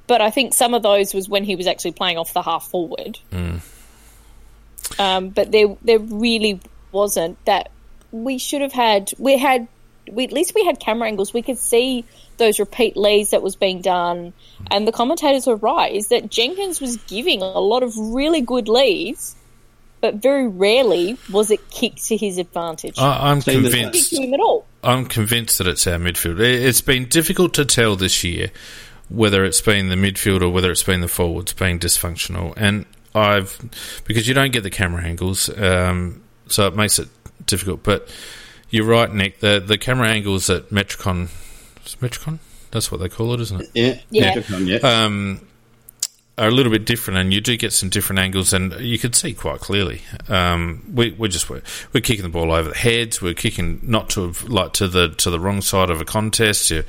but 0.07 0.21
I 0.21 0.31
think 0.31 0.53
some 0.53 0.75
of 0.75 0.83
those 0.83 1.15
was 1.15 1.29
when 1.29 1.45
he 1.45 1.57
was 1.57 1.67
actually 1.67 1.93
playing 1.93 2.19
off 2.19 2.33
the 2.33 2.43
half 2.43 2.69
forward. 2.69 3.19
Mm. 3.31 3.61
Um, 4.99 5.29
but 5.31 5.51
there, 5.53 5.77
there 5.83 5.99
really 5.99 6.61
wasn't 6.91 7.43
that. 7.47 7.71
We 8.11 8.37
should 8.37 8.61
have 8.61 8.73
had. 8.73 9.11
We 9.19 9.39
had. 9.39 9.69
We, 10.11 10.25
at 10.25 10.33
least 10.33 10.55
we 10.55 10.67
had 10.67 10.81
camera 10.81 11.09
angles. 11.09 11.33
We 11.33 11.41
could 11.41 11.57
see 11.57 12.05
those 12.43 12.59
repeat 12.59 12.97
leads 12.97 13.31
that 13.31 13.43
was 13.43 13.57
being 13.57 13.81
done, 13.81 14.33
and 14.71 14.87
the 14.87 14.93
commentators 14.93 15.47
were 15.47 15.57
right. 15.57 15.93
Is 15.93 16.09
that 16.09 16.31
Jenkins 16.31 16.81
was 16.81 16.97
giving 17.09 17.41
a 17.41 17.59
lot 17.59 17.83
of 17.83 17.97
really 17.97 18.41
good 18.41 18.69
leads, 18.69 19.37
but 20.01 20.17
very 20.17 20.49
rarely 20.49 21.17
was 21.31 21.51
it 21.51 21.71
kicked 21.71 22.05
to 22.07 22.17
his 22.17 22.39
advantage. 22.39 22.99
I, 22.99 23.31
am 23.31 23.41
convinced. 23.41 24.13
Him 24.13 24.35
at 24.35 24.41
all. 24.41 24.67
I'm 24.83 25.07
convinced 25.07 25.59
that 25.59 25.69
it's 25.69 25.87
our 25.87 25.99
midfield. 25.99 26.41
It's 26.41 26.81
been 26.81 27.07
difficult 27.07 27.55
to 27.55 27.65
tell 27.65 27.97
this 27.97 28.25
year 28.25 28.51
whether 29.09 29.45
it's 29.45 29.61
been 29.61 29.89
the 29.89 29.95
midfield 29.95 30.43
or 30.43 30.49
whether 30.49 30.71
it's 30.71 30.83
been 30.83 31.01
the 31.01 31.09
forwards 31.09 31.53
being 31.53 31.79
dysfunctional. 31.79 32.55
And 32.57 32.87
I've 33.15 33.59
because 34.05 34.27
you 34.27 34.35
don't 34.35 34.53
get 34.53 34.63
the 34.63 34.71
camera 34.71 35.05
angles, 35.05 35.49
um, 35.57 36.23
so 36.49 36.67
it 36.67 36.75
makes 36.75 36.99
it 36.99 37.09
difficult. 37.47 37.83
But 37.83 38.09
you're 38.71 38.87
right, 38.87 39.13
Nick. 39.13 39.41
The 39.41 39.63
the 39.65 39.79
camera 39.79 40.09
angles 40.09 40.51
at 40.51 40.71
Metricon, 40.71 41.29
Metricon, 42.01 42.39
that's 42.71 42.91
what 42.91 43.01
they 43.01 43.09
call 43.09 43.35
it, 43.35 43.41
isn't 43.41 43.61
it? 43.61 43.71
Yeah, 43.75 43.99
yeah. 44.11 44.43
Yeah. 44.59 44.79
Um, 44.79 45.41
are 46.39 46.49
a 46.49 46.51
little 46.51 46.73
bit 46.73 46.87
different, 46.87 47.21
and 47.21 47.33
you 47.33 47.41
do 47.41 47.57
get 47.57 47.73
some 47.73 47.91
different 47.91 48.21
angles, 48.21 48.53
and 48.53 48.73
you 48.81 48.99
can 48.99 49.13
see 49.13 49.35
quite 49.35 49.61
clearly. 49.61 50.03
Um, 50.29 50.83
we, 50.93 51.11
we're 51.13 51.29
just 51.29 51.51
we're, 51.51 51.63
we're, 51.93 52.01
kicking 52.01 52.23
the 52.23 52.31
ball 52.31 52.53
over 52.53 52.71
the 52.71 52.77
heads. 52.77 53.21
We're 53.21 53.35
kicking 53.35 53.81
not 53.83 54.11
to 54.11 54.33
like 54.47 54.73
to 54.75 54.89
the 54.89 55.11
to 55.11 55.31
the 55.31 55.39
wrong 55.39 55.61
side 55.61 55.91
of 55.91 56.01
a 56.01 56.05
contest. 56.05 56.71
You, 56.71 56.85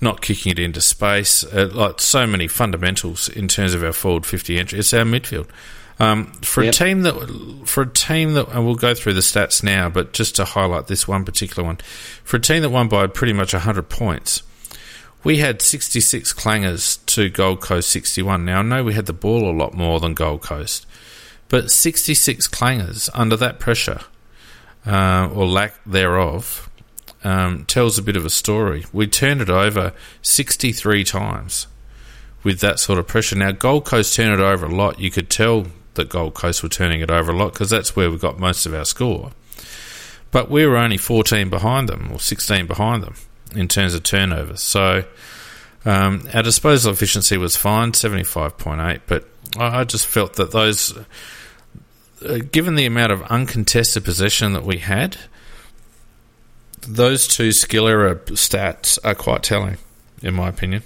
not 0.00 0.20
kicking 0.20 0.52
it 0.52 0.58
into 0.58 0.80
space, 0.80 1.42
uh, 1.44 1.70
like 1.72 1.98
so 2.00 2.26
many 2.26 2.46
fundamentals 2.46 3.28
in 3.28 3.48
terms 3.48 3.74
of 3.74 3.82
our 3.82 3.92
forward 3.92 4.26
fifty 4.26 4.58
entry. 4.58 4.78
It's 4.78 4.92
our 4.92 5.04
midfield. 5.04 5.48
Um, 6.00 6.26
for 6.42 6.62
yep. 6.62 6.74
a 6.74 6.76
team 6.76 7.02
that, 7.02 7.62
for 7.64 7.82
a 7.82 7.92
team 7.92 8.34
that, 8.34 8.48
and 8.50 8.64
we'll 8.64 8.76
go 8.76 8.94
through 8.94 9.14
the 9.14 9.20
stats 9.20 9.64
now, 9.64 9.88
but 9.88 10.12
just 10.12 10.36
to 10.36 10.44
highlight 10.44 10.86
this 10.86 11.08
one 11.08 11.24
particular 11.24 11.66
one, 11.66 11.78
for 12.22 12.36
a 12.36 12.40
team 12.40 12.62
that 12.62 12.70
won 12.70 12.88
by 12.88 13.06
pretty 13.08 13.32
much 13.32 13.52
hundred 13.52 13.88
points, 13.88 14.42
we 15.24 15.38
had 15.38 15.60
66 15.60 16.32
clangers 16.34 17.04
to 17.06 17.28
Gold 17.28 17.60
Coast 17.60 17.90
61. 17.90 18.44
Now, 18.44 18.60
I 18.60 18.62
know 18.62 18.84
we 18.84 18.94
had 18.94 19.06
the 19.06 19.12
ball 19.12 19.50
a 19.50 19.52
lot 19.52 19.74
more 19.74 19.98
than 19.98 20.14
Gold 20.14 20.42
Coast, 20.42 20.86
but 21.48 21.70
66 21.70 22.46
clangers 22.48 23.10
under 23.12 23.36
that 23.36 23.58
pressure, 23.58 24.00
uh, 24.86 25.28
or 25.34 25.46
lack 25.46 25.74
thereof, 25.84 26.70
um, 27.24 27.64
tells 27.64 27.98
a 27.98 28.02
bit 28.02 28.16
of 28.16 28.24
a 28.24 28.30
story. 28.30 28.84
We 28.92 29.08
turned 29.08 29.40
it 29.40 29.50
over 29.50 29.92
63 30.22 31.02
times 31.02 31.66
with 32.44 32.60
that 32.60 32.78
sort 32.78 33.00
of 33.00 33.08
pressure. 33.08 33.34
Now, 33.34 33.50
Gold 33.50 33.84
Coast 33.84 34.14
turned 34.14 34.32
it 34.32 34.40
over 34.40 34.66
a 34.66 34.74
lot. 34.74 35.00
You 35.00 35.10
could 35.10 35.28
tell 35.28 35.66
that 35.98 36.08
Gold 36.08 36.34
Coast 36.34 36.62
were 36.62 36.68
turning 36.68 37.02
it 37.02 37.10
over 37.10 37.30
a 37.30 37.36
lot 37.36 37.52
because 37.52 37.70
that's 37.70 37.94
where 37.94 38.10
we 38.10 38.16
got 38.16 38.38
most 38.38 38.64
of 38.64 38.72
our 38.72 38.86
score. 38.86 39.32
But 40.30 40.50
we 40.50 40.66
were 40.66 40.76
only 40.76 40.96
14 40.96 41.50
behind 41.50 41.88
them 41.88 42.10
or 42.10 42.18
16 42.18 42.66
behind 42.66 43.02
them 43.02 43.14
in 43.54 43.68
terms 43.68 43.94
of 43.94 44.02
turnovers. 44.02 44.62
So 44.62 45.04
um, 45.84 46.28
our 46.34 46.42
disposal 46.42 46.92
efficiency 46.92 47.36
was 47.36 47.56
fine, 47.56 47.92
75.8, 47.92 49.00
but 49.06 49.24
I, 49.58 49.84
just 49.84 50.06
felt 50.06 50.34
that 50.34 50.50
those, 50.50 50.96
uh, 52.24 52.38
given 52.50 52.74
the 52.74 52.86
amount 52.86 53.12
of 53.12 53.22
uncontested 53.22 54.04
possession 54.04 54.52
that 54.52 54.64
we 54.64 54.78
had, 54.78 55.16
those 56.82 57.26
two 57.26 57.52
skill 57.52 57.88
error 57.88 58.16
stats 58.26 58.98
are 59.04 59.14
quite 59.14 59.42
telling, 59.42 59.78
in 60.22 60.34
my 60.34 60.48
opinion. 60.48 60.82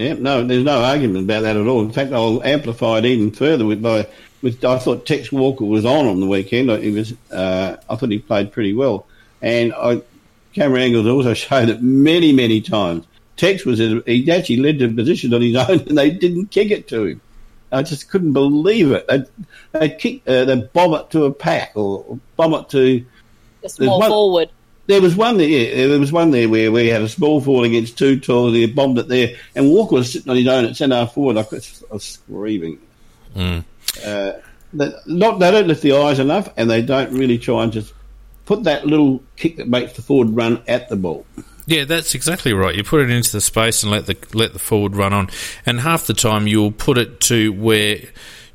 Yeah, 0.00 0.14
no, 0.14 0.44
there's 0.44 0.64
no 0.64 0.82
argument 0.82 1.24
about 1.24 1.42
that 1.42 1.56
at 1.56 1.66
all. 1.66 1.80
In 1.82 1.92
fact, 1.92 2.12
I'll 2.12 2.42
amplify 2.42 2.98
it 2.98 3.04
even 3.04 3.30
further 3.30 3.66
with 3.66 3.82
by 3.82 4.06
with. 4.42 4.64
I 4.64 4.78
thought 4.78 5.06
Tex 5.06 5.32
Walker 5.32 5.64
was 5.64 5.84
on 5.84 6.06
on 6.06 6.20
the 6.20 6.26
weekend. 6.26 6.70
He 6.82 6.90
was. 6.90 7.14
Uh, 7.30 7.76
I 7.88 7.96
thought 7.96 8.10
he 8.10 8.18
played 8.18 8.52
pretty 8.52 8.74
well, 8.74 9.06
and 9.42 9.72
I, 9.74 10.02
camera 10.54 10.80
angles 10.80 11.06
also 11.06 11.34
showed 11.34 11.68
it 11.68 11.82
many, 11.82 12.32
many 12.32 12.60
times 12.60 13.06
Tex 13.38 13.64
was 13.64 13.78
he 13.78 14.30
actually 14.30 14.56
led 14.58 14.80
the 14.80 14.88
position 14.92 15.32
on 15.32 15.40
his 15.40 15.56
own, 15.56 15.80
and 15.88 15.96
they 15.96 16.10
didn't 16.10 16.50
kick 16.50 16.70
it 16.70 16.88
to 16.88 17.04
him. 17.04 17.20
I 17.70 17.82
just 17.82 18.10
couldn't 18.10 18.32
believe 18.32 18.92
it. 18.92 19.06
They 19.08 19.24
they 19.72 19.90
kick, 19.90 20.22
uh, 20.26 20.44
they 20.44 20.56
bomb 20.56 20.94
it 20.94 21.10
to 21.10 21.24
a 21.24 21.32
pack 21.32 21.72
or 21.74 22.18
bomb 22.36 22.54
it 22.54 22.68
to 22.70 23.06
a 23.62 23.68
small 23.68 24.00
one, 24.00 24.10
forward. 24.10 24.50
There 24.88 25.02
was 25.02 25.14
one 25.14 25.36
there. 25.36 25.88
There 25.88 26.00
was 26.00 26.10
one 26.10 26.30
there 26.30 26.48
where 26.48 26.72
we 26.72 26.88
had 26.88 27.02
a 27.02 27.08
small 27.08 27.42
forward 27.42 27.66
against 27.66 27.98
two 27.98 28.18
tall. 28.18 28.50
They 28.50 28.64
bombed 28.64 28.98
it 28.98 29.06
there, 29.06 29.36
and 29.54 29.70
Walker 29.70 29.96
was 29.96 30.12
sitting 30.12 30.30
on 30.30 30.36
his 30.36 30.48
own 30.48 30.64
at 30.64 30.76
centre 30.76 31.06
forward. 31.06 31.36
I 31.36 31.46
was, 31.50 31.84
I 31.90 31.94
was 31.94 32.04
screaming. 32.04 32.80
Mm. 33.36 33.64
Uh, 34.04 34.32
not 34.72 35.38
they 35.38 35.50
don't 35.50 35.68
lift 35.68 35.82
the 35.82 35.92
eyes 35.92 36.18
enough, 36.18 36.48
and 36.56 36.70
they 36.70 36.80
don't 36.80 37.12
really 37.12 37.36
try 37.36 37.62
and 37.64 37.72
just 37.72 37.92
put 38.46 38.64
that 38.64 38.86
little 38.86 39.22
kick 39.36 39.56
that 39.58 39.68
makes 39.68 39.92
the 39.92 40.00
forward 40.00 40.30
run 40.30 40.62
at 40.66 40.88
the 40.88 40.96
ball. 40.96 41.26
Yeah, 41.66 41.84
that's 41.84 42.14
exactly 42.14 42.54
right. 42.54 42.74
You 42.74 42.82
put 42.82 43.02
it 43.02 43.10
into 43.10 43.30
the 43.30 43.42
space 43.42 43.82
and 43.82 43.92
let 43.92 44.06
the 44.06 44.16
let 44.32 44.54
the 44.54 44.58
forward 44.58 44.96
run 44.96 45.12
on, 45.12 45.28
and 45.66 45.80
half 45.80 46.06
the 46.06 46.14
time 46.14 46.46
you'll 46.46 46.72
put 46.72 46.96
it 46.96 47.20
to 47.22 47.52
where 47.52 47.98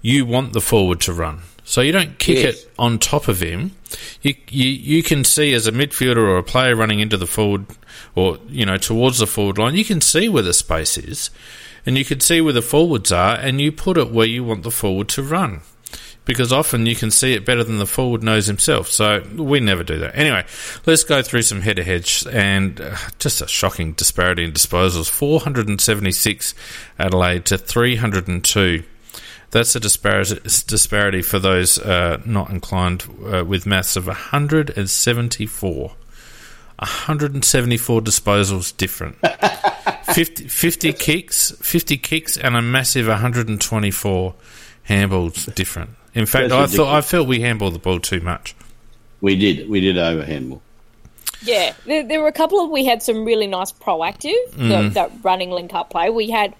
you 0.01 0.25
want 0.25 0.53
the 0.53 0.61
forward 0.61 0.99
to 1.01 1.13
run. 1.13 1.43
So 1.63 1.81
you 1.81 1.91
don't 1.91 2.19
kick 2.19 2.37
yes. 2.37 2.63
it 2.63 2.71
on 2.77 2.99
top 2.99 3.27
of 3.27 3.39
him. 3.39 3.71
You, 4.21 4.35
you 4.49 4.69
you 4.69 5.03
can 5.03 5.23
see 5.23 5.53
as 5.53 5.67
a 5.67 5.71
midfielder 5.71 6.17
or 6.17 6.37
a 6.37 6.43
player 6.43 6.75
running 6.75 6.99
into 6.99 7.17
the 7.17 7.27
forward 7.27 7.65
or 8.15 8.37
you 8.47 8.65
know 8.65 8.77
towards 8.77 9.19
the 9.19 9.27
forward 9.27 9.57
line, 9.57 9.75
you 9.75 9.85
can 9.85 10.01
see 10.01 10.29
where 10.29 10.43
the 10.43 10.53
space 10.53 10.97
is, 10.97 11.29
and 11.85 11.97
you 11.97 12.05
can 12.05 12.19
see 12.19 12.41
where 12.41 12.53
the 12.53 12.61
forwards 12.61 13.11
are, 13.11 13.35
and 13.35 13.61
you 13.61 13.71
put 13.71 13.97
it 13.97 14.11
where 14.11 14.27
you 14.27 14.43
want 14.43 14.63
the 14.63 14.71
forward 14.71 15.09
to 15.09 15.23
run. 15.23 15.61
Because 16.25 16.53
often 16.53 16.85
you 16.85 16.95
can 16.95 17.11
see 17.11 17.33
it 17.33 17.45
better 17.45 17.65
than 17.65 17.79
the 17.79 17.85
forward 17.85 18.23
knows 18.23 18.47
himself. 18.47 18.87
So 18.87 19.21
we 19.35 19.59
never 19.59 19.83
do 19.83 19.99
that. 19.99 20.15
Anyway, 20.17 20.45
let's 20.85 21.03
go 21.03 21.21
through 21.21 21.41
some 21.41 21.59
head 21.59 21.75
to 21.75 21.83
heads 21.83 22.25
and 22.25 22.79
uh, 22.79 22.95
just 23.19 23.41
a 23.41 23.47
shocking 23.47 23.91
disparity 23.91 24.45
in 24.45 24.53
disposals 24.53 25.09
476 25.09 26.55
Adelaide 26.97 27.43
to 27.47 27.57
302 27.57 28.85
that's 29.53 29.75
a 29.75 29.79
disparity, 29.79 30.39
disparity 30.43 31.21
for 31.21 31.39
those 31.39 31.79
uh, 31.79 32.21
not 32.25 32.49
inclined 32.49 33.05
uh, 33.25 33.45
with 33.45 33.65
maths 33.65 33.95
of 33.95 34.07
174. 34.07 35.91
174 36.79 38.01
disposals 38.01 38.75
different. 38.75 39.15
50, 40.13 40.47
50 40.47 40.93
kicks, 40.93 41.51
50 41.61 41.97
kicks, 41.97 42.35
and 42.35 42.55
a 42.55 42.61
massive 42.61 43.07
124 43.07 44.33
handballs 44.89 45.55
different. 45.55 45.91
In 46.13 46.25
fact, 46.25 46.49
That's 46.49 46.53
I 46.53 46.61
ridiculous. 46.61 46.75
thought 46.75 46.95
I 46.95 47.01
felt 47.01 47.27
we 47.27 47.39
handballed 47.39 47.73
the 47.73 47.79
ball 47.79 47.99
too 47.99 48.19
much. 48.19 48.55
We 49.21 49.35
did. 49.37 49.69
We 49.69 49.79
did 49.79 49.97
over 49.97 50.25
handball. 50.25 50.61
Yeah, 51.43 51.73
there, 51.85 52.03
there 52.03 52.21
were 52.21 52.27
a 52.27 52.33
couple 52.33 52.63
of 52.63 52.69
we 52.69 52.85
had 52.85 53.03
some 53.03 53.23
really 53.23 53.47
nice 53.47 53.71
proactive 53.71 54.33
the, 54.51 54.89
that 54.93 55.11
running 55.23 55.51
link 55.51 55.73
up 55.73 55.89
play. 55.89 56.09
We 56.09 56.29
had 56.29 56.55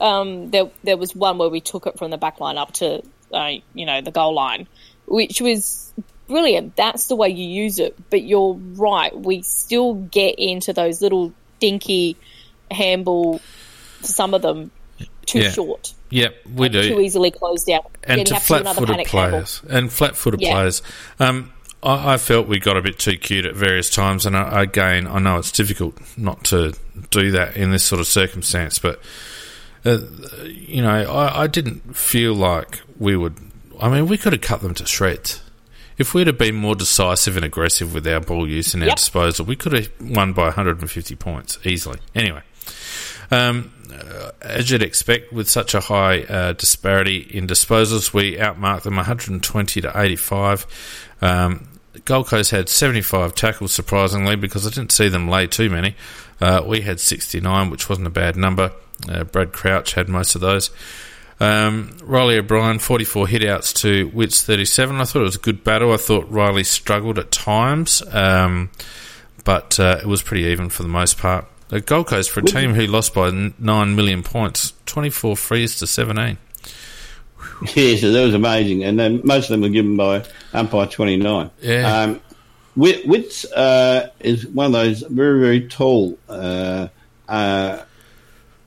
um, 0.00 0.50
there 0.50 0.70
there 0.84 0.96
was 0.96 1.14
one 1.14 1.38
where 1.38 1.48
we 1.48 1.60
took 1.60 1.86
it 1.86 1.98
from 1.98 2.10
the 2.10 2.18
back 2.18 2.40
line 2.40 2.58
up 2.58 2.72
to 2.74 3.02
uh, 3.32 3.50
you 3.74 3.86
know 3.86 4.00
the 4.00 4.10
goal 4.10 4.34
line, 4.34 4.66
which 5.06 5.40
was 5.40 5.92
brilliant. 6.28 6.76
That's 6.76 7.06
the 7.08 7.16
way 7.16 7.28
you 7.30 7.46
use 7.46 7.78
it. 7.78 7.96
But 8.10 8.22
you're 8.22 8.54
right, 8.54 9.16
we 9.16 9.42
still 9.42 9.94
get 9.94 10.36
into 10.38 10.72
those 10.72 11.00
little 11.02 11.32
dinky 11.60 12.16
handball. 12.70 13.40
Some 14.02 14.34
of 14.34 14.42
them 14.42 14.70
too 15.24 15.40
Yeah. 15.40 15.50
short, 15.50 15.92
Yep, 16.10 16.34
we 16.54 16.68
do. 16.68 16.82
too 16.88 17.00
easily 17.00 17.30
closed 17.32 17.68
out. 17.70 17.90
and 18.04 18.24
to 18.26 18.38
flat-footed 18.38 18.88
panic 18.88 19.08
handball. 19.08 19.30
players 19.40 19.62
and 19.68 19.92
flat-footed 19.92 20.40
Yeah. 20.40 20.52
players. 20.52 20.82
Um, 21.18 21.52
I, 21.82 22.14
I 22.14 22.16
felt 22.18 22.46
we 22.46 22.60
got 22.60 22.76
a 22.76 22.82
bit 22.82 22.98
too 22.98 23.16
cute 23.16 23.44
at 23.46 23.54
various 23.56 23.90
times, 23.90 24.24
and 24.26 24.36
I, 24.36 24.62
again, 24.62 25.06
I 25.08 25.18
know 25.18 25.38
it's 25.38 25.50
difficult 25.50 25.98
not 26.16 26.44
to 26.44 26.74
do 27.10 27.32
that 27.32 27.56
in 27.56 27.72
this 27.72 27.82
sort 27.84 28.00
of 28.00 28.06
circumstance, 28.06 28.78
but 28.78 29.00
uh, 29.86 29.98
you 30.44 30.82
know, 30.82 30.90
I, 31.12 31.44
I 31.44 31.46
didn't 31.46 31.96
feel 31.96 32.34
like 32.34 32.80
we 32.98 33.16
would. 33.16 33.36
I 33.80 33.88
mean, 33.88 34.06
we 34.08 34.18
could 34.18 34.32
have 34.32 34.42
cut 34.42 34.60
them 34.62 34.74
to 34.74 34.86
shreds. 34.86 35.42
If 35.98 36.12
we'd 36.12 36.26
have 36.26 36.36
been 36.38 36.54
more 36.56 36.74
decisive 36.74 37.36
and 37.36 37.44
aggressive 37.44 37.94
with 37.94 38.06
our 38.06 38.20
ball 38.20 38.46
use 38.48 38.74
and 38.74 38.82
our 38.82 38.88
Yep. 38.88 38.96
disposal, 38.96 39.46
we 39.46 39.56
could 39.56 39.72
have 39.72 39.88
won 40.00 40.32
by 40.34 40.44
150 40.44 41.14
points 41.16 41.58
easily. 41.64 41.98
Anyway, 42.14 42.42
um, 43.30 43.72
uh, 43.90 44.30
as 44.42 44.70
you'd 44.70 44.82
expect, 44.82 45.32
with 45.32 45.48
such 45.48 45.74
a 45.74 45.80
high 45.80 46.22
uh, 46.24 46.52
disparity 46.52 47.18
in 47.18 47.46
disposals, 47.46 48.12
we 48.12 48.36
outmarked 48.36 48.82
them 48.82 48.96
120 48.96 49.80
to 49.80 49.92
85. 49.98 50.66
Um, 51.22 51.68
Gold 52.04 52.26
Coast 52.26 52.50
had 52.50 52.68
75 52.68 53.34
tackles, 53.34 53.72
surprisingly, 53.72 54.36
because 54.36 54.66
I 54.66 54.70
didn't 54.70 54.92
see 54.92 55.08
them 55.08 55.28
lay 55.28 55.46
too 55.46 55.70
many. 55.70 55.96
Uh, 56.42 56.62
we 56.66 56.82
had 56.82 57.00
69, 57.00 57.70
which 57.70 57.88
wasn't 57.88 58.06
a 58.06 58.10
bad 58.10 58.36
number. 58.36 58.70
Uh, 59.08 59.24
Brad 59.24 59.52
Crouch 59.52 59.94
had 59.94 60.08
most 60.08 60.34
of 60.34 60.40
those. 60.40 60.70
Um, 61.38 61.96
Reilly 62.02 62.38
O'Brien, 62.38 62.78
44 62.78 63.26
hitouts 63.26 63.74
to 63.82 64.08
Witts 64.14 64.42
37. 64.42 64.96
I 64.96 65.04
thought 65.04 65.20
it 65.20 65.24
was 65.24 65.36
a 65.36 65.40
good 65.40 65.62
battle. 65.64 65.92
I 65.92 65.98
thought 65.98 66.30
Reilly 66.30 66.64
struggled 66.64 67.18
at 67.18 67.30
times, 67.30 68.02
um, 68.12 68.70
but 69.44 69.78
uh, 69.78 69.98
it 70.00 70.06
was 70.06 70.22
pretty 70.22 70.44
even 70.44 70.70
for 70.70 70.82
the 70.82 70.88
most 70.88 71.18
part. 71.18 71.46
The 71.68 71.80
Gold 71.80 72.06
Coast, 72.06 72.30
for 72.30 72.40
a 72.40 72.44
team 72.44 72.74
who 72.74 72.86
lost 72.86 73.12
by 73.12 73.30
9 73.58 73.96
million 73.96 74.22
points, 74.22 74.72
24 74.86 75.36
frees 75.36 75.78
to 75.80 75.86
17. 75.86 76.38
Yes, 77.74 78.02
so 78.02 78.12
that 78.12 78.22
was 78.24 78.34
amazing, 78.34 78.84
and 78.84 78.98
then 78.98 79.20
most 79.24 79.44
of 79.44 79.50
them 79.50 79.62
were 79.62 79.68
given 79.70 79.96
by 79.96 80.24
umpire 80.52 80.86
twenty 80.86 81.16
nine. 81.16 81.50
Yeah. 81.62 82.00
Um, 82.02 82.20
Wit- 82.74 83.06
Witts 83.06 83.44
uh, 83.50 84.10
is 84.20 84.46
one 84.46 84.66
of 84.66 84.72
those 84.72 85.00
very 85.02 85.40
very 85.40 85.66
tall 85.68 86.18
uh, 86.28 86.88
uh, 87.28 87.82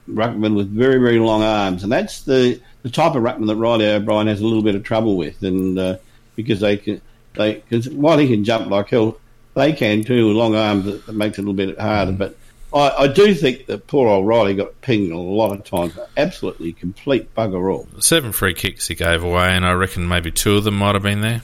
ruckman 0.09 0.55
with 0.55 0.69
very 0.69 0.99
very 0.99 1.19
long 1.19 1.43
arms, 1.43 1.83
and 1.83 1.91
that's 1.91 2.23
the 2.23 2.59
the 2.83 2.89
type 2.89 3.15
of 3.15 3.23
ruckman 3.23 3.47
that 3.47 3.55
Reilly 3.55 3.87
O'Brien 3.87 4.27
has 4.27 4.41
a 4.41 4.45
little 4.45 4.63
bit 4.63 4.75
of 4.75 4.83
trouble 4.83 5.17
with, 5.17 5.41
and 5.43 5.77
uh, 5.77 5.97
because 6.35 6.59
they 6.59 6.77
can 6.77 7.01
they 7.33 7.55
because 7.55 7.89
while 7.89 8.17
he 8.17 8.27
can 8.27 8.43
jump 8.43 8.69
like 8.69 8.89
hell, 8.89 9.17
they 9.53 9.73
can 9.73 10.03
too. 10.03 10.27
with 10.27 10.35
Long 10.35 10.55
arms 10.55 10.85
that, 10.85 11.05
that 11.05 11.13
makes 11.13 11.37
it 11.37 11.41
a 11.41 11.49
little 11.49 11.53
bit 11.53 11.79
harder, 11.79 12.11
but. 12.11 12.35
I, 12.71 12.89
I 12.89 13.07
do 13.07 13.33
think 13.33 13.65
that 13.65 13.87
poor 13.87 14.07
old 14.07 14.27
Reilly 14.27 14.53
got 14.53 14.79
pinged 14.81 15.11
a 15.11 15.17
lot 15.17 15.51
of 15.51 15.63
times. 15.63 15.97
Absolutely 16.15 16.71
complete 16.71 17.33
bugger 17.33 17.73
all. 17.73 17.87
Seven 17.97 18.31
free 18.31 18.53
kicks 18.53 18.87
he 18.87 18.93
gave 18.93 19.23
away, 19.23 19.55
and 19.55 19.65
I 19.65 19.71
reckon 19.71 20.07
maybe 20.07 20.29
two 20.29 20.57
of 20.57 20.65
them 20.65 20.75
might 20.75 20.93
have 20.93 21.01
been 21.01 21.21
there. 21.21 21.41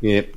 Yep. 0.00 0.34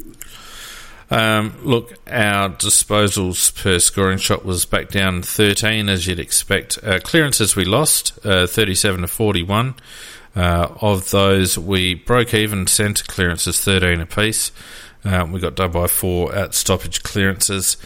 Um, 1.12 1.56
look, 1.64 1.94
our 2.08 2.50
disposals 2.50 3.56
per 3.56 3.80
scoring 3.80 4.20
shot 4.20 4.46
was 4.46 4.66
back 4.66 4.90
down 4.90 5.24
13, 5.24 5.90
as 5.90 6.06
you'd 6.06 6.20
expect. 6.20 6.78
Uh, 6.84 7.00
clearances 7.00 7.56
we 7.56 7.66
lost, 7.66 8.18
uh, 8.24 8.46
37 8.46 9.02
to 9.02 9.08
41. 9.08 9.76
Uh, 10.36 10.68
of 10.82 11.10
those, 11.10 11.58
we 11.58 11.96
broke 11.96 12.34
even 12.34 12.68
centre 12.68 13.04
clearances, 13.06 13.60
13 13.60 14.00
apiece. 14.00 14.52
Uh, 15.04 15.28
we 15.30 15.40
got 15.40 15.56
done 15.56 15.72
by 15.72 15.88
four 15.88 16.34
at 16.36 16.54
stoppage 16.54 17.02
clearances. 17.02 17.78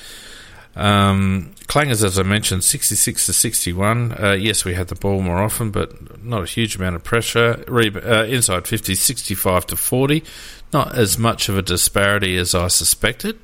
Um, 0.76 1.53
clangers, 1.67 2.03
as 2.03 2.17
I 2.17 2.24
mentioned, 2.24 2.63
66 2.63 3.28
to 3.28 3.34
61. 3.34 4.11
Uh, 4.11 4.32
yes, 4.32 4.65
we 4.65 4.74
had 4.74 4.88
the 4.88 4.95
ball 4.95 5.21
more 5.21 5.41
often, 5.41 5.71
but 5.71 6.24
not 6.24 6.43
a 6.43 6.45
huge 6.45 6.76
amount 6.76 6.95
of 6.95 7.03
pressure. 7.03 7.63
Re- 7.67 7.91
uh, 7.93 8.26
inside 8.26 8.67
50, 8.67 8.95
65 8.95 9.67
to 9.67 9.76
40. 9.76 10.24
Not 10.71 10.95
as 10.97 11.17
much 11.17 11.49
of 11.49 11.57
a 11.57 11.61
disparity 11.61 12.38
as 12.38 12.55
I 12.55 12.67
suspected. 12.67 13.39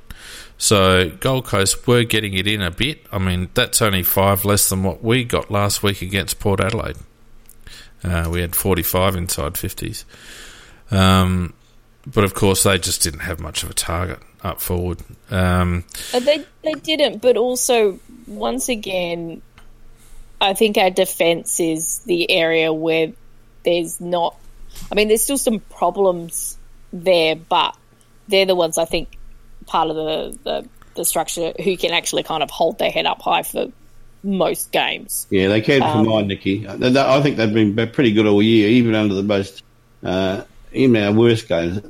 So 0.58 1.10
Gold 1.20 1.46
Coast 1.46 1.86
were 1.86 2.02
getting 2.02 2.34
it 2.34 2.46
in 2.46 2.60
a 2.60 2.70
bit. 2.70 3.06
I 3.12 3.18
mean, 3.18 3.48
that's 3.54 3.80
only 3.80 4.02
five 4.02 4.44
less 4.44 4.68
than 4.68 4.82
what 4.82 5.02
we 5.02 5.24
got 5.24 5.50
last 5.50 5.82
week 5.82 6.02
against 6.02 6.40
Port 6.40 6.60
Adelaide. 6.60 6.96
Uh, 8.02 8.28
we 8.30 8.40
had 8.40 8.56
45 8.56 9.14
inside 9.14 9.54
50s. 9.54 10.04
Um, 10.90 11.54
but 12.06 12.24
of 12.24 12.34
course, 12.34 12.64
they 12.64 12.78
just 12.78 13.02
didn't 13.02 13.20
have 13.20 13.40
much 13.40 13.62
of 13.62 13.70
a 13.70 13.74
target 13.74 14.18
up 14.42 14.60
forward. 14.60 14.98
Um, 15.30 15.84
Uh, 16.14 16.20
They 16.20 16.44
they 16.62 16.72
didn't, 16.74 17.20
but 17.22 17.36
also 17.36 17.98
once 18.26 18.68
again, 18.68 19.42
I 20.40 20.54
think 20.54 20.76
our 20.78 20.90
defense 20.90 21.60
is 21.60 21.98
the 22.06 22.30
area 22.30 22.72
where 22.72 23.12
there's 23.64 24.00
not. 24.00 24.36
I 24.90 24.94
mean, 24.94 25.08
there's 25.08 25.22
still 25.22 25.38
some 25.38 25.60
problems 25.60 26.56
there, 26.92 27.36
but 27.36 27.76
they're 28.28 28.46
the 28.46 28.54
ones 28.54 28.78
I 28.78 28.84
think 28.84 29.08
part 29.66 29.90
of 29.90 29.96
the 29.96 30.38
the, 30.44 30.68
the 30.94 31.04
structure 31.04 31.52
who 31.62 31.76
can 31.76 31.92
actually 31.92 32.22
kind 32.22 32.42
of 32.42 32.50
hold 32.50 32.78
their 32.78 32.90
head 32.90 33.06
up 33.06 33.20
high 33.20 33.42
for 33.42 33.66
most 34.22 34.70
games. 34.72 35.26
Yeah, 35.30 35.48
they 35.48 35.60
can 35.60 35.82
Um, 35.82 36.04
for 36.04 36.10
mine, 36.10 36.26
Nicky. 36.28 36.58
They- 36.66 36.90
they- 36.90 37.00
I 37.00 37.20
think 37.22 37.36
they've 37.36 37.52
been 37.52 37.74
pretty 37.90 38.12
good 38.12 38.26
all 38.26 38.42
year, 38.42 38.68
even 38.68 38.94
under 38.94 39.14
the 39.14 39.22
most, 39.22 39.62
uh, 40.04 40.42
even 40.72 40.96
our 41.02 41.12
worst 41.12 41.48
games. 41.48 41.80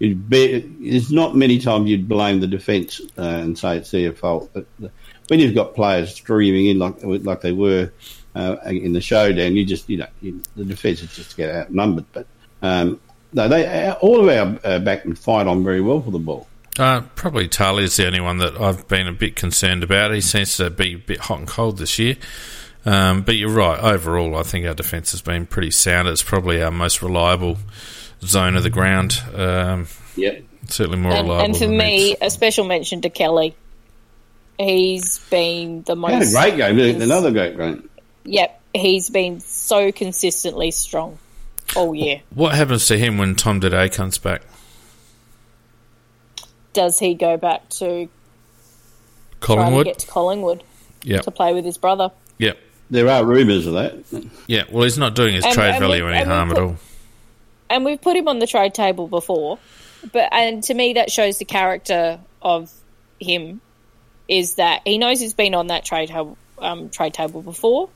Be, 0.00 0.60
there's 0.80 1.12
not 1.12 1.36
many 1.36 1.58
times 1.58 1.90
you'd 1.90 2.08
blame 2.08 2.40
the 2.40 2.46
defence 2.46 3.02
uh, 3.18 3.22
and 3.22 3.58
say 3.58 3.76
it's 3.76 3.90
their 3.90 4.12
fault. 4.12 4.48
But 4.54 4.66
the, 4.78 4.90
when 5.28 5.40
you've 5.40 5.54
got 5.54 5.74
players 5.74 6.14
streaming 6.14 6.66
in 6.66 6.78
like 6.78 6.96
like 7.02 7.42
they 7.42 7.52
were 7.52 7.92
uh, 8.34 8.56
in 8.64 8.94
the 8.94 9.02
showdown, 9.02 9.56
you 9.56 9.66
just 9.66 9.90
you 9.90 9.98
know 9.98 10.06
you, 10.22 10.42
the 10.56 10.64
defence 10.64 11.02
is 11.02 11.14
just 11.14 11.36
get 11.36 11.54
outnumbered. 11.54 12.06
But 12.12 12.26
um, 12.62 12.98
no, 13.34 13.46
they 13.46 13.90
all 14.00 14.26
of 14.26 14.28
our 14.28 14.72
uh, 14.72 14.78
backmen 14.80 15.18
fight 15.18 15.46
on 15.46 15.62
very 15.62 15.82
well 15.82 16.00
for 16.00 16.10
the 16.10 16.18
ball. 16.18 16.48
Uh, 16.78 17.02
probably 17.14 17.46
Tali 17.46 17.84
is 17.84 17.96
the 17.96 18.06
only 18.06 18.20
one 18.20 18.38
that 18.38 18.58
I've 18.58 18.88
been 18.88 19.06
a 19.06 19.12
bit 19.12 19.36
concerned 19.36 19.82
about. 19.82 20.14
He 20.14 20.22
seems 20.22 20.56
to 20.56 20.70
be 20.70 20.94
a 20.94 20.98
bit 20.98 21.20
hot 21.20 21.40
and 21.40 21.48
cold 21.48 21.76
this 21.76 21.98
year. 21.98 22.16
Um, 22.86 23.20
but 23.22 23.36
you're 23.36 23.50
right. 23.50 23.78
Overall, 23.78 24.36
I 24.36 24.44
think 24.44 24.64
our 24.66 24.72
defence 24.72 25.10
has 25.10 25.20
been 25.20 25.44
pretty 25.44 25.72
sound. 25.72 26.08
It's 26.08 26.22
probably 26.22 26.62
our 26.62 26.70
most 26.70 27.02
reliable 27.02 27.58
zone 28.22 28.56
of 28.56 28.62
the 28.62 28.70
ground. 28.70 29.20
Um, 29.34 29.86
Yep. 30.16 30.42
certainly 30.68 30.98
more 30.98 31.12
And, 31.12 31.28
reliable. 31.28 31.44
and 31.46 31.56
for 31.56 31.66
than 31.66 31.76
me, 31.76 32.14
Neds. 32.14 32.18
a 32.26 32.30
special 32.30 32.64
mention 32.64 33.00
to 33.02 33.10
Kelly. 33.10 33.54
He's 34.58 35.18
been 35.30 35.82
the 35.84 35.96
most. 35.96 36.12
Had 36.12 36.22
a 36.22 36.56
great 36.56 36.56
game, 36.76 37.00
another 37.02 37.30
great 37.30 37.56
game. 37.56 37.88
Yep, 38.24 38.60
he's 38.74 39.08
been 39.08 39.40
so 39.40 39.90
consistently 39.92 40.70
strong 40.70 41.18
all 41.76 41.94
year. 41.94 42.20
what 42.34 42.54
happens 42.54 42.86
to 42.88 42.98
him 42.98 43.16
when 43.16 43.34
Tom 43.36 43.60
Doedee 43.60 43.90
comes 43.92 44.18
back? 44.18 44.42
Does 46.72 46.98
he 46.98 47.14
go 47.14 47.36
back 47.36 47.68
to 47.70 47.78
try 47.78 48.04
to 48.04 48.08
Collingwood. 49.40 49.86
get 49.86 49.98
to 50.00 50.06
Collingwood 50.06 50.62
Yep. 51.04 51.22
to 51.22 51.30
play 51.30 51.52
with 51.52 51.64
his 51.64 51.78
brother? 51.78 52.10
Yep. 52.38 52.58
There 52.90 53.08
are 53.08 53.24
rumours 53.24 53.66
of 53.66 53.74
that. 53.74 53.94
Yeah. 54.46 54.64
Well, 54.70 54.84
he's 54.84 54.98
not 54.98 55.14
doing 55.14 55.34
his 55.34 55.44
And- 55.44 55.54
trade 55.54 55.70
and 55.70 55.80
value 55.80 56.04
we- 56.04 56.10
any 56.12 56.20
and 56.20 56.28
we 56.28 56.34
harm 56.34 56.50
at 56.52 56.58
all. 56.58 56.76
And 57.70 57.84
we've 57.84 58.00
put 58.00 58.16
him 58.16 58.28
on 58.28 58.40
the 58.40 58.46
trade 58.46 58.74
table 58.74 59.06
before, 59.06 59.58
but 60.12 60.32
and 60.32 60.62
to 60.64 60.74
me 60.74 60.94
that 60.94 61.10
shows 61.10 61.38
the 61.38 61.44
character 61.44 62.20
of 62.42 62.70
him 63.20 63.60
is 64.28 64.54
that 64.56 64.82
he 64.84 64.98
knows 64.98 65.20
he's 65.20 65.34
been 65.34 65.54
on 65.54 65.68
that 65.68 65.84
trade 65.84 66.08
table, 66.08 66.36
um, 66.58 66.90
trade 66.90 67.14
table 67.14 67.42
before, 67.42 67.88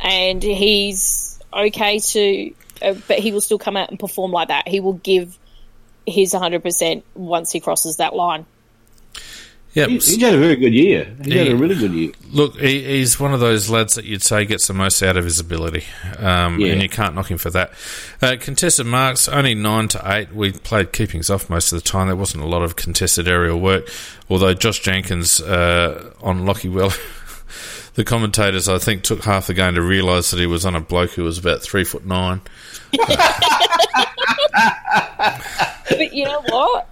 and 0.00 0.42
he's 0.42 1.40
okay 1.52 1.98
to, 1.98 2.54
uh, 2.82 2.94
but 3.08 3.18
he 3.18 3.32
will 3.32 3.40
still 3.40 3.58
come 3.58 3.76
out 3.76 3.90
and 3.90 3.98
perform 3.98 4.32
like 4.32 4.48
that. 4.48 4.68
He 4.68 4.80
will 4.80 4.94
give 4.94 5.38
his 6.06 6.32
100% 6.32 7.02
once 7.14 7.52
he 7.52 7.60
crosses 7.60 7.96
that 7.96 8.14
line. 8.14 8.46
Yep. 9.72 9.88
He's, 9.88 10.06
he's 10.14 10.20
had 10.22 10.34
a 10.34 10.38
very 10.38 10.56
good 10.56 10.74
year. 10.74 11.14
He's 11.22 11.32
had 11.32 11.46
a 11.48 11.54
really 11.56 11.76
good 11.76 11.92
year. 11.92 12.10
Look, 12.32 12.56
he, 12.58 12.82
he's 12.82 13.20
one 13.20 13.32
of 13.32 13.38
those 13.38 13.70
lads 13.70 13.94
that 13.94 14.04
you'd 14.04 14.22
say 14.22 14.44
gets 14.44 14.66
the 14.66 14.74
most 14.74 15.00
out 15.00 15.16
of 15.16 15.24
his 15.24 15.38
ability, 15.38 15.84
um, 16.18 16.58
Yeah. 16.58 16.72
and 16.72 16.82
you 16.82 16.88
can't 16.88 17.14
knock 17.14 17.30
him 17.30 17.38
for 17.38 17.50
that. 17.50 17.70
Uh, 18.20 18.34
contested 18.40 18.86
marks 18.86 19.28
only 19.28 19.54
nine 19.54 19.86
to 19.88 20.02
eight. 20.12 20.34
We 20.34 20.50
played 20.50 20.92
keepings 20.92 21.30
off 21.30 21.48
most 21.48 21.72
of 21.72 21.80
the 21.80 21.88
time. 21.88 22.08
There 22.08 22.16
wasn't 22.16 22.42
a 22.42 22.48
lot 22.48 22.62
of 22.62 22.74
contested 22.74 23.28
aerial 23.28 23.60
work, 23.60 23.88
although 24.28 24.54
Josh 24.54 24.80
Jenkins 24.80 25.40
uh, 25.40 26.14
on 26.20 26.44
Lockie 26.46 26.68
Well 26.68 26.92
the 27.94 28.02
commentators, 28.04 28.68
I 28.68 28.78
think, 28.78 29.04
took 29.04 29.22
half 29.24 29.46
the 29.46 29.54
game 29.54 29.74
to 29.76 29.82
realise 29.82 30.32
that 30.32 30.40
he 30.40 30.46
was 30.46 30.66
on 30.66 30.74
a 30.74 30.80
bloke 30.80 31.10
who 31.12 31.22
was 31.22 31.38
about 31.38 31.62
three 31.62 31.84
foot 31.84 32.04
nine. 32.04 32.40
but 35.88 36.12
you 36.12 36.24
know 36.24 36.42
what? 36.48 36.88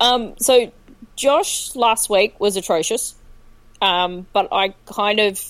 Um, 0.00 0.34
so 0.38 0.70
Josh 1.18 1.74
last 1.74 2.08
week 2.08 2.38
was 2.38 2.56
atrocious, 2.56 3.14
um, 3.82 4.26
but 4.32 4.48
I 4.52 4.72
kind 4.86 5.18
of 5.18 5.42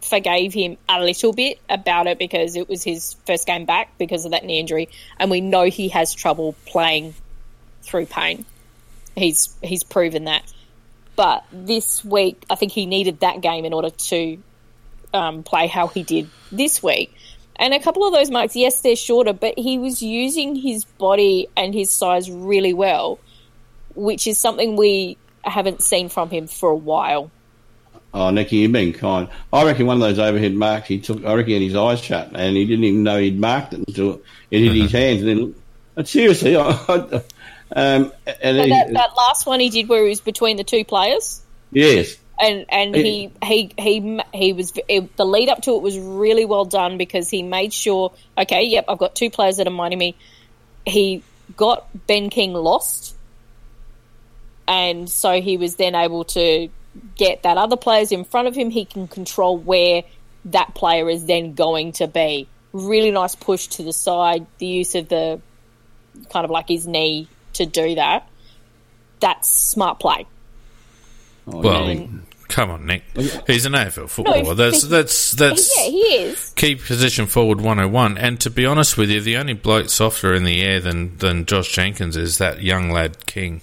forgave 0.00 0.54
him 0.54 0.78
a 0.88 1.02
little 1.02 1.32
bit 1.32 1.58
about 1.68 2.06
it 2.06 2.18
because 2.18 2.54
it 2.54 2.68
was 2.68 2.84
his 2.84 3.16
first 3.26 3.46
game 3.46 3.64
back 3.64 3.98
because 3.98 4.24
of 4.24 4.30
that 4.30 4.44
knee 4.44 4.60
injury, 4.60 4.88
and 5.18 5.28
we 5.28 5.40
know 5.40 5.64
he 5.64 5.88
has 5.88 6.14
trouble 6.14 6.54
playing 6.66 7.14
through 7.82 8.06
pain. 8.06 8.44
He's 9.16 9.54
he's 9.60 9.82
proven 9.82 10.24
that. 10.24 10.44
But 11.16 11.44
this 11.52 12.04
week, 12.04 12.44
I 12.48 12.54
think 12.54 12.70
he 12.70 12.86
needed 12.86 13.20
that 13.20 13.40
game 13.40 13.64
in 13.64 13.72
order 13.72 13.90
to 13.90 14.38
um, 15.12 15.42
play 15.42 15.66
how 15.66 15.88
he 15.88 16.04
did 16.04 16.30
this 16.52 16.80
week. 16.80 17.12
And 17.56 17.74
a 17.74 17.80
couple 17.80 18.06
of 18.06 18.14
those 18.14 18.30
marks, 18.30 18.56
yes, 18.56 18.80
they're 18.80 18.96
shorter, 18.96 19.32
but 19.32 19.58
he 19.58 19.78
was 19.78 20.00
using 20.00 20.54
his 20.54 20.84
body 20.84 21.48
and 21.56 21.74
his 21.74 21.90
size 21.90 22.30
really 22.30 22.72
well, 22.72 23.18
which 23.94 24.26
is 24.26 24.38
something 24.38 24.76
we 24.76 25.16
haven't 25.42 25.82
seen 25.82 26.08
from 26.08 26.30
him 26.30 26.46
for 26.46 26.70
a 26.70 26.76
while. 26.76 27.30
Oh, 28.14 28.30
Nicky, 28.30 28.56
you've 28.56 28.72
been 28.72 28.92
kind. 28.92 29.28
I 29.52 29.64
reckon 29.64 29.86
one 29.86 29.96
of 29.96 30.02
those 30.02 30.18
overhead 30.18 30.54
marks 30.54 30.88
he 30.88 31.00
took, 31.00 31.24
I 31.24 31.34
reckon 31.34 31.48
he 31.48 31.54
had 31.54 31.62
his 31.62 31.76
eyes 31.76 32.00
shut 32.00 32.30
and 32.34 32.56
he 32.56 32.66
didn't 32.66 32.84
even 32.84 33.02
know 33.02 33.18
he'd 33.18 33.40
marked 33.40 33.72
it 33.72 33.84
until 33.88 34.20
it 34.50 34.60
hit 34.60 34.74
his 34.74 34.92
hands. 34.92 35.22
And 35.22 35.54
then, 35.96 36.04
seriously, 36.04 36.56
I, 36.58 36.70
I, 36.88 37.22
um, 37.74 38.12
and 38.42 38.58
he, 38.58 38.68
that, 38.68 38.92
that, 38.92 39.16
last 39.16 39.46
one 39.46 39.60
he 39.60 39.70
did 39.70 39.88
where 39.88 40.02
he 40.02 40.10
was 40.10 40.20
between 40.20 40.56
the 40.56 40.64
two 40.64 40.84
players. 40.84 41.40
Yes. 41.70 42.16
And 42.38 42.66
and 42.70 42.94
he 42.94 43.30
he 43.42 43.72
he 43.78 44.20
he 44.34 44.52
was 44.52 44.72
it, 44.88 45.16
the 45.16 45.24
lead 45.24 45.48
up 45.48 45.62
to 45.62 45.76
it 45.76 45.82
was 45.82 45.98
really 45.98 46.44
well 46.44 46.64
done 46.64 46.98
because 46.98 47.30
he 47.30 47.42
made 47.42 47.72
sure 47.72 48.12
okay 48.36 48.64
yep 48.64 48.86
I've 48.88 48.98
got 48.98 49.14
two 49.14 49.30
players 49.30 49.58
that 49.58 49.68
are 49.68 49.70
minding 49.70 49.98
me. 49.98 50.16
He 50.84 51.22
got 51.56 51.86
Ben 52.06 52.30
King 52.30 52.52
lost, 52.52 53.14
and 54.66 55.08
so 55.08 55.40
he 55.40 55.56
was 55.56 55.76
then 55.76 55.94
able 55.94 56.24
to 56.24 56.68
get 57.16 57.42
that 57.42 57.56
other 57.56 57.76
players 57.76 58.12
in 58.12 58.24
front 58.24 58.48
of 58.48 58.54
him. 58.54 58.70
He 58.70 58.84
can 58.84 59.08
control 59.08 59.56
where 59.56 60.04
that 60.46 60.74
player 60.74 61.08
is 61.08 61.26
then 61.26 61.54
going 61.54 61.92
to 61.92 62.06
be. 62.06 62.48
Really 62.72 63.10
nice 63.10 63.34
push 63.34 63.66
to 63.68 63.82
the 63.82 63.92
side. 63.92 64.46
The 64.58 64.66
use 64.66 64.94
of 64.94 65.08
the 65.08 65.40
kind 66.30 66.44
of 66.44 66.50
like 66.50 66.68
his 66.68 66.86
knee 66.86 67.28
to 67.54 67.66
do 67.66 67.94
that, 67.94 68.28
that's 69.20 69.48
smart 69.48 70.00
play. 70.00 70.26
Oh, 71.46 71.58
well, 71.58 71.88
and, 71.88 72.22
come 72.48 72.70
on, 72.70 72.86
Nick. 72.86 73.02
He's 73.46 73.66
an 73.66 73.72
AFL 73.72 74.08
footballer. 74.08 74.42
No, 74.42 74.54
that's 74.54 74.82
that's 74.82 75.32
that's 75.32 75.76
yeah, 75.76 75.90
he 75.90 76.00
is. 76.00 76.50
Key 76.50 76.76
position 76.76 77.26
forward 77.26 77.58
101. 77.58 78.16
And 78.18 78.40
to 78.40 78.50
be 78.50 78.64
honest 78.64 78.96
with 78.96 79.10
you, 79.10 79.20
the 79.20 79.36
only 79.36 79.54
bloke 79.54 79.90
softer 79.90 80.34
in 80.34 80.44
the 80.44 80.62
air 80.62 80.80
than 80.80 81.16
than 81.18 81.46
Josh 81.46 81.72
Jenkins 81.72 82.16
is 82.16 82.38
that 82.38 82.62
young 82.62 82.90
lad 82.90 83.26
King, 83.26 83.62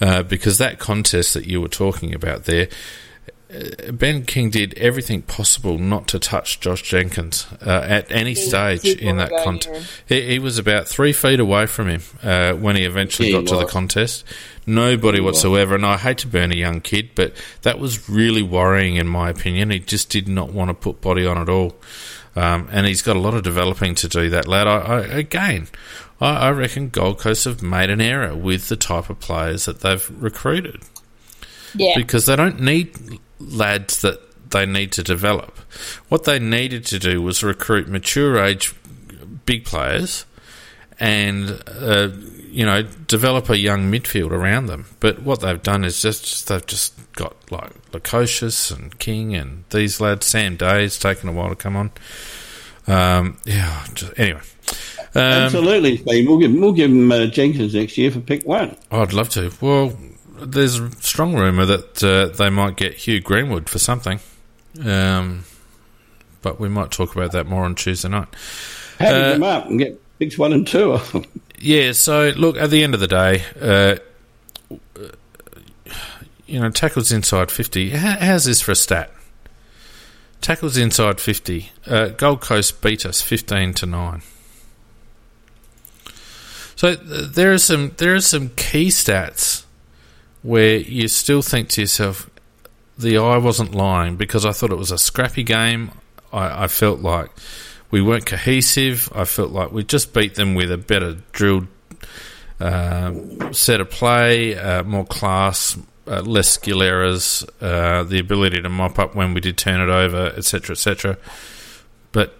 uh, 0.00 0.22
because 0.22 0.58
that 0.58 0.78
contest 0.78 1.34
that 1.34 1.46
you 1.46 1.60
were 1.60 1.68
talking 1.68 2.14
about 2.14 2.44
there 2.44 2.68
uh, 3.50 3.92
Ben 3.92 4.24
King 4.24 4.50
did 4.50 4.74
everything 4.74 5.22
possible 5.22 5.78
not 5.78 6.06
to 6.08 6.18
touch 6.18 6.60
Josh 6.60 6.82
Jenkins 6.82 7.46
uh, 7.64 7.86
at 7.88 8.10
any 8.10 8.30
he 8.30 8.34
stage 8.34 8.84
in 8.84 9.16
that 9.16 9.30
contest. 9.42 10.02
He, 10.06 10.20
he, 10.32 10.38
was 10.38 10.58
about 10.58 10.86
three 10.86 11.14
feet 11.14 11.40
away 11.40 11.64
from 11.64 11.88
him 11.88 12.02
uh, 12.22 12.52
when 12.52 12.76
he 12.76 12.84
eventually 12.84 13.32
got 13.32 13.46
to 13.46 13.56
the 13.56 13.64
contest. 13.64 14.24
Nobody 14.66 15.20
whatsoever, 15.20 15.74
and 15.74 15.86
I 15.86 15.96
hate 15.96 16.18
to 16.18 16.26
burn 16.26 16.52
a 16.52 16.56
young 16.56 16.82
kid, 16.82 17.10
but 17.14 17.32
that 17.62 17.78
was 17.78 18.10
really 18.10 18.42
worrying 18.42 18.96
in 18.96 19.08
my 19.08 19.30
opinion. 19.30 19.70
He 19.70 19.78
just 19.78 20.10
did 20.10 20.28
not 20.28 20.52
want 20.52 20.68
to 20.68 20.74
put 20.74 21.00
body 21.00 21.24
on 21.24 21.38
at 21.38 21.48
all. 21.48 21.74
Um, 22.36 22.68
and 22.70 22.86
he's 22.86 23.02
got 23.02 23.16
a 23.16 23.18
lot 23.18 23.32
of 23.34 23.42
developing 23.42 23.94
to 23.96 24.08
do, 24.08 24.28
that 24.30 24.46
lad. 24.46 24.68
I, 24.68 24.76
I, 24.76 25.00
again, 25.00 25.68
I, 26.20 26.48
I 26.48 26.50
reckon 26.50 26.88
Gold 26.88 27.18
Coast 27.18 27.44
have 27.44 27.62
made 27.62 27.90
an 27.90 28.00
error 28.00 28.34
with 28.34 28.68
the 28.68 28.76
type 28.76 29.10
of 29.10 29.20
players 29.20 29.64
that 29.66 29.80
they've 29.80 30.10
recruited. 30.22 30.82
Yeah. 31.74 31.94
Because 31.96 32.26
they 32.26 32.36
don't 32.36 32.60
need 32.60 32.96
lads 33.38 34.02
that 34.02 34.20
they 34.50 34.66
need 34.66 34.92
to 34.92 35.02
develop. 35.02 35.58
What 36.08 36.24
they 36.24 36.38
needed 36.38 36.84
to 36.86 36.98
do 36.98 37.20
was 37.22 37.42
recruit 37.42 37.88
mature 37.88 38.42
age 38.42 38.74
big 39.44 39.64
players 39.64 40.24
and 41.00 41.62
uh, 41.66 42.08
you 42.50 42.64
know 42.64 42.82
develop 42.82 43.48
a 43.48 43.58
young 43.58 43.90
midfield 43.90 44.30
around 44.30 44.66
them. 44.66 44.86
But 45.00 45.22
what 45.22 45.40
they've 45.40 45.62
done 45.62 45.84
is 45.84 46.02
just 46.02 46.48
they've 46.48 46.64
just 46.66 46.94
got 47.12 47.36
like 47.50 47.90
Lukosius 47.92 48.74
and 48.74 48.98
King 48.98 49.34
and 49.34 49.64
these 49.70 50.00
lads. 50.00 50.26
Sam 50.26 50.56
Day's 50.56 50.98
taken 50.98 51.28
a 51.28 51.32
while 51.32 51.50
to 51.50 51.56
come 51.56 51.76
on. 51.76 51.90
Um, 52.86 53.38
yeah. 53.44 53.84
Just, 53.94 54.18
anyway. 54.18 54.40
Um, 55.14 55.22
Absolutely, 55.22 55.96
Steve. 55.96 56.28
We'll 56.28 56.38
give, 56.38 56.52
we'll 56.52 56.72
give 56.72 56.90
him 56.90 57.10
uh, 57.10 57.26
Jenkins 57.26 57.74
next 57.74 57.96
year 57.96 58.10
for 58.10 58.20
pick 58.20 58.46
one. 58.46 58.76
I'd 58.90 59.12
love 59.12 59.28
to. 59.30 59.52
Well, 59.60 59.96
there's 60.40 60.78
a 60.78 60.90
strong 61.00 61.34
rumour 61.34 61.66
that 61.66 62.04
uh, 62.04 62.26
they 62.36 62.50
might 62.50 62.76
get 62.76 62.94
Hugh 62.94 63.20
Greenwood 63.20 63.68
for 63.68 63.78
something. 63.78 64.20
Um, 64.84 65.44
but 66.42 66.60
we 66.60 66.68
might 66.68 66.90
talk 66.90 67.14
about 67.16 67.32
that 67.32 67.46
more 67.46 67.64
on 67.64 67.74
Tuesday 67.74 68.08
night. 68.08 68.28
How 68.98 69.08
uh, 69.08 69.28
them 69.30 69.42
up 69.42 69.66
and 69.66 69.78
get 69.78 70.00
picks 70.18 70.38
one 70.38 70.52
and 70.52 70.66
two 70.66 70.98
Yeah, 71.60 71.92
so 71.92 72.32
look, 72.36 72.56
at 72.56 72.70
the 72.70 72.84
end 72.84 72.94
of 72.94 73.00
the 73.00 73.08
day, 73.08 73.42
uh, 73.60 73.96
you 76.46 76.60
know, 76.60 76.70
tackles 76.70 77.10
inside 77.10 77.50
50. 77.50 77.90
how's 77.90 78.44
this 78.44 78.60
for 78.60 78.72
a 78.72 78.76
stat? 78.76 79.12
Tackles 80.40 80.76
inside 80.76 81.20
50. 81.20 81.70
Uh, 81.84 82.08
Gold 82.08 82.40
Coast 82.40 82.80
beat 82.80 83.04
us 83.04 83.20
15 83.20 83.74
to 83.74 83.86
9. 83.86 84.22
So 86.78 86.90
uh, 86.90 86.96
there 87.00 87.52
are 87.52 87.58
some 87.58 87.90
there 87.96 88.14
are 88.14 88.20
some 88.20 88.50
key 88.50 88.86
stats 88.86 89.64
where 90.42 90.76
you 90.76 91.08
still 91.08 91.42
think 91.42 91.70
to 91.70 91.80
yourself, 91.80 92.30
the 92.96 93.18
eye 93.18 93.38
wasn't 93.38 93.74
lying 93.74 94.14
because 94.14 94.46
I 94.46 94.52
thought 94.52 94.70
it 94.70 94.78
was 94.78 94.92
a 94.92 94.96
scrappy 94.98 95.42
game. 95.42 95.90
I, 96.32 96.64
I 96.64 96.66
felt 96.68 97.00
like 97.00 97.30
we 97.90 98.00
weren't 98.00 98.26
cohesive. 98.26 99.10
I 99.12 99.24
felt 99.24 99.50
like 99.50 99.72
we 99.72 99.82
just 99.82 100.14
beat 100.14 100.36
them 100.36 100.54
with 100.54 100.70
a 100.70 100.78
better 100.78 101.14
drilled 101.32 101.66
uh, 102.60 103.12
set 103.50 103.80
of 103.80 103.90
play, 103.90 104.54
uh, 104.54 104.84
more 104.84 105.04
class, 105.04 105.76
uh, 106.06 106.20
less 106.20 106.48
skill 106.48 106.80
errors, 106.80 107.44
uh, 107.60 108.04
the 108.04 108.20
ability 108.20 108.62
to 108.62 108.68
mop 108.68 109.00
up 109.00 109.16
when 109.16 109.34
we 109.34 109.40
did 109.40 109.58
turn 109.58 109.80
it 109.80 109.92
over, 109.92 110.32
etc., 110.36 110.74
etc. 110.74 111.18
But 112.12 112.38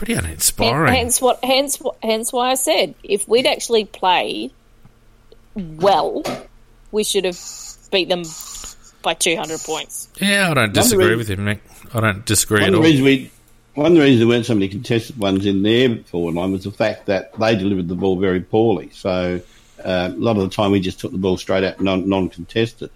pretty 0.00 0.14
uninspiring. 0.14 0.94
Hence 0.94 1.20
what, 1.20 1.44
hence, 1.44 1.78
hence 2.02 2.32
why 2.32 2.52
I 2.52 2.54
said 2.54 2.94
if 3.04 3.28
we'd 3.28 3.46
actually 3.46 3.84
played 3.84 4.50
well, 5.54 6.22
we 6.90 7.04
should 7.04 7.26
have 7.26 7.38
beat 7.92 8.08
them 8.08 8.22
by 9.02 9.12
200 9.12 9.60
points. 9.60 10.08
Yeah, 10.18 10.50
I 10.50 10.54
don't 10.54 10.72
disagree 10.72 11.16
with 11.16 11.28
him, 11.28 11.44
Nick. 11.44 11.60
I 11.92 12.00
don't 12.00 12.24
disagree 12.24 12.64
at 12.64 12.74
all. 12.74 12.80
We, 12.80 13.30
one 13.74 13.92
of 13.92 13.98
the 13.98 14.00
reasons 14.00 14.20
there 14.20 14.28
weren't 14.28 14.46
so 14.46 14.54
many 14.54 14.68
contested 14.68 15.18
ones 15.18 15.44
in 15.44 15.62
their 15.62 15.96
forward 16.04 16.34
line 16.34 16.52
was 16.52 16.64
the 16.64 16.70
fact 16.70 17.04
that 17.06 17.38
they 17.38 17.54
delivered 17.54 17.88
the 17.88 17.94
ball 17.94 18.18
very 18.18 18.40
poorly. 18.40 18.88
So 18.94 19.42
uh, 19.84 20.08
a 20.10 20.16
lot 20.16 20.38
of 20.38 20.44
the 20.44 20.56
time 20.56 20.70
we 20.70 20.80
just 20.80 20.98
took 20.98 21.12
the 21.12 21.18
ball 21.18 21.36
straight 21.36 21.62
out 21.62 21.78
non 21.78 22.30
contested. 22.30 22.88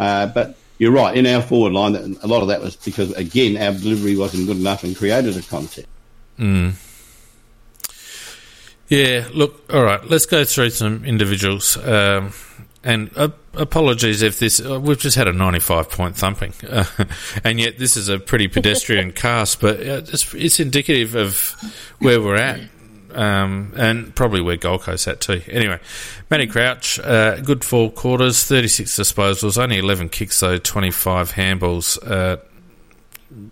Uh, 0.00 0.24
but 0.28 0.56
you're 0.78 0.92
right, 0.92 1.14
in 1.14 1.26
our 1.26 1.42
forward 1.42 1.74
line, 1.74 2.16
a 2.22 2.26
lot 2.26 2.40
of 2.40 2.48
that 2.48 2.62
was 2.62 2.76
because, 2.76 3.12
again, 3.12 3.58
our 3.58 3.78
delivery 3.78 4.16
wasn't 4.16 4.46
good 4.46 4.56
enough 4.56 4.84
and 4.84 4.96
created 4.96 5.36
a 5.36 5.42
contest. 5.42 5.86
Mm. 6.38 6.74
Yeah, 8.88 9.28
look, 9.32 9.72
all 9.72 9.82
right, 9.82 10.04
let's 10.08 10.26
go 10.26 10.44
through 10.44 10.70
some 10.70 11.04
individuals. 11.04 11.76
Um, 11.76 12.32
and 12.84 13.10
uh, 13.16 13.30
apologies 13.54 14.22
if 14.22 14.38
this, 14.38 14.64
uh, 14.64 14.80
we've 14.80 14.98
just 14.98 15.16
had 15.16 15.26
a 15.26 15.32
95 15.32 15.90
point 15.90 16.16
thumping. 16.16 16.52
Uh, 16.68 16.84
and 17.44 17.58
yet 17.58 17.78
this 17.78 17.96
is 17.96 18.08
a 18.08 18.18
pretty 18.18 18.46
pedestrian 18.46 19.12
cast, 19.12 19.60
but 19.60 19.80
it's, 19.80 20.32
it's, 20.34 20.60
indicative 20.60 21.16
of 21.16 21.56
where 21.98 22.20
we're 22.20 22.36
at. 22.36 22.60
Um, 23.12 23.72
and 23.76 24.14
probably 24.14 24.42
where 24.42 24.58
Gold 24.58 24.82
Coast 24.82 25.08
at 25.08 25.22
too. 25.22 25.40
Anyway, 25.48 25.80
Matty 26.30 26.46
Crouch, 26.46 26.98
uh, 26.98 27.40
good 27.40 27.64
four 27.64 27.90
quarters, 27.90 28.44
36 28.44 28.94
disposals, 28.94 29.56
only 29.56 29.78
11 29.78 30.10
kicks 30.10 30.38
though, 30.38 30.58
25 30.58 31.32
handballs. 31.32 32.38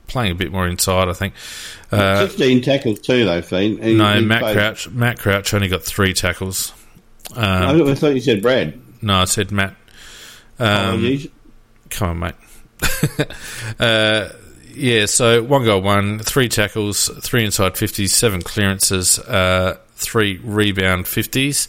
Playing 0.06 0.32
a 0.32 0.34
bit 0.34 0.52
more 0.52 0.66
inside, 0.68 1.08
I 1.08 1.12
think. 1.12 1.34
Uh, 1.90 2.26
15 2.26 2.62
tackles 2.62 3.00
too, 3.00 3.24
though, 3.24 3.42
Fiend. 3.42 3.80
no, 3.98 4.20
Matt 4.20 4.54
Crouch. 4.54 4.88
Matt 4.90 5.18
Crouch 5.18 5.52
only 5.52 5.68
got 5.68 5.82
three 5.82 6.14
tackles. 6.14 6.72
Um, 7.34 7.88
I 7.88 7.94
thought 7.94 8.14
you 8.14 8.20
said 8.20 8.42
Brad. 8.42 8.80
No, 9.02 9.16
I 9.16 9.24
said 9.24 9.50
Matt. 9.50 9.74
Um, 10.58 11.18
come 11.90 12.10
on, 12.10 12.18
mate. 12.18 12.34
uh, 13.80 14.28
yeah, 14.74 15.06
so 15.06 15.42
one 15.42 15.64
goal, 15.64 15.82
one, 15.82 16.18
three 16.18 16.48
tackles, 16.48 17.08
three 17.22 17.44
inside 17.44 17.74
50s, 17.74 18.10
seven 18.10 18.42
clearances, 18.42 19.18
uh, 19.18 19.78
three 19.96 20.38
rebound 20.38 21.06
50s, 21.06 21.68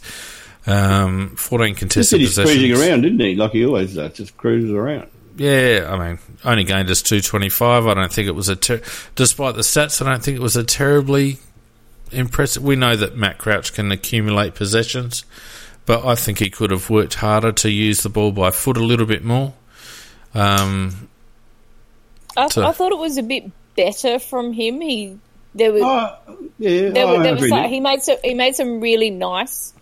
um, 0.68 1.36
14 1.36 1.76
contested 1.76 2.20
he's 2.20 2.30
possessions. 2.30 2.60
cruising 2.60 2.90
around, 2.90 3.02
didn't 3.02 3.20
he? 3.20 3.36
Like 3.36 3.52
he 3.52 3.66
always 3.66 3.96
does, 3.96 4.14
just 4.14 4.38
cruises 4.38 4.72
around. 4.72 5.10
Yeah, 5.36 5.88
I 5.90 5.98
mean, 5.98 6.20
only 6.44 6.64
gained 6.64 6.90
us 6.90 7.02
225. 7.02 7.88
I 7.88 7.94
don't 7.94 8.12
think 8.12 8.28
it 8.28 8.36
was 8.36 8.50
a, 8.50 8.56
ter- 8.56 8.82
despite 9.16 9.56
the 9.56 9.62
stats, 9.62 10.02
I 10.06 10.10
don't 10.10 10.24
think 10.24 10.38
it 10.38 10.42
was 10.42 10.56
a 10.56 10.64
terribly 10.64 11.38
impressive. 12.12 12.64
We 12.64 12.76
know 12.76 12.96
that 12.96 13.16
Matt 13.16 13.38
Crouch 13.38 13.74
can 13.74 13.92
accumulate 13.92 14.56
possessions, 14.56 15.26
but 15.86 16.06
I 16.06 16.16
think 16.16 16.40
he 16.40 16.50
could 16.50 16.72
have 16.72 16.90
worked 16.90 17.16
harder 17.16 17.52
to 17.52 17.70
use 17.70 18.04
the 18.04 18.10
ball 18.10 18.32
by 18.32 18.52
foot 18.52 18.78
a 18.78 18.84
little 18.84 19.06
bit 19.06 19.24
more. 19.24 19.54
Um, 20.34 21.10
I, 22.38 22.46
I 22.46 22.72
thought 22.72 22.92
it 22.92 22.98
was 22.98 23.18
a 23.18 23.24
bit 23.24 23.52
better 23.76 24.20
from 24.20 24.54
him. 24.54 24.82
He 24.82 25.18
there 25.54 25.72
was 25.72 25.84
Oh, 25.84 26.18
yeah, 26.60 26.90
there, 26.90 27.08
I 27.08 27.24
there 27.24 27.34
agree, 27.36 27.44
was 27.44 27.52
like, 27.52 27.70
he 27.70 27.80
made 27.80 28.04
some 28.04 28.18
he 28.24 28.34
made 28.34 28.56
some 28.56 28.82
really 28.82 29.10
nice 29.10 29.74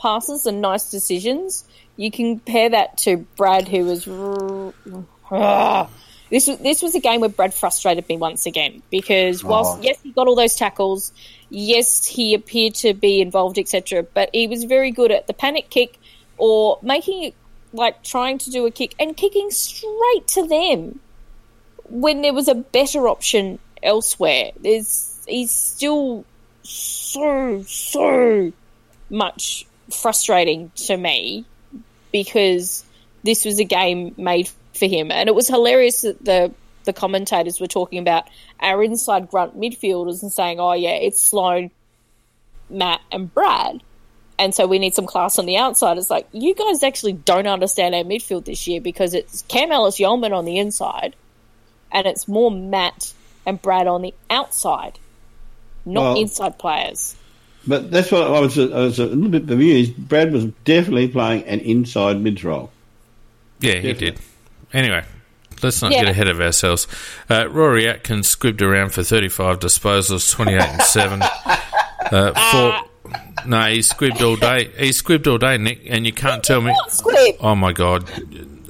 passes 0.00 0.46
and 0.46 0.60
nice 0.60 0.90
decisions. 0.90 1.64
You 2.00 2.10
can 2.10 2.36
compare 2.36 2.70
that 2.70 2.96
to 2.98 3.18
Brad, 3.36 3.68
who 3.68 3.84
was 3.84 4.06
this 6.30 6.46
was 6.46 6.58
this 6.60 6.82
was 6.82 6.94
a 6.94 7.00
game 7.00 7.20
where 7.20 7.28
Brad 7.28 7.52
frustrated 7.52 8.08
me 8.08 8.16
once 8.16 8.46
again 8.46 8.82
because 8.90 9.44
uh-huh. 9.44 9.50
whilst 9.50 9.80
Oh. 9.80 9.82
yes 9.82 9.98
he 10.02 10.10
got 10.12 10.26
all 10.26 10.34
those 10.34 10.54
tackles, 10.54 11.12
yes 11.50 12.06
he 12.06 12.32
appeared 12.32 12.74
to 12.76 12.94
be 12.94 13.20
involved 13.20 13.58
etc. 13.58 14.02
But 14.02 14.30
he 14.32 14.46
was 14.46 14.64
very 14.64 14.92
good 14.92 15.10
at 15.10 15.26
the 15.26 15.34
panic 15.34 15.68
kick 15.68 15.98
or 16.38 16.78
making 16.80 17.22
it 17.22 17.34
like 17.74 18.02
trying 18.02 18.38
to 18.38 18.50
do 18.50 18.64
a 18.64 18.70
kick 18.70 18.94
and 18.98 19.14
kicking 19.14 19.50
straight 19.50 20.26
to 20.28 20.46
them 20.46 21.00
when 21.90 22.22
there 22.22 22.32
was 22.32 22.48
a 22.48 22.54
better 22.54 23.08
option 23.08 23.58
elsewhere. 23.82 24.52
There's 24.58 25.20
he's 25.28 25.50
still 25.50 26.24
so 26.62 27.62
so 27.64 28.54
much 29.10 29.66
frustrating 29.90 30.72
to 30.76 30.96
me 30.96 31.44
because 32.12 32.84
this 33.22 33.44
was 33.44 33.58
a 33.58 33.64
game 33.64 34.14
made 34.16 34.50
for 34.74 34.86
him, 34.86 35.10
and 35.10 35.28
it 35.28 35.34
was 35.34 35.48
hilarious 35.48 36.02
that 36.02 36.24
the 36.24 36.52
the 36.84 36.92
commentators 36.92 37.60
were 37.60 37.66
talking 37.66 37.98
about 37.98 38.24
our 38.58 38.82
inside 38.82 39.28
grunt 39.28 39.58
midfielders 39.58 40.22
and 40.22 40.32
saying, 40.32 40.60
"Oh 40.60 40.72
yeah, 40.72 40.94
it's 40.94 41.20
Sloane, 41.20 41.70
Matt, 42.68 43.00
and 43.12 43.32
Brad." 43.32 43.82
And 44.38 44.54
so 44.54 44.66
we 44.66 44.78
need 44.78 44.94
some 44.94 45.04
class 45.04 45.38
on 45.38 45.44
the 45.44 45.58
outside. 45.58 45.98
It's 45.98 46.08
like 46.08 46.26
you 46.32 46.54
guys 46.54 46.82
actually 46.82 47.12
don't 47.12 47.46
understand 47.46 47.94
our 47.94 48.04
midfield 48.04 48.46
this 48.46 48.66
year 48.66 48.80
because 48.80 49.12
it's 49.12 49.42
Cam 49.42 49.70
Ellis-Yolmen 49.70 50.32
on 50.32 50.46
the 50.46 50.56
inside, 50.56 51.14
and 51.92 52.06
it's 52.06 52.26
more 52.26 52.50
Matt 52.50 53.12
and 53.44 53.60
Brad 53.60 53.86
on 53.86 54.00
the 54.00 54.14
outside, 54.30 54.98
not 55.84 56.02
Well- 56.14 56.20
inside 56.20 56.58
players. 56.58 57.16
But 57.66 57.90
that's 57.90 58.10
what 58.10 58.22
I 58.22 58.40
was. 58.40 58.58
I 58.58 58.64
was 58.64 58.98
a 58.98 59.06
little 59.06 59.28
bit 59.28 59.46
bemused. 59.46 59.96
Brad 59.96 60.32
was 60.32 60.46
definitely 60.64 61.08
playing 61.08 61.44
an 61.44 61.60
inside 61.60 62.20
mid 62.20 62.42
role. 62.42 62.70
Yeah, 63.60 63.74
he 63.74 63.92
did. 63.92 64.18
Anyway, 64.72 65.04
let's 65.62 65.82
not 65.82 65.92
Yeah. 65.92 66.00
get 66.04 66.08
ahead 66.10 66.28
of 66.28 66.40
ourselves. 66.40 66.86
Uh, 67.28 67.48
Rory 67.50 67.86
Atkins 67.88 68.34
squibbed 68.34 68.62
around 68.62 68.90
for 68.94 69.02
35 69.02 69.58
disposals, 69.58 70.30
28 70.32 70.60
and 70.62 70.82
7. 70.82 71.22
Uh, 72.10 72.32
four, 72.50 73.12
no, 73.46 73.62
he 73.70 73.80
squibbed 73.80 74.20
all 74.22 74.34
day. 74.34 74.64
He 74.78 74.88
squibbed 74.88 75.30
all 75.30 75.38
day, 75.38 75.58
Nick, 75.58 75.82
and 75.86 76.04
you 76.06 76.12
can't 76.12 76.42
tell 76.42 76.60
me. 76.60 76.72
Not 76.72 76.90
squib. 76.90 77.36
Oh 77.40 77.54
my 77.54 77.72
God, 77.72 78.08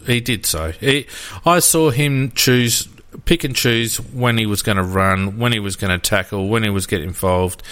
he 0.05 0.21
did 0.21 0.45
so. 0.45 0.73
He, 0.73 1.07
I 1.47 1.61
saw 1.61 1.89
him 1.91 2.33
choose, 2.33 2.87
pick 3.25 3.45
and 3.45 3.57
choose 3.57 3.97
when 3.99 4.37
he 4.37 4.45
was 4.45 4.61
going 4.63 4.77
to 4.77 4.83
run, 4.83 5.39
when 5.39 5.53
he 5.53 5.59
was 5.61 5.77
going 5.77 5.99
to 5.99 5.99
tackle, 5.99 6.49
when 6.49 6.65
he 6.65 6.71
was 6.71 6.87
getting 6.87 7.09
involved. 7.09 7.63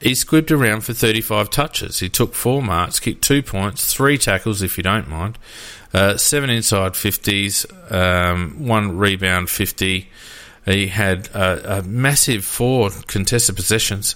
He 0.00 0.12
squibbed 0.12 0.52
around 0.52 0.82
for 0.82 0.92
35 0.92 1.50
touches. 1.50 1.98
He 1.98 2.08
took 2.08 2.34
four 2.34 2.62
marks, 2.62 3.00
kicked 3.00 3.22
two 3.22 3.42
points, 3.42 3.92
three 3.92 4.16
tackles, 4.16 4.62
if 4.62 4.76
you 4.76 4.84
don't 4.84 5.08
mind, 5.08 5.38
uh, 5.92 6.16
seven 6.16 6.50
inside 6.50 6.92
50s, 6.92 7.92
um, 7.92 8.66
one 8.66 8.96
rebound 8.96 9.50
50. 9.50 10.08
He 10.66 10.86
had 10.88 11.28
a, 11.28 11.78
a 11.78 11.82
massive 11.82 12.44
four 12.44 12.90
contested 13.06 13.56
possessions. 13.56 14.14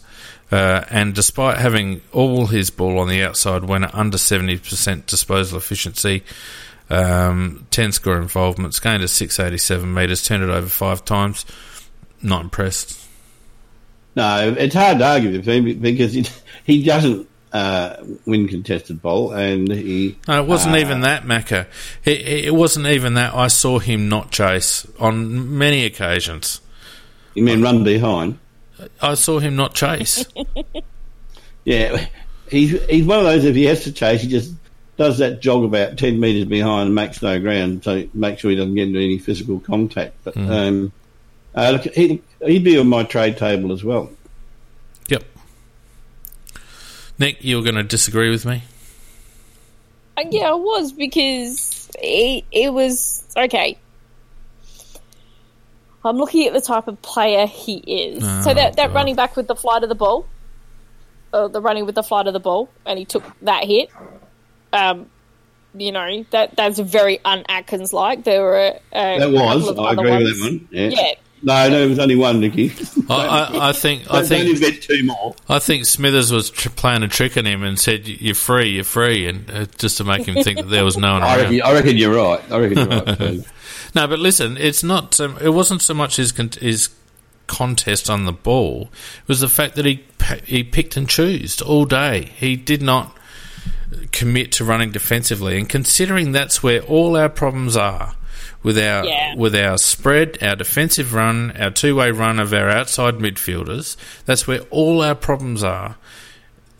Uh, 0.52 0.84
and 0.90 1.14
despite 1.14 1.58
having 1.58 2.02
all 2.12 2.46
his 2.46 2.70
ball 2.70 2.98
on 2.98 3.08
the 3.08 3.22
outside, 3.22 3.64
went 3.64 3.92
under 3.94 4.18
70% 4.18 5.06
disposal 5.06 5.58
efficiency, 5.58 6.22
um, 6.90 7.66
10 7.70 7.92
score 7.92 8.18
involvements, 8.18 8.78
gained 8.78 9.00
to 9.00 9.08
687 9.08 9.92
metres, 9.92 10.22
turned 10.22 10.44
it 10.44 10.50
over 10.50 10.68
five 10.68 11.04
times. 11.04 11.46
Not 12.22 12.42
impressed. 12.42 13.01
No, 14.14 14.54
it's 14.56 14.74
hard 14.74 14.98
to 14.98 15.06
argue 15.06 15.32
with 15.32 15.46
him 15.46 15.80
because 15.80 16.12
he, 16.12 16.26
he 16.64 16.82
doesn't 16.82 17.28
uh, 17.52 17.96
win 18.26 18.48
contested 18.48 19.00
ball, 19.02 19.32
and 19.32 19.70
he. 19.70 20.18
No, 20.28 20.42
it 20.42 20.46
wasn't 20.46 20.74
uh, 20.74 20.78
even 20.78 21.00
that, 21.02 21.24
Macca. 21.24 21.66
It, 22.04 22.46
it 22.46 22.54
wasn't 22.54 22.86
even 22.86 23.14
that. 23.14 23.34
I 23.34 23.48
saw 23.48 23.78
him 23.78 24.08
not 24.08 24.30
chase 24.30 24.86
on 24.98 25.58
many 25.58 25.84
occasions. 25.84 26.60
You 27.34 27.42
mean 27.42 27.62
run 27.62 27.84
behind? 27.84 28.38
I 29.00 29.14
saw 29.14 29.38
him 29.38 29.56
not 29.56 29.74
chase. 29.74 30.24
Yeah, 31.64 32.06
he's 32.48 32.70
he's 32.86 33.06
one 33.06 33.18
of 33.18 33.24
those. 33.24 33.44
If 33.44 33.54
he 33.54 33.64
has 33.66 33.84
to 33.84 33.92
chase, 33.92 34.22
he 34.22 34.28
just 34.28 34.52
does 34.96 35.18
that 35.18 35.40
jog 35.40 35.64
about 35.64 35.96
ten 35.96 36.18
metres 36.18 36.44
behind 36.44 36.86
and 36.86 36.94
makes 36.94 37.22
no 37.22 37.38
ground, 37.40 37.84
so 37.84 38.08
make 38.14 38.38
sure 38.38 38.50
he 38.50 38.56
doesn't 38.56 38.74
get 38.74 38.88
into 38.88 38.98
any 38.98 39.18
physical 39.18 39.60
contact. 39.60 40.16
But 40.24 40.36
um, 40.36 40.92
uh, 41.54 41.70
look, 41.70 41.82
he 41.94 42.22
he'd 42.44 42.64
be 42.64 42.78
on 42.78 42.88
my 42.88 43.04
trade 43.04 43.36
table 43.36 43.72
as 43.72 43.84
well. 43.84 44.10
yep. 45.08 45.24
Nick, 47.18 47.38
you're 47.40 47.62
going 47.62 47.74
to 47.74 47.82
disagree 47.82 48.30
with 48.30 48.44
me? 48.44 48.64
Uh, 50.16 50.24
Yeah, 50.30 50.50
I 50.50 50.54
was 50.54 50.92
because 50.92 51.90
it, 52.00 52.44
it 52.50 52.72
was 52.72 53.24
okay. 53.36 53.78
I'm 56.04 56.16
looking 56.16 56.48
at 56.48 56.52
the 56.52 56.60
type 56.60 56.88
of 56.88 57.00
player 57.00 57.46
he 57.46 57.76
is. 57.76 58.24
so 58.44 58.52
that, 58.52 58.76
that 58.76 58.88
God. 58.88 58.94
running 58.94 59.14
back 59.14 59.36
with 59.36 59.46
the 59.46 59.54
flight 59.54 59.84
of 59.84 59.88
the 59.88 59.94
ball, 59.94 60.26
uh, 61.32 61.48
the 61.48 61.60
running 61.60 61.86
with 61.86 61.94
the 61.94 62.02
flight 62.02 62.26
of 62.26 62.32
the 62.32 62.40
ball, 62.40 62.68
and 62.84 62.98
he 62.98 63.04
took 63.04 63.24
that 63.42 63.64
hit. 63.64 63.90
Um, 64.72 65.06
you 65.74 65.92
know 65.92 66.24
that 66.30 66.56
that's 66.56 66.78
very 66.78 67.18
un 67.24 67.44
Atkins 67.48 67.92
like. 67.92 68.24
There 68.24 68.42
were 68.42 68.74
uh, 68.92 69.18
That 69.18 69.30
was, 69.30 69.68
a 69.68 69.68
couple 69.68 69.70
of 69.70 69.86
I 69.86 69.90
other 69.92 70.02
agree 70.02 70.24
with 70.24 70.40
that 70.40 70.44
one. 70.44 70.68
Yeah. 70.70 70.88
Yeah. 70.88 71.14
No, 71.44 71.68
no, 71.68 71.82
it 71.82 71.88
was 71.88 71.98
only 71.98 72.14
one, 72.14 72.38
Nicky. 72.40 72.72
I, 73.10 73.14
I, 73.14 73.68
I 73.70 73.72
think. 73.72 74.08
I 74.10 74.20
Don't 74.20 74.26
think. 74.28 74.48
invent 74.50 74.82
two 74.82 75.02
more. 75.04 75.34
I 75.48 75.58
think 75.58 75.86
Smithers 75.86 76.30
was 76.30 76.50
tr- 76.50 76.68
playing 76.68 77.02
a 77.02 77.08
trick 77.08 77.36
on 77.36 77.44
him 77.46 77.62
and 77.64 77.78
said, 77.80 78.06
"You're 78.06 78.34
free, 78.36 78.70
you're 78.70 78.84
free," 78.84 79.26
and 79.26 79.50
uh, 79.50 79.66
just 79.78 79.96
to 79.98 80.04
make 80.04 80.24
him 80.26 80.42
think 80.44 80.58
that 80.58 80.68
there 80.68 80.84
was 80.84 80.96
no 80.96 81.14
one 81.14 81.22
I 81.24 81.26
around. 81.36 81.38
reckon, 81.50 81.62
I 81.62 81.72
reckon 81.72 81.96
you're 81.96 82.14
right. 82.14 82.52
I 82.52 82.58
reckon 82.60 82.78
you're 82.78 82.88
right. 83.04 83.46
No, 83.94 84.06
but 84.06 84.20
listen, 84.20 84.56
it's 84.56 84.82
not. 84.82 85.20
Um, 85.20 85.36
it 85.42 85.50
wasn't 85.50 85.82
so 85.82 85.92
much 85.92 86.16
his 86.16 86.32
con- 86.32 86.50
his 86.60 86.88
contest 87.46 88.08
on 88.08 88.24
the 88.24 88.32
ball. 88.32 88.88
It 89.22 89.28
was 89.28 89.40
the 89.40 89.48
fact 89.48 89.74
that 89.74 89.84
he 89.84 90.04
he 90.46 90.62
picked 90.64 90.96
and 90.96 91.06
chose 91.08 91.60
all 91.60 91.84
day. 91.84 92.30
He 92.36 92.56
did 92.56 92.80
not 92.80 93.14
commit 94.12 94.52
to 94.52 94.64
running 94.64 94.92
defensively, 94.92 95.58
and 95.58 95.68
considering 95.68 96.32
that's 96.32 96.62
where 96.62 96.80
all 96.82 97.16
our 97.16 97.28
problems 97.28 97.76
are 97.76 98.14
with 98.62 98.78
our 98.78 99.04
Yeah. 99.04 99.34
with 99.36 99.54
our 99.54 99.78
spread, 99.78 100.38
our 100.42 100.56
defensive 100.56 101.14
run, 101.14 101.52
our 101.58 101.70
two 101.70 101.96
way 101.96 102.10
run 102.10 102.38
of 102.38 102.52
our 102.52 102.68
outside 102.68 103.14
midfielders. 103.18 103.96
That's 104.26 104.46
where 104.46 104.60
all 104.70 105.02
our 105.02 105.14
problems 105.14 105.62
are. 105.64 105.96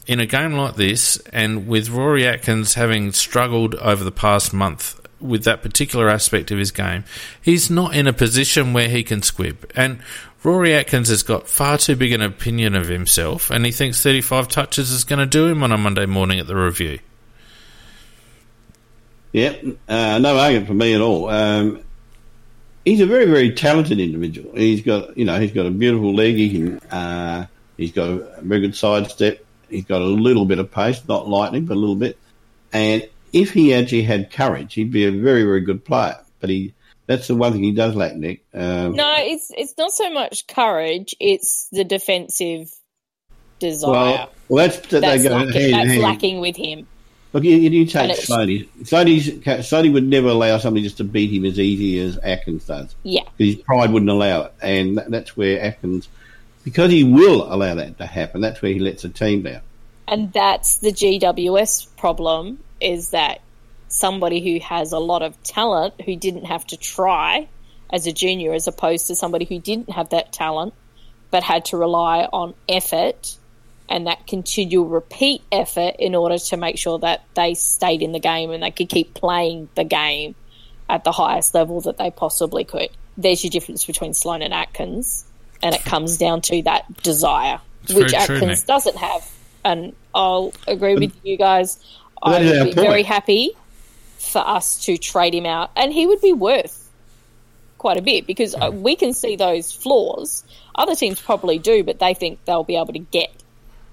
In 0.07 0.19
a 0.19 0.27
game 0.27 0.53
like 0.55 0.75
this, 0.75 1.17
and 1.33 1.69
with 1.69 1.89
Rory 1.89 2.27
Atkins 2.27 2.75
having 2.75 3.13
struggled 3.13 3.77
over 3.77 4.03
the 4.03 4.11
past 4.11 4.53
month 4.53 5.01
with 5.21 5.45
that 5.45 5.63
particular 5.63 6.09
aspect 6.09 6.51
of 6.51 6.59
his 6.59 6.73
game, 6.73 7.05
he's 7.41 7.71
not 7.71 7.95
in 7.95 8.09
a 8.09 8.13
position 8.13 8.73
where 8.73 8.89
he 8.89 9.05
can 9.05 9.23
squib. 9.23 9.71
And 9.77 10.01
Rory 10.43 10.75
Atkins 10.75 11.09
has 11.09 11.23
got 11.23 11.47
far 11.49 11.79
too 11.79 11.95
big 11.95 12.11
an 12.11 12.21
opinion 12.21 12.75
of 12.75 12.89
himself, 12.89 13.49
and 13.49 13.65
he 13.65 13.71
thinks 13.71 14.03
35 14.03 14.49
touches 14.49 14.91
is 14.91 15.05
going 15.05 15.21
to 15.21 15.27
do 15.27 15.47
him 15.47 15.63
on 15.63 15.71
a 15.71 15.79
Monday 15.79 16.07
morning 16.07 16.41
at 16.41 16.49
the 16.49 16.57
review. 16.57 16.99
Yeah, 19.33 19.55
uh, 19.89 20.19
no 20.19 20.39
argument 20.39 20.67
for 20.69 20.75
me 20.75 20.95
at 20.95 21.01
all. 21.01 21.29
Um, 21.29 21.83
he's 22.85 23.01
a 23.01 23.07
very, 23.07 23.27
very 23.27 23.53
talented 23.53 23.99
individual. 23.99 24.55
He's 24.55 24.83
got, 24.83 25.17
you 25.17 25.25
know, 25.25 25.41
he's 25.41 25.53
got 25.53 25.67
a 25.67 25.71
beautiful 25.71 26.15
leg. 26.15 26.35
He 26.35 26.51
can, 26.51 26.79
uh, 26.91 27.47
he's 27.77 27.93
got 27.93 28.11
a 28.11 28.41
very 28.43 28.61
good 28.61 28.77
sidestep. 28.77 29.45
He's 29.71 29.87
got 29.87 30.03
a 30.03 30.07
little 30.07 30.45
bit 30.45 30.59
of 30.59 30.71
pace, 30.71 31.01
not 31.09 31.29
lightning, 31.29 31.65
but 31.65 31.75
a 31.75 31.81
little 31.81 31.97
bit. 31.97 32.19
And 32.73 33.09
if 33.33 33.53
he 33.53 33.73
actually 33.73 34.03
had 34.03 34.31
courage, 34.31 34.75
he'd 34.75 34.93
be 34.93 35.07
a 35.07 35.11
very, 35.11 35.45
very 35.45 35.61
good 35.61 35.85
player. 35.85 36.19
But 36.41 36.51
he, 36.51 36.75
that's 37.07 37.29
the 37.29 37.35
one 37.35 37.53
thing 37.53 37.63
he 37.63 37.73
does 37.73 37.95
lack, 37.95 38.15
Nick. 38.15 38.45
Um, 38.53 38.93
No, 38.93 39.15
it's 39.19 39.51
it's 39.57 39.75
not 39.79 39.93
so 39.93 40.11
much 40.11 40.47
courage; 40.47 41.15
it's 41.21 41.69
the 41.73 41.85
defensive 41.85 42.71
desire 43.59 43.91
well, 43.91 44.31
well, 44.49 44.69
that's 44.69 44.87
that 44.89 45.01
that's, 45.01 45.23
they 45.23 45.29
go 45.29 45.37
lacking, 45.37 45.71
that's 45.71 45.97
lacking 45.99 46.41
with 46.41 46.57
him. 46.57 46.87
Look, 47.33 47.45
you, 47.45 47.57
you 47.57 47.87
take 47.87 48.11
it's- 48.11 48.29
Sloney. 48.29 49.93
Would 49.93 50.07
never 50.07 50.29
allow 50.29 50.59
somebody 50.59 50.83
just 50.83 50.99
to 50.99 51.05
beat 51.05 51.31
him 51.33 51.45
as 51.45 51.59
easy 51.59 51.99
as 52.01 52.19
Atkins 52.19 52.67
does. 52.67 52.95
Yeah, 53.03 53.23
because 53.37 53.55
his 53.55 53.65
pride 53.65 53.91
wouldn't 53.91 54.11
allow 54.11 54.43
it, 54.43 54.55
and 54.61 54.99
that, 54.99 55.11
that's 55.11 55.37
where 55.37 55.61
Atkins, 55.63 56.09
because 56.65 56.91
he 56.91 57.05
will 57.05 57.53
allow 57.53 57.75
that 57.77 57.99
to 57.99 58.07
happen, 58.07 58.41
that's 58.41 58.61
where 58.61 58.73
he 58.73 58.79
lets 58.79 59.03
the 59.03 59.09
team 59.09 59.43
down. 59.43 59.63
and 60.07 60.33
that's 60.33 60.79
the 60.79 60.93
GWS 60.93 61.97
problem: 61.97 62.59
is 62.81 63.11
that 63.11 63.41
somebody 63.89 64.41
who 64.43 64.61
has 64.65 64.93
a 64.93 64.99
lot 64.99 65.23
of 65.23 65.41
talent 65.43 66.01
who 66.03 66.17
didn't 66.17 66.45
have 66.45 66.67
to 66.67 66.77
try 66.77 67.49
as 67.93 68.07
a 68.07 68.13
junior 68.13 68.53
as 68.55 68.67
opposed 68.67 69.07
to 69.09 69.15
somebody 69.15 69.45
who 69.45 69.59
didn't 69.59 69.91
have 69.91 70.09
that 70.11 70.33
talent 70.33 70.73
but 71.31 71.43
had 71.43 71.67
to 71.67 71.77
rely 71.77 72.27
on 72.33 72.55
effort 72.69 73.37
and 73.89 74.07
that 74.07 74.27
continual 74.27 74.87
repeat 74.87 75.43
effort 75.51 75.97
in 75.99 76.15
order 76.15 76.39
to 76.39 76.57
make 76.57 76.79
sure 76.79 76.99
that 77.01 77.25
they 77.35 77.55
stayed 77.55 78.03
in 78.03 78.13
the 78.13 78.21
game 78.21 78.51
and 78.51 78.63
they 78.63 78.71
could 78.71 78.89
keep 78.89 79.15
playing 79.15 79.69
the 79.75 79.85
game 79.85 80.35
at 80.89 81.05
the 81.05 81.13
highest 81.13 81.55
level 81.55 81.81
that 81.83 81.99
they 81.99 82.11
possibly 82.11 82.65
could. 82.65 82.89
There's 83.17 83.45
your 83.45 83.51
difference 83.51 83.85
between 83.85 84.15
Sloane 84.15 84.43
and 84.43 84.55
Atkins, 84.55 85.25
and 85.63 85.75
it 85.75 85.85
comes 85.85 86.17
down 86.17 86.41
to 86.43 86.63
that 86.63 87.03
desire, 87.03 87.61
It's 87.85 87.95
which 87.95 88.13
true, 88.13 88.37
Atkins 88.37 88.65
doesn't 88.65 88.97
have. 88.97 89.31
And 89.65 89.95
I'll 90.15 90.53
agree 90.67 90.95
with 90.95 91.15
you 91.23 91.37
guys. 91.37 91.79
I 92.23 92.41
would 92.41 92.65
be 92.65 92.75
point. 92.75 92.87
very 92.87 93.03
happy 93.03 93.51
for 94.19 94.41
us 94.41 94.85
to 94.87 94.97
trade 94.97 95.35
him 95.35 95.47
out, 95.47 95.71
and 95.77 95.93
he 95.93 96.07
would 96.07 96.21
be 96.21 96.33
worth 96.33 96.79
quite 97.79 97.97
a 97.97 98.03
bit 98.03 98.27
because 98.27 98.55
uh, 98.55 98.71
we 98.73 98.97
can 98.97 99.13
see 99.13 99.37
those 99.37 99.73
flaws. 99.73 100.45
Other 100.75 100.95
teams 100.95 101.21
probably 101.21 101.59
do, 101.59 101.85
but 101.85 101.99
they 101.99 102.15
think 102.15 102.45
they'll 102.45 102.65
be 102.65 102.77
able 102.77 102.93
to 102.93 103.01
get 103.01 103.31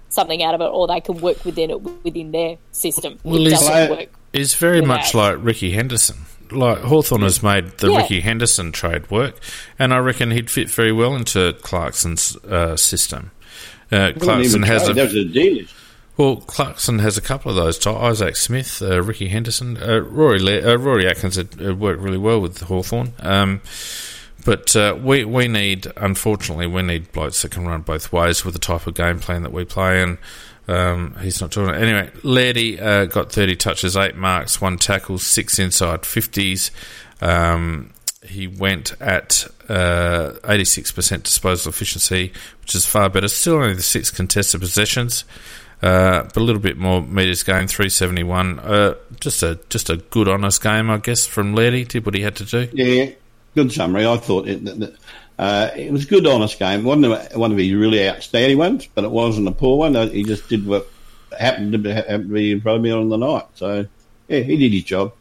something 0.10 0.44
out 0.44 0.56
of 0.56 0.62
it, 0.62 0.66
or 0.72 0.88
they 0.88 1.00
can 1.02 1.18
work 1.22 1.44
within 1.46 1.70
it 1.70 1.82
within 2.04 2.32
their 2.32 2.58
system. 2.72 3.18
Well, 3.24 3.46
it 3.46 3.50
doesn't 3.52 3.90
work. 3.90 4.10
is 4.34 4.56
very 4.56 4.82
without- 4.82 4.96
much 4.98 5.14
like 5.14 5.38
Ricky 5.40 5.72
Henderson. 5.72 6.26
Like 6.52 6.80
Hawthorn 6.80 7.22
has 7.22 7.44
made 7.44 7.78
the 7.78 7.92
Yeah. 7.92 7.98
Ricky 8.00 8.22
Henderson 8.22 8.72
trade 8.72 9.12
work, 9.12 9.36
and 9.78 9.94
I 9.94 10.00
reckon 10.00 10.32
he'd 10.32 10.50
fit 10.50 10.68
very 10.70 10.92
well 10.92 11.16
into 11.16 11.54
Clarkson's 11.62 12.36
uh, 12.38 12.76
system. 12.76 13.30
Uh, 13.92 14.14
Clarkson 14.20 14.64
has 14.64 14.88
that 14.88 14.98
a 14.98 15.04
was 15.04 15.14
a 15.16 15.26
deal. 15.26 15.66
well. 16.18 16.38
Clarkson 16.38 16.98
has 17.00 17.18
a 17.18 17.22
couple 17.22 17.52
of 17.52 17.56
those. 17.56 17.78
Ty- 17.78 17.94
Isaac 17.94 18.36
Smith, 18.36 18.82
uh, 18.82 19.02
Ricky 19.04 19.28
Henderson, 19.28 19.78
uh, 19.78 20.00
Rory 20.00 20.40
Le- 20.40 20.74
uh, 20.74 20.76
Rory 20.78 21.08
Atkins 21.08 21.36
had, 21.36 21.54
had 21.54 21.80
worked 21.80 22.02
really 22.02 22.18
well 22.18 22.40
with 22.42 22.62
Hawthorn. 22.62 23.14
Um, 23.20 23.62
but 24.46 24.76
uh, 24.76 24.98
we 25.02 25.26
we 25.26 25.48
need, 25.48 25.92
unfortunately, 25.98 26.68
we 26.68 26.82
need 26.82 27.12
blokes 27.12 27.42
that 27.42 27.52
can 27.52 27.68
run 27.68 27.82
both 27.82 28.12
ways 28.12 28.46
with 28.46 28.54
the 28.54 28.60
type 28.60 28.88
of 28.88 28.94
game 28.94 29.20
plan 29.20 29.44
that 29.44 29.52
we 29.52 29.66
play, 29.66 30.02
and 30.02 30.18
um, 30.68 31.16
he's 31.22 31.42
not 31.42 31.52
doing 31.52 31.70
it. 31.70 31.82
Anyway, 31.82 32.12
Lairdy 32.24 32.80
uh, 32.80 33.06
got 33.06 33.32
30 33.32 33.56
touches, 33.56 33.98
8 33.98 34.16
marks, 34.16 34.62
1 34.62 34.78
tackle, 34.78 35.18
6 35.18 35.60
inside 35.60 36.04
50s. 36.04 36.72
Um, 37.22 37.92
he 38.24 38.48
went 38.48 38.94
at 39.02 39.48
uh, 39.68 40.34
86% 40.44 41.24
disposal 41.24 41.70
efficiency, 41.70 42.34
which 42.62 42.76
is 42.76 42.86
far 42.86 43.10
better. 43.10 43.28
Still 43.28 43.56
only 43.56 43.74
the 43.74 43.82
6 43.82 44.12
contested 44.12 44.60
possessions. 44.62 45.26
Uh, 45.82 46.24
but 46.24 46.38
a 46.38 46.42
little 46.42 46.62
bit 46.62 46.78
more 46.78 47.02
meters 47.02 47.44
gained, 47.44 47.70
371. 47.70 48.60
Uh, 48.60 48.96
just 49.22 49.42
a 49.44 49.58
just 49.70 49.90
a 49.90 49.96
good, 49.96 50.28
honest 50.28 50.62
game, 50.62 50.90
I 50.90 50.98
guess, 50.98 51.26
from 51.26 51.56
Lairdy. 51.56 51.88
Did 51.88 52.06
what 52.06 52.16
he 52.16 52.22
had 52.22 52.36
to 52.36 52.46
do. 52.46 52.68
Yeah, 52.74 53.12
good 53.64 53.72
summary. 53.72 54.06
I 54.06 54.18
thought 54.18 54.48
it, 54.48 54.64
that, 54.66 54.80
that, 54.80 54.94
uh, 55.38 55.70
it 55.76 55.92
was 55.92 56.06
a 56.06 56.08
good, 56.08 56.28
honest 56.28 56.60
game. 56.60 56.84
wasn't 56.84 57.36
one 57.36 57.52
of 57.52 57.58
his 57.58 57.74
really 57.74 58.08
outstanding 58.08 58.58
ones, 58.58 58.88
but 58.94 59.04
it 59.04 59.12
wasn't 59.12 59.48
a 59.48 59.52
poor 59.52 59.78
one. 59.78 59.96
Uh, 59.96 60.08
He 60.08 60.24
just 60.24 60.48
did 60.50 60.66
what 60.66 60.88
happened 61.38 61.72
to 61.74 61.78
be, 61.78 61.92
happened 61.92 62.28
to 62.30 62.34
be 62.34 62.52
in 62.52 62.62
front 62.62 62.78
of 62.78 62.82
me 62.84 62.92
on 62.92 63.10
the 63.10 63.18
night. 63.18 63.46
So, 63.56 63.86
yeah, 64.28 64.40
he 64.42 64.58
did 64.58 64.74
his 64.74 64.84
job. 64.84 65.14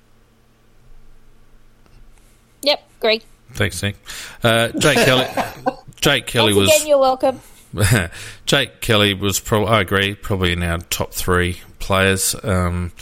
Yep, 2.62 2.90
great. 3.00 3.24
Thanks, 3.52 3.82
Nick. 3.82 3.96
Uh, 4.42 4.68
Jake 4.68 4.98
Kelly. 4.98 5.26
Jake 6.00 6.26
Kelly 6.26 6.54
Once 6.54 6.68
was. 6.68 6.76
again, 6.76 6.88
you're 6.88 6.98
welcome. 6.98 7.40
Jake 8.46 8.80
Kelly 8.80 9.14
was 9.14 9.40
probably, 9.40 9.68
I 9.68 9.80
agree, 9.80 10.14
probably 10.14 10.52
in 10.52 10.62
our 10.62 10.78
top 10.78 11.12
three 11.12 11.60
players. 11.78 12.34
Um, 12.42 12.92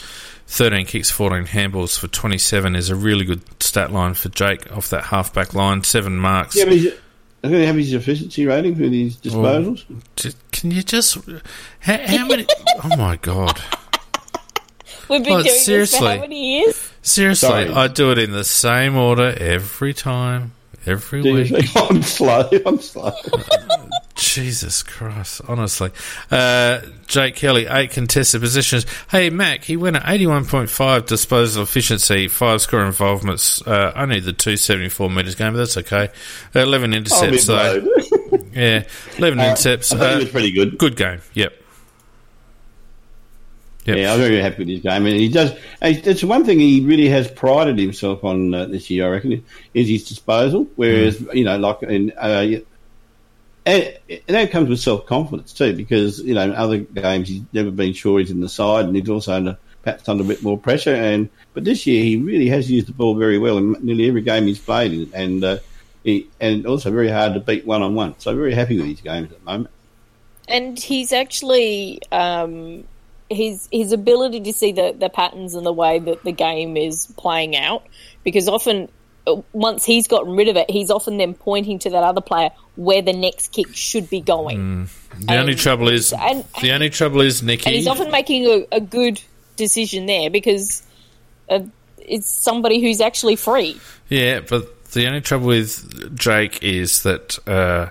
13 0.49 0.87
kicks, 0.87 1.11
14 1.11 1.45
handballs 1.47 1.99
for 1.99 2.07
27 2.09 2.77
is 2.77 2.89
a 2.91 2.95
really 2.95 3.25
good 3.25 3.41
stat 3.63 3.91
line 3.93 4.15
for 4.15 4.29
Jake 4.29 4.71
off 4.77 4.89
that 4.91 5.05
halfback 5.05 5.55
line. 5.55 5.83
Seven 5.83 6.17
marks. 6.17 6.55
Yeah, 6.57 6.65
but 6.65 6.75
he's, 6.75 6.93
I'm 7.43 7.51
going 7.51 7.63
to 7.63 7.67
have 7.67 7.77
his 7.77 7.93
efficiency 7.93 8.47
rating 8.47 8.75
for 8.77 8.85
his 8.85 9.17
disposals. 9.17 9.85
Just- 10.17 10.39
Can 10.53 10.71
you 10.71 10.83
just. 10.83 11.19
How, 11.81 11.99
how 11.99 12.27
many. 12.27 12.47
oh 12.85 12.97
my 12.97 13.17
God. 13.17 13.61
We've 15.09 15.23
been 15.23 15.35
Well, 15.35 15.43
doing 15.43 15.45
this 15.45 15.59
for 15.59 15.65
seriously. 15.65 16.09
how 16.17 16.21
many 16.21 16.59
years? 16.59 16.91
Seriously, 17.03 17.49
Sorry. 17.49 17.69
I 17.71 17.87
do 17.89 18.11
it 18.11 18.19
in 18.19 18.33
the 18.33 18.43
same 18.45 18.97
order 18.97 19.35
every 19.39 19.95
time, 19.95 20.53
every 20.87 21.23
Do 21.23 21.35
week. 21.35 21.49
think 21.49 21.77
I'm 21.91 22.03
slow? 22.03 22.49
I'm 22.65 22.79
slow. 22.81 23.13
Jesus 24.15 24.83
Christ, 24.83 25.43
honestly. 25.47 25.91
Uh, 26.31 26.81
Jake 27.07 27.37
Kelly, 27.37 27.67
eight 27.67 27.91
contested 27.91 28.41
positions. 28.41 28.87
Hey, 29.11 29.31
Mac, 29.31 29.63
he 29.65 29.77
went 29.77 29.97
at 29.97 30.03
81.5 30.05 31.07
disposal 31.07 31.63
efficiency, 31.63 32.29
five 32.29 32.61
score 32.61 32.85
involvements, 32.85 33.61
uh, 33.67 33.93
only 33.95 34.21
the 34.21 34.33
274 34.33 35.11
metres 35.11 35.35
game, 35.35 35.53
but 35.53 35.59
that's 35.59 35.77
okay. 35.79 36.09
11 36.55 36.95
intercepts, 36.95 37.47
though. 37.47 37.87
Yeah, 38.53 38.85
11 39.19 39.39
intercepts. 39.41 39.93
I 39.93 39.97
he 39.97 40.03
Uh, 40.15 40.19
was 40.21 40.29
pretty 40.31 40.53
good. 40.53 40.79
good 40.79 40.97
game, 40.97 41.21
yep. 41.35 41.53
Yep. 43.87 43.97
Yeah, 43.97 44.13
I'm 44.13 44.19
very 44.19 44.41
happy 44.41 44.59
with 44.59 44.69
his 44.69 44.81
game, 44.81 45.07
and 45.07 45.17
he 45.17 45.29
does. 45.29 45.57
It's 45.81 46.25
one 46.25 46.45
thing 46.45 46.59
he 46.59 46.81
really 46.81 47.09
has 47.09 47.31
prided 47.31 47.79
himself 47.79 48.25
on 48.25 48.53
uh, 48.53 48.67
this 48.67 48.91
year. 48.91 49.07
I 49.07 49.11
reckon 49.11 49.45
is 49.75 49.89
his 49.89 50.09
disposal. 50.09 50.67
Whereas 50.75 51.21
you 51.33 51.45
know, 51.45 51.57
like 51.57 51.85
in, 51.85 52.13
uh, 52.17 52.61
and, 53.65 53.99
and 54.09 54.21
that 54.27 54.51
comes 54.51 54.69
with 54.69 54.81
self 54.81 55.07
confidence 55.07 55.53
too, 55.53 55.73
because 55.73 56.19
you 56.19 56.35
know, 56.35 56.43
in 56.43 56.55
other 56.55 56.79
games 56.79 57.29
he's 57.29 57.43
never 57.53 57.71
been 57.71 57.93
sure 57.93 58.19
he's 58.19 58.33
in 58.33 58.41
the 58.41 58.49
side, 58.49 58.87
and 58.87 58.97
he's 58.97 59.09
also 59.09 59.35
under 59.35 59.59
perhaps 59.83 60.09
under 60.09 60.25
a 60.25 60.27
bit 60.27 60.43
more 60.43 60.59
pressure. 60.59 60.95
And 60.95 61.29
but 61.55 61.63
this 61.63 61.87
year 61.87 62.03
he 62.03 62.17
really 62.17 62.49
has 62.49 62.69
used 62.69 62.89
the 62.89 62.93
ball 62.93 63.15
very 63.15 63.39
well 63.39 63.57
in 63.57 63.77
nearly 63.85 64.09
every 64.09 64.23
game 64.23 64.49
he's 64.49 64.59
played 64.59 64.93
in, 64.93 65.11
and 65.15 65.45
uh, 65.45 65.59
he, 66.03 66.27
and 66.41 66.67
also 66.67 66.91
very 66.91 67.09
hard 67.09 67.35
to 67.35 67.41
beat 67.41 67.65
one 67.65 67.83
on 67.83 67.95
one. 67.95 68.19
So 68.19 68.35
very 68.35 68.55
happy 68.55 68.77
with 68.79 68.87
his 68.87 69.01
games 69.01 69.31
at 69.31 69.39
the 69.39 69.45
moment. 69.45 69.71
and 70.49 70.79
he's 70.79 71.13
actually 71.13 72.01
um, 72.11 72.85
his 73.31 73.69
his 73.73 73.93
ability 73.93 74.41
to 74.41 74.53
see 74.53 74.73
the, 74.73 74.95
the 74.99 75.09
patterns 75.09 75.55
and 75.55 75.67
the 75.67 75.73
way 75.73 75.99
that 75.99 76.23
the 76.25 76.33
game 76.33 76.77
is 76.77 77.13
playing 77.17 77.57
out 77.57 77.85
because 78.23 78.49
often 78.49 78.89
uh, 79.27 79.41
once 79.53 79.85
he's 79.85 80.07
gotten 80.07 80.37
rid 80.37 80.49
of 80.49 80.57
it 80.57 80.71
he's 80.71 80.91
often 80.91 81.17
then 81.19 81.35
pointing 81.35 81.79
to 81.81 81.91
that 81.91 82.05
other 82.05 82.21
player 82.21 82.51
where 82.77 83.03
the 83.03 83.13
next 83.13 83.53
kick 83.53 83.75
should 83.75 84.09
be 84.11 84.21
going. 84.21 84.89
The 85.19 85.39
only 85.39 85.55
trouble 85.55 85.89
is, 85.89 86.13
and- 86.13 86.45
the 86.61 86.73
only 86.73 86.91
trouble 86.91 87.23
is, 87.23 87.43
Nicky. 87.43 87.67
and 87.67 87.75
he's 87.75 87.87
often 87.87 88.11
making 88.11 88.45
a, 88.47 88.67
a 88.71 88.81
good 88.81 89.21
decision 89.57 90.05
there 90.07 90.29
because 90.31 90.83
uh, 91.49 91.61
it's 91.99 92.29
somebody 92.29 92.81
who's 92.81 93.01
actually 93.01 93.37
free. 93.37 93.81
Yeah, 94.11 94.41
but 94.41 94.93
the 94.93 95.07
only 95.07 95.23
trouble 95.23 95.47
with 95.47 96.17
Jake 96.19 96.63
is 96.63 97.03
that 97.05 97.39
uh, 97.49 97.89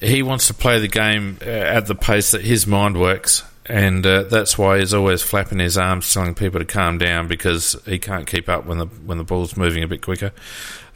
he 0.00 0.22
wants 0.22 0.48
to 0.48 0.54
play 0.54 0.80
the 0.80 0.88
game 0.88 1.38
uh, 1.40 1.48
at 1.48 1.86
the 1.86 1.94
pace 1.94 2.32
that 2.32 2.42
his 2.42 2.66
mind 2.66 2.98
works, 3.00 3.44
and 3.68 4.06
uh, 4.06 4.22
that's 4.24 4.56
why 4.56 4.78
he's 4.78 4.94
always 4.94 5.22
flapping 5.22 5.58
his 5.58 5.76
arms, 5.76 6.12
telling 6.12 6.34
people 6.34 6.60
to 6.60 6.66
calm 6.66 6.98
down 6.98 7.28
because 7.28 7.76
he 7.84 7.98
can't 7.98 8.26
keep 8.26 8.48
up 8.48 8.66
when 8.66 8.78
the 8.78 8.86
when 8.86 9.18
the 9.18 9.24
ball's 9.24 9.56
moving 9.56 9.82
a 9.82 9.88
bit 9.88 10.02
quicker. 10.02 10.32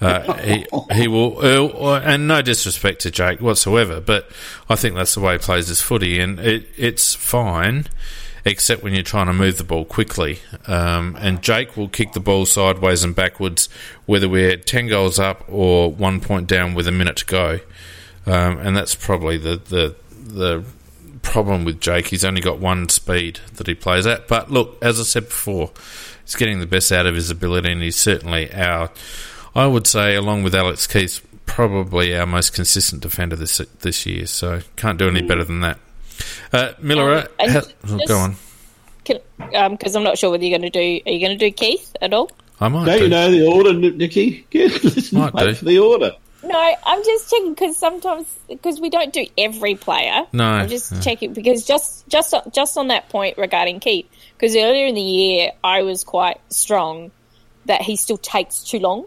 Uh, 0.00 0.34
he 0.34 0.66
he 0.94 1.08
will, 1.08 1.38
uh, 1.38 2.00
and 2.00 2.26
no 2.26 2.42
disrespect 2.42 3.00
to 3.02 3.10
Jake 3.10 3.40
whatsoever, 3.40 4.00
but 4.00 4.30
I 4.68 4.76
think 4.76 4.94
that's 4.94 5.14
the 5.14 5.20
way 5.20 5.34
he 5.34 5.38
plays 5.38 5.68
his 5.68 5.80
footy, 5.80 6.18
and 6.20 6.38
it, 6.40 6.66
it's 6.76 7.14
fine 7.14 7.86
except 8.44 8.82
when 8.82 8.94
you're 8.94 9.02
trying 9.02 9.26
to 9.26 9.32
move 9.32 9.58
the 9.58 9.64
ball 9.64 9.84
quickly. 9.84 10.38
Um, 10.66 11.16
and 11.20 11.42
Jake 11.42 11.76
will 11.76 11.88
kick 11.88 12.12
the 12.12 12.20
ball 12.20 12.46
sideways 12.46 13.04
and 13.04 13.14
backwards, 13.14 13.68
whether 14.06 14.28
we're 14.28 14.56
10 14.56 14.88
goals 14.88 15.18
up 15.18 15.44
or 15.48 15.92
one 15.92 16.20
point 16.20 16.46
down 16.46 16.74
with 16.74 16.88
a 16.88 16.92
minute 16.92 17.16
to 17.18 17.26
go. 17.26 17.60
Um, 18.26 18.58
and 18.58 18.76
that's 18.76 18.94
probably 18.94 19.36
the, 19.36 19.56
the, 19.56 19.94
the 20.10 20.64
problem 21.22 21.64
with 21.64 21.80
Jake. 21.80 22.08
He's 22.08 22.24
only 22.24 22.40
got 22.40 22.58
one 22.58 22.88
speed 22.88 23.40
that 23.54 23.66
he 23.66 23.74
plays 23.74 24.06
at. 24.06 24.28
But 24.28 24.50
look, 24.50 24.78
as 24.82 24.98
I 25.00 25.04
said 25.04 25.24
before, 25.24 25.70
he's 26.24 26.34
getting 26.36 26.60
the 26.60 26.66
best 26.66 26.90
out 26.92 27.06
of 27.06 27.14
his 27.14 27.30
ability, 27.30 27.70
and 27.72 27.82
he's 27.82 27.96
certainly 27.96 28.52
our, 28.52 28.90
I 29.54 29.66
would 29.66 29.86
say, 29.86 30.14
along 30.16 30.42
with 30.42 30.54
Alex 30.54 30.86
Keath, 30.86 31.24
probably 31.46 32.16
our 32.16 32.26
most 32.26 32.52
consistent 32.54 33.02
defender 33.02 33.36
this 33.36 33.58
this 33.80 34.06
year. 34.06 34.26
So 34.26 34.60
can't 34.76 34.98
do 34.98 35.08
any 35.08 35.22
better 35.22 35.44
than 35.44 35.60
that. 35.60 35.78
Uh, 36.52 36.72
Miller, 36.80 37.28
Um, 37.38 37.50
ha- 37.50 37.60
just- 37.60 37.74
go 38.08 38.16
on. 38.18 38.36
because 39.04 39.96
I'm 39.96 40.02
not 40.04 40.18
sure 40.18 40.30
whether 40.30 40.44
you're 40.44 40.58
going 40.58 40.70
to 40.70 40.78
do 40.78 41.00
are 41.06 41.12
you 41.12 41.18
going 41.26 41.36
to 41.36 41.44
do 41.48 41.50
Keath 41.50 41.96
at 42.00 42.12
all 42.12 42.30
I 42.60 42.68
might 42.68 42.84
Don't 42.84 42.98
do. 42.98 43.04
you 43.04 43.10
know 43.10 43.30
the 43.30 43.46
order, 43.46 43.72
Nicky? 43.72 44.46
Listen, 44.52 45.18
Might 45.18 45.32
wait 45.32 45.46
do. 45.46 45.54
for 45.54 45.64
the 45.64 45.78
order. 45.78 46.12
No, 46.42 46.74
I'm 46.84 47.04
just 47.04 47.30
checking 47.30 47.54
because 47.54 47.76
sometimes 47.76 48.38
because 48.48 48.80
we 48.80 48.90
don't 48.90 49.12
do 49.12 49.26
every 49.36 49.74
player. 49.74 50.22
No, 50.32 50.44
I'm 50.44 50.68
just 50.68 50.92
no. 50.92 51.00
checking 51.00 51.32
because 51.32 51.66
just 51.66 52.08
just 52.08 52.34
just 52.52 52.76
on 52.78 52.88
that 52.88 53.08
point 53.08 53.36
regarding 53.38 53.80
Keath, 53.80 54.06
because 54.36 54.56
earlier 54.56 54.86
in 54.86 54.94
the 54.94 55.02
year 55.02 55.52
I 55.62 55.82
was 55.82 56.04
quite 56.04 56.40
strong 56.48 57.10
that 57.66 57.82
he 57.82 57.96
still 57.96 58.16
takes 58.16 58.64
too 58.64 58.78
long 58.78 59.06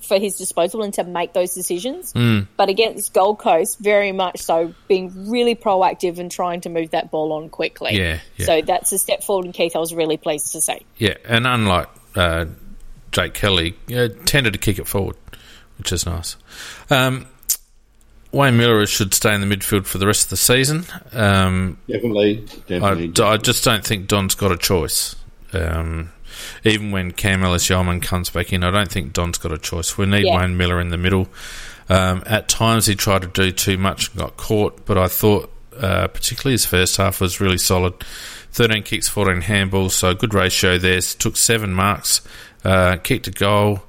for 0.00 0.18
his 0.18 0.36
disposal 0.36 0.82
and 0.82 0.94
to 0.94 1.04
make 1.04 1.32
those 1.32 1.54
decisions. 1.54 2.12
Mm. 2.12 2.46
But 2.56 2.68
against 2.68 3.12
Gold 3.12 3.38
Coast, 3.38 3.78
very 3.78 4.12
much 4.12 4.40
so, 4.40 4.74
being 4.88 5.30
really 5.30 5.54
proactive 5.54 6.18
and 6.18 6.30
trying 6.30 6.60
to 6.62 6.68
move 6.68 6.90
that 6.90 7.10
ball 7.10 7.32
on 7.32 7.48
quickly. 7.48 7.96
Yeah, 7.96 8.20
yeah. 8.36 8.46
So 8.46 8.62
that's 8.62 8.92
a 8.92 8.98
step 8.98 9.22
forward 9.22 9.46
in 9.46 9.52
Keath. 9.52 9.76
I 9.76 9.78
was 9.78 9.94
really 9.94 10.16
pleased 10.16 10.52
to 10.52 10.60
see. 10.60 10.84
Yeah, 10.98 11.14
and 11.24 11.46
unlike 11.46 11.88
uh, 12.14 12.46
Jake 13.12 13.34
Kelly 13.34 13.76
uh, 13.94 14.08
tended 14.24 14.52
to 14.52 14.58
kick 14.58 14.78
it 14.78 14.86
forward, 14.86 15.16
which 15.78 15.92
is 15.92 16.06
nice. 16.06 16.36
Um, 16.90 17.26
Wayne 18.32 18.54
Milera 18.54 18.86
should 18.86 19.14
stay 19.14 19.34
in 19.34 19.40
the 19.40 19.46
midfield 19.46 19.86
for 19.86 19.98
the 19.98 20.06
rest 20.06 20.24
of 20.24 20.30
the 20.30 20.36
season. 20.36 20.84
Um, 21.12 21.78
definitely, 21.88 22.44
definitely, 22.66 23.12
I, 23.24 23.32
I, 23.32 23.36
just 23.38 23.64
don't 23.64 23.84
think 23.84 24.08
Don's 24.08 24.34
got 24.34 24.52
a 24.52 24.58
choice. 24.58 25.16
Um, 25.52 26.12
even 26.64 26.90
when 26.90 27.12
Cam 27.12 27.42
Ellis-Yolmen 27.42 28.02
comes 28.02 28.28
back 28.28 28.52
in, 28.52 28.62
I 28.62 28.70
don't 28.70 28.90
think 28.90 29.12
Don's 29.12 29.38
got 29.38 29.52
a 29.52 29.58
choice. 29.58 29.96
We 29.96 30.06
need 30.06 30.26
yeah. 30.26 30.38
Wayne 30.38 30.58
Milera 30.58 30.82
in 30.82 30.90
the 30.90 30.98
middle. 30.98 31.28
Um, 31.88 32.22
at 32.26 32.48
times 32.48 32.86
he 32.86 32.94
tried 32.94 33.22
to 33.22 33.28
do 33.28 33.52
too 33.52 33.78
much 33.78 34.10
and 34.10 34.18
got 34.18 34.36
caught, 34.36 34.84
but 34.84 34.98
I 34.98 35.08
thought, 35.08 35.52
uh, 35.78 36.08
particularly 36.08 36.54
his 36.54 36.66
first 36.66 36.96
half, 36.96 37.20
was 37.20 37.40
really 37.40 37.58
solid. 37.58 37.94
13 38.52 38.82
kicks, 38.82 39.08
14 39.08 39.42
handballs, 39.42 39.92
so 39.92 40.14
good 40.14 40.34
ratio 40.34 40.78
there. 40.78 41.00
Took 41.00 41.36
seven 41.36 41.72
marks, 41.72 42.22
uh, 42.64 42.96
kicked 42.96 43.28
a 43.28 43.30
goal, 43.30 43.82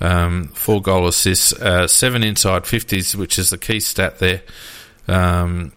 um, 0.00 0.48
four 0.48 0.82
goal 0.82 1.06
assists, 1.06 1.52
uh, 1.52 1.86
seven 1.86 2.22
inside 2.22 2.64
50s, 2.64 3.14
which 3.14 3.38
is 3.38 3.50
the 3.50 3.58
key 3.58 3.80
stat 3.80 4.18
there. 4.18 4.42
Um, 5.08 5.72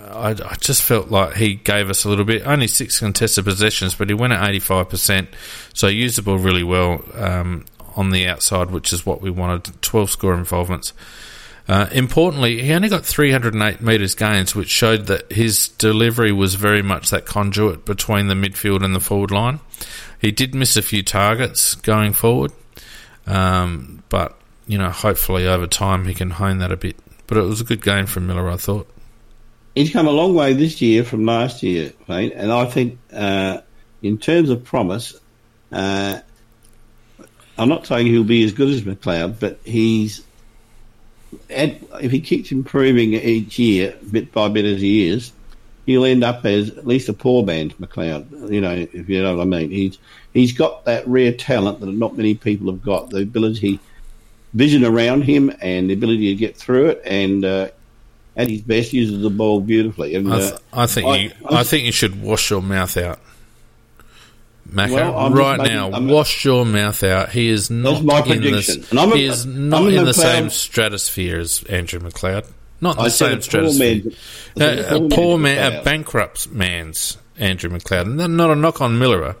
I, 0.00 0.30
I, 0.30 0.54
just 0.60 0.82
felt 0.82 1.10
like 1.10 1.36
he 1.36 1.54
gave 1.54 1.90
us 1.90 2.04
a 2.04 2.08
little 2.08 2.24
bit. 2.24 2.46
Only 2.46 2.66
six 2.66 2.98
contested 2.98 3.44
possessions, 3.44 3.94
but 3.94 4.08
he 4.08 4.14
went 4.14 4.32
at 4.32 4.42
85%, 4.54 5.28
so 5.74 5.86
usable 5.88 6.38
really 6.38 6.62
well 6.62 7.04
um, 7.14 7.64
on 7.96 8.10
the 8.10 8.26
outside, 8.26 8.70
which 8.70 8.92
is 8.92 9.04
what 9.04 9.20
we 9.20 9.30
wanted. 9.30 9.80
12 9.82 10.10
score 10.10 10.34
involvements. 10.34 10.92
Uh, 11.68 11.86
importantly, 11.92 12.62
he 12.62 12.72
only 12.72 12.88
got 12.88 13.04
308 13.04 13.82
metres 13.82 14.14
gains, 14.14 14.54
which 14.54 14.70
showed 14.70 15.06
that 15.06 15.30
his 15.30 15.68
delivery 15.68 16.32
was 16.32 16.54
very 16.54 16.80
much 16.80 17.10
that 17.10 17.26
conduit 17.26 17.84
between 17.84 18.28
the 18.28 18.34
midfield 18.34 18.82
and 18.82 18.94
the 18.94 19.00
forward 19.00 19.30
line. 19.30 19.60
He 20.18 20.32
did 20.32 20.54
miss 20.54 20.76
a 20.76 20.82
few 20.82 21.02
targets 21.02 21.74
going 21.74 22.14
forward, 22.14 22.52
um, 23.28 24.02
but 24.08 24.38
you 24.66 24.78
know, 24.78 24.90
hopefully 24.90 25.46
over 25.46 25.66
time 25.66 26.04
he 26.06 26.14
can 26.14 26.30
hone 26.30 26.58
that 26.58 26.72
a 26.72 26.76
bit. 26.76 26.96
But 27.26 27.38
it 27.38 27.42
was 27.42 27.60
a 27.60 27.64
good 27.64 27.82
game 27.82 28.06
from 28.06 28.26
Milera, 28.26 28.54
I 28.54 28.56
thought. 28.56 28.88
He's 29.74 29.92
come 29.92 30.06
a 30.06 30.12
long 30.12 30.34
way 30.34 30.54
this 30.54 30.80
year 30.80 31.04
from 31.04 31.24
last 31.24 31.62
year, 31.62 31.92
mate, 32.08 32.32
and 32.34 32.50
I 32.50 32.64
think 32.64 32.98
uh, 33.12 33.60
in 34.02 34.18
terms 34.18 34.50
of 34.50 34.64
promise, 34.64 35.14
uh, 35.70 36.20
I'm 37.56 37.68
not 37.68 37.86
saying 37.86 38.06
he'll 38.06 38.24
be 38.24 38.44
as 38.44 38.52
good 38.52 38.68
as 38.70 38.82
McLeod, 38.82 39.38
but 39.38 39.58
he's 39.64 40.24
if 41.50 42.10
he 42.10 42.20
keeps 42.20 42.52
improving 42.52 43.14
each 43.14 43.58
year, 43.58 43.96
bit 44.10 44.32
by 44.32 44.48
bit 44.48 44.64
as 44.64 44.80
he 44.80 45.08
is, 45.08 45.32
he'll 45.88 46.04
end 46.04 46.22
up 46.22 46.44
as 46.44 46.68
at 46.68 46.86
least 46.86 47.08
a 47.08 47.14
poor 47.14 47.42
man's 47.42 47.72
McLeod. 47.74 48.52
You 48.52 48.60
know, 48.60 48.72
if 48.92 49.08
you 49.08 49.22
know 49.22 49.36
what 49.36 49.42
I 49.42 49.46
mean. 49.46 49.70
He's 49.70 49.98
he's 50.34 50.52
got 50.52 50.84
that 50.84 51.08
rare 51.08 51.32
talent 51.32 51.80
that 51.80 51.86
not 51.86 52.14
many 52.14 52.34
people 52.34 52.70
have 52.70 52.82
got. 52.82 53.08
The 53.08 53.22
ability, 53.22 53.80
vision 54.52 54.84
around 54.84 55.22
him, 55.22 55.50
and 55.62 55.88
the 55.88 55.94
ability 55.94 56.28
to 56.28 56.34
get 56.34 56.58
through 56.58 56.88
it, 56.88 57.02
and 57.06 57.42
uh, 57.42 57.68
at 58.36 58.50
his 58.50 58.60
best 58.60 58.92
uses 58.92 59.22
the 59.22 59.30
ball 59.30 59.62
beautifully. 59.62 60.14
And, 60.14 60.30
I, 60.30 60.38
th- 60.38 60.52
uh, 60.52 60.58
I 60.74 60.86
think 60.86 61.06
I, 61.06 61.16
you, 61.16 61.32
I, 61.48 61.60
I 61.60 61.64
think 61.64 61.86
you 61.86 61.92
should 61.92 62.20
wash 62.22 62.50
your 62.50 62.60
mouth 62.60 62.94
out. 62.98 63.18
Macca, 64.70 64.90
well, 64.92 65.30
right 65.30 65.58
now, 65.58 65.90
I'm, 65.90 66.08
wash 66.08 66.44
your 66.44 66.66
mouth 66.66 67.02
out. 67.02 67.30
He 67.30 67.48
is 67.48 67.70
not 67.70 68.02
in 68.02 68.26
prediction. 68.26 68.82
The, 68.90 69.00
a, 69.00 69.16
he 69.16 69.24
is 69.24 69.46
not 69.46 69.90
in 69.90 70.04
the 70.04 70.12
same 70.12 70.50
stratosphere 70.50 71.38
as 71.40 71.62
Andrew 71.70 72.00
McLeod. 72.00 72.46
Not 72.80 72.98
in 72.98 73.04
the 73.04 73.10
same 73.10 73.40
stratosphere. 73.42 74.02
Poor 74.02 74.12
man, 74.56 74.78
a, 74.78 75.04
a, 75.04 75.08
poor 75.08 75.38
man, 75.38 75.72
a 75.72 75.82
bankrupt 75.82 76.50
man's 76.50 77.18
Andrew 77.36 77.70
McLeod. 77.70 78.30
Not 78.30 78.50
a 78.50 78.54
knock 78.54 78.80
on 78.80 78.98
Milera, 78.98 79.36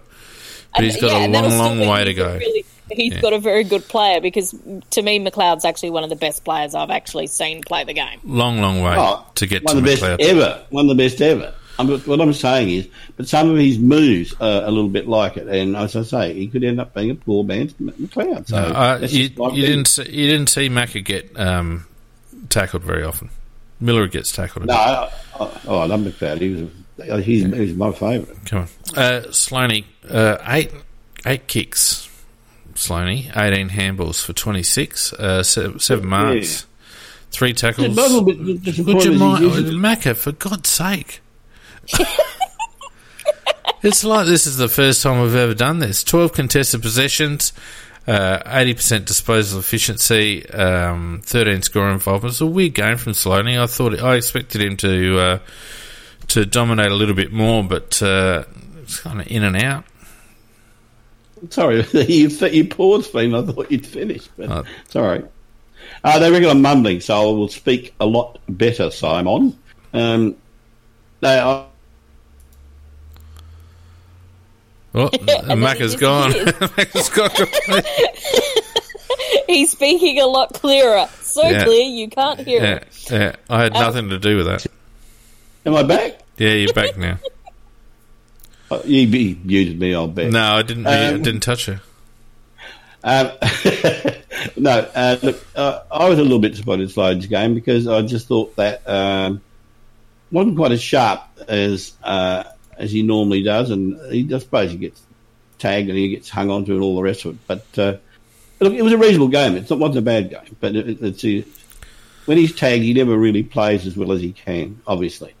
but 0.74 0.84
he's 0.84 1.00
got 1.00 1.12
yeah, 1.12 1.26
a 1.26 1.28
long, 1.28 1.58
long 1.58 1.88
way 1.88 2.04
to 2.04 2.14
go. 2.14 2.36
Really, 2.36 2.64
he's 2.90 3.14
yeah. 3.14 3.20
got 3.20 3.32
a 3.32 3.38
very 3.38 3.64
good 3.64 3.86
player 3.86 4.20
because 4.20 4.50
to 4.90 5.02
me, 5.02 5.20
McLeod's 5.20 5.64
actually 5.64 5.90
one 5.90 6.04
of 6.04 6.10
the 6.10 6.16
best 6.16 6.44
players 6.44 6.74
I've 6.74 6.90
actually 6.90 7.28
seen 7.28 7.62
play 7.62 7.84
the 7.84 7.94
game. 7.94 8.20
Long, 8.24 8.60
long 8.60 8.82
way 8.82 8.96
oh, 8.96 9.24
to 9.36 9.46
get 9.46 9.64
one 9.64 9.76
to 9.76 9.78
of 9.78 9.84
the 9.84 9.92
McLeod. 9.92 10.18
best 10.18 10.30
ever. 10.30 10.64
One 10.70 10.90
of 10.90 10.96
the 10.96 11.02
best 11.02 11.20
ever. 11.20 11.54
I'm, 11.78 11.88
what 12.00 12.20
I'm 12.20 12.32
saying 12.32 12.70
is, 12.70 12.88
but 13.16 13.28
some 13.28 13.50
of 13.50 13.56
his 13.56 13.78
moves 13.78 14.34
are 14.40 14.64
a 14.64 14.70
little 14.70 14.88
bit 14.88 15.06
like 15.06 15.36
it, 15.36 15.46
and 15.46 15.76
as 15.76 15.94
I 15.94 16.02
say, 16.02 16.34
he 16.34 16.48
could 16.48 16.64
end 16.64 16.80
up 16.80 16.92
being 16.92 17.10
a 17.10 17.14
poor 17.14 17.44
man's 17.44 17.72
McLeod. 17.74 18.48
So 18.48 18.56
uh, 18.56 18.98
you, 19.02 19.30
you 19.52 19.66
didn't 19.66 19.86
see, 19.86 20.10
you 20.10 20.26
didn't 20.26 20.48
see 20.48 20.68
Macca 20.68 21.04
get 21.04 21.38
um, 21.38 21.86
tackled 22.50 22.84
very 22.84 23.04
often. 23.04 23.30
Milera 23.82 24.10
gets 24.10 24.32
tackled. 24.32 24.66
no, 24.66 24.74
I, 24.74 25.12
I, 25.38 25.60
oh, 25.66 25.78
I 25.78 25.86
love 25.86 26.00
McLeod. 26.00 26.40
He 26.40 26.48
was 26.50 27.24
he's, 27.24 27.44
he's 27.44 27.74
my 27.74 27.92
favourite. 27.92 28.44
Come 28.46 28.58
on, 28.60 28.68
uh, 28.96 29.22
Sloaney, 29.28 29.84
uh, 30.08 30.38
eight 30.46 30.72
eight 31.26 31.46
kicks. 31.46 32.06
Sloaney, 32.74 33.36
eighteen 33.36 33.70
handballs 33.70 34.24
for 34.24 34.32
twenty 34.32 34.62
six, 34.62 35.12
uh, 35.12 35.42
seven, 35.42 35.78
seven 35.78 36.08
marks, 36.08 36.62
yeah. 36.62 36.66
three 37.30 37.52
tackles. 37.52 37.96
Would 37.96 39.04
you 39.04 39.12
mind, 39.12 39.44
Macca, 39.80 40.16
for 40.16 40.32
God's 40.32 40.68
sake? 40.68 41.20
it's 43.82 44.04
like 44.04 44.26
this 44.26 44.46
is 44.46 44.56
the 44.56 44.68
first 44.68 45.02
time 45.02 45.22
we've 45.22 45.34
ever 45.34 45.54
done 45.54 45.78
this. 45.78 46.04
12 46.04 46.32
contested 46.32 46.82
possessions, 46.82 47.52
uh, 48.08 48.42
80% 48.46 49.04
disposal 49.04 49.60
efficiency, 49.60 50.48
um, 50.48 51.20
13 51.24 51.60
score 51.60 51.90
involvement. 51.90 52.32
It's 52.32 52.40
a 52.40 52.46
weird 52.46 52.72
game 52.72 52.96
from 52.96 53.12
Sloaney. 53.12 53.60
I 53.60 53.66
thought 53.66 54.00
I 54.00 54.14
expected 54.14 54.62
him 54.62 54.78
to 54.78 55.18
uh, 55.18 55.38
to 56.28 56.46
dominate 56.46 56.90
a 56.90 56.94
little 56.94 57.14
bit 57.14 57.32
more, 57.32 57.62
but 57.62 58.02
uh, 58.02 58.44
it's 58.82 59.00
kind 59.00 59.20
of 59.20 59.26
in 59.30 59.44
and 59.44 59.56
out. 59.56 59.84
Sorry, 61.50 61.84
you, 61.92 62.28
you 62.28 62.64
paused, 62.64 63.12
Finn. 63.12 63.34
I 63.34 63.42
thought 63.42 63.70
you'd 63.70 63.86
finished, 63.86 64.30
but 64.38 64.50
uh, 64.50 64.62
sorry. 64.88 65.22
Uh, 66.02 66.18
they 66.18 66.30
reckon 66.30 66.48
I'm 66.48 66.62
mumbling, 66.62 67.00
so 67.00 67.14
I 67.14 67.24
will 67.24 67.48
speak 67.48 67.94
a 68.00 68.06
lot 68.06 68.38
better, 68.48 68.90
Simon. 68.90 69.56
Um, 69.92 70.34
no, 71.20 71.67
Oh, 74.98 75.10
Mac 75.56 75.80
is 75.80 75.94
gone. 75.94 76.32
Mac 76.32 76.88
has 76.88 77.08
gone. 77.10 77.30
He's 79.46 79.70
speaking 79.70 80.18
a 80.20 80.26
lot 80.26 80.52
clearer. 80.54 81.08
So 81.22 81.48
yeah. 81.48 81.64
clear 81.64 81.84
you 81.84 82.08
can't 82.08 82.40
hear 82.40 82.60
yeah. 82.60 82.78
him. 82.78 82.82
Yeah, 83.10 83.36
I 83.48 83.62
had 83.62 83.76
um, 83.76 83.82
nothing 83.82 84.08
to 84.10 84.18
do 84.18 84.38
with 84.38 84.46
that. 84.46 84.66
Am 85.64 85.76
I 85.76 85.84
back? 85.84 86.18
Yeah, 86.36 86.50
you're 86.50 86.72
back 86.72 86.96
now. 86.96 87.18
You, 88.84 89.00
you 89.02 89.36
muted 89.44 89.78
me, 89.78 89.94
I'll 89.94 90.08
bet. 90.08 90.30
No, 90.30 90.56
I 90.56 90.62
didn't. 90.62 90.86
Um, 90.86 90.92
I 90.92 91.12
didn't 91.18 91.40
touch 91.40 91.66
her. 91.66 91.80
Um, 93.04 93.30
no, 94.56 94.90
uh, 94.94 95.16
look, 95.22 95.46
uh, 95.54 95.80
I 95.90 96.08
was 96.08 96.18
a 96.18 96.22
little 96.22 96.40
bit 96.40 96.52
disappointed 96.52 96.82
in 96.82 96.88
Sloan's 96.88 97.26
game 97.26 97.54
because 97.54 97.86
I 97.86 98.02
just 98.02 98.26
thought 98.26 98.56
that 98.56 98.86
um, 98.88 99.40
wasn't 100.32 100.56
quite 100.56 100.72
as 100.72 100.82
sharp 100.82 101.22
as 101.46 101.92
uh, 102.02 102.44
as 102.78 102.90
he 102.90 103.02
normally 103.02 103.42
does, 103.42 103.70
and 103.70 104.00
he, 104.12 104.32
I 104.32 104.38
suppose 104.38 104.70
he 104.70 104.78
gets 104.78 105.02
tagged 105.58 105.88
and 105.88 105.98
he 105.98 106.10
gets 106.10 106.28
hung 106.28 106.50
onto 106.50 106.72
and 106.72 106.82
all 106.82 106.96
the 106.96 107.02
rest 107.02 107.24
of 107.24 107.34
it. 107.34 107.40
But 107.46 107.78
uh, 107.78 107.96
look, 108.60 108.72
it 108.72 108.82
was 108.82 108.92
a 108.92 108.98
reasonable 108.98 109.28
game. 109.28 109.56
It 109.56 109.70
wasn't 109.70 109.98
a 109.98 110.02
bad 110.02 110.30
game, 110.30 110.56
but 110.60 110.76
it, 110.76 111.02
it's 111.02 111.24
a, 111.24 111.44
when 112.26 112.38
he's 112.38 112.54
tagged, 112.54 112.84
he 112.84 112.94
never 112.94 113.16
really 113.16 113.42
plays 113.42 113.86
as 113.86 113.96
well 113.96 114.12
as 114.12 114.20
he 114.20 114.32
can, 114.32 114.80
obviously, 114.86 115.34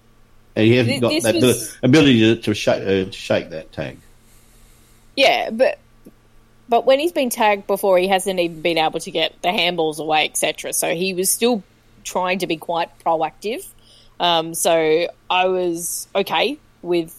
and 0.56 0.66
he 0.66 0.76
hasn't 0.76 1.00
got 1.00 1.22
that 1.22 1.34
was... 1.36 1.76
ability 1.82 2.20
to, 2.20 2.42
to, 2.42 2.54
shake, 2.54 2.82
uh, 2.82 3.10
to 3.10 3.12
shake 3.12 3.50
that 3.50 3.72
tag. 3.72 3.98
Yeah, 5.16 5.50
but 5.50 5.78
but 6.68 6.84
when 6.84 6.98
he's 6.98 7.12
been 7.12 7.30
tagged 7.30 7.66
before, 7.66 7.98
he 7.98 8.08
hasn't 8.08 8.38
even 8.38 8.60
been 8.60 8.78
able 8.78 9.00
to 9.00 9.10
get 9.10 9.40
the 9.42 9.48
handballs 9.48 9.98
away, 9.98 10.26
etc. 10.26 10.72
So 10.72 10.94
he 10.94 11.14
was 11.14 11.30
still 11.30 11.62
trying 12.04 12.40
to 12.40 12.46
be 12.46 12.56
quite 12.56 12.90
proactive. 13.00 13.66
Um, 14.20 14.54
so 14.54 15.08
I 15.30 15.46
was 15.46 16.08
okay 16.14 16.58
with 16.82 17.17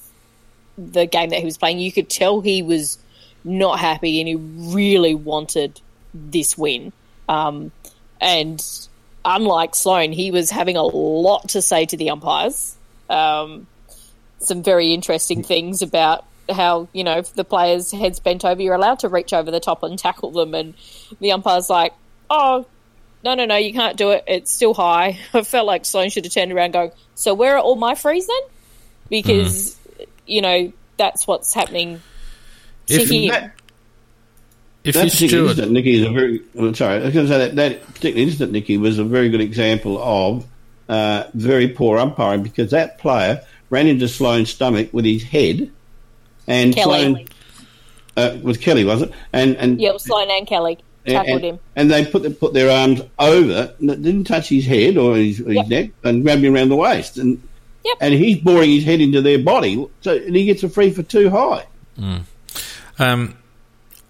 the 0.79 1.05
game 1.05 1.29
that 1.29 1.39
he 1.39 1.45
was 1.45 1.57
playing, 1.57 1.79
you 1.79 1.91
could 1.91 2.09
tell 2.09 2.41
he 2.41 2.61
was 2.61 2.97
not 3.43 3.79
happy 3.79 4.19
and 4.19 4.27
he 4.27 4.35
really 4.35 5.15
wanted 5.15 5.79
this 6.13 6.57
win. 6.57 6.91
Um, 7.27 7.71
and 8.19 8.63
unlike 9.23 9.75
Sloan, 9.75 10.11
he 10.11 10.31
was 10.31 10.49
having 10.49 10.77
a 10.77 10.83
lot 10.83 11.49
to 11.49 11.61
say 11.61 11.85
to 11.85 11.97
the 11.97 12.09
umpires. 12.09 12.75
Um, 13.09 13.67
some 14.39 14.63
very 14.63 14.93
interesting 14.93 15.43
things 15.43 15.81
about 15.81 16.25
how, 16.49 16.87
you 16.93 17.03
know, 17.03 17.17
if 17.17 17.33
the 17.33 17.43
players' 17.43 17.91
heads 17.91 18.19
bent 18.19 18.45
over, 18.45 18.61
you're 18.61 18.75
allowed 18.75 18.99
to 18.99 19.09
reach 19.09 19.33
over 19.33 19.51
the 19.51 19.59
top 19.59 19.83
and 19.83 19.97
tackle 19.97 20.31
them. 20.31 20.53
And 20.53 20.73
the 21.19 21.31
umpire's 21.31 21.69
like, 21.69 21.93
oh, 22.29 22.65
no, 23.23 23.35
no, 23.35 23.45
no, 23.45 23.55
you 23.55 23.73
can't 23.73 23.97
do 23.97 24.11
it. 24.11 24.23
It's 24.27 24.51
still 24.51 24.73
high. 24.73 25.19
I 25.33 25.43
felt 25.43 25.67
like 25.67 25.85
Sloan 25.85 26.09
should 26.09 26.25
have 26.25 26.33
turned 26.33 26.51
around 26.51 26.71
going, 26.71 26.91
so 27.15 27.33
where 27.33 27.57
are 27.57 27.59
all 27.59 27.75
my 27.75 27.95
frees 27.95 28.27
then? 28.27 28.41
Because 29.09 29.78
you 30.29 30.41
know, 30.41 30.71
that's 30.97 31.27
what's 31.27 31.53
happening 31.53 32.01
to 32.87 32.93
if 32.93 33.09
him. 33.09 33.29
That, 33.29 33.53
if 34.83 34.95
that 34.95 35.11
particular 35.11 35.49
incident, 35.49 35.71
Nikki, 35.73 36.01
is 36.01 36.07
a 36.07 36.11
very 36.11 36.41
well, 36.53 36.73
sorry. 36.73 37.01
I 37.01 37.05
was 37.05 37.13
going 37.13 37.27
to 37.27 37.31
say 37.31 37.37
that 37.39 37.55
that 37.55 37.85
particular 37.85 38.17
incident, 38.21 38.51
Nikki, 38.51 38.77
was 38.77 38.99
a 38.99 39.03
very 39.03 39.29
good 39.29 39.41
example 39.41 40.01
of 40.01 40.45
uh, 40.87 41.25
very 41.33 41.67
poor 41.69 41.97
umpiring 41.97 42.43
because 42.43 42.71
that 42.71 42.97
player 42.97 43.41
ran 43.69 43.87
into 43.87 44.07
Sloan's 44.07 44.49
stomach 44.49 44.89
with 44.93 45.05
his 45.05 45.23
head, 45.23 45.71
and 46.47 46.73
Kelly. 46.73 46.99
Sloan, 46.99 47.25
Uh, 48.17 48.37
was 48.41 48.57
Kelly, 48.57 48.83
was 48.83 49.01
it? 49.01 49.11
And 49.31 49.55
and 49.57 49.79
yeah, 49.79 49.89
it 49.89 49.93
was 49.93 50.03
Sloan 50.03 50.29
and 50.29 50.45
Kelly 50.45 50.77
tackled 51.05 51.37
and, 51.37 51.43
him. 51.45 51.59
and 51.75 51.89
they 51.89 52.05
put 52.05 52.23
the, 52.23 52.29
put 52.31 52.53
their 52.53 52.69
arms 52.69 53.01
over, 53.17 53.73
didn't 53.79 54.25
touch 54.25 54.49
his 54.49 54.65
head 54.65 54.97
or 54.97 55.15
his, 55.15 55.37
his 55.37 55.55
Yep. 55.55 55.67
neck, 55.67 55.89
and 56.03 56.23
grabbed 56.23 56.43
him 56.43 56.53
around 56.53 56.69
the 56.69 56.75
waist, 56.75 57.17
and 57.17 57.41
Yep. 57.85 57.97
and 58.01 58.13
he's 58.13 58.37
boring 58.39 58.69
his 58.71 58.83
head 58.83 58.99
into 59.01 59.21
their 59.21 59.39
body, 59.39 59.87
so 60.01 60.15
and 60.15 60.35
he 60.35 60.45
gets 60.45 60.63
a 60.63 60.69
free 60.69 60.91
for 60.91 61.01
too 61.03 61.29
high. 61.29 61.65
Um, 62.97 63.37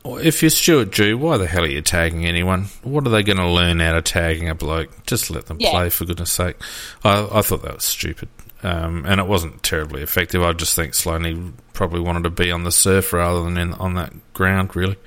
if 0.05 0.41
you're 0.41 0.49
Stuart 0.49 0.91
Dew, 0.91 1.17
why 1.17 1.37
the 1.37 1.45
hell 1.47 1.63
are 1.63 1.67
you 1.67 1.81
tagging 1.81 2.25
anyone? 2.25 2.65
What 2.83 3.05
are 3.05 3.09
they 3.11 3.21
going 3.23 3.37
to 3.37 3.47
learn 3.47 3.81
out 3.81 3.95
of 3.97 4.03
tagging 4.05 4.49
a 4.49 4.55
bloke? 4.55 5.05
Just 5.05 5.29
let 5.29 5.45
them 5.47 5.57
Yeah. 5.59 5.71
play, 5.71 5.89
for 5.89 6.05
goodness 6.05 6.31
sake. 6.31 6.55
I, 7.03 7.27
I 7.31 7.41
thought 7.41 7.61
that 7.63 7.75
was 7.75 7.83
stupid. 7.83 8.29
Um, 8.63 9.05
and 9.07 9.21
it 9.21 9.27
wasn't 9.27 9.61
terribly 9.63 10.01
effective. 10.01 10.41
I 10.43 10.51
just 10.53 10.75
think 10.75 10.93
Sloaney 10.93 11.53
probably 11.73 11.99
wanted 12.01 12.23
to 12.23 12.29
be 12.29 12.51
on 12.51 12.63
the 12.63 12.71
surf 12.71 13.13
rather 13.13 13.43
than 13.43 13.57
in, 13.57 13.73
on 13.75 13.93
that 13.95 14.11
ground, 14.33 14.75
really. 14.75 14.97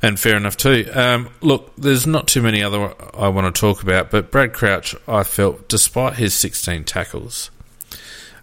And 0.00 0.18
fair 0.20 0.36
enough 0.36 0.56
too. 0.56 0.88
Um, 0.94 1.28
look, 1.40 1.72
there's 1.76 2.06
not 2.06 2.28
too 2.28 2.40
many 2.42 2.62
other 2.62 2.94
I 3.16 3.28
want 3.28 3.52
to 3.52 3.60
talk 3.60 3.82
about, 3.82 4.10
but 4.12 4.30
Brad 4.30 4.52
Crouch, 4.52 4.94
I 5.08 5.24
felt, 5.24 5.68
despite 5.68 6.14
his 6.14 6.34
16 6.34 6.84
tackles, 6.84 7.50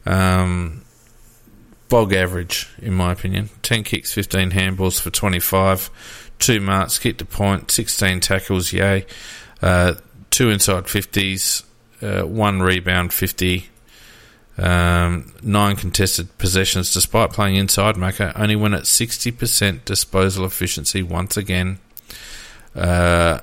um, 0.05 0.83
bog 1.89 2.13
average, 2.13 2.69
in 2.81 2.93
my 2.93 3.11
opinion. 3.11 3.49
10 3.61 3.83
kicks, 3.83 4.13
15 4.13 4.51
handballs 4.51 4.99
for 4.99 5.09
25, 5.09 6.33
two 6.39 6.59
marks, 6.59 6.99
kicked 6.99 7.21
a 7.21 7.25
point, 7.25 7.71
16 7.71 8.19
tackles, 8.19 8.73
yay. 8.73 9.05
Uh, 9.61 9.95
two 10.29 10.49
inside 10.49 10.85
50s, 10.85 11.63
uh, 12.01 12.25
one 12.25 12.61
rebound, 12.61 13.13
50. 13.13 13.69
Um, 14.57 15.33
nine 15.43 15.75
contested 15.75 16.37
possessions 16.37 16.93
despite 16.93 17.31
playing 17.31 17.55
inside 17.55 17.95
Macca. 17.95 18.31
Only 18.39 18.55
went 18.55 18.73
at 18.73 18.83
60% 18.83 19.83
disposal 19.83 20.45
efficiency 20.45 21.03
once 21.03 21.35
again. 21.35 21.79
Uh, 22.73 23.39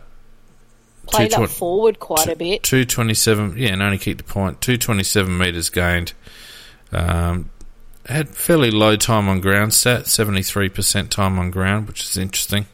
Played 1.06 1.34
up 1.34 1.50
forward 1.50 1.98
quite 1.98 2.28
a 2.28 2.36
bit. 2.36 2.62
227, 2.62 3.58
yeah, 3.58 3.70
and 3.70 3.82
only 3.82 3.98
kicked 3.98 4.22
a 4.22 4.24
point. 4.24 4.60
227 4.62 5.36
metres 5.36 5.68
gained. 5.68 6.14
Um, 6.92 7.50
had 8.06 8.30
fairly 8.30 8.70
low 8.70 8.96
time 8.96 9.28
on 9.28 9.40
ground 9.40 9.72
stat, 9.72 10.04
73% 10.04 11.08
time 11.08 11.38
on 11.38 11.50
ground, 11.50 11.88
which 11.88 12.02
is 12.02 12.16
interesting. 12.16 12.66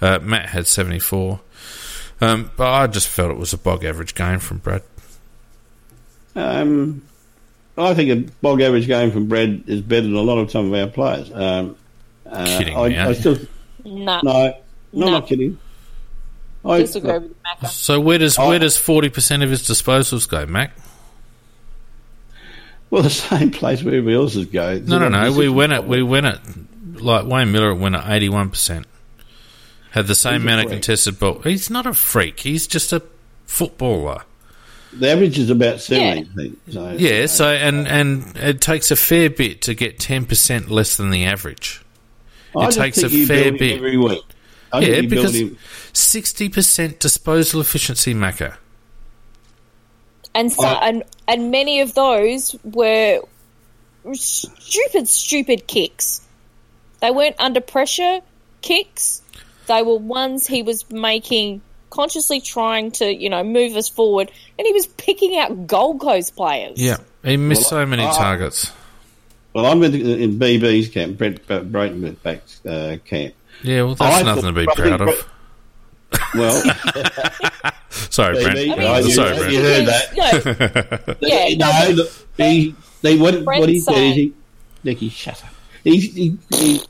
Uh, 0.00 0.18
Matt 0.20 0.50
had 0.50 0.66
74. 0.66 1.40
Um, 2.20 2.50
but 2.56 2.68
I 2.68 2.86
just 2.86 3.08
felt 3.08 3.30
it 3.30 3.38
was 3.38 3.52
a 3.52 3.58
bog 3.58 3.84
average 3.84 4.14
game 4.14 4.38
from 4.38 4.58
Brad. 4.58 4.82
Um, 6.36 7.02
I 7.76 7.94
think 7.94 8.10
a 8.10 8.30
bog 8.42 8.60
average 8.60 8.86
game 8.86 9.10
from 9.10 9.26
Brad 9.26 9.64
is 9.66 9.80
better 9.80 10.02
than 10.02 10.14
a 10.14 10.20
lot 10.20 10.38
of 10.38 10.50
some 10.50 10.72
of 10.72 10.80
our 10.80 10.88
players. 10.88 11.30
Um, 11.32 11.76
uh, 12.26 12.58
Kidding 12.58 12.76
I, 12.76 12.88
me, 12.88 12.98
I 12.98 13.04
aren't 13.06 13.18
still 13.18 13.38
Nah, 13.84 14.20
no, 14.22 14.32
no, 14.32 14.54
No. 14.92 15.06
I'm 15.06 15.12
not 15.12 15.26
kidding. 15.26 15.58
I, 16.64 16.78
disagree 16.80 17.12
with 17.12 17.42
Macca. 17.42 17.68
So 17.68 18.00
where 18.00 18.18
does 18.18 18.38
where 18.38 18.58
does 18.58 18.76
40% 18.76 19.42
of 19.42 19.50
his 19.50 19.62
disposals 19.66 20.28
go, 20.28 20.44
Mac? 20.44 20.76
Well, 22.90 23.02
the 23.02 23.10
same 23.10 23.50
place 23.50 23.82
where 23.82 23.94
everybody 23.94 24.16
else's 24.16 24.46
go. 24.46 24.78
No, 24.78 24.98
no, 24.98 25.08
no. 25.08 25.32
We 25.32 25.48
win 25.48 25.72
it. 25.72 25.84
We 25.84 26.02
win 26.02 26.24
it. 26.24 26.38
Like 27.00 27.24
Wayne 27.26 27.48
Milera 27.48 27.78
went 27.78 27.94
at 27.94 28.04
81%. 28.04 28.84
Had 29.92 30.06
the 30.06 30.14
same 30.14 30.34
He's 30.34 30.42
amount 30.42 30.64
of 30.66 30.70
contested 30.70 31.18
ball. 31.18 31.40
He's 31.40 31.70
not 31.70 31.86
a 31.86 31.94
freak. 31.94 32.40
He's 32.40 32.66
just 32.66 32.92
a 32.92 33.02
footballer. 33.46 34.22
The 34.92 35.08
average 35.10 35.38
is 35.38 35.50
about 35.50 35.80
seventy. 35.80 36.28
I 36.30 36.34
think. 36.34 36.58
So, 36.70 36.90
Yeah, 36.90 37.26
so 37.26 37.46
and 37.48 37.86
and 37.86 38.36
it 38.36 38.60
takes 38.60 38.90
a 38.90 38.96
fair 38.96 39.30
bit 39.30 39.62
to 39.62 39.74
get 39.74 39.98
ten 40.00 40.26
percent 40.26 40.68
less 40.68 40.96
than 40.96 41.10
the 41.10 41.24
average. 41.26 41.80
I 42.56 42.64
it 42.64 42.66
just 42.66 42.78
takes 42.78 43.00
think 43.00 43.12
a 43.12 43.16
you 43.16 43.26
fair 43.26 43.52
bit. 43.52 43.76
every 43.76 43.96
week. 43.96 44.22
I 44.72 44.80
yeah, 44.80 44.86
think 44.86 45.02
you 45.02 45.08
build 45.10 45.32
because 45.32 45.58
sixty 45.92 46.48
percent 46.48 46.98
disposal 46.98 47.60
efficiency, 47.60 48.14
Macca. 48.14 48.56
And 50.34 50.52
so, 50.52 50.66
Uh, 50.66 50.78
and 50.82 51.02
and 51.26 51.50
many 51.50 51.80
of 51.80 51.94
those 51.94 52.54
were 52.64 53.20
stupid, 54.12 55.08
stupid 55.08 55.66
kicks. 55.66 56.20
They 57.00 57.10
weren't 57.10 57.36
under 57.38 57.60
pressure 57.60 58.20
kicks. 58.62 59.22
They 59.66 59.82
were 59.82 59.96
ones 59.96 60.46
he 60.46 60.62
was 60.62 60.88
making 60.90 61.62
consciously 61.90 62.40
trying 62.40 62.92
to, 62.92 63.12
you 63.12 63.28
know, 63.30 63.42
move 63.42 63.74
us 63.76 63.88
forward, 63.88 64.30
and 64.58 64.66
he 64.66 64.72
was 64.72 64.86
picking 64.86 65.36
out 65.38 65.66
Gold 65.66 66.00
Coast 66.00 66.36
players. 66.36 66.80
Yeah, 66.80 66.98
he 67.24 67.36
missed 67.36 67.62
Well, 67.62 67.82
so 67.82 67.86
many 67.86 68.04
I- 68.04 68.12
targets. 68.12 68.70
Well, 69.52 69.66
I'm 69.66 69.82
in, 69.82 69.94
in 69.96 70.38
BB's 70.38 70.88
camp, 70.90 71.18
Brent 71.18 71.44
Brent 71.48 71.72
Breitenbach's 71.72 72.64
uh, 72.64 72.98
camp. 73.04 73.34
Yeah, 73.64 73.82
well, 73.82 73.96
that's 73.96 74.18
I 74.18 74.22
nothing 74.22 74.44
to 74.44 74.52
be 74.52 74.66
proud 74.66 75.00
of. 75.00 75.28
Well, 76.34 76.52
Sorry, 77.90 78.36
BB, 78.36 78.42
Brent. 78.42 78.58
I 78.58 78.76
mean, 78.76 78.86
I 78.86 79.00
Sorry, 79.02 79.30
that. 79.30 79.38
Brent. 79.38 79.52
You 79.52 79.62
heard 79.62 79.86
that. 79.86 81.18
No, 81.20 81.28
Yeah, 81.28 81.56
no, 81.56 81.88
no, 81.88 81.94
look, 81.94 82.10
he, 82.36 82.74
they, 83.02 83.16
what, 83.16 83.34
what 83.42 83.68
he 83.68 83.82
Brent's 83.82 83.84
said 83.84 83.94
is 83.96 84.14
he, 84.14 84.34
Nicky, 84.84 85.08
shut 85.08 85.42
up. 85.44 85.50
He, 85.84 85.96
he, 85.98 86.38
he, 86.50 86.82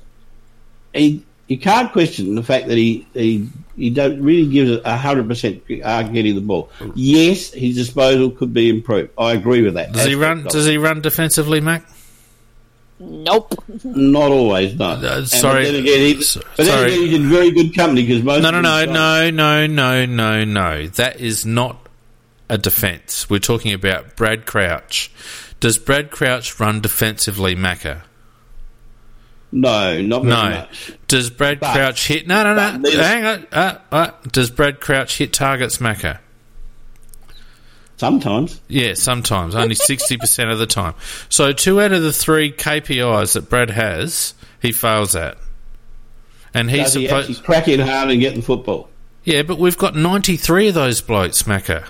he, 0.93 1.25
you 1.47 1.59
can't 1.59 1.93
question 1.93 2.35
the 2.35 2.43
fact 2.43 2.69
that 2.69 2.77
he, 2.77 3.07
he, 3.13 3.49
he 3.77 3.91
don't 3.91 4.23
really 4.23 4.51
gives 4.51 4.71
a 4.85 4.97
hundred 4.97 5.29
percent 5.29 5.67
getting 5.67 6.35
the 6.35 6.41
ball. 6.41 6.71
Yes, 6.95 7.53
his 7.53 7.77
disposal 7.77 8.31
could 8.31 8.53
be 8.53 8.69
improved. 8.69 9.11
I 9.19 9.33
agree 9.33 9.63
with 9.63 9.75
that. 9.75 9.93
Does 9.93 10.07
he 10.07 10.15
run? 10.15 10.45
Does 10.45 10.67
he 10.67 10.79
run 10.79 11.01
defensively, 11.01 11.61
Mac? 11.61 11.89
Nope. 13.01 13.55
Not 13.85 14.31
always, 14.31 14.75
no. 14.79 14.85
Uh, 14.91 15.01
And 15.17 15.29
sorry. 15.29 15.65
then 15.65 15.75
again, 15.77 15.99
he, 15.99 16.19
S- 16.19 16.37
but 16.57 16.67
then 16.67 16.85
again, 16.87 17.01
he's 17.01 17.15
in 17.15 17.29
very 17.29 17.51
good 17.51 17.75
company 17.75 18.07
because 18.07 18.23
most. 18.23 18.43
No, 18.43 18.51
no, 18.51 18.61
no, 18.61 18.85
no, 18.87 19.31
no, 19.31 19.67
no, 19.67 20.07
no, 20.07 20.45
no. 20.45 20.87
That 20.87 21.19
is 21.21 21.45
not 21.47 21.89
a 22.49 22.59
defence. 22.59 23.29
We're 23.31 23.39
talking 23.41 23.73
about 23.73 24.17
Brad 24.17 24.45
Crouch. 24.47 25.11
Does 25.61 25.79
Brad 25.79 26.11
Crouch 26.11 26.59
run 26.61 26.81
defensively, 26.81 27.55
Macca? 27.57 28.03
No, 29.53 30.01
not 30.01 30.23
very 30.23 30.35
No. 30.35 30.51
much. 30.61 30.93
Does 31.09 31.29
Brad 31.31 31.59
But- 31.61 31.73
Crouch 31.75 32.07
hit? 32.07 32.27
No, 32.29 32.43
no, 32.45 32.55
no. 32.77 32.91
Hang 32.91 33.25
on. 33.25 33.47
Uh, 33.53 33.79
uh, 33.91 34.11
does 34.31 34.51
Brad 34.51 34.81
Crouch 34.81 35.19
hit 35.19 35.33
targets, 35.33 35.79
Macca? 35.79 36.19
Sometimes. 38.01 38.63
Yeah, 38.67 38.95
sometimes. 38.95 39.55
Only 39.55 39.75
60% 39.75 40.51
of 40.51 40.59
the 40.59 40.67
time. 40.67 40.95
So 41.29 41.53
two 41.53 41.83
out 41.83 41.93
of 41.93 42.01
the 42.03 42.15
three 42.15 42.51
KPIs 42.51 43.35
that 43.35 43.51
Brad 43.51 43.69
has, 43.69 44.33
he 44.63 44.73
fails 44.73 45.15
at. 45.15 45.37
And 46.55 46.71
he's 46.71 46.85
Does 46.85 46.95
he 46.95 47.07
supposed. 47.07 47.29
actually 47.31 47.45
crack 47.45 47.69
in 47.69 47.79
hard 47.81 48.11
and 48.11 48.19
getting 48.19 48.41
football? 48.41 48.89
Yeah, 49.25 49.43
but 49.43 49.59
we've 49.59 49.77
got 49.77 49.95
93 49.95 50.69
of 50.69 50.75
those 50.75 51.03
blokes, 51.03 51.43
Macca. 51.43 51.89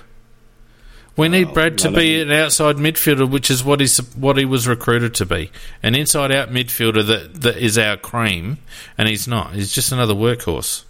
We 1.15 1.29
need 1.29 1.47
Oh, 1.47 1.53
Brad 1.53 1.77
to 1.77 1.91
be 1.91 2.21
an 2.21 2.29
outside 2.33 2.75
midfielder, 2.75 3.29
which 3.29 3.49
is 3.49 3.63
what 3.63 3.79
he's 3.79 3.97
what 4.15 4.35
he 4.37 4.43
was 4.43 4.67
recruited 4.67 5.13
to 5.15 5.25
be. 5.25 5.49
An 5.81 5.95
inside 5.95 6.33
out 6.33 6.49
midfielder 6.49 7.07
that, 7.07 7.41
that 7.41 7.57
is 7.57 7.77
our 7.77 7.95
cream, 7.95 8.57
and 8.97 9.07
he's 9.07 9.29
not. 9.29 9.53
He's 9.53 9.71
just 9.71 9.93
another 9.93 10.13
workhorse. 10.13 10.83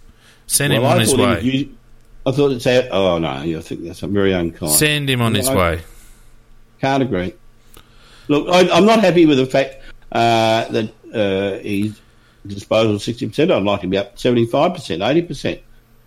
Send 0.48 0.72
him 0.72 0.82
Well, 0.82 0.90
on 0.92 0.96
I 0.98 1.00
his 1.02 1.12
thought 1.12 1.42
he 1.42 1.62
way. 1.64 1.68
I 2.24 2.32
thought 2.32 2.52
it's 2.52 2.66
out. 2.66 2.84
Oh 2.90 3.18
no, 3.18 3.28
I 3.30 3.60
think 3.60 3.84
that's 3.84 4.00
very 4.00 4.32
unkind. 4.32 4.72
Send 4.72 5.10
him 5.10 5.20
on 5.22 5.34
his 5.34 5.48
No. 5.48 5.56
way. 5.56 5.80
Can't 6.80 7.02
agree. 7.02 7.34
Look, 8.28 8.48
I, 8.48 8.68
I'm 8.70 8.86
not 8.86 9.00
happy 9.00 9.26
with 9.26 9.38
the 9.38 9.46
fact 9.46 9.76
uh, 10.12 10.64
that 10.68 10.92
uh, 11.12 11.58
his 11.62 11.98
disposal 12.46 12.98
sixty 12.98 13.26
percent. 13.26 13.50
I'd 13.50 13.62
like 13.62 13.80
him 13.82 13.90
to 13.90 13.94
be 13.94 13.98
up 13.98 14.18
seventy 14.18 14.46
five 14.46 14.74
percent, 14.74 15.02
eighty 15.02 15.22
percent. 15.22 15.60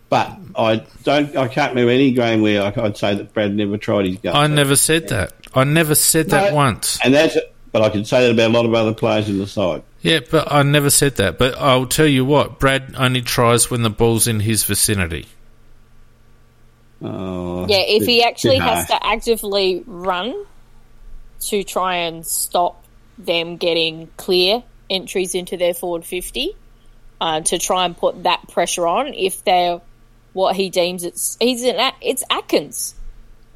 But 0.09 0.37
I 0.55 0.85
don't. 1.03 1.35
I 1.35 1.47
can't 1.47 1.71
remember 1.71 1.91
any 1.91 2.11
game 2.11 2.41
where 2.41 2.61
I- 2.63 2.81
I'd 2.85 2.97
say 2.97 3.15
that 3.15 3.33
Brad 3.33 3.53
never 3.55 3.77
tried 3.77 4.05
his 4.05 4.17
guts. 4.17 4.37
I 4.37 4.47
never 4.47 4.75
said 4.75 5.09
that. 5.09 5.33
I 5.53 5.63
never 5.63 5.95
said 5.95 6.29
that 6.29 6.51
No. 6.51 6.55
once. 6.55 6.99
and 7.03 7.13
that's. 7.13 7.37
But 7.71 7.81
I 7.81 7.89
can 7.89 8.05
say 8.05 8.21
that 8.25 8.31
about 8.31 8.51
a 8.51 8.53
lot 8.53 8.65
of 8.65 8.73
other 8.73 8.93
players 8.93 9.27
in 9.27 9.37
the 9.37 9.47
side. 9.47 9.83
Yeah, 10.01 10.21
but 10.31 10.49
I 10.49 10.63
never 10.63 10.89
said 10.89 11.17
that. 11.17 11.37
But 11.37 11.57
I'll 11.57 11.87
tell 11.87 12.05
you 12.07 12.23
what, 12.23 12.57
Brad 12.59 12.93
only 12.97 13.21
tries 13.21 13.69
when 13.69 13.81
the 13.81 13.89
ball's 13.89 14.27
in 14.27 14.39
his 14.39 14.63
vicinity. 14.63 15.25
Oh, 17.05 17.65
Yeah, 17.67 17.83
if 17.87 18.05
he 18.05 18.23
actually 18.23 18.57
has 18.57 18.87
to 18.87 19.05
actively 19.05 19.83
run 19.85 20.45
to 21.41 21.63
try 21.63 21.97
and 21.97 22.25
stop 22.25 22.83
them 23.17 23.57
getting 23.57 24.09
clear 24.17 24.63
entries 24.89 25.35
into 25.35 25.57
their 25.57 25.73
forward 25.73 26.05
50, 26.05 26.55
uh, 27.21 27.41
to 27.41 27.59
try 27.59 27.85
and 27.85 27.95
put 27.97 28.23
that 28.23 28.47
pressure 28.49 28.87
on, 28.87 29.13
if 29.13 29.43
they're 29.43 29.81
what 30.33 30.55
he 30.55 30.69
deems 30.69 31.05
it's, 31.05 31.37
he's 31.39 31.63
an, 31.63 31.93
it's 32.01 32.23
Atkins. 32.29 32.93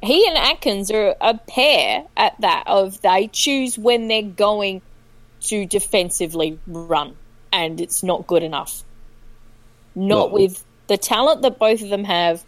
He 0.02 0.26
and 0.26 0.38
Atkins 0.38 0.90
are 0.90 1.14
a 1.20 1.36
pair 1.36 2.04
at 2.16 2.40
that 2.40 2.64
of 2.66 3.00
they 3.02 3.28
choose 3.30 3.78
when 3.78 4.08
they're 4.08 4.22
going 4.22 4.80
to 5.42 5.66
defensively 5.66 6.58
run, 6.66 7.16
and 7.52 7.80
it's 7.80 8.02
not 8.02 8.26
good 8.26 8.42
enough. 8.42 8.82
Not 9.94 10.32
with 10.32 10.64
the 10.86 10.96
talent 10.96 11.42
that 11.42 11.58
both 11.58 11.82
of 11.82 11.90
them 11.90 12.04
have 12.04 12.42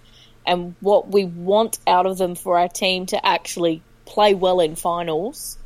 and 0.46 0.74
what 0.80 1.08
we 1.08 1.24
want 1.24 1.78
out 1.86 2.06
of 2.06 2.18
them 2.18 2.34
for 2.34 2.58
our 2.58 2.68
team 2.68 3.06
to 3.06 3.26
actually 3.26 3.82
play 4.04 4.34
well 4.34 4.60
in 4.60 4.76
finals. 4.76 5.58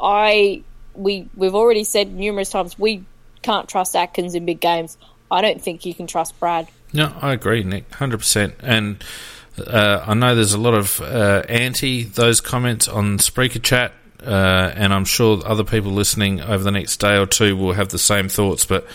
I 0.00 0.62
we 0.94 1.28
we've 1.36 1.54
already 1.54 1.84
said 1.84 2.12
numerous 2.12 2.50
times 2.50 2.78
we 2.78 3.04
can't 3.42 3.68
trust 3.68 3.96
Atkins 3.96 4.34
in 4.34 4.44
big 4.44 4.60
games, 4.60 4.98
I 5.30 5.40
don't 5.42 5.62
think 5.62 5.86
you 5.86 5.94
can 5.94 6.06
trust 6.06 6.38
Brad. 6.40 6.68
No, 6.92 7.14
I 7.20 7.32
agree, 7.32 7.62
Nick, 7.62 7.92
hundred 7.94 8.18
percent. 8.18 8.54
And 8.60 9.02
uh, 9.64 10.04
I 10.06 10.14
know 10.14 10.34
there's 10.34 10.54
a 10.54 10.60
lot 10.60 10.74
of 10.74 11.00
uh, 11.00 11.42
anti 11.48 12.04
those 12.04 12.40
comments 12.40 12.88
on 12.88 13.18
Spreaker 13.18 13.62
chat, 13.62 13.92
uh, 14.24 14.72
and 14.74 14.92
I'm 14.92 15.04
sure 15.04 15.40
other 15.46 15.64
people 15.64 15.92
listening 15.92 16.40
over 16.40 16.64
the 16.64 16.72
next 16.72 16.96
day 16.98 17.16
or 17.16 17.26
two 17.26 17.56
will 17.56 17.72
have 17.72 17.90
the 17.90 17.98
same 17.98 18.28
thoughts. 18.28 18.64
But 18.64 18.86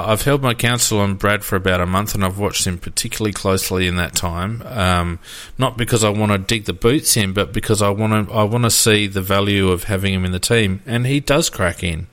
I've 0.00 0.22
held 0.22 0.42
my 0.42 0.54
counsel 0.54 1.00
on 1.00 1.16
Brad 1.16 1.44
for 1.44 1.56
about 1.56 1.80
a 1.80 1.86
month, 1.86 2.14
and 2.14 2.24
I've 2.24 2.38
watched 2.38 2.66
him 2.66 2.78
particularly 2.78 3.32
closely 3.32 3.86
in 3.86 3.96
that 3.96 4.14
time. 4.14 4.62
Um, 4.64 5.18
not 5.58 5.76
because 5.76 6.04
I 6.04 6.10
want 6.10 6.32
to 6.32 6.38
dig 6.38 6.66
the 6.66 6.72
boots 6.72 7.16
in, 7.16 7.32
but 7.32 7.52
because 7.52 7.82
I 7.82 7.90
want 7.90 8.28
to 8.28 8.34
I 8.34 8.44
want 8.44 8.64
to 8.64 8.70
see 8.70 9.06
the 9.06 9.22
value 9.22 9.70
of 9.70 9.84
having 9.84 10.14
him 10.14 10.24
in 10.24 10.32
the 10.32 10.38
team, 10.38 10.82
and 10.86 11.06
he 11.06 11.20
does 11.20 11.50
crack 11.50 11.82
in. 11.82 12.06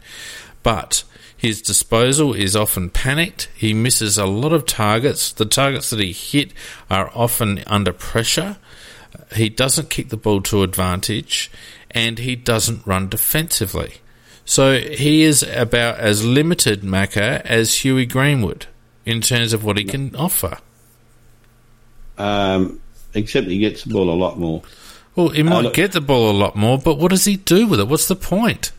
But 0.64 1.03
his 1.38 1.61
disposal 1.61 2.34
is 2.34 2.56
often 2.56 2.89
panicked. 2.89 3.49
He 3.56 3.73
misses 3.73 4.18
a 4.18 4.26
lot 4.26 4.51
of 4.51 4.65
targets. 4.65 5.31
The 5.31 5.45
targets 5.45 5.89
that 5.91 5.99
he 5.99 6.11
hit 6.11 6.51
are 6.89 7.10
often 7.15 7.64
under 7.65 7.93
pressure. 7.93 8.57
He 9.35 9.47
doesn't 9.47 9.89
kick 9.89 10.10
the 10.10 10.18
ball 10.18 10.41
to 10.41 10.64
advantage, 10.64 11.49
and 11.91 12.19
he 12.19 12.35
doesn't 12.35 12.85
run 12.85 13.07
defensively. 13.07 14.01
So 14.49 14.80
he 14.80 15.21
is 15.21 15.43
about 15.43 15.99
as 15.99 16.26
limited, 16.26 16.81
Macca, 16.81 17.41
as 17.45 17.76
Huey 17.76 18.07
Greenwood 18.07 18.65
in 19.05 19.21
terms 19.21 19.53
of 19.53 19.63
what 19.63 19.77
he 19.77 19.84
can 19.84 20.15
offer. 20.15 20.57
Um, 22.17 22.81
except 23.13 23.45
he 23.45 23.59
gets 23.59 23.84
the 23.84 23.93
ball 23.93 24.09
a 24.09 24.17
lot 24.17 24.39
more. 24.39 24.63
Well, 25.15 25.30
he 25.30 25.43
might 25.43 25.67
uh, 25.67 25.69
get 25.69 25.91
the 25.91 26.01
ball 26.01 26.31
a 26.31 26.34
lot 26.34 26.55
more, 26.55 26.80
but 26.80 26.95
what 26.95 27.11
does 27.11 27.26
he 27.26 27.35
do 27.35 27.67
with 27.67 27.80
it? 27.80 27.88
What's 27.88 28.07
the 28.07 28.15
point? 28.15 28.71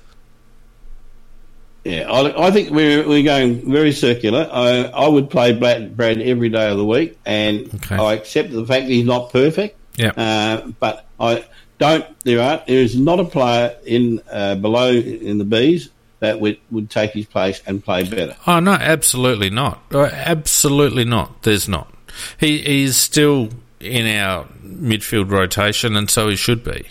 Yeah, 1.84 2.10
I, 2.10 2.48
I 2.48 2.50
think 2.50 2.70
we're, 2.70 3.06
we're 3.06 3.22
going 3.22 3.70
very 3.70 3.92
circular. 3.92 4.50
I, 4.52 4.86
I 4.86 5.06
would 5.06 5.30
play 5.30 5.52
Brad, 5.52 5.96
Brad 5.96 6.20
every 6.20 6.48
day 6.48 6.68
of 6.68 6.78
the 6.78 6.84
week, 6.84 7.16
and 7.24 7.72
okay. 7.76 7.94
I 7.94 8.14
accept 8.14 8.50
the 8.50 8.66
fact 8.66 8.86
that 8.86 8.92
he's 8.92 9.06
not 9.06 9.30
perfect. 9.30 9.78
Yeah. 9.94 10.10
Uh, 10.16 10.72
but 10.80 11.06
I 11.20 11.44
don't 11.80 12.04
there 12.24 12.40
are 12.40 12.62
there 12.68 12.78
is 12.78 12.96
not 12.96 13.18
a 13.18 13.24
player 13.24 13.74
in 13.84 14.20
uh, 14.30 14.54
below 14.54 14.92
in 14.92 15.38
the 15.38 15.44
Bs 15.44 15.88
that 16.20 16.38
would, 16.38 16.58
would 16.70 16.90
take 16.90 17.12
his 17.12 17.24
place 17.24 17.62
and 17.66 17.82
play 17.82 18.04
better. 18.04 18.36
Oh 18.46 18.60
no, 18.60 18.72
absolutely 18.72 19.50
not. 19.50 19.82
Uh, 19.92 20.04
absolutely 20.04 21.04
not. 21.04 21.42
There's 21.42 21.68
not. 21.68 21.92
He 22.38 22.58
he's 22.58 22.96
still 22.96 23.48
in 23.80 24.06
our 24.06 24.44
midfield 24.62 25.30
rotation, 25.30 25.96
and 25.96 26.08
so 26.08 26.28
he 26.28 26.36
should 26.36 26.62
be. 26.62 26.88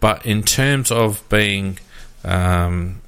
But 0.00 0.24
in 0.24 0.42
terms 0.42 0.90
of 0.90 1.26
being 1.30 1.78
um, 2.22 3.00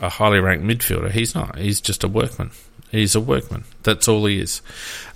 a 0.00 0.08
highly 0.08 0.40
ranked 0.40 0.64
midfielder, 0.64 1.10
he's 1.12 1.34
not. 1.34 1.56
He's 1.56 1.80
just 1.80 2.02
a 2.02 2.08
workman. 2.08 2.50
He's 2.90 3.14
a 3.14 3.20
workman. 3.20 3.64
That's 3.82 4.08
all 4.08 4.24
he 4.26 4.40
is. 4.40 4.62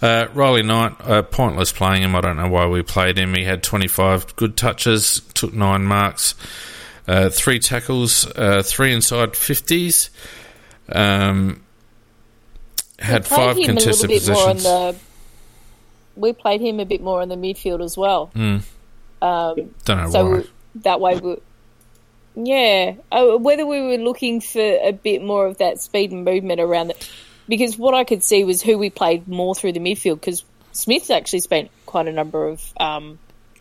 Uh, 0.00 0.26
Riley 0.34 0.62
Knight, 0.62 0.94
uh, 1.00 1.22
pointless 1.22 1.72
playing 1.72 2.02
him. 2.02 2.14
I 2.14 2.20
don't 2.20 2.36
know 2.36 2.48
why 2.48 2.66
we 2.66 2.82
played 2.82 3.18
him. 3.18 3.34
He 3.34 3.44
had 3.44 3.62
25 3.62 4.36
good 4.36 4.56
touches, 4.56 5.20
took 5.34 5.54
nine 5.54 5.84
marks, 5.84 6.34
uh, 7.08 7.30
three 7.30 7.58
tackles, 7.58 8.26
uh, 8.26 8.62
three 8.64 8.92
inside 8.92 9.32
50s. 9.32 10.10
Um, 10.90 11.62
had 12.98 13.26
five 13.26 13.56
contested 13.56 14.10
possessions. 14.10 14.64
The, 14.64 14.96
we 16.14 16.32
played 16.32 16.60
him 16.60 16.78
a 16.78 16.84
bit 16.84 17.00
more 17.00 17.22
in 17.22 17.28
the 17.28 17.36
midfield 17.36 17.82
as 17.82 17.96
well. 17.96 18.30
Mm. 18.34 18.62
Um, 19.22 19.74
don't 19.84 19.98
know 19.98 20.10
so 20.10 20.30
why. 20.30 20.44
that 20.76 21.00
way 21.00 21.18
we 21.18 21.36
yeah, 22.34 22.94
uh, 23.10 23.36
whether 23.36 23.66
we 23.66 23.80
were 23.80 23.98
looking 23.98 24.40
for 24.40 24.60
a 24.60 24.92
bit 24.92 25.22
more 25.22 25.46
of 25.46 25.58
that 25.58 25.80
speed 25.80 26.12
and 26.12 26.24
movement 26.24 26.60
around 26.60 26.90
it, 26.90 27.10
because 27.52 27.76
what 27.76 27.92
I 27.92 28.04
could 28.04 28.22
see 28.22 28.44
was 28.44 28.62
who 28.62 28.78
we 28.78 28.88
played 28.88 29.28
more 29.28 29.54
through 29.54 29.72
the 29.72 29.78
midfield. 29.78 30.14
Because 30.14 30.42
Smith's 30.72 31.10
actually 31.10 31.40
spent 31.40 31.70
quite 31.84 32.08
a 32.08 32.12
number 32.12 32.48
of 32.48 32.62
um, 32.80 33.18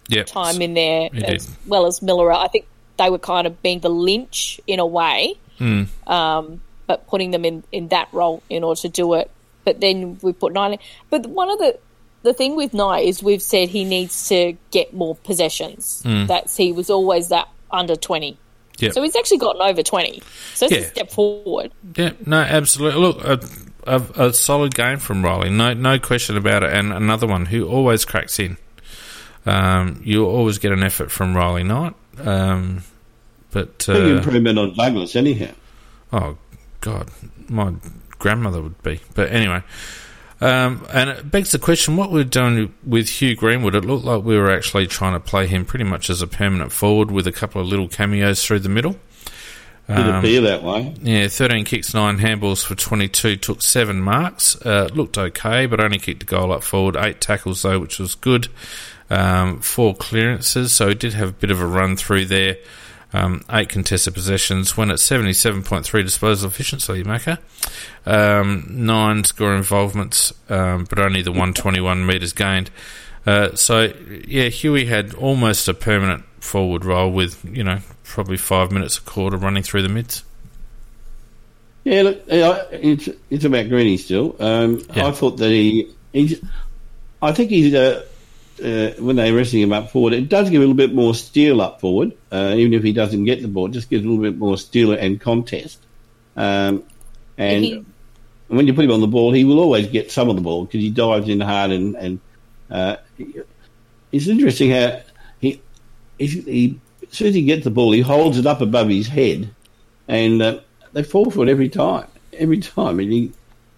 yep. 0.07 0.27
time 0.27 0.61
in 0.61 0.75
there, 0.75 1.09
as 1.13 1.53
well 1.67 1.85
as 1.85 1.99
Milera. 1.99 2.37
I 2.37 2.47
think 2.47 2.67
they 2.97 3.09
were 3.09 3.19
kind 3.19 3.45
of 3.45 3.61
being 3.61 3.81
the 3.81 3.89
lynch 3.89 4.61
in 4.65 4.79
a 4.79 4.85
way, 4.85 5.35
mm. 5.59 5.89
um, 6.09 6.61
but 6.87 7.05
putting 7.07 7.31
them 7.31 7.43
in, 7.43 7.65
in 7.73 7.89
that 7.89 8.07
role 8.13 8.41
in 8.49 8.63
order 8.63 8.79
to 8.79 8.87
do 8.87 9.15
it. 9.15 9.29
But 9.65 9.81
then 9.81 10.19
we 10.21 10.31
put 10.31 10.53
nine. 10.53 10.77
But 11.09 11.27
one 11.27 11.51
of 11.51 11.59
the 11.59 11.77
the 12.23 12.33
thing 12.33 12.55
with 12.55 12.73
Knight 12.73 13.05
is 13.05 13.21
we've 13.21 13.41
said 13.41 13.67
he 13.67 13.83
needs 13.83 14.29
to 14.29 14.55
get 14.71 14.93
more 14.93 15.17
possessions. 15.17 16.01
Mm. 16.05 16.27
That's 16.27 16.55
he 16.55 16.71
was 16.71 16.89
always 16.89 17.27
that 17.27 17.49
under 17.69 17.97
twenty. 17.97 18.37
Yep. 18.81 18.93
So 18.93 19.03
he's 19.03 19.15
actually 19.15 19.37
gotten 19.37 19.61
over 19.61 19.83
20. 19.83 20.23
So 20.55 20.65
it's 20.65 20.73
yeah. 20.73 20.79
a 20.79 20.89
step 20.89 21.11
forward. 21.11 21.71
Yeah, 21.95 22.13
no, 22.25 22.37
absolutely. 22.37 22.99
Look, 22.99 23.23
a, 23.23 23.39
a, 23.85 24.01
a, 24.15 24.33
solid 24.33 24.75
game 24.75 24.97
from 24.97 25.23
Riley, 25.23 25.49
no, 25.49 25.73
no 25.73 25.99
question 25.99 26.37
about 26.37 26.63
it. 26.63 26.73
And 26.73 26.93
another 26.93 27.27
one 27.27 27.45
who 27.45 27.67
always 27.67 28.05
cracks 28.05 28.39
in. 28.39 28.57
Um, 29.45 30.01
you 30.03 30.25
always 30.25 30.59
get 30.59 30.71
an 30.71 30.83
effort 30.83 31.11
from 31.11 31.35
Riley 31.35 31.63
Knight. 31.63 31.95
Um, 32.19 32.83
but 33.51 33.87
uh, 33.89 33.93
big 33.93 34.17
improvement 34.17 34.59
on 34.59 34.73
Douglas, 34.75 35.15
anyhow. 35.15 35.51
Oh 36.13 36.37
God, 36.79 37.09
my 37.47 37.73
grandmother 38.19 38.61
would 38.61 38.81
be. 38.81 38.99
But 39.13 39.31
anyway, 39.31 39.63
um, 40.39 40.85
and 40.93 41.09
it 41.09 41.31
begs 41.31 41.51
the 41.51 41.59
question: 41.59 41.97
What 41.97 42.11
we're 42.11 42.23
doing 42.23 42.73
with 42.85 43.09
Hugh 43.09 43.35
Greenwood? 43.35 43.75
It 43.75 43.85
looked 43.85 44.05
like 44.05 44.23
we 44.23 44.37
were 44.37 44.51
actually 44.51 44.87
trying 44.87 45.13
to 45.13 45.19
play 45.19 45.47
him 45.47 45.65
pretty 45.65 45.85
much 45.85 46.09
as 46.09 46.21
a 46.21 46.27
permanent 46.27 46.71
forward 46.71 47.11
with 47.11 47.27
a 47.27 47.31
couple 47.31 47.61
of 47.61 47.67
little 47.67 47.87
cameos 47.87 48.43
through 48.45 48.59
the 48.59 48.69
middle. 48.69 48.95
Did 49.95 50.07
um, 50.07 50.15
appear 50.15 50.41
that 50.41 50.63
way. 50.63 50.93
Yeah, 51.01 51.27
13 51.27 51.65
kicks, 51.65 51.93
9 51.93 52.17
handballs 52.17 52.63
for 52.63 52.75
22, 52.75 53.37
took 53.37 53.61
7 53.61 53.99
marks. 54.01 54.55
Uh, 54.61 54.89
looked 54.93 55.17
okay, 55.17 55.65
but 55.65 55.79
only 55.79 55.99
kicked 55.99 56.23
a 56.23 56.25
goal 56.25 56.51
up 56.51 56.63
forward. 56.63 56.95
8 56.95 57.19
tackles, 57.19 57.61
though, 57.61 57.79
which 57.79 57.99
was 57.99 58.15
good. 58.15 58.47
Um, 59.09 59.59
4 59.59 59.95
clearances, 59.95 60.73
so 60.73 60.89
he 60.89 60.95
did 60.95 61.13
have 61.13 61.29
a 61.29 61.33
bit 61.33 61.51
of 61.51 61.59
a 61.61 61.65
run 61.65 61.97
through 61.97 62.25
there. 62.25 62.57
Um, 63.13 63.43
eight 63.51 63.69
contested 63.69 64.13
possessions, 64.13 64.77
went 64.77 64.91
at 64.91 64.97
77.3 64.97 66.03
disposal 66.03 66.49
efficiency, 66.49 67.03
Macca. 67.03 67.39
Um, 68.05 68.65
nine 68.69 69.23
score 69.25 69.53
involvements, 69.53 70.33
um, 70.49 70.85
but 70.85 70.97
only 70.97 71.21
the 71.21 71.31
121 71.31 72.05
metres 72.05 72.31
gained. 72.31 72.71
Uh, 73.25 73.53
so, 73.55 73.93
yeah, 74.25 74.47
Huey 74.47 74.85
had 74.85 75.13
almost 75.13 75.67
a 75.67 75.73
permanent 75.73 76.23
forward 76.41 76.83
role 76.83 77.11
with, 77.11 77.45
you 77.45 77.63
know, 77.63 77.79
probably 78.03 78.37
five 78.37 78.71
minutes 78.71 78.97
a 78.97 79.01
quarter 79.01 79.37
running 79.37 79.63
through 79.63 79.83
the 79.83 79.89
mids. 79.89 80.23
Yeah, 81.83 82.01
look, 82.03 82.23
it's, 82.27 83.09
it's 83.29 83.45
about 83.45 83.69
Greeny 83.69 83.97
still. 83.97 84.35
Um, 84.39 84.85
yeah. 84.93 85.07
I 85.07 85.11
thought 85.11 85.37
that 85.37 85.49
he, 85.49 85.91
he's, 86.11 86.41
I 87.21 87.31
think 87.31 87.49
he's 87.49 87.73
uh, 87.73 88.05
uh, 88.63 88.91
when 88.99 89.15
they're 89.15 89.33
resting 89.33 89.61
him 89.61 89.73
up 89.73 89.91
forward, 89.91 90.13
it 90.13 90.29
does 90.29 90.49
give 90.49 90.59
a 90.59 90.65
little 90.65 90.75
bit 90.75 90.93
more 90.93 91.15
steel 91.15 91.61
up 91.61 91.79
forward, 91.79 92.11
uh, 92.31 92.53
even 92.55 92.73
if 92.73 92.83
he 92.83 92.93
doesn't 92.93 93.23
get 93.23 93.41
the 93.41 93.47
ball. 93.47 93.67
It 93.67 93.71
just 93.71 93.89
gives 93.89 94.05
a 94.05 94.07
little 94.07 94.23
bit 94.23 94.37
more 94.37 94.57
steel 94.57 94.91
and 94.91 95.19
contest. 95.19 95.79
Um, 96.35 96.83
and 97.37 97.63
he, 97.63 97.85
when 98.47 98.67
you 98.67 98.73
put 98.73 98.85
him 98.85 98.91
on 98.91 99.01
the 99.01 99.07
ball, 99.07 99.31
he 99.31 99.43
will 99.43 99.59
always 99.59 99.87
get 99.87 100.11
some 100.11 100.29
of 100.29 100.35
the 100.35 100.41
ball 100.41 100.65
because 100.65 100.81
he 100.81 100.89
dives 100.89 101.29
in 101.29 101.39
hard 101.39 101.71
and, 101.71 101.95
and 101.95 102.19
uh, 102.69 102.97
it's 104.11 104.27
interesting 104.27 104.71
how 104.71 104.87
he, 104.87 105.10
he, 106.21 106.41
he, 106.41 106.79
as 107.03 107.17
soon 107.17 107.27
as 107.27 107.35
he 107.35 107.43
gets 107.43 107.63
the 107.63 107.71
ball, 107.71 107.91
he 107.91 108.01
holds 108.01 108.37
it 108.37 108.45
up 108.45 108.61
above 108.61 108.89
his 108.89 109.07
head, 109.07 109.49
and 110.07 110.41
uh, 110.41 110.59
they 110.93 111.03
fall 111.03 111.29
for 111.31 111.43
it 111.43 111.49
every 111.49 111.69
time, 111.69 112.07
every 112.33 112.59
time, 112.59 112.99
and 112.99 113.11
he, 113.11 113.31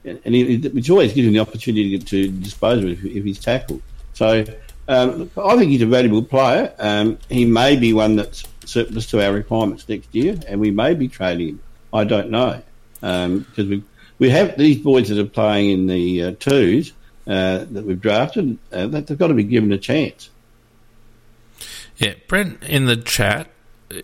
and 0.03 0.35
he, 0.35 0.57
which 0.57 0.89
always 0.89 1.13
gives 1.13 1.27
him 1.27 1.33
the 1.33 1.39
opportunity 1.39 1.97
to, 1.97 2.27
dispose 2.29 2.79
of 2.79 2.89
it 2.89 2.91
if, 2.91 3.05
if 3.05 3.23
he's 3.23 3.39
tackled. 3.39 3.81
So 4.13 4.43
um, 4.87 5.31
I 5.37 5.57
think 5.57 5.71
he's 5.71 5.81
a 5.81 5.87
valuable 5.87 6.23
player. 6.23 6.73
Um, 6.79 7.17
he 7.29 7.45
may 7.45 7.75
be 7.75 7.93
one 7.93 8.15
that's 8.15 8.43
surplus 8.65 9.07
to 9.07 9.25
our 9.25 9.33
requirements 9.33 9.87
next 9.87 10.13
year, 10.13 10.37
and 10.47 10.59
we 10.59 10.71
may 10.71 10.93
be 10.93 11.07
trading 11.07 11.49
him. 11.49 11.61
I 11.93 12.03
don't 12.03 12.29
know 12.29 12.61
because 13.03 13.25
um, 13.25 13.69
we 13.69 13.83
we 14.19 14.29
have 14.29 14.57
these 14.57 14.77
boys 14.77 15.09
that 15.09 15.19
are 15.19 15.25
playing 15.25 15.71
in 15.71 15.87
the 15.87 16.23
uh, 16.23 16.31
twos 16.39 16.93
uh, 17.27 17.65
that 17.69 17.83
we've 17.85 17.99
drafted. 17.99 18.57
Uh, 18.71 18.87
they've 18.87 19.17
got 19.17 19.27
to 19.27 19.33
be 19.33 19.43
given 19.43 19.71
a 19.73 19.77
chance. 19.77 20.29
Yeah, 21.97 22.13
Brent 22.27 22.63
in 22.63 22.85
the 22.85 22.97
chat 22.97 23.49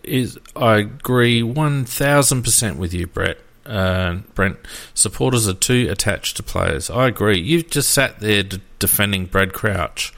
is. 0.02 0.38
I 0.54 0.76
agree 0.76 1.42
one 1.42 1.84
thousand 1.84 2.42
percent 2.42 2.78
with 2.78 2.94
you, 2.94 3.06
Brett. 3.06 3.38
Uh, 3.66 4.16
Brent, 4.34 4.58
supporters 4.94 5.46
are 5.48 5.54
too 5.54 5.88
attached 5.90 6.36
to 6.38 6.42
players. 6.42 6.90
I 6.90 7.06
agree. 7.06 7.38
You've 7.38 7.70
just 7.70 7.90
sat 7.90 8.20
there 8.20 8.42
d- 8.42 8.60
defending 8.78 9.26
Brad 9.26 9.52
Crouch 9.52 10.12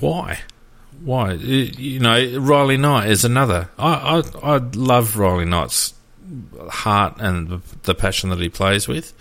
why? 0.00 0.40
Why? 1.02 1.32
You 1.32 2.00
know, 2.00 2.38
Riley 2.38 2.76
Knight 2.76 3.08
is 3.08 3.24
another. 3.24 3.70
I, 3.78 4.22
I, 4.42 4.54
I 4.54 4.56
love 4.74 5.16
Riley 5.16 5.44
Knight's 5.44 5.94
heart 6.68 7.14
and 7.18 7.62
the 7.84 7.94
passion 7.94 8.30
that 8.30 8.40
he 8.40 8.48
plays 8.48 8.88
with. 8.88 9.14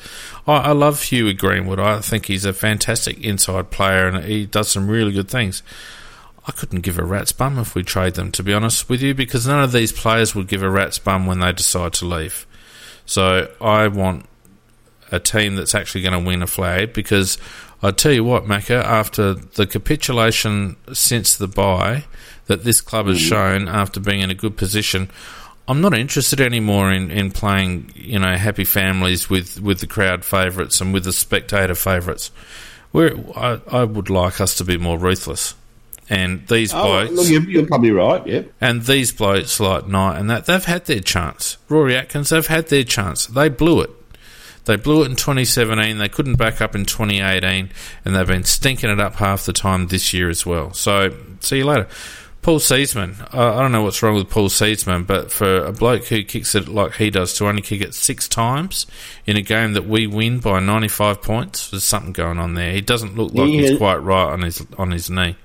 I, 0.48 0.58
I 0.58 0.72
love 0.72 1.02
Huey 1.04 1.34
Greenwood. 1.34 1.80
I 1.80 2.02
think 2.02 2.26
he's 2.26 2.46
a 2.46 2.54
fantastic 2.54 3.20
inside 3.24 3.72
player 3.72 4.08
and 4.08 4.26
he 4.26 4.46
does 4.46 4.70
some 4.70 4.90
really 4.90 5.12
good 5.12 5.30
things. 5.30 5.64
I 6.48 6.52
couldn't 6.52 6.82
give 6.82 6.98
a 6.98 7.04
rat's 7.04 7.34
bum 7.34 7.60
if 7.60 7.76
we 7.76 7.84
trade 7.84 8.16
them, 8.16 8.32
to 8.32 8.44
be 8.44 8.54
honest 8.54 8.88
with 8.88 9.02
you, 9.02 9.14
because 9.14 9.46
none 9.46 9.62
of 9.62 9.74
these 9.74 9.92
players 9.92 10.34
would 10.34 10.48
give 10.48 10.64
a 10.64 10.70
rat's 10.70 10.98
bum 10.98 11.28
when 11.28 11.40
they 11.40 11.52
decide 11.52 11.94
to 11.94 12.06
leave. 12.06 12.48
So 13.06 13.52
I 13.60 13.90
want 13.90 14.26
a 15.12 15.20
team 15.20 15.56
that's 15.56 15.76
actually 15.76 16.02
going 16.02 16.14
to 16.14 16.26
win 16.26 16.42
a 16.42 16.48
flag 16.48 16.94
because 16.94 17.38
I 17.84 17.92
tell 17.92 18.14
you 18.14 18.24
what, 18.24 18.46
Macca, 18.46 18.82
after 18.82 19.34
the 19.34 19.68
capitulation 19.68 20.78
since 20.94 21.36
the 21.36 21.48
bye 21.48 22.06
that 22.46 22.64
this 22.64 22.82
club 22.82 23.08
has 23.08 23.20
mm. 23.20 23.30
shown 23.30 23.68
after 23.68 24.00
being 24.00 24.22
in 24.22 24.32
a 24.32 24.36
good 24.36 24.56
position, 24.58 25.10
I'm 25.68 25.82
not 25.82 25.94
interested 25.94 26.40
anymore 26.40 26.94
in, 26.94 27.12
in 27.12 27.32
playing, 27.32 27.92
you 27.94 28.20
know, 28.20 28.36
happy 28.36 28.64
families 28.64 29.30
with, 29.30 29.60
with 29.62 29.80
the 29.80 29.88
crowd 29.88 30.24
favourites 30.24 30.80
and 30.80 30.94
with 30.94 31.04
the 31.04 31.14
spectator 31.14 31.76
favourites. 31.76 32.32
Where 32.92 33.14
I, 33.36 33.60
I 33.70 33.84
would 33.84 34.10
like 34.10 34.40
us 34.40 34.56
to 34.58 34.64
be 34.64 34.78
more 34.78 34.98
ruthless. 34.98 35.54
And 36.10 36.48
these 36.48 36.74
oh, 36.74 36.84
blokes, 36.84 37.12
look, 37.12 37.28
you're, 37.28 37.50
you're, 37.50 37.68
probably 37.68 37.92
right. 37.92 38.26
Yeah. 38.26 38.42
And 38.62 38.84
these 38.84 39.12
blokes 39.12 39.60
like 39.60 39.88
Knight 39.88 40.20
and 40.20 40.30
that 40.30 40.46
they've 40.46 40.64
had 40.64 40.86
their 40.86 41.02
chance. 41.02 41.58
Rory 41.68 41.98
Atkins, 41.98 42.30
they've 42.30 42.48
had 42.48 42.68
their 42.68 42.84
chance. 42.84 43.28
They 43.28 43.50
blew 43.50 43.82
it. 43.82 43.90
They 44.68 44.76
blew 44.76 45.04
it 45.04 45.10
in 45.10 45.16
2017. 45.16 45.98
They 45.98 46.10
couldn't 46.10 46.36
back 46.36 46.62
up 46.62 46.76
in 46.76 46.86
2018, 46.86 47.70
and 48.06 48.16
they've 48.16 48.28
been 48.28 48.44
stinking 48.44 48.90
it 48.90 49.00
up 49.00 49.16
half 49.16 49.46
the 49.46 49.54
time 49.54 49.88
this 49.88 50.14
year 50.14 50.30
as 50.30 50.46
well. 50.46 50.74
So 50.74 51.16
see 51.40 51.60
you 51.60 51.66
later. 51.66 51.88
Paul 52.42 52.60
Seedsman. 52.60 53.34
Uh, 53.34 53.56
I 53.56 53.62
don't 53.62 53.74
know 53.74 53.82
what's 53.82 54.02
wrong 54.02 54.16
with 54.16 54.30
Paul 54.30 54.48
Seedsman, 54.48 55.06
but 55.06 55.32
for 55.32 55.66
a 55.66 55.74
bloke 55.74 56.06
who 56.06 56.24
kicks 56.24 56.56
it 56.56 56.70
like 56.70 56.96
he 56.96 57.10
does 57.10 57.34
to 57.36 57.48
only 57.48 57.62
kick 57.62 57.82
it 57.82 57.94
six 57.94 58.28
times 58.28 58.88
in 59.26 59.36
a 59.36 59.42
game 59.42 59.74
that 59.74 59.86
we 59.86 60.08
win 60.08 60.40
by 60.40 60.62
95 60.62 61.22
points, 61.22 61.72
there's 61.72 61.84
something 61.84 62.14
going 62.14 62.38
on 62.40 62.54
there. 62.54 62.72
He 62.72 62.80
doesn't 62.80 63.18
look 63.18 63.34
like 63.34 63.48
he 63.48 63.68
he's 63.68 63.78
quite 63.78 63.98
right 63.98 64.32
on 64.32 64.44
his 64.44 64.66
on 64.78 64.92
his 64.92 65.10
knee. 65.10 65.36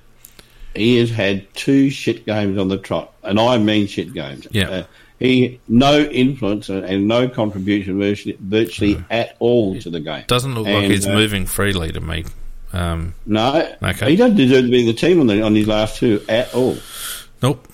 He 0.74 0.96
has 0.98 1.10
had 1.10 1.52
two 1.54 1.90
shit 1.90 2.24
games 2.24 2.58
on 2.58 2.68
the 2.68 2.78
trot, 2.78 3.12
and 3.22 3.38
I 3.38 3.58
mean 3.58 3.86
shit 3.86 4.12
games. 4.12 4.46
Yeah. 4.50 4.70
Uh, 4.70 4.84
he 5.18 5.60
no 5.68 6.00
influence 6.00 6.68
and 6.68 7.06
no 7.06 7.28
contribution 7.28 7.98
virtually, 7.98 8.36
virtually 8.40 8.94
no. 8.96 9.04
at 9.10 9.36
all 9.38 9.78
to 9.80 9.90
the 9.90 10.00
game. 10.00 10.24
Doesn't 10.26 10.54
look 10.54 10.66
and, 10.66 10.74
like 10.74 10.90
he's 10.90 11.06
uh, 11.06 11.12
moving 11.12 11.46
freely 11.46 11.92
to 11.92 12.00
me. 12.00 12.24
Um, 12.72 13.14
no, 13.26 13.76
okay. 13.82 14.10
he 14.10 14.16
doesn't 14.16 14.36
deserve 14.36 14.64
to 14.64 14.70
be 14.70 14.80
in 14.80 14.86
the 14.86 14.94
team 14.94 15.20
on, 15.20 15.26
the, 15.26 15.42
on 15.42 15.54
his 15.54 15.68
last 15.68 15.98
two 15.98 16.24
at 16.28 16.52
all. 16.54 16.76
Nope. 17.42 17.68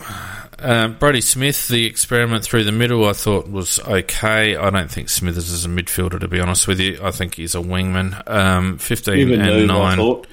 Um, 0.61 0.95
Brodie 0.95 1.21
Smith, 1.21 1.69
the 1.69 1.87
experiment 1.87 2.43
through 2.43 2.65
the 2.65 2.73
middle, 2.73 3.09
I 3.09 3.13
thought 3.13 3.49
was 3.49 3.79
okay. 3.81 4.57
I 4.57 4.71
don't 4.71 4.91
think 4.91 5.09
Smithers 5.09 5.51
is 5.51 5.65
a 5.65 5.69
midfielder, 5.69 6.19
to 6.19 6.27
be 6.27 6.41
honest 6.41 6.67
with 6.67 6.81
you. 6.81 6.99
I 7.01 7.13
think 7.13 7.37
he's 7.37 7.55
a 7.55 7.61
wingman. 7.61 8.29
Um, 8.29 8.79
15 8.79 9.19
Even 9.19 9.41
and 9.41 9.69
9. 9.69 10.25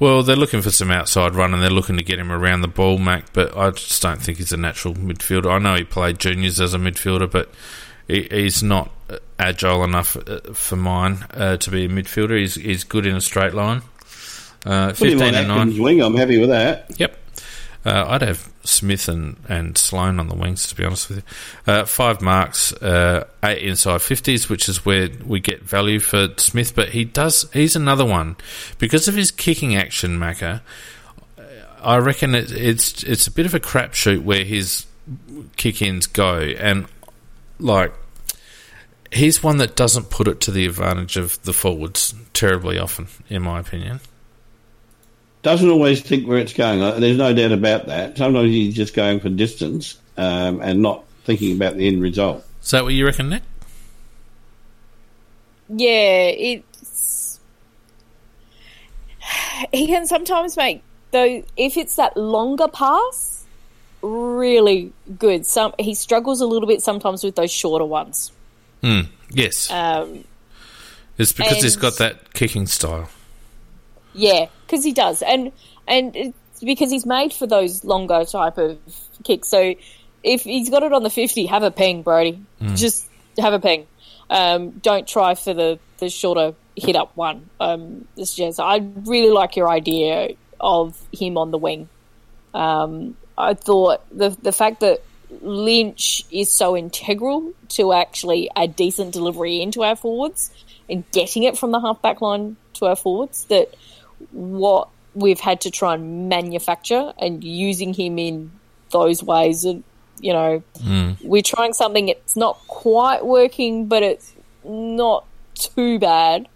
Well, 0.00 0.22
they're 0.22 0.36
looking 0.36 0.62
for 0.62 0.70
some 0.70 0.90
outside 0.90 1.34
run 1.34 1.52
and 1.52 1.62
they're 1.62 1.70
looking 1.70 1.96
to 1.96 2.04
get 2.04 2.18
him 2.18 2.30
around 2.30 2.60
the 2.60 2.68
ball, 2.68 2.98
Mac, 2.98 3.32
but 3.32 3.56
I 3.56 3.70
just 3.70 4.00
don't 4.00 4.20
think 4.20 4.38
he's 4.38 4.52
a 4.52 4.56
natural 4.56 4.94
midfielder. 4.94 5.50
I 5.50 5.58
know 5.58 5.74
he 5.74 5.84
played 5.84 6.20
juniors 6.20 6.60
as 6.60 6.72
a 6.72 6.78
midfielder, 6.78 7.28
but 7.30 7.50
he, 8.06 8.28
he's 8.30 8.62
not 8.62 8.92
agile 9.38 9.82
enough 9.82 10.16
uh, 10.16 10.40
for 10.52 10.76
mine 10.76 11.26
uh, 11.32 11.56
to 11.56 11.70
be 11.70 11.86
a 11.86 11.88
midfielder. 11.88 12.38
He's, 12.38 12.54
he's 12.54 12.84
good 12.84 13.06
in 13.06 13.16
a 13.16 13.20
straight 13.20 13.54
line. 13.54 13.82
Uh, 14.64 14.92
15 14.92 15.34
and 15.34 15.48
9. 15.48 15.82
Wing, 15.82 16.00
I'm 16.00 16.14
happy 16.14 16.38
with 16.38 16.50
that. 16.50 16.98
Yep. 16.98 17.16
Uh, 17.84 18.04
I'd 18.08 18.22
have 18.22 18.52
Smith 18.64 19.08
and, 19.08 19.36
and 19.48 19.78
Sloan 19.78 20.18
on 20.18 20.28
the 20.28 20.34
wings, 20.34 20.66
to 20.66 20.74
be 20.74 20.84
honest 20.84 21.08
with 21.08 21.18
you. 21.18 21.72
Uh, 21.72 21.84
five 21.84 22.20
marks, 22.20 22.72
uh, 22.74 23.26
eight 23.44 23.62
inside 23.62 24.00
50s, 24.00 24.48
which 24.48 24.68
is 24.68 24.84
where 24.84 25.08
we 25.24 25.40
get 25.40 25.62
value 25.62 26.00
for 26.00 26.28
Smith, 26.36 26.74
but 26.74 26.90
he 26.90 27.04
does, 27.04 27.50
he's 27.52 27.76
another 27.76 28.04
one. 28.04 28.36
Because 28.78 29.08
of 29.08 29.14
his 29.14 29.30
kicking 29.30 29.76
action, 29.76 30.18
Macca, 30.18 30.60
I 31.80 31.98
reckon 31.98 32.34
it, 32.34 32.50
it's, 32.50 33.04
it's 33.04 33.26
a 33.26 33.30
bit 33.30 33.46
of 33.46 33.54
a 33.54 33.60
crapshoot 33.60 34.22
where 34.22 34.44
his 34.44 34.86
kick 35.56 35.80
ins 35.80 36.06
go, 36.06 36.38
and 36.40 36.86
like, 37.60 37.94
he's 39.12 39.42
one 39.42 39.58
that 39.58 39.76
doesn't 39.76 40.10
put 40.10 40.26
it 40.26 40.40
to 40.42 40.50
the 40.50 40.66
advantage 40.66 41.16
of 41.16 41.40
the 41.42 41.52
forwards 41.52 42.12
terribly 42.32 42.78
often, 42.78 43.06
in 43.28 43.42
my 43.42 43.60
opinion 43.60 44.00
doesn't 45.48 45.70
always 45.70 46.02
think 46.02 46.28
where 46.28 46.36
it's 46.36 46.52
going. 46.52 46.80
There's 47.00 47.16
no 47.16 47.32
doubt 47.32 47.52
about 47.52 47.86
that. 47.86 48.18
Sometimes 48.18 48.50
he's 48.50 48.74
just 48.74 48.92
going 48.92 49.18
for 49.18 49.30
distance 49.30 49.98
um, 50.18 50.60
and 50.60 50.82
not 50.82 51.06
thinking 51.24 51.56
about 51.56 51.78
the 51.78 51.88
end 51.88 52.02
result. 52.02 52.44
Is 52.62 52.70
that 52.72 52.84
what 52.84 52.92
you 52.92 53.06
reckon, 53.06 53.30
Nick? 53.30 53.42
Yeah, 55.70 56.26
it's 56.26 57.40
he 59.72 59.86
can 59.86 60.06
sometimes 60.06 60.54
make 60.58 60.82
though 61.12 61.42
if 61.56 61.78
it's 61.78 61.96
that 61.96 62.14
longer 62.14 62.68
pass, 62.68 63.46
really 64.02 64.92
good. 65.18 65.46
Some 65.46 65.72
he 65.78 65.94
struggles 65.94 66.42
a 66.42 66.46
little 66.46 66.68
bit 66.68 66.82
sometimes 66.82 67.24
with 67.24 67.36
those 67.36 67.50
shorter 67.50 67.86
ones. 67.86 68.32
Hmm. 68.82 69.00
yes, 69.30 69.70
um, 69.70 70.24
it's 71.16 71.32
because 71.32 71.62
he's 71.62 71.76
got 71.76 71.96
that 71.98 72.34
kicking 72.34 72.66
style. 72.66 73.08
Yeah, 74.18 74.48
because 74.66 74.84
he 74.84 74.92
does, 74.92 75.22
and 75.22 75.52
and 75.86 76.16
it's 76.16 76.60
because 76.60 76.90
he's 76.90 77.06
made 77.06 77.32
for 77.32 77.46
those 77.46 77.84
longer 77.84 78.24
type 78.24 78.58
of 78.58 78.78
kicks. 79.22 79.48
So 79.48 79.74
if 80.24 80.42
he's 80.42 80.70
got 80.70 80.82
it 80.82 80.92
on 80.92 81.04
the 81.04 81.10
fifty, 81.10 81.46
have 81.46 81.62
a 81.62 81.70
ping, 81.70 82.02
Brodie. 82.02 82.42
Mm. 82.60 82.76
Just 82.76 83.08
have 83.38 83.52
a 83.52 83.60
ping. 83.60 83.86
Um, 84.28 84.70
don't 84.70 85.06
try 85.06 85.36
for 85.36 85.54
the 85.54 85.78
the 85.98 86.10
shorter 86.10 86.54
hit 86.74 86.96
up 86.96 87.16
one. 87.16 87.48
Um, 87.60 88.08
this 88.16 88.34
just 88.34 88.58
I 88.58 88.78
really 89.04 89.30
like 89.30 89.54
your 89.54 89.68
idea 89.68 90.30
of 90.58 91.00
him 91.12 91.38
on 91.38 91.52
the 91.52 91.58
wing. 91.58 91.88
Um, 92.52 93.16
I 93.36 93.54
thought 93.54 94.02
the 94.10 94.30
the 94.30 94.52
fact 94.52 94.80
that 94.80 95.00
Lynch 95.40 96.24
is 96.32 96.50
so 96.50 96.76
integral 96.76 97.52
to 97.70 97.92
actually 97.92 98.50
a 98.56 98.66
decent 98.66 99.12
delivery 99.12 99.62
into 99.62 99.84
our 99.84 99.94
forwards 99.94 100.50
and 100.88 101.08
getting 101.12 101.44
it 101.44 101.56
from 101.56 101.70
the 101.70 101.80
halfback 101.80 102.20
line 102.20 102.56
to 102.74 102.86
our 102.86 102.96
forwards 102.96 103.44
that 103.44 103.74
what 104.32 104.88
we've 105.14 105.40
had 105.40 105.60
to 105.62 105.70
try 105.70 105.94
and 105.94 106.28
manufacture 106.28 107.12
and 107.18 107.42
using 107.42 107.92
him 107.94 108.18
in 108.18 108.50
those 108.90 109.22
ways 109.22 109.64
and 109.64 109.82
you 110.20 110.32
know 110.32 110.62
mm. 110.78 111.16
we're 111.22 111.42
trying 111.42 111.72
something 111.72 112.08
it's 112.08 112.36
not 112.36 112.58
quite 112.66 113.24
working 113.24 113.86
but 113.86 114.02
it's 114.02 114.34
not 114.64 115.24
too 115.54 115.98
bad 115.98 116.48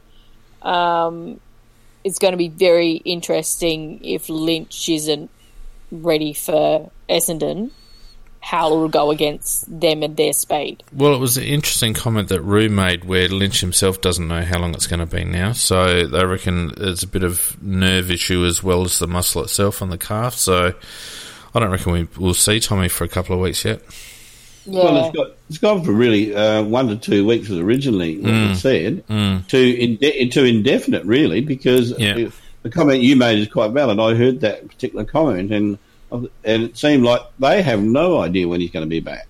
um, 0.63 1.41
it's 2.05 2.19
going 2.19 2.33
to 2.33 2.39
be 2.39 2.49
very 2.49 2.93
interesting 2.93 4.01
if 4.05 4.29
lynch 4.29 4.89
isn't 4.89 5.31
ready 5.91 6.33
for 6.33 6.91
essendon 7.09 7.71
how 8.43 8.67
it'll 8.67 8.89
go 8.89 9.13
against 9.13 9.81
them 9.81 10.03
and 10.03 10.17
their 10.17 10.33
speed. 10.33 10.83
Well, 10.93 11.15
it 11.15 11.19
was 11.19 11.37
an 11.37 11.45
interesting 11.45 11.95
comment 11.95 12.29
that 12.31 12.43
Rue 12.43 12.69
made 12.69 13.05
where 13.05 13.29
Lynch 13.29 13.61
himself 13.61 14.01
doesn't 14.01 14.27
know 14.27 14.43
how 14.43 14.59
long 14.59 14.75
it's 14.75 14.89
going 14.89 14.99
to 15.01 15.07
be 15.07 15.25
now. 15.25 15.53
So 15.53 16.09
they 16.09 16.25
reckon 16.27 16.73
it's 16.77 17.05
a 17.05 17.07
bit 17.07 17.23
of 17.23 17.57
nerve 17.63 18.11
issue 18.11 18.45
as 18.45 18.61
well 18.61 18.83
as 18.83 18.99
the 18.99 19.07
muscle 19.07 19.45
itself 19.45 19.81
on 19.81 19.91
the 19.91 19.97
calf. 19.97 20.35
So 20.35 20.75
I 21.55 21.61
don't 21.61 21.71
reckon 21.71 21.93
we, 21.93 22.09
will 22.19 22.35
see 22.35 22.59
Tommy 22.59 22.89
for 22.89 23.05
a 23.05 23.09
couple 23.09 23.37
of 23.37 23.41
weeks 23.41 23.65
yet. 23.65 23.81
Yeah. 24.67 24.85
Well, 24.85 25.07
it's, 25.07 25.17
got, 25.17 25.31
it's 25.49 25.59
gone 25.59 25.85
for 25.85 25.93
really 25.93 26.35
uh, 26.35 26.65
one 26.65 26.89
to 26.89 26.97
two 26.97 27.25
weeks 27.25 27.49
was 27.49 27.61
originally 27.61 28.17
mm. 28.17 28.57
said 28.57 29.07
mm. 29.07 29.47
to 29.49 29.59
inde- 29.59 30.33
to 30.33 30.45
indefinite 30.45 31.05
really 31.05 31.43
because 31.43 31.97
yeah. 31.97 32.29
the 32.63 32.71
comment 32.71 33.03
you 33.03 33.15
made 33.15 33.39
is 33.39 33.49
quite 33.49 33.71
valid. 33.71 34.01
I 34.01 34.15
heard 34.15 34.41
that 34.41 34.67
particular 34.67 35.05
comment 35.05 35.53
and 35.53 35.79
and 36.13 36.31
it 36.45 36.77
seemed 36.77 37.05
like 37.05 37.23
they 37.39 37.63
have 37.63 37.83
no 37.83 38.21
idea 38.21 38.47
when 38.47 38.61
he's 38.61 38.71
going 38.71 38.85
to 38.85 38.91
be 38.91 39.01
back. 39.01 39.27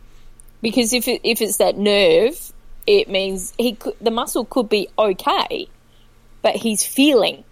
Because 0.61 0.93
if 0.93 1.09
it, 1.09 1.21
if 1.25 1.41
it's 1.41 1.57
that 1.59 1.77
nerve, 1.77 2.53
it 2.87 3.09
means 3.09 3.53
he 3.59 3.75
could, 3.75 3.95
the 4.01 4.11
muscle 4.11 4.45
could 4.45 4.69
be 4.69 4.89
okay, 4.99 5.69
but 6.41 6.57
he's 6.57 6.85
feeling 6.85 7.45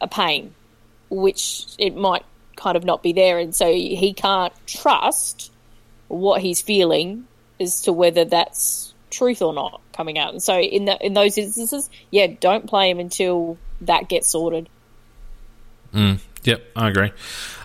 a 0.00 0.08
pain, 0.08 0.54
which 1.08 1.66
it 1.78 1.96
might 1.96 2.24
kind 2.56 2.76
of 2.76 2.84
not 2.84 3.02
be 3.02 3.12
there, 3.12 3.38
and 3.38 3.54
so 3.54 3.70
he 3.72 4.12
can't 4.12 4.52
trust 4.66 5.52
what 6.08 6.42
he's 6.42 6.60
feeling 6.60 7.26
as 7.58 7.82
to 7.82 7.92
whether 7.92 8.24
that's 8.24 8.94
truth 9.10 9.42
or 9.42 9.52
not 9.52 9.80
coming 9.92 10.18
out. 10.18 10.32
And 10.32 10.42
so 10.42 10.58
in 10.58 10.84
the, 10.86 11.04
in 11.04 11.14
those 11.14 11.36
instances, 11.36 11.90
yeah, 12.10 12.26
don't 12.26 12.66
play 12.66 12.90
him 12.90 12.98
until 12.98 13.58
that 13.82 14.08
gets 14.08 14.28
sorted. 14.28 14.68
Mm, 15.94 16.20
yep, 16.44 16.62
I 16.76 16.88
agree. 16.88 17.12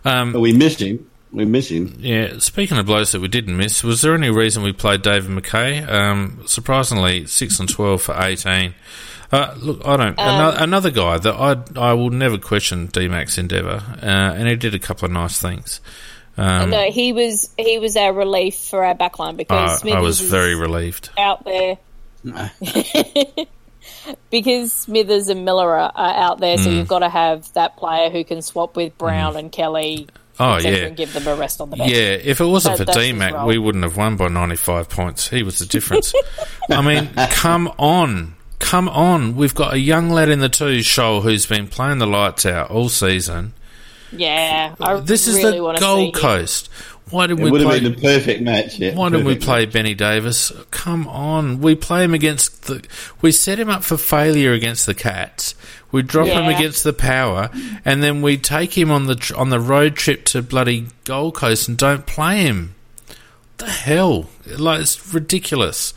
Um, 0.03 0.33
we 0.33 0.53
missed 0.53 0.79
him. 0.79 1.09
We 1.31 1.43
miss 1.43 1.69
him. 1.69 1.95
Yeah. 1.99 2.39
Speaking 2.39 2.77
of 2.77 2.85
blows 2.85 3.11
that 3.11 3.19
we 3.19 3.27
didn't 3.27 3.57
miss, 3.57 3.83
was 3.83 4.01
there 4.01 4.15
any 4.15 4.29
reason 4.29 4.63
we 4.63 4.71
played 4.71 5.01
David 5.01 5.29
Mackay? 5.29 5.83
Um, 5.83 6.43
surprisingly, 6.45 7.25
six 7.25 7.59
and 7.59 7.67
twelve 7.67 8.01
for 8.01 8.15
eighteen. 8.17 8.73
Uh, 9.31 9.53
look, 9.57 9.85
I 9.85 9.97
don't. 9.97 10.19
Um, 10.19 10.35
another, 10.35 10.57
another, 10.63 10.91
guy 10.91 11.17
that 11.17 11.33
I 11.33 11.89
I 11.89 11.93
will 11.93 12.11
never 12.11 12.37
question 12.37 12.87
DMAC's 12.87 13.37
endeavour, 13.37 13.83
uh, 14.01 14.05
and 14.05 14.47
he 14.47 14.55
did 14.55 14.73
a 14.75 14.79
couple 14.79 15.07
of 15.07 15.11
nice 15.11 15.41
things. 15.41 15.81
Um, 16.37 16.69
no, 16.69 16.89
he 16.89 17.11
was 17.11 17.49
he 17.57 17.79
was 17.79 17.95
our 17.97 18.13
relief 18.13 18.55
for 18.55 18.83
our 18.85 18.95
backline 18.95 19.35
because 19.35 19.83
I 19.83 19.99
was 19.99 20.21
very 20.21 20.55
relieved 20.55 21.09
out 21.17 21.43
there. 21.43 21.77
because 24.29 24.73
Smithers 24.73 25.29
and 25.29 25.47
Milera 25.47 25.91
are, 25.95 26.15
out 26.15 26.39
there, 26.39 26.57
so 26.57 26.69
mm. 26.69 26.77
you've 26.77 26.87
got 26.87 26.99
to 26.99 27.09
have 27.09 27.51
that 27.53 27.77
player 27.77 28.09
who 28.09 28.23
can 28.23 28.41
swap 28.41 28.75
with 28.75 28.97
Brown 28.97 29.33
mm. 29.33 29.39
and 29.39 29.51
Kelly. 29.51 30.07
Oh 30.37 30.57
yeah, 30.57 30.87
and 30.87 30.97
give 30.97 31.13
them 31.13 31.27
a 31.27 31.35
rest 31.35 31.61
on 31.61 31.69
the 31.69 31.77
bench. 31.77 31.91
Yeah, 31.91 32.17
if 32.21 32.41
it 32.41 32.45
wasn't 32.45 32.77
that, 32.77 32.87
for 32.87 32.99
DMAC, 32.99 33.47
we 33.47 33.57
wouldn't 33.57 33.85
have 33.85 33.95
won 33.95 34.17
by 34.17 34.27
ninety-five 34.27 34.89
points. 34.89 35.29
He 35.29 35.43
was 35.43 35.59
the 35.59 35.65
difference. 35.65 36.13
I 36.69 36.81
mean, 36.81 37.09
come 37.29 37.71
on, 37.77 38.35
come 38.59 38.89
on. 38.89 39.37
We've 39.37 39.55
got 39.55 39.73
a 39.73 39.79
young 39.79 40.09
lad 40.09 40.27
in 40.27 40.39
the 40.39 40.49
two, 40.49 40.81
Shoal, 40.81 41.21
who's 41.21 41.45
been 41.45 41.67
playing 41.67 41.99
the 41.99 42.07
lights 42.07 42.45
out 42.45 42.69
all 42.69 42.89
season. 42.89 43.53
Yeah, 44.11 44.75
I 44.79 44.99
This 44.99 45.27
is 45.27 45.41
the 45.41 45.61
want 45.61 45.77
to 45.77 45.81
Gold 45.81 46.15
Coast. 46.15 46.67
him. 46.67 46.94
Coast. 47.05 47.13
Why 47.13 47.27
did 47.27 47.39
It 47.39 47.43
we 47.43 47.51
would 47.51 47.61
have 47.61 47.69
play? 47.69 47.79
been 47.79 47.93
the 47.95 48.01
perfect 48.01 48.41
match. 48.41 48.79
Yeah, 48.79 48.95
Why 48.95 49.09
didn't 49.09 49.25
we 49.25 49.35
play 49.37 49.65
match. 49.65 49.73
Benny 49.73 49.93
Davis? 49.93 50.51
Come 50.71 51.07
on, 51.07 51.61
we 51.61 51.75
play 51.75 52.03
him 52.03 52.13
against 52.13 52.63
the. 52.63 52.85
We 53.21 53.31
set 53.31 53.59
him 53.59 53.69
up 53.69 53.83
for 53.83 53.97
failure 53.97 54.53
against 54.53 54.85
the 54.85 54.93
Cats. 54.95 55.55
We 55.91 56.01
drop 56.01 56.27
him 56.27 56.45
against 56.45 56.83
the 56.83 56.93
Power, 56.93 57.49
and 57.85 58.03
then 58.03 58.21
we 58.21 58.37
take 58.37 58.77
him 58.77 58.91
on 58.91 59.05
the 59.05 59.33
on 59.37 59.49
the 59.49 59.59
road 59.59 59.95
trip 59.95 60.25
to 60.25 60.41
bloody 60.41 60.87
Gold 61.05 61.35
Coast 61.35 61.67
and 61.69 61.77
don't 61.77 62.05
play 62.05 62.43
him. 62.43 62.75
The 63.57 63.67
hell, 63.69 64.29
like 64.57 64.81
it's 64.81 65.13
ridiculous. 65.13 65.93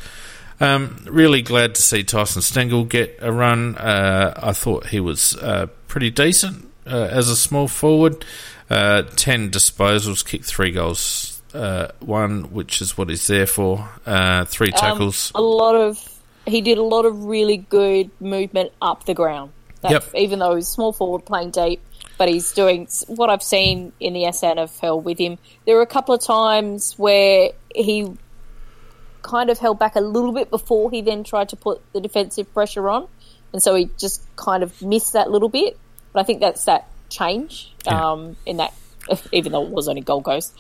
Um, 0.61 1.05
really 1.09 1.41
glad 1.43 1.75
to 1.77 1.83
see 1.83 2.03
Tyson 2.05 2.43
Stengel 2.43 2.85
get 2.85 3.17
a 3.21 3.33
run. 3.33 3.77
Uh, 3.77 4.35
I 4.37 4.53
thought 4.53 4.87
he 4.87 5.01
was 5.01 5.35
uh, 5.37 5.67
pretty 5.89 6.11
decent 6.11 6.69
uh, 6.87 7.09
as 7.11 7.29
a 7.29 7.37
small 7.37 7.67
forward. 7.69 8.25
Uh, 8.71 9.03
Ten 9.17 9.51
disposals, 9.51 10.25
kicked 10.25 10.45
three 10.45 10.71
goals, 10.73 11.41
uh, 11.55 11.89
one 12.01 12.53
which 12.53 12.81
is 12.83 12.99
what 12.99 13.09
he's 13.09 13.27
there 13.27 13.47
for. 13.47 13.89
Uh, 14.05 14.45
three 14.45 14.73
Um, 14.73 14.79
tackles. 14.79 15.33
a 15.35 15.41
lot 15.43 15.75
of 15.75 15.99
he 16.47 16.61
did 16.63 16.79
a 16.79 16.83
lot 16.83 17.05
of 17.05 17.25
really 17.25 17.59
good 17.59 18.11
movement 18.21 18.73
up 18.81 19.05
the 19.05 19.15
ground. 19.15 19.53
That, 19.83 19.91
Yep. 19.93 20.15
Even 20.15 20.39
though 20.39 20.57
he's 20.57 20.67
small 20.67 20.93
forward 20.93 21.25
playing 21.27 21.51
deep, 21.51 21.81
but 22.17 22.29
he's 22.29 22.53
doing 22.53 22.89
what 23.07 23.29
I've 23.31 23.43
seen 23.43 23.93
in 24.01 24.15
the 24.15 24.25
SANFL 24.25 25.03
with 25.03 25.19
him. 25.19 25.39
There 25.67 25.77
were 25.77 25.83
a 25.83 25.87
couple 25.87 26.15
of 26.15 26.23
times 26.23 26.95
where 26.97 27.51
he 27.75 28.11
kind 29.23 29.51
of 29.51 29.59
held 29.59 29.79
back 29.79 29.95
a 29.95 30.01
little 30.01 30.33
bit 30.33 30.51
before 30.51 30.91
he 30.91 31.03
then 31.03 31.23
tried 31.23 31.51
to 31.51 31.57
put 31.57 31.81
the 31.93 32.01
defensive 32.01 32.53
pressure 32.55 32.89
on, 32.89 33.07
and 33.53 33.63
so 33.63 33.75
he 33.75 33.91
just 33.99 34.23
kind 34.37 34.63
of 34.63 34.81
missed 34.83 35.13
that 35.13 35.31
little 35.31 35.49
bit. 35.51 35.79
But 36.13 36.21
I 36.21 36.23
think 36.25 36.41
that's 36.41 36.65
that 36.65 36.89
change 37.11 37.73
Yeah. 37.89 38.11
um, 38.13 38.37
in 38.47 38.59
that, 38.59 38.75
even 39.33 39.53
though 39.53 39.65
it 39.65 39.71
was 39.71 39.89
only 39.89 40.03
Gold 40.03 40.25
Coast. 40.25 40.55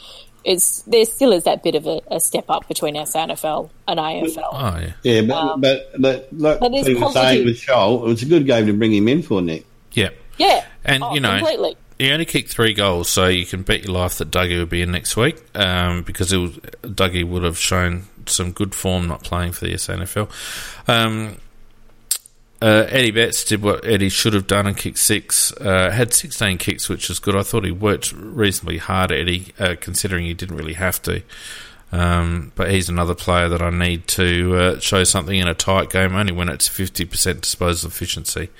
It's 0.44 0.82
there 0.82 1.04
still 1.04 1.32
is 1.32 1.44
that 1.44 1.62
bit 1.64 1.74
of 1.74 1.86
a, 1.86 2.00
a 2.12 2.20
step 2.20 2.44
up 2.48 2.68
between 2.68 2.94
SANFL 2.94 3.68
and 3.88 3.98
AFL. 3.98 4.38
oh 4.52 4.78
yeah, 4.80 4.92
Yeah, 5.02 5.22
but 5.22 5.56
but 5.60 5.92
but 6.00 6.28
like 6.32 6.60
but 6.60 6.70
there's 6.70 6.86
Pete 6.86 7.00
was 7.00 7.12
saying 7.12 7.44
with 7.44 7.58
Shoal, 7.58 8.04
it 8.04 8.08
was 8.08 8.22
a 8.22 8.26
good 8.26 8.46
game 8.46 8.66
to 8.66 8.72
bring 8.72 8.94
him 8.94 9.08
in 9.08 9.22
for 9.22 9.42
Nick. 9.42 9.66
yeah. 9.92 10.10
Yeah, 10.38 10.64
And, 10.84 11.02
Oh, 11.02 11.12
you 11.14 11.20
know, 11.20 11.36
completely. 11.36 11.76
He 11.98 12.12
only 12.12 12.24
kicked 12.24 12.50
three 12.50 12.72
goals, 12.72 13.08
so 13.08 13.26
you 13.26 13.44
can 13.44 13.62
bet 13.62 13.82
your 13.82 13.92
life 13.92 14.18
that 14.18 14.30
Dougie 14.30 14.56
will 14.56 14.66
be 14.66 14.82
in 14.82 14.92
next 14.92 15.16
week 15.16 15.36
um, 15.56 16.02
because 16.02 16.32
it 16.32 16.36
was, 16.36 16.52
Dougie 16.82 17.24
would 17.28 17.42
have 17.42 17.58
shown 17.58 18.04
some 18.26 18.52
good 18.52 18.72
form 18.72 19.08
not 19.08 19.24
playing 19.24 19.50
for 19.50 19.64
the 19.66 19.74
SANFL. 19.74 20.30
Um, 20.86 21.38
uh, 22.60 22.86
Eddie 22.88 23.12
Betts 23.12 23.44
did 23.44 23.62
what 23.62 23.84
Eddie 23.84 24.08
should 24.08 24.34
have 24.34 24.46
done 24.46 24.66
and 24.66 24.76
kicked 24.76 24.98
six. 24.98 25.52
Uh, 25.52 25.90
had 25.90 26.12
16 26.12 26.58
kicks, 26.58 26.88
which 26.88 27.08
was 27.08 27.20
good. 27.20 27.36
I 27.36 27.42
thought 27.42 27.64
he 27.64 27.70
worked 27.70 28.12
reasonably 28.12 28.78
hard, 28.78 29.12
Eddie, 29.12 29.52
uh, 29.58 29.76
considering 29.80 30.24
he 30.24 30.34
didn't 30.34 30.56
really 30.56 30.74
have 30.74 31.00
to. 31.02 31.22
Um, 31.92 32.52
but 32.56 32.70
he's 32.70 32.88
another 32.88 33.14
player 33.14 33.48
that 33.48 33.62
I 33.62 33.70
need 33.70 34.08
to 34.08 34.56
uh, 34.56 34.80
show 34.80 35.04
something 35.04 35.38
in 35.38 35.46
a 35.46 35.54
tight 35.54 35.90
game, 35.90 36.14
only 36.16 36.32
when 36.32 36.48
it's 36.48 36.68
50% 36.68 37.40
disposal 37.40 37.88
efficiency 37.88 38.50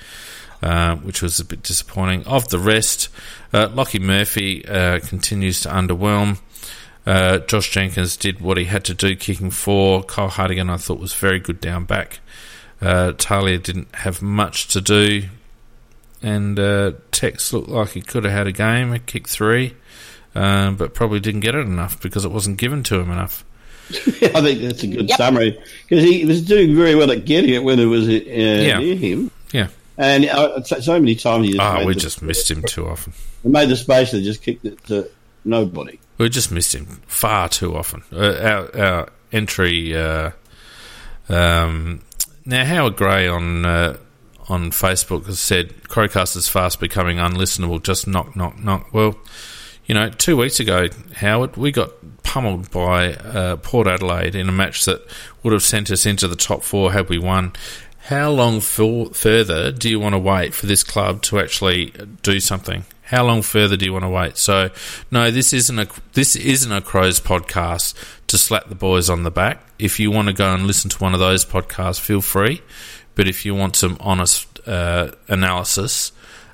uh, 0.63 0.95
which 0.97 1.21
was 1.21 1.39
a 1.39 1.45
bit 1.45 1.63
disappointing. 1.63 2.25
Of 2.25 2.49
the 2.49 2.59
rest, 2.59 3.09
uh, 3.53 3.67
Lachie 3.67 4.01
Murphy 4.01 4.61
continues 5.07 5.61
to 5.61 5.69
underwhelm. 5.69 6.39
Josh 7.05 7.69
Jenkins 7.71 8.17
did 8.17 8.41
what 8.41 8.57
he 8.57 8.65
had 8.65 8.83
to 8.85 8.93
do, 8.93 9.15
kicking 9.15 9.51
four. 9.51 10.03
Kyle 10.03 10.29
Hartigan, 10.29 10.69
I 10.69 10.77
thought, 10.77 10.99
was 10.99 11.13
very 11.13 11.39
good 11.39 11.59
down 11.61 11.85
back. 11.85 12.19
Uh, 12.81 13.11
Talia 13.17 13.57
didn't 13.57 13.93
have 13.95 14.21
much 14.21 14.67
to 14.69 14.81
do. 14.81 15.23
And 16.21 16.59
uh, 16.59 16.91
Tex 17.11 17.53
looked 17.53 17.69
like 17.69 17.89
he 17.91 18.01
could 18.01 18.25
have 18.25 18.33
had 18.33 18.47
a 18.47 18.51
game, 18.51 18.91
he 18.91 18.99
kicked 18.99 19.29
three, 19.29 19.73
um, 20.35 20.75
but 20.75 20.93
probably 20.93 21.21
didn't 21.21 21.39
get 21.41 21.55
it 21.55 21.65
enough 21.65 22.01
because 22.01 22.25
it 22.25 22.31
wasn't 22.31 22.57
given 22.57 22.83
to 22.83 22.99
him 22.99 23.09
enough. 23.09 23.45
I 23.89 24.41
think 24.41 24.61
that's 24.61 24.83
a 24.83 24.87
good 24.87 25.07
Yep. 25.09 25.17
summary 25.17 25.57
because 25.87 26.03
he 26.03 26.25
was 26.25 26.41
doing 26.45 26.75
very 26.75 26.93
well 26.93 27.09
at 27.09 27.23
getting 27.25 27.53
it 27.53 27.63
when 27.63 27.79
it 27.79 27.85
was 27.85 28.05
uh, 28.07 28.11
near 28.11 28.95
him, 28.97 29.31
Yeah. 29.53 29.69
and 29.97 30.25
uh, 30.25 30.61
so, 30.63 30.79
so 30.81 30.99
many 30.99 31.15
times 31.15 31.45
he 31.47 31.53
just 31.53 31.61
Ah, 31.61 31.85
we 31.85 31.93
the, 31.93 31.99
just 32.01 32.21
missed 32.21 32.51
him 32.51 32.63
too 32.63 32.85
often. 32.87 33.13
he 33.41 33.47
made 33.49 33.69
the 33.69 33.77
space 33.77 34.11
and 34.13 34.21
just 34.23 34.41
kicked 34.43 34.65
it 34.65 34.83
to 34.87 35.09
nobody. 35.45 35.99
We 36.17 36.27
just 36.27 36.51
missed 36.51 36.75
him 36.75 36.85
far 37.07 37.47
too 37.47 37.77
often. 37.77 38.03
Uh, 38.11 38.69
our, 38.75 38.81
our 38.83 39.09
entry. 39.31 39.95
Uh, 39.95 40.31
um, 41.29 42.01
now, 42.49 42.65
Howard 42.65 42.95
Gray 42.95 43.27
on 43.27 43.63
uh, 43.63 43.97
on 44.47 44.71
Facebook 44.71 45.27
has 45.27 45.39
said 45.39 45.69
Crowcast 45.83 46.35
is 46.35 46.49
fast 46.49 46.79
becoming 46.79 47.17
unlistenable. 47.17 47.81
Just 47.81 48.07
knock, 48.07 48.35
knock, 48.35 48.59
knock. 48.59 48.91
Well, 48.91 49.15
you 49.85 49.95
know, 49.95 50.09
two 50.09 50.35
weeks 50.35 50.59
ago, 50.59 50.87
Howard, 51.15 51.57
we 51.57 51.71
got 51.71 51.91
pummeled 52.23 52.71
by 52.71 53.13
uh, 53.13 53.57
Port 53.57 53.87
Adelaide 53.87 54.35
in 54.35 54.49
a 54.49 54.51
match 54.51 54.85
that 54.85 55.01
would 55.43 55.53
have 55.53 55.63
sent 55.63 55.91
us 55.91 56.05
into 56.05 56.27
the 56.27 56.35
top 56.35 56.63
four 56.63 56.91
had 56.91 57.09
we 57.09 57.19
won. 57.19 57.53
How 57.99 58.31
long 58.31 58.59
for, 58.59 59.13
further 59.13 59.71
do 59.71 59.89
you 59.89 59.99
want 59.99 60.13
to 60.13 60.19
wait 60.19 60.55
for 60.55 60.65
this 60.65 60.83
club 60.83 61.21
to 61.23 61.39
actually 61.39 61.93
do 62.23 62.39
something? 62.39 62.85
How 63.09 63.25
long 63.25 63.41
further 63.41 63.75
do 63.75 63.85
you 63.85 63.91
want 63.91 64.05
to 64.05 64.09
wait? 64.09 64.37
So, 64.37 64.69
no, 65.09 65.31
this 65.31 65.51
isn't 65.51 65.79
a 65.79 65.87
this 66.13 66.35
isn't 66.35 66.71
a 66.71 66.79
Crows 66.79 67.19
podcast 67.19 67.95
to 68.27 68.37
slap 68.37 68.69
the 68.69 68.75
boys 68.75 69.09
on 69.09 69.23
the 69.23 69.31
back. 69.31 69.63
If 69.79 69.99
you 69.99 70.11
want 70.11 70.27
to 70.27 70.33
go 70.33 70.53
and 70.53 70.67
listen 70.67 70.91
to 70.91 70.97
one 70.99 71.15
of 71.15 71.19
those 71.19 71.43
podcasts, 71.43 71.99
feel 71.99 72.21
free. 72.21 72.61
But 73.15 73.27
if 73.27 73.47
you 73.47 73.55
want 73.55 73.75
some 73.75 73.97
honest 73.99 74.59
uh, 74.67 75.13
analysis 75.27 76.11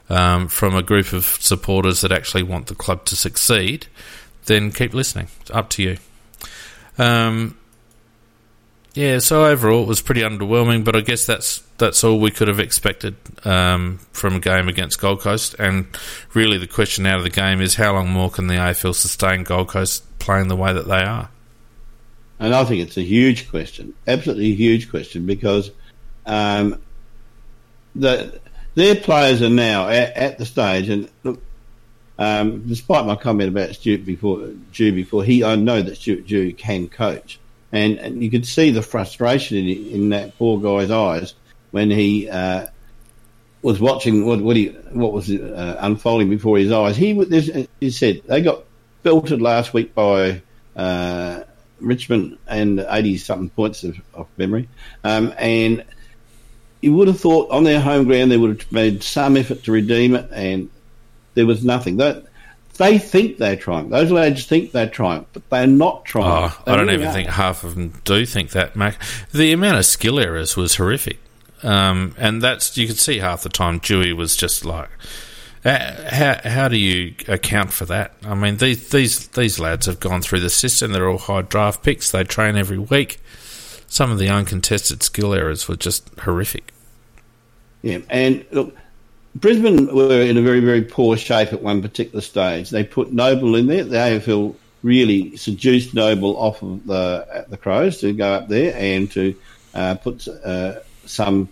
um, 0.10 0.48
from 0.48 0.76
a 0.76 0.82
group 0.82 1.12
of 1.12 1.26
supporters 1.26 2.00
that 2.02 2.14
actually 2.14 2.44
want 2.44 2.68
the 2.68 2.76
club 2.76 3.04
to 3.06 3.18
succeed, 3.18 3.88
then 4.46 4.72
keep 4.72 4.94
listening. 4.94 5.28
It's 5.42 5.52
up 5.52 5.70
to 5.72 5.84
you. 5.84 5.98
Um, 6.98 7.58
yeah, 8.96 9.20
so 9.20 9.46
overall 9.46 9.84
it 9.84 9.88
was 9.88 10.02
pretty 10.02 10.22
underwhelming, 10.22 10.86
but 10.86 10.96
I 10.96 11.02
guess 11.02 11.26
that's 11.26 11.62
that's 11.78 12.02
all 12.06 12.18
we 12.18 12.32
could 12.32 12.48
have 12.48 12.62
expected 12.62 13.16
um, 13.44 14.00
from 14.14 14.36
a 14.36 14.40
game 14.40 14.70
against 14.70 15.02
Gold 15.02 15.20
Coast. 15.20 15.54
And 15.60 15.88
really, 16.34 16.58
the 16.58 16.68
question 16.68 17.06
out 17.06 17.18
of 17.18 17.24
the 17.24 17.30
game 17.30 17.60
is 17.60 17.76
how 17.76 17.94
long 17.94 18.10
more 18.10 18.32
can 18.32 18.48
the 18.48 18.54
AFL 18.54 18.96
sustain 18.96 19.44
Gold 19.44 19.68
Coast 19.68 20.04
playing 20.20 20.48
the 20.48 20.56
way 20.56 20.72
that 20.72 20.88
they 20.88 21.04
are? 21.04 21.30
And 22.40 22.56
I 22.56 22.64
think 22.64 22.82
it's 22.82 22.98
a 22.98 23.04
huge 23.04 23.50
question, 23.50 23.94
absolutely 24.08 24.56
huge 24.56 24.90
question, 24.90 25.26
because 25.26 25.72
um, 26.26 26.82
the 27.96 28.40
their 28.76 28.96
players 28.96 29.42
are 29.42 29.50
now 29.50 29.90
at, 29.90 30.16
at 30.16 30.38
the 30.38 30.46
stage, 30.46 30.88
and 30.88 31.10
look, 31.24 31.42
um, 32.18 32.66
despite 32.66 33.06
my 33.06 33.16
comment 33.16 33.50
about 33.50 33.76
Stuart 33.76 34.06
before, 34.06 34.52
Dew 34.72 34.94
before, 34.94 35.26
he 35.26 35.44
I 35.44 35.56
know 35.56 35.82
that 35.82 35.98
Stuart 35.98 36.28
Dew 36.28 36.54
can 36.54 36.88
coach, 36.88 37.40
and, 37.72 37.98
and 38.00 38.24
you 38.24 38.30
could 38.30 38.46
see 38.46 38.72
the 38.72 38.82
frustration 38.82 39.58
in, 39.58 39.68
in 39.88 40.10
that 40.10 40.38
poor 40.38 40.60
guy's 40.60 40.92
eyes 40.92 41.34
when 41.72 41.90
he 41.92 42.30
uh, 42.30 42.68
was 43.62 43.80
watching 43.80 44.26
what 44.26 44.40
what 44.42 44.56
he 44.56 44.68
what 44.92 45.12
was 45.14 45.30
uh, 45.32 45.78
unfolding 45.80 46.30
before 46.30 46.58
his 46.58 46.72
eyes. 46.72 46.96
He 46.96 47.14
there's- 47.14 47.68
he 47.80 47.90
said 47.90 48.22
they 48.26 48.42
got 48.42 48.64
belted 49.04 49.42
last 49.42 49.74
week 49.74 49.94
by. 49.94 50.42
Uh, 50.76 51.44
Richmond 51.80 52.38
and 52.48 52.80
80 52.80 53.18
something 53.18 53.50
points 53.50 53.84
of, 53.84 53.98
of 54.14 54.28
memory. 54.38 54.70
Um, 55.04 55.34
and 55.38 55.84
you 56.82 56.94
would 56.94 57.08
have 57.08 57.20
thought 57.20 57.52
on 57.52 57.64
their 57.64 57.82
home 57.82 58.06
ground 58.06 58.32
they 58.32 58.38
would 58.38 58.62
have 58.62 58.72
made 58.72 59.04
some 59.04 59.36
effort 59.38 59.64
to 59.64 59.72
redeem 59.72 60.16
it, 60.16 60.30
and 60.32 60.70
there 61.34 61.46
was 61.46 61.64
nothing. 61.66 61.98
That 61.98 62.25
they 62.78 62.98
think 62.98 63.38
they're 63.38 63.56
trying. 63.56 63.90
Those 63.90 64.12
lads 64.12 64.46
think 64.46 64.72
they're 64.72 64.90
trying, 64.90 65.26
but 65.34 65.50
they're 65.50 65.68
not 65.68 66.06
trying. 66.06 66.52
Oh, 66.52 66.64
I 66.68 66.76
don't 66.76 66.90
even 66.90 67.12
think 67.12 67.30
half 67.30 67.64
of 67.64 67.76
them 67.76 67.94
do 68.04 68.26
think 68.26 68.52
that, 68.52 68.76
Mac. 68.76 69.00
The 69.34 69.52
amount 69.52 69.78
of 69.78 69.86
skill 69.86 70.20
errors 70.20 70.56
was 70.56 70.76
horrific. 70.76 71.20
Um, 71.64 72.16
and 72.18 72.42
that's, 72.42 72.78
you 72.78 72.88
could 72.88 73.00
see 73.00 73.20
half 73.20 73.44
the 73.44 73.50
time 73.50 73.80
Dewey 73.80 74.14
was 74.14 74.36
just 74.36 74.66
like, 74.66 74.90
uh, 75.64 76.10
how, 76.10 76.40
how 76.44 76.68
do 76.68 76.78
you 76.78 77.16
account 77.28 77.74
for 77.74 77.86
that? 77.86 78.14
I 78.24 78.36
mean, 78.36 78.58
these, 78.58 78.90
these, 78.90 79.28
these 79.30 79.60
lads 79.60 79.88
have 79.88 80.00
gone 80.00 80.22
through 80.22 80.42
the 80.42 80.50
system. 80.50 80.92
They're 80.92 81.10
all 81.10 81.18
high 81.18 81.42
draft 81.42 81.82
picks. 81.82 82.12
They 82.12 82.24
train 82.24 82.56
every 82.56 82.78
week. 82.78 83.20
Some 83.88 84.12
of 84.12 84.20
the 84.20 84.30
uncontested 84.30 85.02
skill 85.02 85.34
errors 85.34 85.68
were 85.68 85.76
just 85.76 86.08
horrific. 86.20 86.72
Yeah, 87.82 88.00
and 88.10 88.46
look, 88.52 88.76
Brisbane 89.36 89.94
were 89.94 90.22
in 90.22 90.38
a 90.38 90.42
very, 90.42 90.62
very 90.62 90.82
poor 90.82 91.18
shape 91.18 91.52
at 91.52 91.62
one 91.62 91.82
particular 91.82 92.22
stage. 92.22 92.70
They 92.70 92.84
put 92.84 93.12
Noble 93.12 93.56
in 93.56 93.68
there. 93.68 93.84
The 93.84 93.98
AFL 93.98 94.56
really 94.82 95.36
seduced 95.36 95.94
Noble 95.94 96.38
off 96.38 96.62
of 96.62 96.86
the 96.88 97.46
the 97.50 97.58
Crows 97.58 98.00
to 98.00 98.14
go 98.14 98.34
up 98.34 98.48
there 98.48 98.74
and 98.76 99.12
to 99.12 99.36
uh, 99.74 99.96
put 99.96 100.28
uh, 100.28 100.80
some 101.06 101.50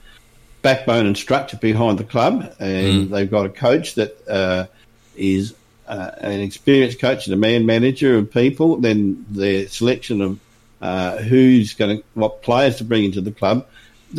backbone 0.62 1.08
and 1.08 1.18
structure 1.18 1.58
behind 1.58 2.00
the 2.00 2.06
club. 2.06 2.56
And 2.60 3.10
they've 3.10 3.30
got 3.30 3.46
a 3.46 3.50
coach 3.50 3.96
that 3.96 4.28
uh, 4.30 4.68
is 5.18 5.54
uh, 5.86 6.12
an 6.20 6.40
experienced 6.40 7.02
coach 7.02 7.28
and 7.28 7.34
a 7.34 7.38
man 7.38 7.66
manager 7.66 8.18
of 8.18 8.32
people. 8.32 8.78
Then 8.78 9.26
their 9.30 9.68
selection 9.68 10.22
of 10.22 10.40
uh, 10.82 11.18
who's 11.18 11.74
going 11.74 11.98
to 11.98 12.04
what 12.14 12.44
players 12.44 12.78
to 12.78 12.86
bring 12.86 13.04
into 13.04 13.20
the 13.20 13.32
club 13.32 13.68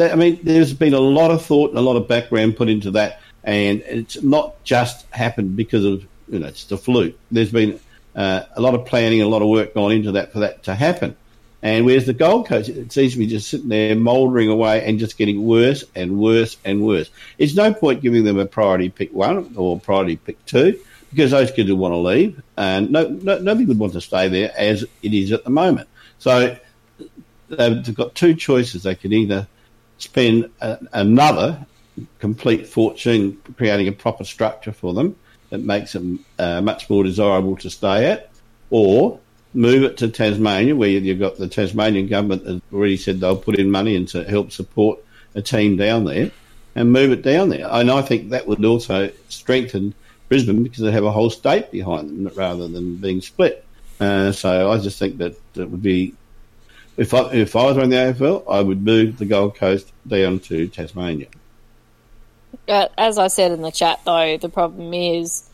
I 0.00 0.16
mean, 0.16 0.40
there's 0.42 0.74
been 0.74 0.94
a 0.94 1.00
lot 1.00 1.30
of 1.30 1.44
thought 1.44 1.70
and 1.70 1.78
a 1.78 1.82
lot 1.82 1.96
of 1.96 2.08
background 2.08 2.56
put 2.56 2.68
into 2.68 2.90
that, 2.92 3.20
and 3.44 3.82
it's 3.82 4.22
not 4.22 4.62
just 4.64 5.06
happened 5.10 5.56
because 5.56 5.84
of 5.84 6.06
you 6.28 6.38
know 6.38 6.46
it's 6.46 6.64
the 6.64 6.78
fluke. 6.78 7.16
There's 7.30 7.52
been 7.52 7.78
uh, 8.16 8.42
a 8.54 8.60
lot 8.60 8.74
of 8.74 8.86
planning, 8.86 9.22
a 9.22 9.28
lot 9.28 9.42
of 9.42 9.48
work 9.48 9.74
gone 9.74 9.92
into 9.92 10.12
that 10.12 10.32
for 10.32 10.40
that 10.40 10.64
to 10.64 10.74
happen. 10.74 11.16
And 11.62 11.86
whereas 11.86 12.04
the 12.04 12.12
Gold 12.12 12.46
Coast, 12.46 12.68
it 12.68 12.92
seems 12.92 13.14
to 13.14 13.18
be 13.18 13.26
just 13.26 13.48
sitting 13.48 13.70
there 13.70 13.96
mouldering 13.96 14.50
away 14.50 14.84
and 14.84 14.98
just 14.98 15.16
getting 15.16 15.46
worse 15.46 15.82
and 15.94 16.18
worse 16.18 16.58
and 16.62 16.82
worse. 16.82 17.10
It's 17.38 17.54
no 17.54 17.72
point 17.72 18.02
giving 18.02 18.24
them 18.24 18.38
a 18.38 18.44
priority 18.44 18.90
pick 18.90 19.14
one 19.14 19.54
or 19.56 19.80
priority 19.80 20.16
pick 20.16 20.44
two 20.44 20.78
because 21.08 21.30
those 21.30 21.50
kids 21.50 21.70
will 21.70 21.78
want 21.78 21.92
to 21.92 21.98
leave, 21.98 22.42
and 22.56 22.90
no, 22.90 23.06
no, 23.06 23.38
nobody 23.38 23.66
would 23.66 23.78
want 23.78 23.92
to 23.92 24.00
stay 24.00 24.28
there 24.28 24.52
as 24.58 24.84
it 25.02 25.14
is 25.14 25.32
at 25.32 25.44
the 25.44 25.50
moment. 25.50 25.88
So 26.18 26.56
they've 27.48 27.94
got 27.94 28.14
two 28.14 28.34
choices. 28.34 28.82
They 28.82 28.96
can 28.96 29.12
either 29.12 29.46
spend 29.98 30.50
a, 30.60 30.78
another 30.92 31.64
complete 32.18 32.66
fortune 32.66 33.40
creating 33.56 33.88
a 33.88 33.92
proper 33.92 34.24
structure 34.24 34.72
for 34.72 34.94
them 34.94 35.16
that 35.50 35.58
makes 35.58 35.92
them 35.92 36.24
uh, 36.38 36.60
much 36.60 36.90
more 36.90 37.04
desirable 37.04 37.56
to 37.56 37.70
stay 37.70 38.06
at, 38.06 38.30
or 38.70 39.20
move 39.52 39.84
it 39.84 39.96
to 39.98 40.08
Tasmania, 40.08 40.74
where 40.74 40.88
you've 40.88 41.18
got 41.18 41.36
the 41.36 41.48
Tasmanian 41.48 42.08
government 42.08 42.46
has 42.46 42.60
already 42.72 42.96
said 42.96 43.20
they'll 43.20 43.36
put 43.36 43.58
in 43.58 43.70
money 43.70 43.94
and 43.94 44.08
to 44.08 44.24
help 44.24 44.50
support 44.50 44.98
a 45.34 45.42
team 45.42 45.76
down 45.76 46.04
there, 46.04 46.30
and 46.74 46.92
move 46.92 47.12
it 47.12 47.22
down 47.22 47.50
there. 47.50 47.68
And 47.70 47.90
I 47.90 48.02
think 48.02 48.30
that 48.30 48.46
would 48.46 48.64
also 48.64 49.10
strengthen 49.28 49.94
Brisbane 50.28 50.64
because 50.64 50.80
they 50.80 50.90
have 50.90 51.04
a 51.04 51.12
whole 51.12 51.30
state 51.30 51.70
behind 51.70 52.08
them 52.08 52.32
rather 52.34 52.66
than 52.66 52.96
being 52.96 53.20
split. 53.20 53.64
Uh, 54.00 54.32
so 54.32 54.70
I 54.70 54.78
just 54.78 54.98
think 54.98 55.18
that 55.18 55.36
it 55.54 55.70
would 55.70 55.82
be 55.82 56.14
if 56.96 57.12
I, 57.12 57.32
if 57.32 57.56
I 57.56 57.64
was 57.64 57.76
running 57.76 57.90
the 57.90 57.96
AFL, 57.96 58.44
I 58.48 58.60
would 58.60 58.82
move 58.82 59.18
the 59.18 59.24
Gold 59.24 59.56
Coast 59.56 59.92
down 60.06 60.38
to 60.40 60.68
Tasmania. 60.68 61.26
Uh, 62.68 62.88
as 62.96 63.18
I 63.18 63.28
said 63.28 63.52
in 63.52 63.62
the 63.62 63.70
chat, 63.70 64.00
though, 64.04 64.36
the 64.38 64.48
problem 64.48 64.94
is 64.94 65.48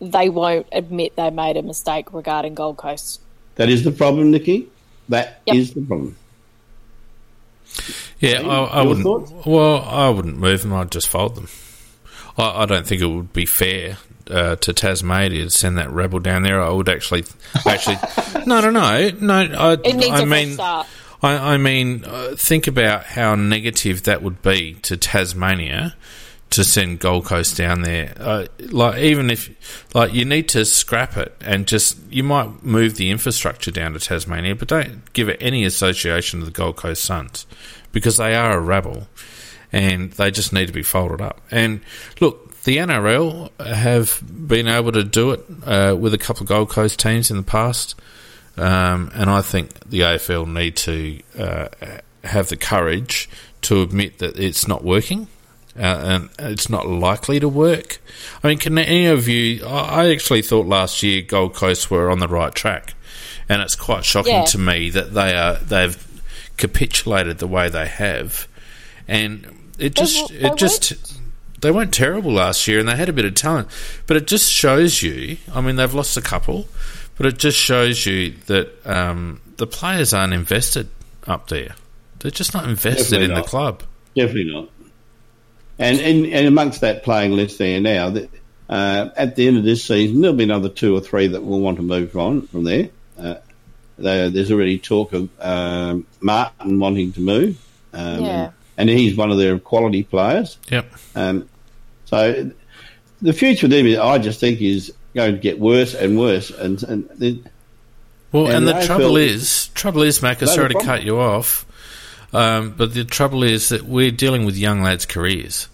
they 0.00 0.28
won't 0.28 0.66
admit 0.72 1.16
they 1.16 1.30
made 1.30 1.56
a 1.56 1.62
mistake 1.62 2.12
regarding 2.12 2.54
Gold 2.54 2.76
Coast. 2.76 3.20
That 3.56 3.68
is 3.68 3.84
the 3.84 3.90
problem, 3.90 4.30
Nikki. 4.30 4.68
That 5.08 5.42
yep. 5.46 5.56
is 5.56 5.74
the 5.74 5.82
problem. 5.82 6.16
Yeah, 8.20 8.40
I, 8.40 8.80
I 8.80 8.82
wouldn't. 8.82 9.04
Thoughts? 9.04 9.32
Well, 9.46 9.82
I 9.82 10.08
wouldn't 10.10 10.38
move 10.38 10.62
them. 10.62 10.72
I'd 10.72 10.90
just 10.90 11.08
fold 11.08 11.36
them. 11.36 11.48
I, 12.36 12.62
I 12.62 12.66
don't 12.66 12.86
think 12.86 13.02
it 13.02 13.06
would 13.06 13.32
be 13.32 13.46
fair 13.46 13.98
uh, 14.30 14.56
to 14.56 14.72
Tasmania 14.72 15.44
to 15.44 15.50
send 15.50 15.78
that 15.78 15.90
rebel 15.90 16.18
down 16.18 16.42
there. 16.42 16.60
I 16.60 16.70
would 16.70 16.88
actually, 16.88 17.24
actually, 17.66 17.98
no, 18.46 18.60
no, 18.60 18.70
no, 18.70 19.10
no. 19.10 19.34
I, 19.34 19.72
it 19.72 19.96
needs 19.96 20.10
I 20.10 20.22
a 20.22 20.26
mean, 20.26 20.52
start. 20.52 20.86
I, 21.22 21.54
I 21.54 21.56
mean, 21.56 22.04
uh, 22.04 22.34
think 22.36 22.66
about 22.66 23.04
how 23.04 23.34
negative 23.34 24.04
that 24.04 24.22
would 24.22 24.42
be 24.42 24.74
to 24.82 24.96
Tasmania 24.96 25.94
to 26.50 26.64
send 26.64 26.98
Gold 26.98 27.26
Coast 27.26 27.56
down 27.56 27.82
there. 27.82 28.14
Uh, 28.16 28.46
like 28.70 28.98
even 28.98 29.30
if 29.30 29.84
like 29.94 30.12
you 30.12 30.24
need 30.24 30.48
to 30.50 30.64
scrap 30.64 31.16
it 31.16 31.34
and 31.40 31.66
just 31.66 31.98
you 32.10 32.22
might 32.22 32.62
move 32.62 32.96
the 32.96 33.10
infrastructure 33.10 33.70
down 33.70 33.92
to 33.92 34.00
Tasmania, 34.00 34.54
but 34.54 34.68
don't 34.68 35.12
give 35.12 35.28
it 35.28 35.38
any 35.40 35.64
association 35.64 36.40
to 36.40 36.46
the 36.46 36.52
Gold 36.52 36.76
Coast 36.76 37.04
Suns 37.04 37.46
because 37.92 38.16
they 38.16 38.34
are 38.34 38.56
a 38.56 38.60
rabble 38.60 39.08
and 39.72 40.12
they 40.12 40.30
just 40.30 40.52
need 40.52 40.66
to 40.66 40.72
be 40.72 40.82
folded 40.82 41.20
up. 41.20 41.40
And 41.50 41.80
look, 42.20 42.62
the 42.62 42.78
NRL 42.78 43.50
have 43.60 44.22
been 44.30 44.68
able 44.68 44.92
to 44.92 45.04
do 45.04 45.32
it 45.32 45.44
uh, 45.64 45.96
with 45.98 46.14
a 46.14 46.18
couple 46.18 46.42
of 46.42 46.48
Gold 46.48 46.70
Coast 46.70 46.98
teams 46.98 47.30
in 47.30 47.36
the 47.36 47.42
past, 47.42 47.94
um, 48.56 49.10
and 49.14 49.30
I 49.30 49.42
think 49.42 49.88
the 49.88 50.00
AFL 50.00 50.52
need 50.52 50.76
to 50.76 51.20
uh, 51.38 51.68
have 52.24 52.48
the 52.48 52.56
courage 52.56 53.28
to 53.62 53.82
admit 53.82 54.18
that 54.18 54.38
it's 54.38 54.66
not 54.66 54.84
working. 54.84 55.28
Uh, 55.76 56.28
and 56.38 56.50
it's 56.50 56.68
not 56.68 56.86
likely 56.86 57.38
to 57.38 57.48
work. 57.48 58.00
I 58.42 58.48
mean, 58.48 58.58
can 58.58 58.78
any 58.78 59.06
of 59.06 59.28
you? 59.28 59.64
I 59.64 60.10
actually 60.10 60.42
thought 60.42 60.66
last 60.66 61.02
year 61.02 61.22
Gold 61.22 61.54
Coast 61.54 61.90
were 61.90 62.10
on 62.10 62.18
the 62.18 62.28
right 62.28 62.54
track, 62.54 62.94
and 63.48 63.62
it's 63.62 63.76
quite 63.76 64.04
shocking 64.04 64.34
yeah. 64.34 64.44
to 64.46 64.58
me 64.58 64.90
that 64.90 65.14
they 65.14 65.36
are 65.36 65.54
they've 65.54 65.96
capitulated 66.56 67.38
the 67.38 67.46
way 67.46 67.68
they 67.68 67.86
have, 67.86 68.48
and 69.06 69.46
it 69.78 69.94
just 69.94 70.28
they, 70.30 70.38
they 70.38 70.46
it 70.48 70.56
just 70.56 71.18
they 71.60 71.70
weren't 71.70 71.92
terrible 71.92 72.32
last 72.32 72.68
year 72.68 72.78
and 72.78 72.88
they 72.88 72.96
had 72.96 73.08
a 73.08 73.12
bit 73.12 73.24
of 73.24 73.34
talent. 73.34 73.68
But 74.06 74.16
it 74.16 74.26
just 74.26 74.50
shows 74.50 75.02
you, 75.02 75.38
I 75.52 75.60
mean, 75.60 75.76
they've 75.76 75.92
lost 75.92 76.16
a 76.16 76.22
couple, 76.22 76.68
but 77.16 77.26
it 77.26 77.38
just 77.38 77.58
shows 77.58 78.06
you 78.06 78.34
that 78.46 78.86
um, 78.86 79.40
the 79.56 79.66
players 79.66 80.14
aren't 80.14 80.32
invested 80.32 80.88
up 81.26 81.48
there. 81.48 81.74
They're 82.20 82.30
just 82.30 82.54
not 82.54 82.68
invested 82.68 83.16
Definitely 83.16 83.24
in 83.26 83.30
not. 83.32 83.44
the 83.44 83.48
club. 83.48 83.82
Definitely 84.14 84.52
not. 84.52 84.68
And, 85.78 86.00
and, 86.00 86.26
and 86.26 86.46
amongst 86.46 86.80
that 86.80 87.02
playing 87.04 87.32
list 87.32 87.58
there 87.58 87.80
now, 87.80 88.14
uh, 88.68 89.08
at 89.16 89.36
the 89.36 89.46
end 89.46 89.58
of 89.58 89.64
this 89.64 89.84
season, 89.84 90.20
there'll 90.20 90.36
be 90.36 90.44
another 90.44 90.68
two 90.68 90.96
or 90.96 91.00
three 91.00 91.28
that 91.28 91.44
will 91.44 91.60
want 91.60 91.76
to 91.76 91.82
move 91.82 92.16
on 92.16 92.42
from 92.48 92.64
there. 92.64 92.90
Uh, 93.18 93.36
there's 93.96 94.50
already 94.50 94.78
talk 94.78 95.12
of 95.12 95.28
um, 95.40 96.06
Martin 96.20 96.78
wanting 96.78 97.12
to 97.12 97.20
move. 97.20 97.64
Um, 97.92 98.24
yeah 98.24 98.50
and 98.78 98.88
he's 98.88 99.16
one 99.16 99.30
of 99.30 99.36
their 99.36 99.58
quality 99.58 100.04
players. 100.04 100.56
Yep. 100.70 100.90
Um, 101.16 101.48
so 102.06 102.50
the 103.20 103.32
future 103.32 103.66
of 103.66 103.70
them, 103.70 103.86
I 104.00 104.18
just 104.18 104.40
think, 104.40 104.62
is 104.62 104.94
going 105.14 105.32
to 105.32 105.38
get 105.38 105.58
worse 105.58 105.94
and 105.94 106.18
worse. 106.18 106.50
And, 106.50 106.82
and 106.84 107.08
the, 107.16 107.42
well, 108.30 108.46
and, 108.46 108.54
and 108.54 108.68
the, 108.68 108.74
the 108.74 108.86
trouble 108.86 109.16
is, 109.16 109.68
trouble 109.68 110.02
is, 110.02 110.22
Mac, 110.22 110.40
I'm 110.40 110.48
sorry 110.48 110.72
to 110.72 110.80
cut 110.80 111.02
you 111.02 111.18
off, 111.18 111.66
um, 112.32 112.74
but 112.76 112.94
the 112.94 113.04
trouble 113.04 113.42
is 113.42 113.70
that 113.70 113.82
we're 113.82 114.10
dealing 114.10 114.44
with 114.44 114.56
young 114.56 114.82
lads' 114.82 115.06
careers 115.06 115.68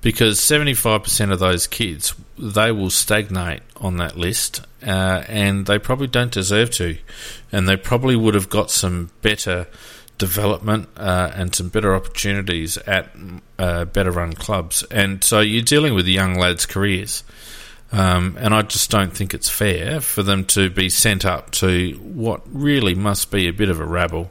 because 0.00 0.38
75% 0.38 1.32
of 1.32 1.38
those 1.38 1.66
kids 1.66 2.14
they 2.38 2.70
will 2.70 2.90
stagnate 2.90 3.62
on 3.76 3.96
that 3.96 4.16
list 4.16 4.60
uh, 4.86 5.24
and 5.28 5.66
they 5.66 5.78
probably 5.78 6.06
don't 6.06 6.30
deserve 6.32 6.70
to 6.70 6.96
and 7.50 7.68
they 7.68 7.76
probably 7.76 8.14
would 8.14 8.34
have 8.34 8.48
got 8.48 8.70
some 8.70 9.10
better 9.22 9.66
development 10.18 10.88
uh, 10.96 11.30
and 11.34 11.54
some 11.54 11.68
better 11.68 11.94
opportunities 11.94 12.76
at 12.78 13.10
uh, 13.58 13.84
better 13.86 14.10
run 14.10 14.34
clubs. 14.34 14.82
And 14.90 15.22
so 15.24 15.40
you're 15.40 15.62
dealing 15.62 15.94
with 15.94 16.06
young 16.06 16.34
lads' 16.34 16.66
careers. 16.66 17.22
Um, 17.90 18.36
and 18.38 18.52
I 18.52 18.62
just 18.62 18.90
don't 18.90 19.16
think 19.16 19.32
it's 19.32 19.48
fair 19.48 20.00
for 20.00 20.22
them 20.22 20.44
to 20.46 20.68
be 20.68 20.90
sent 20.90 21.24
up 21.24 21.52
to 21.52 21.92
what 22.02 22.42
really 22.52 22.94
must 22.94 23.30
be 23.30 23.48
a 23.48 23.52
bit 23.52 23.70
of 23.70 23.80
a 23.80 23.86
rabble. 23.86 24.30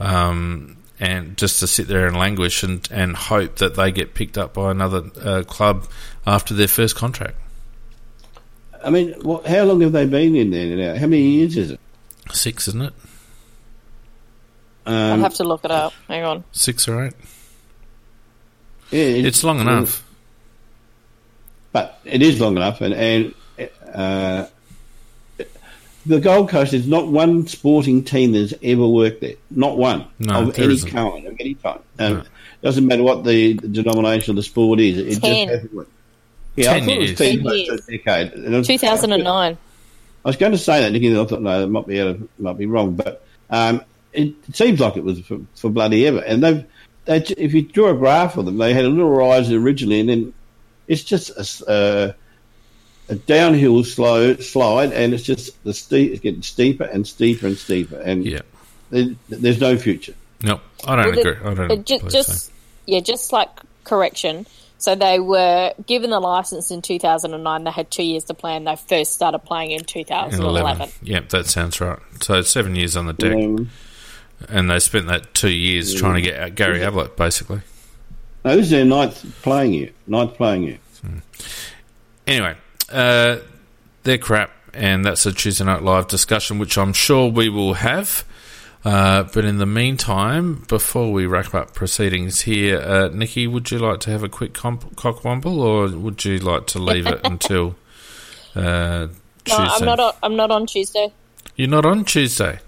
Um, 0.00 0.77
and 1.00 1.36
just 1.36 1.60
to 1.60 1.66
sit 1.66 1.88
there 1.88 2.06
and 2.06 2.16
languish 2.16 2.62
and, 2.62 2.86
and 2.90 3.16
hope 3.16 3.56
that 3.56 3.74
they 3.76 3.92
get 3.92 4.14
picked 4.14 4.36
up 4.36 4.54
by 4.54 4.70
another 4.70 5.04
uh, 5.22 5.42
club 5.46 5.86
after 6.26 6.54
their 6.54 6.68
first 6.68 6.96
contract. 6.96 7.36
I 8.84 8.90
mean, 8.90 9.12
what, 9.22 9.46
how 9.46 9.64
long 9.64 9.80
have 9.80 9.92
they 9.92 10.06
been 10.06 10.36
in 10.36 10.50
there 10.50 10.76
now? 10.76 10.98
How 10.98 11.06
many 11.06 11.22
years 11.22 11.56
is 11.56 11.70
it? 11.72 11.80
Six, 12.32 12.68
isn't 12.68 12.82
it? 12.82 12.92
Um, 14.86 15.12
I'd 15.14 15.20
have 15.20 15.34
to 15.34 15.44
look 15.44 15.64
it 15.64 15.70
up. 15.70 15.92
Hang 16.06 16.24
on. 16.24 16.44
Six 16.52 16.88
or 16.88 17.06
eight. 17.06 17.14
Yeah, 18.90 19.02
it's, 19.02 19.28
it's 19.28 19.44
long 19.44 19.60
enough. 19.60 20.04
But 21.72 22.00
it 22.04 22.22
is 22.22 22.40
long 22.40 22.56
enough, 22.56 22.80
and, 22.80 22.94
and 22.94 23.34
uh, 23.92 24.46
the 26.08 26.20
Gold 26.20 26.48
Coast 26.48 26.72
is 26.72 26.88
not 26.88 27.08
one 27.08 27.46
sporting 27.46 28.02
team 28.02 28.32
that's 28.32 28.54
ever 28.62 28.88
worked 28.88 29.20
there. 29.20 29.34
Not 29.50 29.76
one 29.76 30.06
no, 30.18 30.48
of 30.48 30.58
any 30.58 30.72
isn't. 30.72 30.90
kind, 30.90 31.26
of 31.26 31.36
any 31.38 31.54
kind. 31.54 31.80
Um, 31.98 32.14
no. 32.14 32.22
Doesn't 32.62 32.86
matter 32.86 33.02
what 33.02 33.24
the, 33.24 33.52
the, 33.52 33.68
denomination 33.68 34.32
of 34.32 34.36
the 34.36 34.42
sport 34.42 34.80
is. 34.80 34.98
It 34.98 35.20
ten. 35.20 35.48
just 35.48 35.54
hasn't 35.54 35.74
worked. 35.74 35.92
Yeah, 36.56 36.72
ten 36.72 36.82
I 36.82 36.86
thought 36.86 36.92
years. 36.92 36.98
it 36.98 37.10
was 37.10 37.18
ten, 37.18 37.44
ten 37.44 37.54
years. 37.54 37.88
a 37.88 37.90
decade. 37.92 38.64
Two 38.64 38.78
thousand 38.78 39.12
and 39.12 39.24
nine. 39.24 39.58
I 40.24 40.28
was 40.28 40.36
going 40.36 40.52
to 40.52 40.58
say 40.58 40.80
that, 40.80 40.92
Nicky. 40.92 41.12
I 41.12 41.24
thought 41.24 41.42
no, 41.42 41.60
that 41.60 41.68
might 41.68 41.86
be 41.86 42.00
out 42.00 42.08
of, 42.08 42.28
might 42.38 42.58
be 42.58 42.66
wrong, 42.66 42.96
but 42.96 43.24
um, 43.50 43.82
it, 44.12 44.34
seems 44.52 44.80
like 44.80 44.96
it 44.96 45.04
was 45.04 45.20
for, 45.20 45.38
for 45.54 45.70
bloody 45.70 46.06
ever. 46.06 46.18
And 46.18 46.42
they've, 46.42 46.64
they, 47.04 47.18
if 47.18 47.54
you 47.54 47.62
draw 47.62 47.90
a 47.90 47.94
graph 47.94 48.36
of 48.36 48.46
them, 48.46 48.58
they 48.58 48.74
had 48.74 48.84
a 48.84 48.88
little 48.88 49.10
rise 49.10 49.52
originally, 49.52 50.00
and 50.00 50.08
then 50.08 50.34
it's 50.88 51.04
just 51.04 51.30
a, 51.30 51.70
uh, 51.70 52.12
a 53.08 53.14
downhill 53.14 53.84
slow 53.84 54.36
slide, 54.36 54.92
and 54.92 55.14
it's 55.14 55.22
just 55.22 55.62
the 55.64 55.74
steep, 55.74 56.12
it's 56.12 56.20
getting 56.20 56.42
steeper 56.42 56.84
and 56.84 57.06
steeper 57.06 57.46
and 57.46 57.56
steeper, 57.56 57.98
and 57.98 58.24
yeah, 58.24 58.42
there, 58.90 59.06
there's 59.28 59.60
no 59.60 59.76
future. 59.76 60.14
No, 60.42 60.60
I 60.84 60.96
don't 60.96 61.16
well, 61.16 61.18
agree. 61.18 61.50
I 61.50 61.54
don't. 61.54 61.86
Just, 61.86 62.08
just 62.10 62.52
yeah, 62.86 63.00
just 63.00 63.32
like 63.32 63.48
correction. 63.84 64.46
So 64.80 64.94
they 64.94 65.18
were 65.18 65.74
given 65.86 66.10
the 66.10 66.20
license 66.20 66.70
in 66.70 66.82
2009. 66.82 67.64
They 67.64 67.70
had 67.70 67.90
two 67.90 68.04
years 68.04 68.24
to 68.24 68.34
plan. 68.34 68.62
They 68.62 68.76
first 68.76 69.12
started 69.12 69.40
playing 69.40 69.72
in 69.72 69.82
2011. 69.82 70.88
Yeah, 71.02 71.20
that 71.30 71.46
sounds 71.46 71.80
right. 71.80 71.98
So 72.22 72.42
seven 72.42 72.76
years 72.76 72.96
on 72.96 73.06
the 73.06 73.12
deck. 73.12 73.34
Um, 73.34 73.70
and 74.48 74.70
they 74.70 74.78
spent 74.78 75.08
that 75.08 75.34
two 75.34 75.50
years 75.50 75.94
yeah. 75.94 76.00
trying 76.00 76.14
to 76.14 76.20
get 76.20 76.54
Gary 76.54 76.84
Ablett, 76.84 77.16
basically. 77.16 77.60
No, 78.44 78.54
this 78.54 78.66
is 78.66 78.70
their 78.70 78.84
ninth 78.84 79.24
playing 79.42 79.74
year. 79.74 79.90
Ninth 80.06 80.34
playing 80.34 80.62
year. 80.62 80.78
Hmm. 81.00 81.18
Anyway, 82.28 82.56
uh, 82.90 83.38
they're 84.02 84.18
crap, 84.18 84.50
and 84.74 85.04
that's 85.04 85.26
a 85.26 85.32
Tuesday 85.32 85.64
Night 85.64 85.82
Live 85.82 86.08
discussion, 86.08 86.58
which 86.58 86.76
I'm 86.78 86.92
sure 86.92 87.30
we 87.30 87.48
will 87.48 87.74
have. 87.74 88.24
Uh, 88.84 89.24
but 89.24 89.44
in 89.44 89.58
the 89.58 89.66
meantime, 89.66 90.64
before 90.68 91.12
we 91.12 91.26
wrap 91.26 91.54
up 91.54 91.74
proceedings 91.74 92.42
here, 92.42 92.80
uh, 92.80 93.08
Nikki, 93.08 93.46
would 93.46 93.70
you 93.70 93.78
like 93.78 94.00
to 94.00 94.10
have 94.10 94.22
a 94.22 94.28
quick 94.28 94.54
comp- 94.54 94.94
cockwomble, 94.96 95.56
or 95.58 95.88
would 95.98 96.24
you 96.24 96.38
like 96.38 96.66
to 96.68 96.78
leave 96.78 97.06
it 97.06 97.20
until 97.24 97.76
uh, 98.54 99.08
Tuesday? 99.44 99.62
No, 99.64 99.68
I'm 99.70 99.84
not. 99.84 100.00
On, 100.00 100.12
I'm 100.22 100.36
not 100.36 100.50
on 100.50 100.66
Tuesday. 100.66 101.12
You're 101.56 101.68
not 101.68 101.84
on 101.84 102.04
Tuesday. 102.04 102.60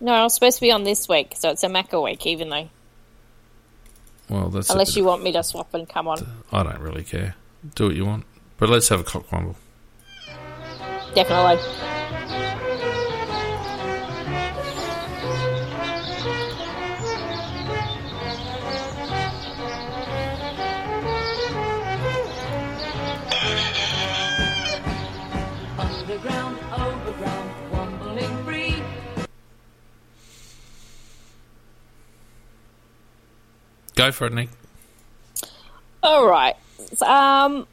No, 0.00 0.12
I 0.12 0.22
was 0.22 0.34
supposed 0.34 0.56
to 0.58 0.60
be 0.60 0.70
on 0.70 0.84
this 0.84 1.08
week, 1.08 1.34
so 1.36 1.50
it's 1.50 1.64
a 1.64 1.68
Macca 1.68 2.02
week, 2.02 2.26
even 2.26 2.50
though. 2.50 2.68
Well, 4.28 4.50
that's 4.50 4.70
unless 4.70 4.94
you 4.96 5.04
want 5.04 5.22
me 5.22 5.32
to 5.32 5.42
swap 5.42 5.72
and 5.72 5.88
come 5.88 6.06
on. 6.06 6.24
I 6.52 6.62
don't 6.62 6.80
really 6.80 7.02
care. 7.02 7.34
Do 7.74 7.86
what 7.86 7.96
you 7.96 8.04
want, 8.04 8.24
but 8.58 8.68
let's 8.68 8.88
have 8.88 9.00
a 9.00 9.04
cock 9.04 9.26
cockwomble. 9.28 9.54
Definitely. 11.14 11.58
Underground, 25.78 26.58
overground, 26.72 27.72
wumbling 27.72 28.44
free. 28.44 28.82
Go 33.94 34.12
for 34.12 34.26
it, 34.26 34.32
Nick. 34.32 34.48
All 36.02 36.26
right. 36.26 36.56
Um, 37.02 37.66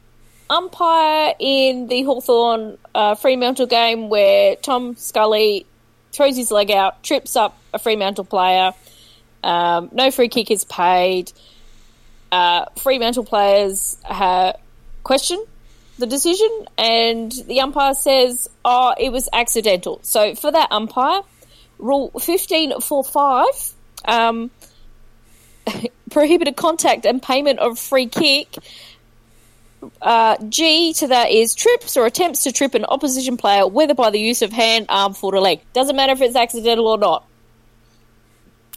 umpire 0.48 1.34
in 1.38 1.88
the 1.88 2.02
Hawthorn 2.02 2.78
uh, 2.94 3.14
Fremantle 3.14 3.66
game 3.66 4.08
where 4.08 4.56
Tom 4.56 4.96
Scully 4.96 5.66
throws 6.12 6.36
his 6.36 6.50
leg 6.50 6.70
out, 6.70 7.02
trips 7.02 7.36
up 7.36 7.58
a 7.72 7.78
Fremantle 7.78 8.24
player. 8.24 8.72
Um, 9.42 9.90
no 9.92 10.10
free 10.10 10.28
kick 10.28 10.50
is 10.50 10.64
paid. 10.64 11.32
Uh, 12.32 12.66
Fremantle 12.76 13.24
players 13.24 13.96
have 14.04 14.56
question 15.04 15.44
the 15.98 16.06
decision, 16.06 16.66
and 16.76 17.32
the 17.46 17.60
umpire 17.60 17.94
says, 17.94 18.48
"Oh, 18.64 18.94
it 18.98 19.10
was 19.10 19.28
accidental." 19.32 20.00
So 20.02 20.34
for 20.34 20.50
that 20.50 20.70
umpire, 20.70 21.22
rule 21.78 22.10
fifteen 22.20 22.80
four 22.80 23.04
five. 23.04 23.72
Um, 24.04 24.50
prohibited 26.10 26.56
contact 26.56 27.04
and 27.06 27.22
payment 27.22 27.58
of 27.58 27.78
free 27.78 28.06
kick. 28.06 28.56
Uh, 30.00 30.36
G 30.48 30.92
to 30.94 31.08
that 31.08 31.30
is 31.30 31.54
trips 31.54 31.96
or 31.96 32.06
attempts 32.06 32.44
to 32.44 32.52
trip 32.52 32.74
an 32.74 32.84
opposition 32.84 33.36
player, 33.36 33.66
whether 33.66 33.94
by 33.94 34.10
the 34.10 34.18
use 34.20 34.42
of 34.42 34.52
hand, 34.52 34.86
arm, 34.88 35.14
foot, 35.14 35.34
or 35.34 35.40
leg. 35.40 35.60
Doesn't 35.72 35.96
matter 35.96 36.12
if 36.12 36.20
it's 36.20 36.36
accidental 36.36 36.86
or 36.86 36.98
not. 36.98 37.26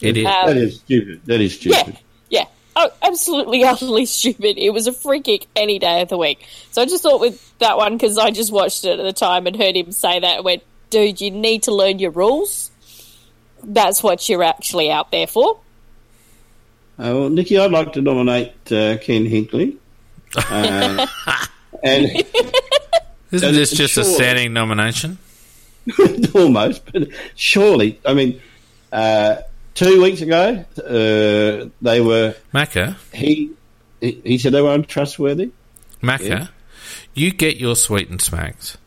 It 0.02 0.18
is. 0.18 0.26
Um, 0.26 0.48
that 0.48 0.58
is 0.58 0.80
stupid. 0.80 1.22
That 1.26 1.42
is 1.42 1.56
stupid. 1.56 1.98
Yeah, 2.30 2.42
yeah. 2.42 2.46
Oh, 2.76 2.90
absolutely, 3.02 3.64
utterly 3.66 4.06
stupid. 4.06 4.58
It 4.58 4.72
was 4.72 4.88
a 4.88 4.94
free 4.94 5.22
kick 5.22 5.48
any 5.56 5.80
day 5.80 6.02
of 6.02 6.10
the 6.10 6.18
week. 6.18 6.46
So 6.72 6.82
I 6.82 6.86
just 6.86 7.04
thought 7.04 7.20
with 7.20 7.58
that 7.60 7.78
one, 7.78 7.98
because 7.98 8.18
I 8.18 8.32
just 8.32 8.52
watched 8.52 8.86
it 8.86 9.00
at 9.00 9.04
the 9.04 9.14
time 9.14 9.48
and 9.48 9.56
heard 9.56 9.76
him 9.76 9.92
say 9.92 10.20
that, 10.20 10.38
and 10.38 10.46
went, 10.46 10.64
dude, 10.90 11.22
you 11.22 11.32
need 11.32 11.64
to 11.64 11.74
learn 11.74 12.00
your 12.00 12.12
rules. 12.12 12.72
That's 13.64 14.02
what 14.02 14.28
you're 14.30 14.44
actually 14.44 14.90
out 14.90 15.12
there 15.12 15.28
for. 15.28 15.60
Uh, 16.98 17.16
well, 17.16 17.30
Nikki, 17.30 17.58
I'd 17.58 17.72
like 17.72 17.94
to 17.94 18.02
nominate 18.02 18.54
uh, 18.72 18.98
Ken 18.98 19.26
Hinkley. 19.26 19.78
Uh, 20.36 21.08
and 21.84 22.06
isn't 23.32 23.54
this 23.54 23.72
just 23.72 23.96
surely, 23.96 24.10
a 24.10 24.14
standing 24.14 24.54
nomination? 24.54 25.18
almost, 26.36 26.84
but 26.92 27.10
surely, 27.36 28.00
I 28.06 28.14
mean, 28.14 28.42
uh, 28.92 29.38
two 29.74 30.02
weeks 30.02 30.22
ago 30.22 30.66
uh, 30.78 31.70
they 31.82 32.02
were 32.02 32.36
Macca. 32.54 32.96
He, 33.14 33.52
he, 34.02 34.22
he 34.24 34.38
said 34.38 34.52
they 34.52 34.62
were 34.62 34.74
untrustworthy. 34.74 35.52
Macca, 36.02 36.28
yeah. 36.28 36.48
you 37.14 37.32
get 37.32 37.58
your 37.58 37.76
sweet 37.76 38.10
and 38.10 38.22
smacks. 38.22 38.78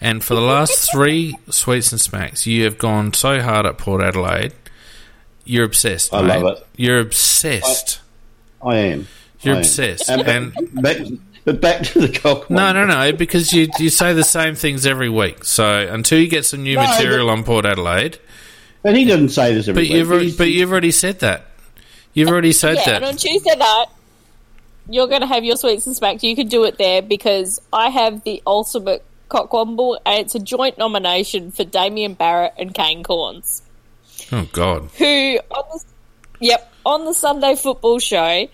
And 0.00 0.22
for 0.22 0.34
the 0.34 0.40
last 0.40 0.90
three 0.92 1.36
sweets 1.50 1.92
and 1.92 2.00
smacks, 2.00 2.46
you 2.46 2.64
have 2.64 2.78
gone 2.78 3.12
so 3.12 3.40
hard 3.40 3.66
at 3.66 3.78
Port 3.78 4.02
Adelaide 4.02 4.52
you're 5.48 5.64
obsessed. 5.64 6.12
I 6.12 6.22
mate. 6.22 6.42
love 6.42 6.58
it. 6.58 6.66
You're 6.76 7.00
obsessed. 7.00 8.00
I, 8.62 8.68
I 8.68 8.76
am. 8.76 9.08
You're 9.42 9.56
I 9.56 9.58
obsessed. 9.58 10.10
Am. 10.10 10.20
And, 10.20 10.82
back, 10.82 10.96
but 11.44 11.60
back 11.60 11.82
to 11.84 12.00
the 12.06 12.18
cock. 12.18 12.50
No, 12.50 12.72
no, 12.72 12.84
no. 12.86 13.12
Because 13.12 13.52
you 13.52 13.68
you 13.78 13.88
say 13.90 14.12
the 14.12 14.24
same 14.24 14.54
things 14.54 14.84
every 14.86 15.08
week. 15.08 15.44
So 15.44 15.64
until 15.88 16.18
you 16.18 16.28
get 16.28 16.44
some 16.44 16.62
new 16.64 16.76
No, 16.76 16.82
material 16.88 17.30
on 17.30 17.44
Port 17.44 17.64
Adelaide, 17.64 18.18
But 18.82 18.96
he 18.96 19.04
doesn't 19.04 19.30
say 19.30 19.54
this 19.54 19.68
every 19.68 19.82
but 19.82 19.88
you've 19.88 20.08
week. 20.08 20.12
already, 20.12 20.24
He's- 20.26 20.36
but 20.38 20.48
you've 20.50 20.70
already 20.72 20.90
said 20.90 21.20
that. 21.20 21.46
You've 22.14 22.28
already 22.30 22.52
said 22.52 22.76
yeah, 22.76 22.84
that. 22.86 22.94
and 22.96 23.04
on 23.04 23.16
Tuesday 23.16 23.54
night, 23.56 23.86
you're 24.88 25.06
going 25.06 25.20
to 25.20 25.26
have 25.26 25.44
your 25.44 25.56
sweets 25.56 25.86
and 25.86 25.94
smacks. 25.94 26.24
You 26.24 26.34
can 26.34 26.48
do 26.48 26.64
it 26.64 26.78
there 26.78 27.02
because 27.02 27.60
I 27.72 27.90
have 27.90 28.24
the 28.24 28.42
ultimate 28.46 29.04
cockwomble, 29.30 29.98
and 30.06 30.24
it's 30.24 30.34
a 30.34 30.38
joint 30.40 30.78
nomination 30.78 31.52
for 31.52 31.62
Damien 31.62 32.14
Barrett 32.14 32.54
and 32.58 32.74
Kane 32.74 33.04
Cornes, 33.04 33.60
Oh 34.32 34.48
God. 34.52 34.88
who 34.98 35.38
on 35.50 35.64
the 35.78 35.84
yep 36.40 36.72
on 36.84 37.04
the 37.04 37.12
Sunday 37.14 37.54
Football 37.54 37.98
Show 38.00 38.48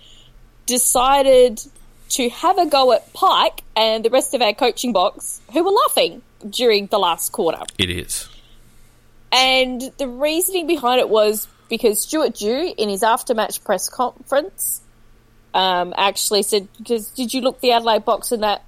decided 0.67 1.63
to 2.11 2.29
have 2.29 2.59
a 2.59 2.67
go 2.67 2.93
at 2.93 3.13
Pyke 3.13 3.63
and 3.75 4.05
the 4.05 4.11
rest 4.11 4.35
of 4.35 4.43
our 4.43 4.55
coaching 4.55 4.93
box, 4.93 5.41
who 5.53 5.65
were 5.65 5.71
laughing 5.71 6.23
during 6.49 6.87
the 6.87 6.99
last 6.99 7.33
quarter. 7.33 7.63
It 7.79 7.91
is. 7.91 8.29
And 9.33 9.81
the 9.99 10.07
reasoning 10.07 10.67
behind 10.67 11.01
it 11.01 11.09
was 11.09 11.49
because 11.69 12.03
Stuart 12.03 12.35
Dew, 12.37 12.73
in 12.77 12.89
his 12.89 13.03
after-match 13.03 13.65
press 13.65 13.89
conference, 13.89 14.81
um, 15.55 15.93
actually 15.97 16.43
said, 16.43 16.69
"Because 16.79 17.09
did 17.11 17.35
you 17.35 17.41
look 17.41 17.61
the 17.61 17.73
Adelaide 17.73 18.05
box 18.05 18.31
in 18.33 18.41
that 18.41 18.63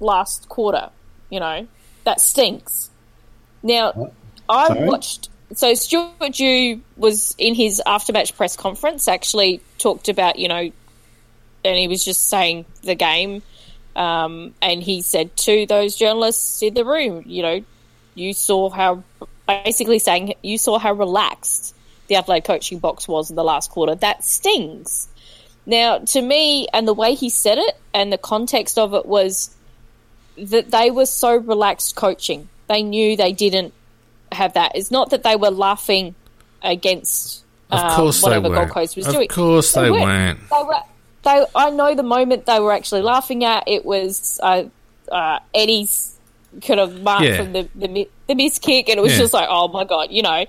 last 0.00 0.48
quarter? 0.48 0.90
You 1.28 1.40
know 1.40 1.66
that 2.04 2.20
stinks." 2.20 2.90
Now, 3.62 4.10
I 4.48 4.68
Sorry? 4.68 4.88
watched. 4.88 5.28
So 5.54 5.74
Stuart 5.74 6.32
Dew 6.32 6.80
was 6.96 7.34
in 7.38 7.54
his 7.54 7.82
after-match 7.84 8.36
press 8.36 8.56
conference. 8.56 9.08
Actually, 9.08 9.60
talked 9.78 10.08
about 10.08 10.38
you 10.38 10.48
know, 10.48 10.70
and 11.66 11.78
he 11.78 11.88
was 11.88 12.04
just 12.04 12.28
saying 12.28 12.64
the 12.82 12.94
game. 12.94 13.42
Um, 13.94 14.54
and 14.60 14.82
he 14.82 15.00
said 15.00 15.36
to 15.38 15.66
those 15.66 15.96
journalists 15.96 16.62
in 16.62 16.74
the 16.74 16.84
room, 16.84 17.22
you 17.26 17.42
know, 17.42 17.64
you 18.14 18.34
saw 18.34 18.68
how 18.68 19.02
basically 19.46 19.98
saying 19.98 20.34
you 20.42 20.58
saw 20.58 20.78
how 20.78 20.92
relaxed 20.92 21.74
the 22.08 22.16
Adelaide 22.16 22.44
coaching 22.44 22.78
box 22.78 23.08
was 23.08 23.30
in 23.30 23.36
the 23.36 23.44
last 23.44 23.70
quarter. 23.70 23.94
That 23.94 24.24
stings. 24.24 25.08
Now, 25.64 25.98
to 25.98 26.22
me, 26.22 26.68
and 26.72 26.86
the 26.86 26.94
way 26.94 27.14
he 27.14 27.28
said 27.28 27.58
it, 27.58 27.76
and 27.92 28.12
the 28.12 28.18
context 28.18 28.78
of 28.78 28.94
it 28.94 29.06
was 29.06 29.54
that 30.38 30.70
they 30.70 30.90
were 30.90 31.06
so 31.06 31.36
relaxed 31.36 31.96
coaching. 31.96 32.48
They 32.68 32.82
knew 32.82 33.16
they 33.16 33.32
didn't 33.32 33.72
have 34.30 34.54
that. 34.54 34.72
It's 34.74 34.90
not 34.90 35.10
that 35.10 35.22
they 35.22 35.36
were 35.36 35.50
laughing 35.50 36.14
against 36.62 37.44
Of 37.70 37.80
um, 37.80 37.90
course 37.96 38.20
they 38.20 38.38
whatever. 38.38 38.54
Gold 38.54 38.70
Coast 38.70 38.96
was 38.96 39.06
Of 39.06 39.14
doing. 39.14 39.28
Of 39.28 39.34
course 39.34 39.72
they 39.72 39.90
weren't. 39.90 40.04
weren't. 40.04 40.50
They 40.50 40.62
were. 40.62 40.80
They, 41.26 41.44
I 41.54 41.70
know 41.70 41.94
the 41.94 42.02
moment 42.04 42.46
they 42.46 42.60
were 42.60 42.72
actually 42.72 43.02
laughing 43.02 43.44
at 43.44 43.64
it 43.66 43.84
was 43.84 44.38
uh, 44.42 44.64
uh, 45.10 45.40
Eddie's 45.54 46.16
kind 46.62 46.80
of 46.80 47.02
mark 47.02 47.22
Yeah. 47.24 47.36
from 47.36 47.52
the 47.52 47.68
the, 47.74 48.08
the 48.28 48.34
miss 48.34 48.58
kick, 48.58 48.88
and 48.88 48.98
it 48.98 49.02
was 49.02 49.12
Yeah. 49.12 49.18
just 49.18 49.34
like, 49.34 49.48
oh 49.50 49.68
my 49.68 49.84
god, 49.84 50.10
you 50.12 50.22
know, 50.22 50.46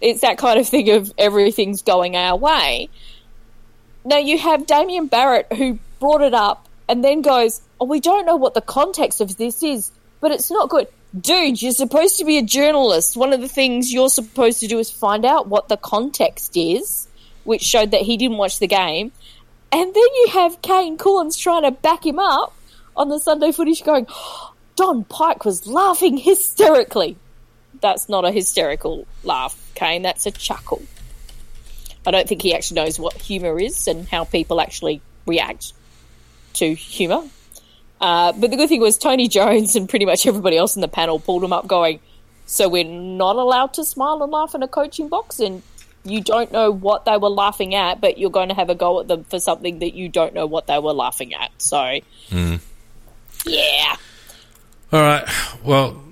it's 0.00 0.22
that 0.22 0.38
kind 0.38 0.58
of 0.58 0.66
thing 0.68 0.90
of 0.90 1.12
everything's 1.18 1.82
going 1.82 2.16
our 2.16 2.36
way. 2.36 2.88
Now 4.04 4.18
you 4.18 4.38
have 4.38 4.66
Damien 4.66 5.06
Barrett 5.06 5.52
who 5.52 5.78
brought 6.00 6.22
it 6.22 6.34
up 6.34 6.68
and 6.88 7.02
then 7.04 7.22
goes, 7.22 7.60
"Oh, 7.80 7.86
we 7.86 8.00
don't 8.00 8.26
know 8.26 8.36
what 8.36 8.54
the 8.54 8.60
context 8.60 9.20
of 9.20 9.36
this 9.36 9.62
is, 9.62 9.90
but 10.20 10.30
it's 10.32 10.50
not 10.50 10.68
good." 10.68 10.88
Dude, 11.18 11.62
you're 11.62 11.72
supposed 11.72 12.18
to 12.18 12.24
be 12.24 12.38
a 12.38 12.42
journalist. 12.42 13.16
One 13.16 13.32
of 13.32 13.40
the 13.40 13.48
things 13.48 13.92
you're 13.92 14.08
supposed 14.10 14.58
to 14.60 14.66
do 14.66 14.78
is 14.78 14.90
find 14.90 15.24
out 15.24 15.48
what 15.48 15.68
the 15.68 15.76
context 15.76 16.56
is, 16.56 17.06
which 17.44 17.62
showed 17.62 17.92
that 17.92 18.02
he 18.02 18.16
didn't 18.16 18.36
watch 18.38 18.58
the 18.58 18.66
game. 18.66 19.12
And 19.74 19.92
then 19.92 19.96
you 19.96 20.28
have 20.34 20.62
Kane 20.62 20.96
Cornes 20.96 21.36
trying 21.36 21.64
to 21.64 21.72
back 21.72 22.06
him 22.06 22.20
up 22.20 22.54
on 22.94 23.08
the 23.08 23.18
Sunday 23.18 23.50
footage 23.50 23.82
going, 23.82 24.06
Don 24.76 25.02
Pyke 25.02 25.44
was 25.44 25.66
laughing 25.66 26.16
hysterically. 26.16 27.16
That's 27.80 28.08
not 28.08 28.24
a 28.24 28.30
hysterical 28.30 29.04
laugh, 29.24 29.60
Kane. 29.74 30.02
That's 30.02 30.26
a 30.26 30.30
chuckle. 30.30 30.80
I 32.06 32.12
don't 32.12 32.28
think 32.28 32.42
he 32.42 32.54
actually 32.54 32.82
knows 32.82 33.00
what 33.00 33.14
humour 33.14 33.58
is 33.58 33.88
and 33.88 34.06
how 34.08 34.22
people 34.22 34.60
actually 34.60 35.02
react 35.26 35.72
to 36.52 36.72
humour. 36.72 37.24
Uh, 38.00 38.32
but 38.32 38.52
the 38.52 38.56
good 38.56 38.68
thing 38.68 38.80
was 38.80 38.96
Tony 38.96 39.26
Jones 39.26 39.74
and 39.74 39.88
pretty 39.88 40.04
much 40.04 40.24
everybody 40.24 40.56
else 40.56 40.76
in 40.76 40.82
the 40.82 40.88
panel 40.88 41.18
pulled 41.18 41.42
him 41.42 41.52
up, 41.52 41.66
going, 41.66 41.98
"So 42.46 42.68
we're 42.68 42.84
not 42.84 43.34
allowed 43.34 43.74
to 43.74 43.84
smile 43.84 44.22
and 44.22 44.30
laugh 44.30 44.54
in 44.54 44.62
a 44.62 44.68
coaching 44.68 45.08
box, 45.08 45.40
and 45.40 45.64
you 46.04 46.20
don't 46.20 46.52
know 46.52 46.70
what 46.70 47.04
they 47.06 47.16
were 47.16 47.30
laughing 47.30 47.74
at, 47.74 48.00
but 48.00 48.18
you're 48.18 48.30
going 48.30 48.48
to 48.50 48.54
have 48.54 48.70
a 48.70 48.74
go 48.74 49.00
at 49.00 49.08
them 49.08 49.24
for 49.24 49.38
something 49.40 49.78
that 49.80 49.94
you 49.94 50.08
don't 50.08 50.34
know 50.34 50.46
what 50.46 50.66
they 50.66 50.78
were 50.78 50.92
laughing 50.92 51.34
at." 51.34 51.50
So, 51.58 51.98
Hmm. 52.30 52.56
yeah, 53.46 53.96
All 54.92 55.00
right. 55.02 55.24
Well, 55.64 56.02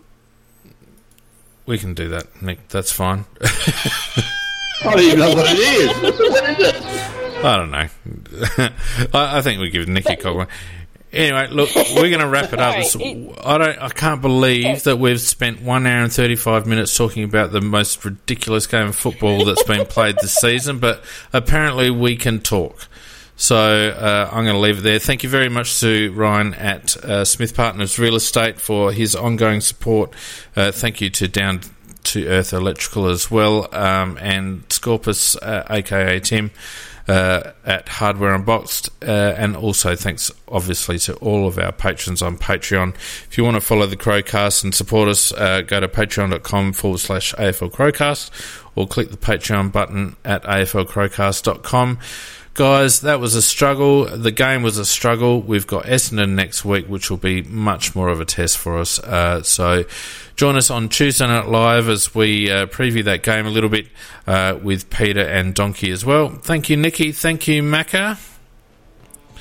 we 1.66 1.78
can 1.78 1.94
do 1.94 2.08
that, 2.08 2.42
Nick. 2.42 2.68
That's 2.68 2.90
fine. 2.92 3.24
I 3.42 4.90
don't 4.90 5.00
even 5.00 5.18
know 5.20 5.34
what 5.34 5.46
it 5.48 5.58
is. 5.58 6.02
What 6.02 6.50
is 6.60 6.74
it? 6.74 7.44
I 7.44 7.56
don't 7.56 7.70
know. 7.70 7.88
I, 9.18 9.38
I 9.38 9.42
think 9.42 9.60
we 9.60 9.70
give 9.70 9.88
Nicky 9.88 10.16
Cock 10.16 10.48
Anyway, 11.12 11.48
look, 11.48 11.68
we're 11.74 12.08
going 12.08 12.20
to 12.20 12.28
wrap 12.28 12.54
it 12.54 12.58
up. 12.58 12.76
I 13.44 13.58
don't, 13.58 13.78
I 13.78 13.88
can't 13.90 14.22
believe 14.22 14.84
that 14.84 14.98
we've 14.98 15.20
spent 15.20 15.60
one 15.60 15.86
hour 15.86 16.04
and 16.04 16.12
thirty-five 16.12 16.66
minutes 16.66 16.96
talking 16.96 17.22
about 17.24 17.52
the 17.52 17.60
most 17.60 18.02
ridiculous 18.04 18.66
game 18.66 18.88
of 18.88 18.96
football 18.96 19.44
that's 19.44 19.62
been 19.64 19.84
played 19.84 20.16
this 20.22 20.34
season. 20.34 20.78
But 20.78 21.04
apparently, 21.32 21.90
we 21.90 22.16
can 22.16 22.40
talk. 22.40 22.88
So 23.36 23.56
uh, 23.56 24.30
I'm 24.32 24.44
going 24.44 24.54
to 24.54 24.60
leave 24.60 24.78
it 24.78 24.82
there. 24.82 24.98
Thank 24.98 25.22
you 25.22 25.28
very 25.28 25.48
much 25.48 25.80
to 25.80 26.12
Ryan 26.12 26.54
at 26.54 26.96
uh, 26.96 27.24
Smith 27.24 27.54
Partners 27.56 27.98
Real 27.98 28.14
Estate 28.14 28.60
for 28.60 28.92
his 28.92 29.14
ongoing 29.14 29.60
support. 29.60 30.14
Uh, 30.54 30.70
thank 30.70 31.00
you 31.00 31.10
to 31.10 31.28
Down 31.28 31.60
to 32.04 32.26
Earth 32.26 32.52
Electrical 32.52 33.06
as 33.06 33.30
well, 33.30 33.68
um, 33.74 34.18
and 34.20 34.64
Scorpus, 34.70 35.36
aka 35.42 36.16
uh, 36.16 36.20
Tim 36.20 36.52
uh, 37.08 37.52
at 37.64 37.88
Hardware 37.88 38.34
Unboxed. 38.34 38.90
Uh, 39.02 39.34
and 39.36 39.56
also 39.56 39.96
thanks, 39.96 40.30
obviously, 40.48 40.98
to 41.00 41.14
all 41.16 41.46
of 41.46 41.58
our 41.58 41.72
patrons 41.72 42.22
on 42.22 42.38
Patreon. 42.38 42.94
If 42.94 43.36
you 43.36 43.44
want 43.44 43.56
to 43.56 43.60
follow 43.60 43.86
the 43.86 43.96
Crowcast 43.96 44.64
and 44.64 44.74
support 44.74 45.08
us, 45.08 45.32
uh, 45.32 45.62
go 45.62 45.80
to 45.80 45.88
patreon.com 45.88 46.72
forward 46.72 47.00
slash 47.00 47.34
AFL 47.34 47.72
Crowcast 47.72 48.30
or 48.74 48.86
click 48.86 49.10
the 49.10 49.16
Patreon 49.16 49.72
button 49.72 50.16
at 50.24 50.42
aflcrowcast.com. 50.44 51.98
Guys, 52.54 53.00
that 53.00 53.18
was 53.18 53.34
a 53.34 53.40
struggle. 53.40 54.04
The 54.04 54.30
game 54.30 54.62
was 54.62 54.76
a 54.76 54.84
struggle. 54.84 55.40
We've 55.40 55.66
got 55.66 55.84
Essendon 55.84 56.34
next 56.34 56.66
week, 56.66 56.86
which 56.86 57.08
will 57.08 57.16
be 57.16 57.40
much 57.42 57.94
more 57.94 58.08
of 58.08 58.20
a 58.20 58.26
test 58.26 58.58
for 58.58 58.78
us. 58.78 58.98
Uh, 58.98 59.42
so 59.42 59.84
join 60.36 60.56
us 60.56 60.70
on 60.70 60.90
Tuesday 60.90 61.26
Night 61.26 61.48
Live 61.48 61.88
as 61.88 62.14
we 62.14 62.50
uh, 62.50 62.66
preview 62.66 63.04
that 63.04 63.22
game 63.22 63.46
a 63.46 63.50
little 63.50 63.70
bit 63.70 63.86
uh, 64.26 64.58
with 64.62 64.90
Peter 64.90 65.26
and 65.26 65.54
Donkey 65.54 65.90
as 65.90 66.04
well. 66.04 66.28
Thank 66.28 66.68
you, 66.68 66.76
Nikki. 66.76 67.10
Thank 67.12 67.48
you, 67.48 67.62
Macca. 67.62 68.18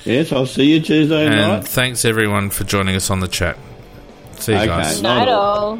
Yes, 0.05 0.31
I'll 0.31 0.45
see 0.45 0.71
you 0.71 0.79
Tuesday 0.79 1.25
and 1.25 1.35
night. 1.35 1.67
Thanks, 1.67 2.05
everyone, 2.05 2.49
for 2.49 2.63
joining 2.63 2.95
us 2.95 3.09
on 3.09 3.19
the 3.19 3.27
chat. 3.27 3.57
See 4.39 4.53
you 4.53 4.57
okay. 4.57 4.67
guys. 4.67 5.01
Night 5.01 5.27
all. 5.27 5.79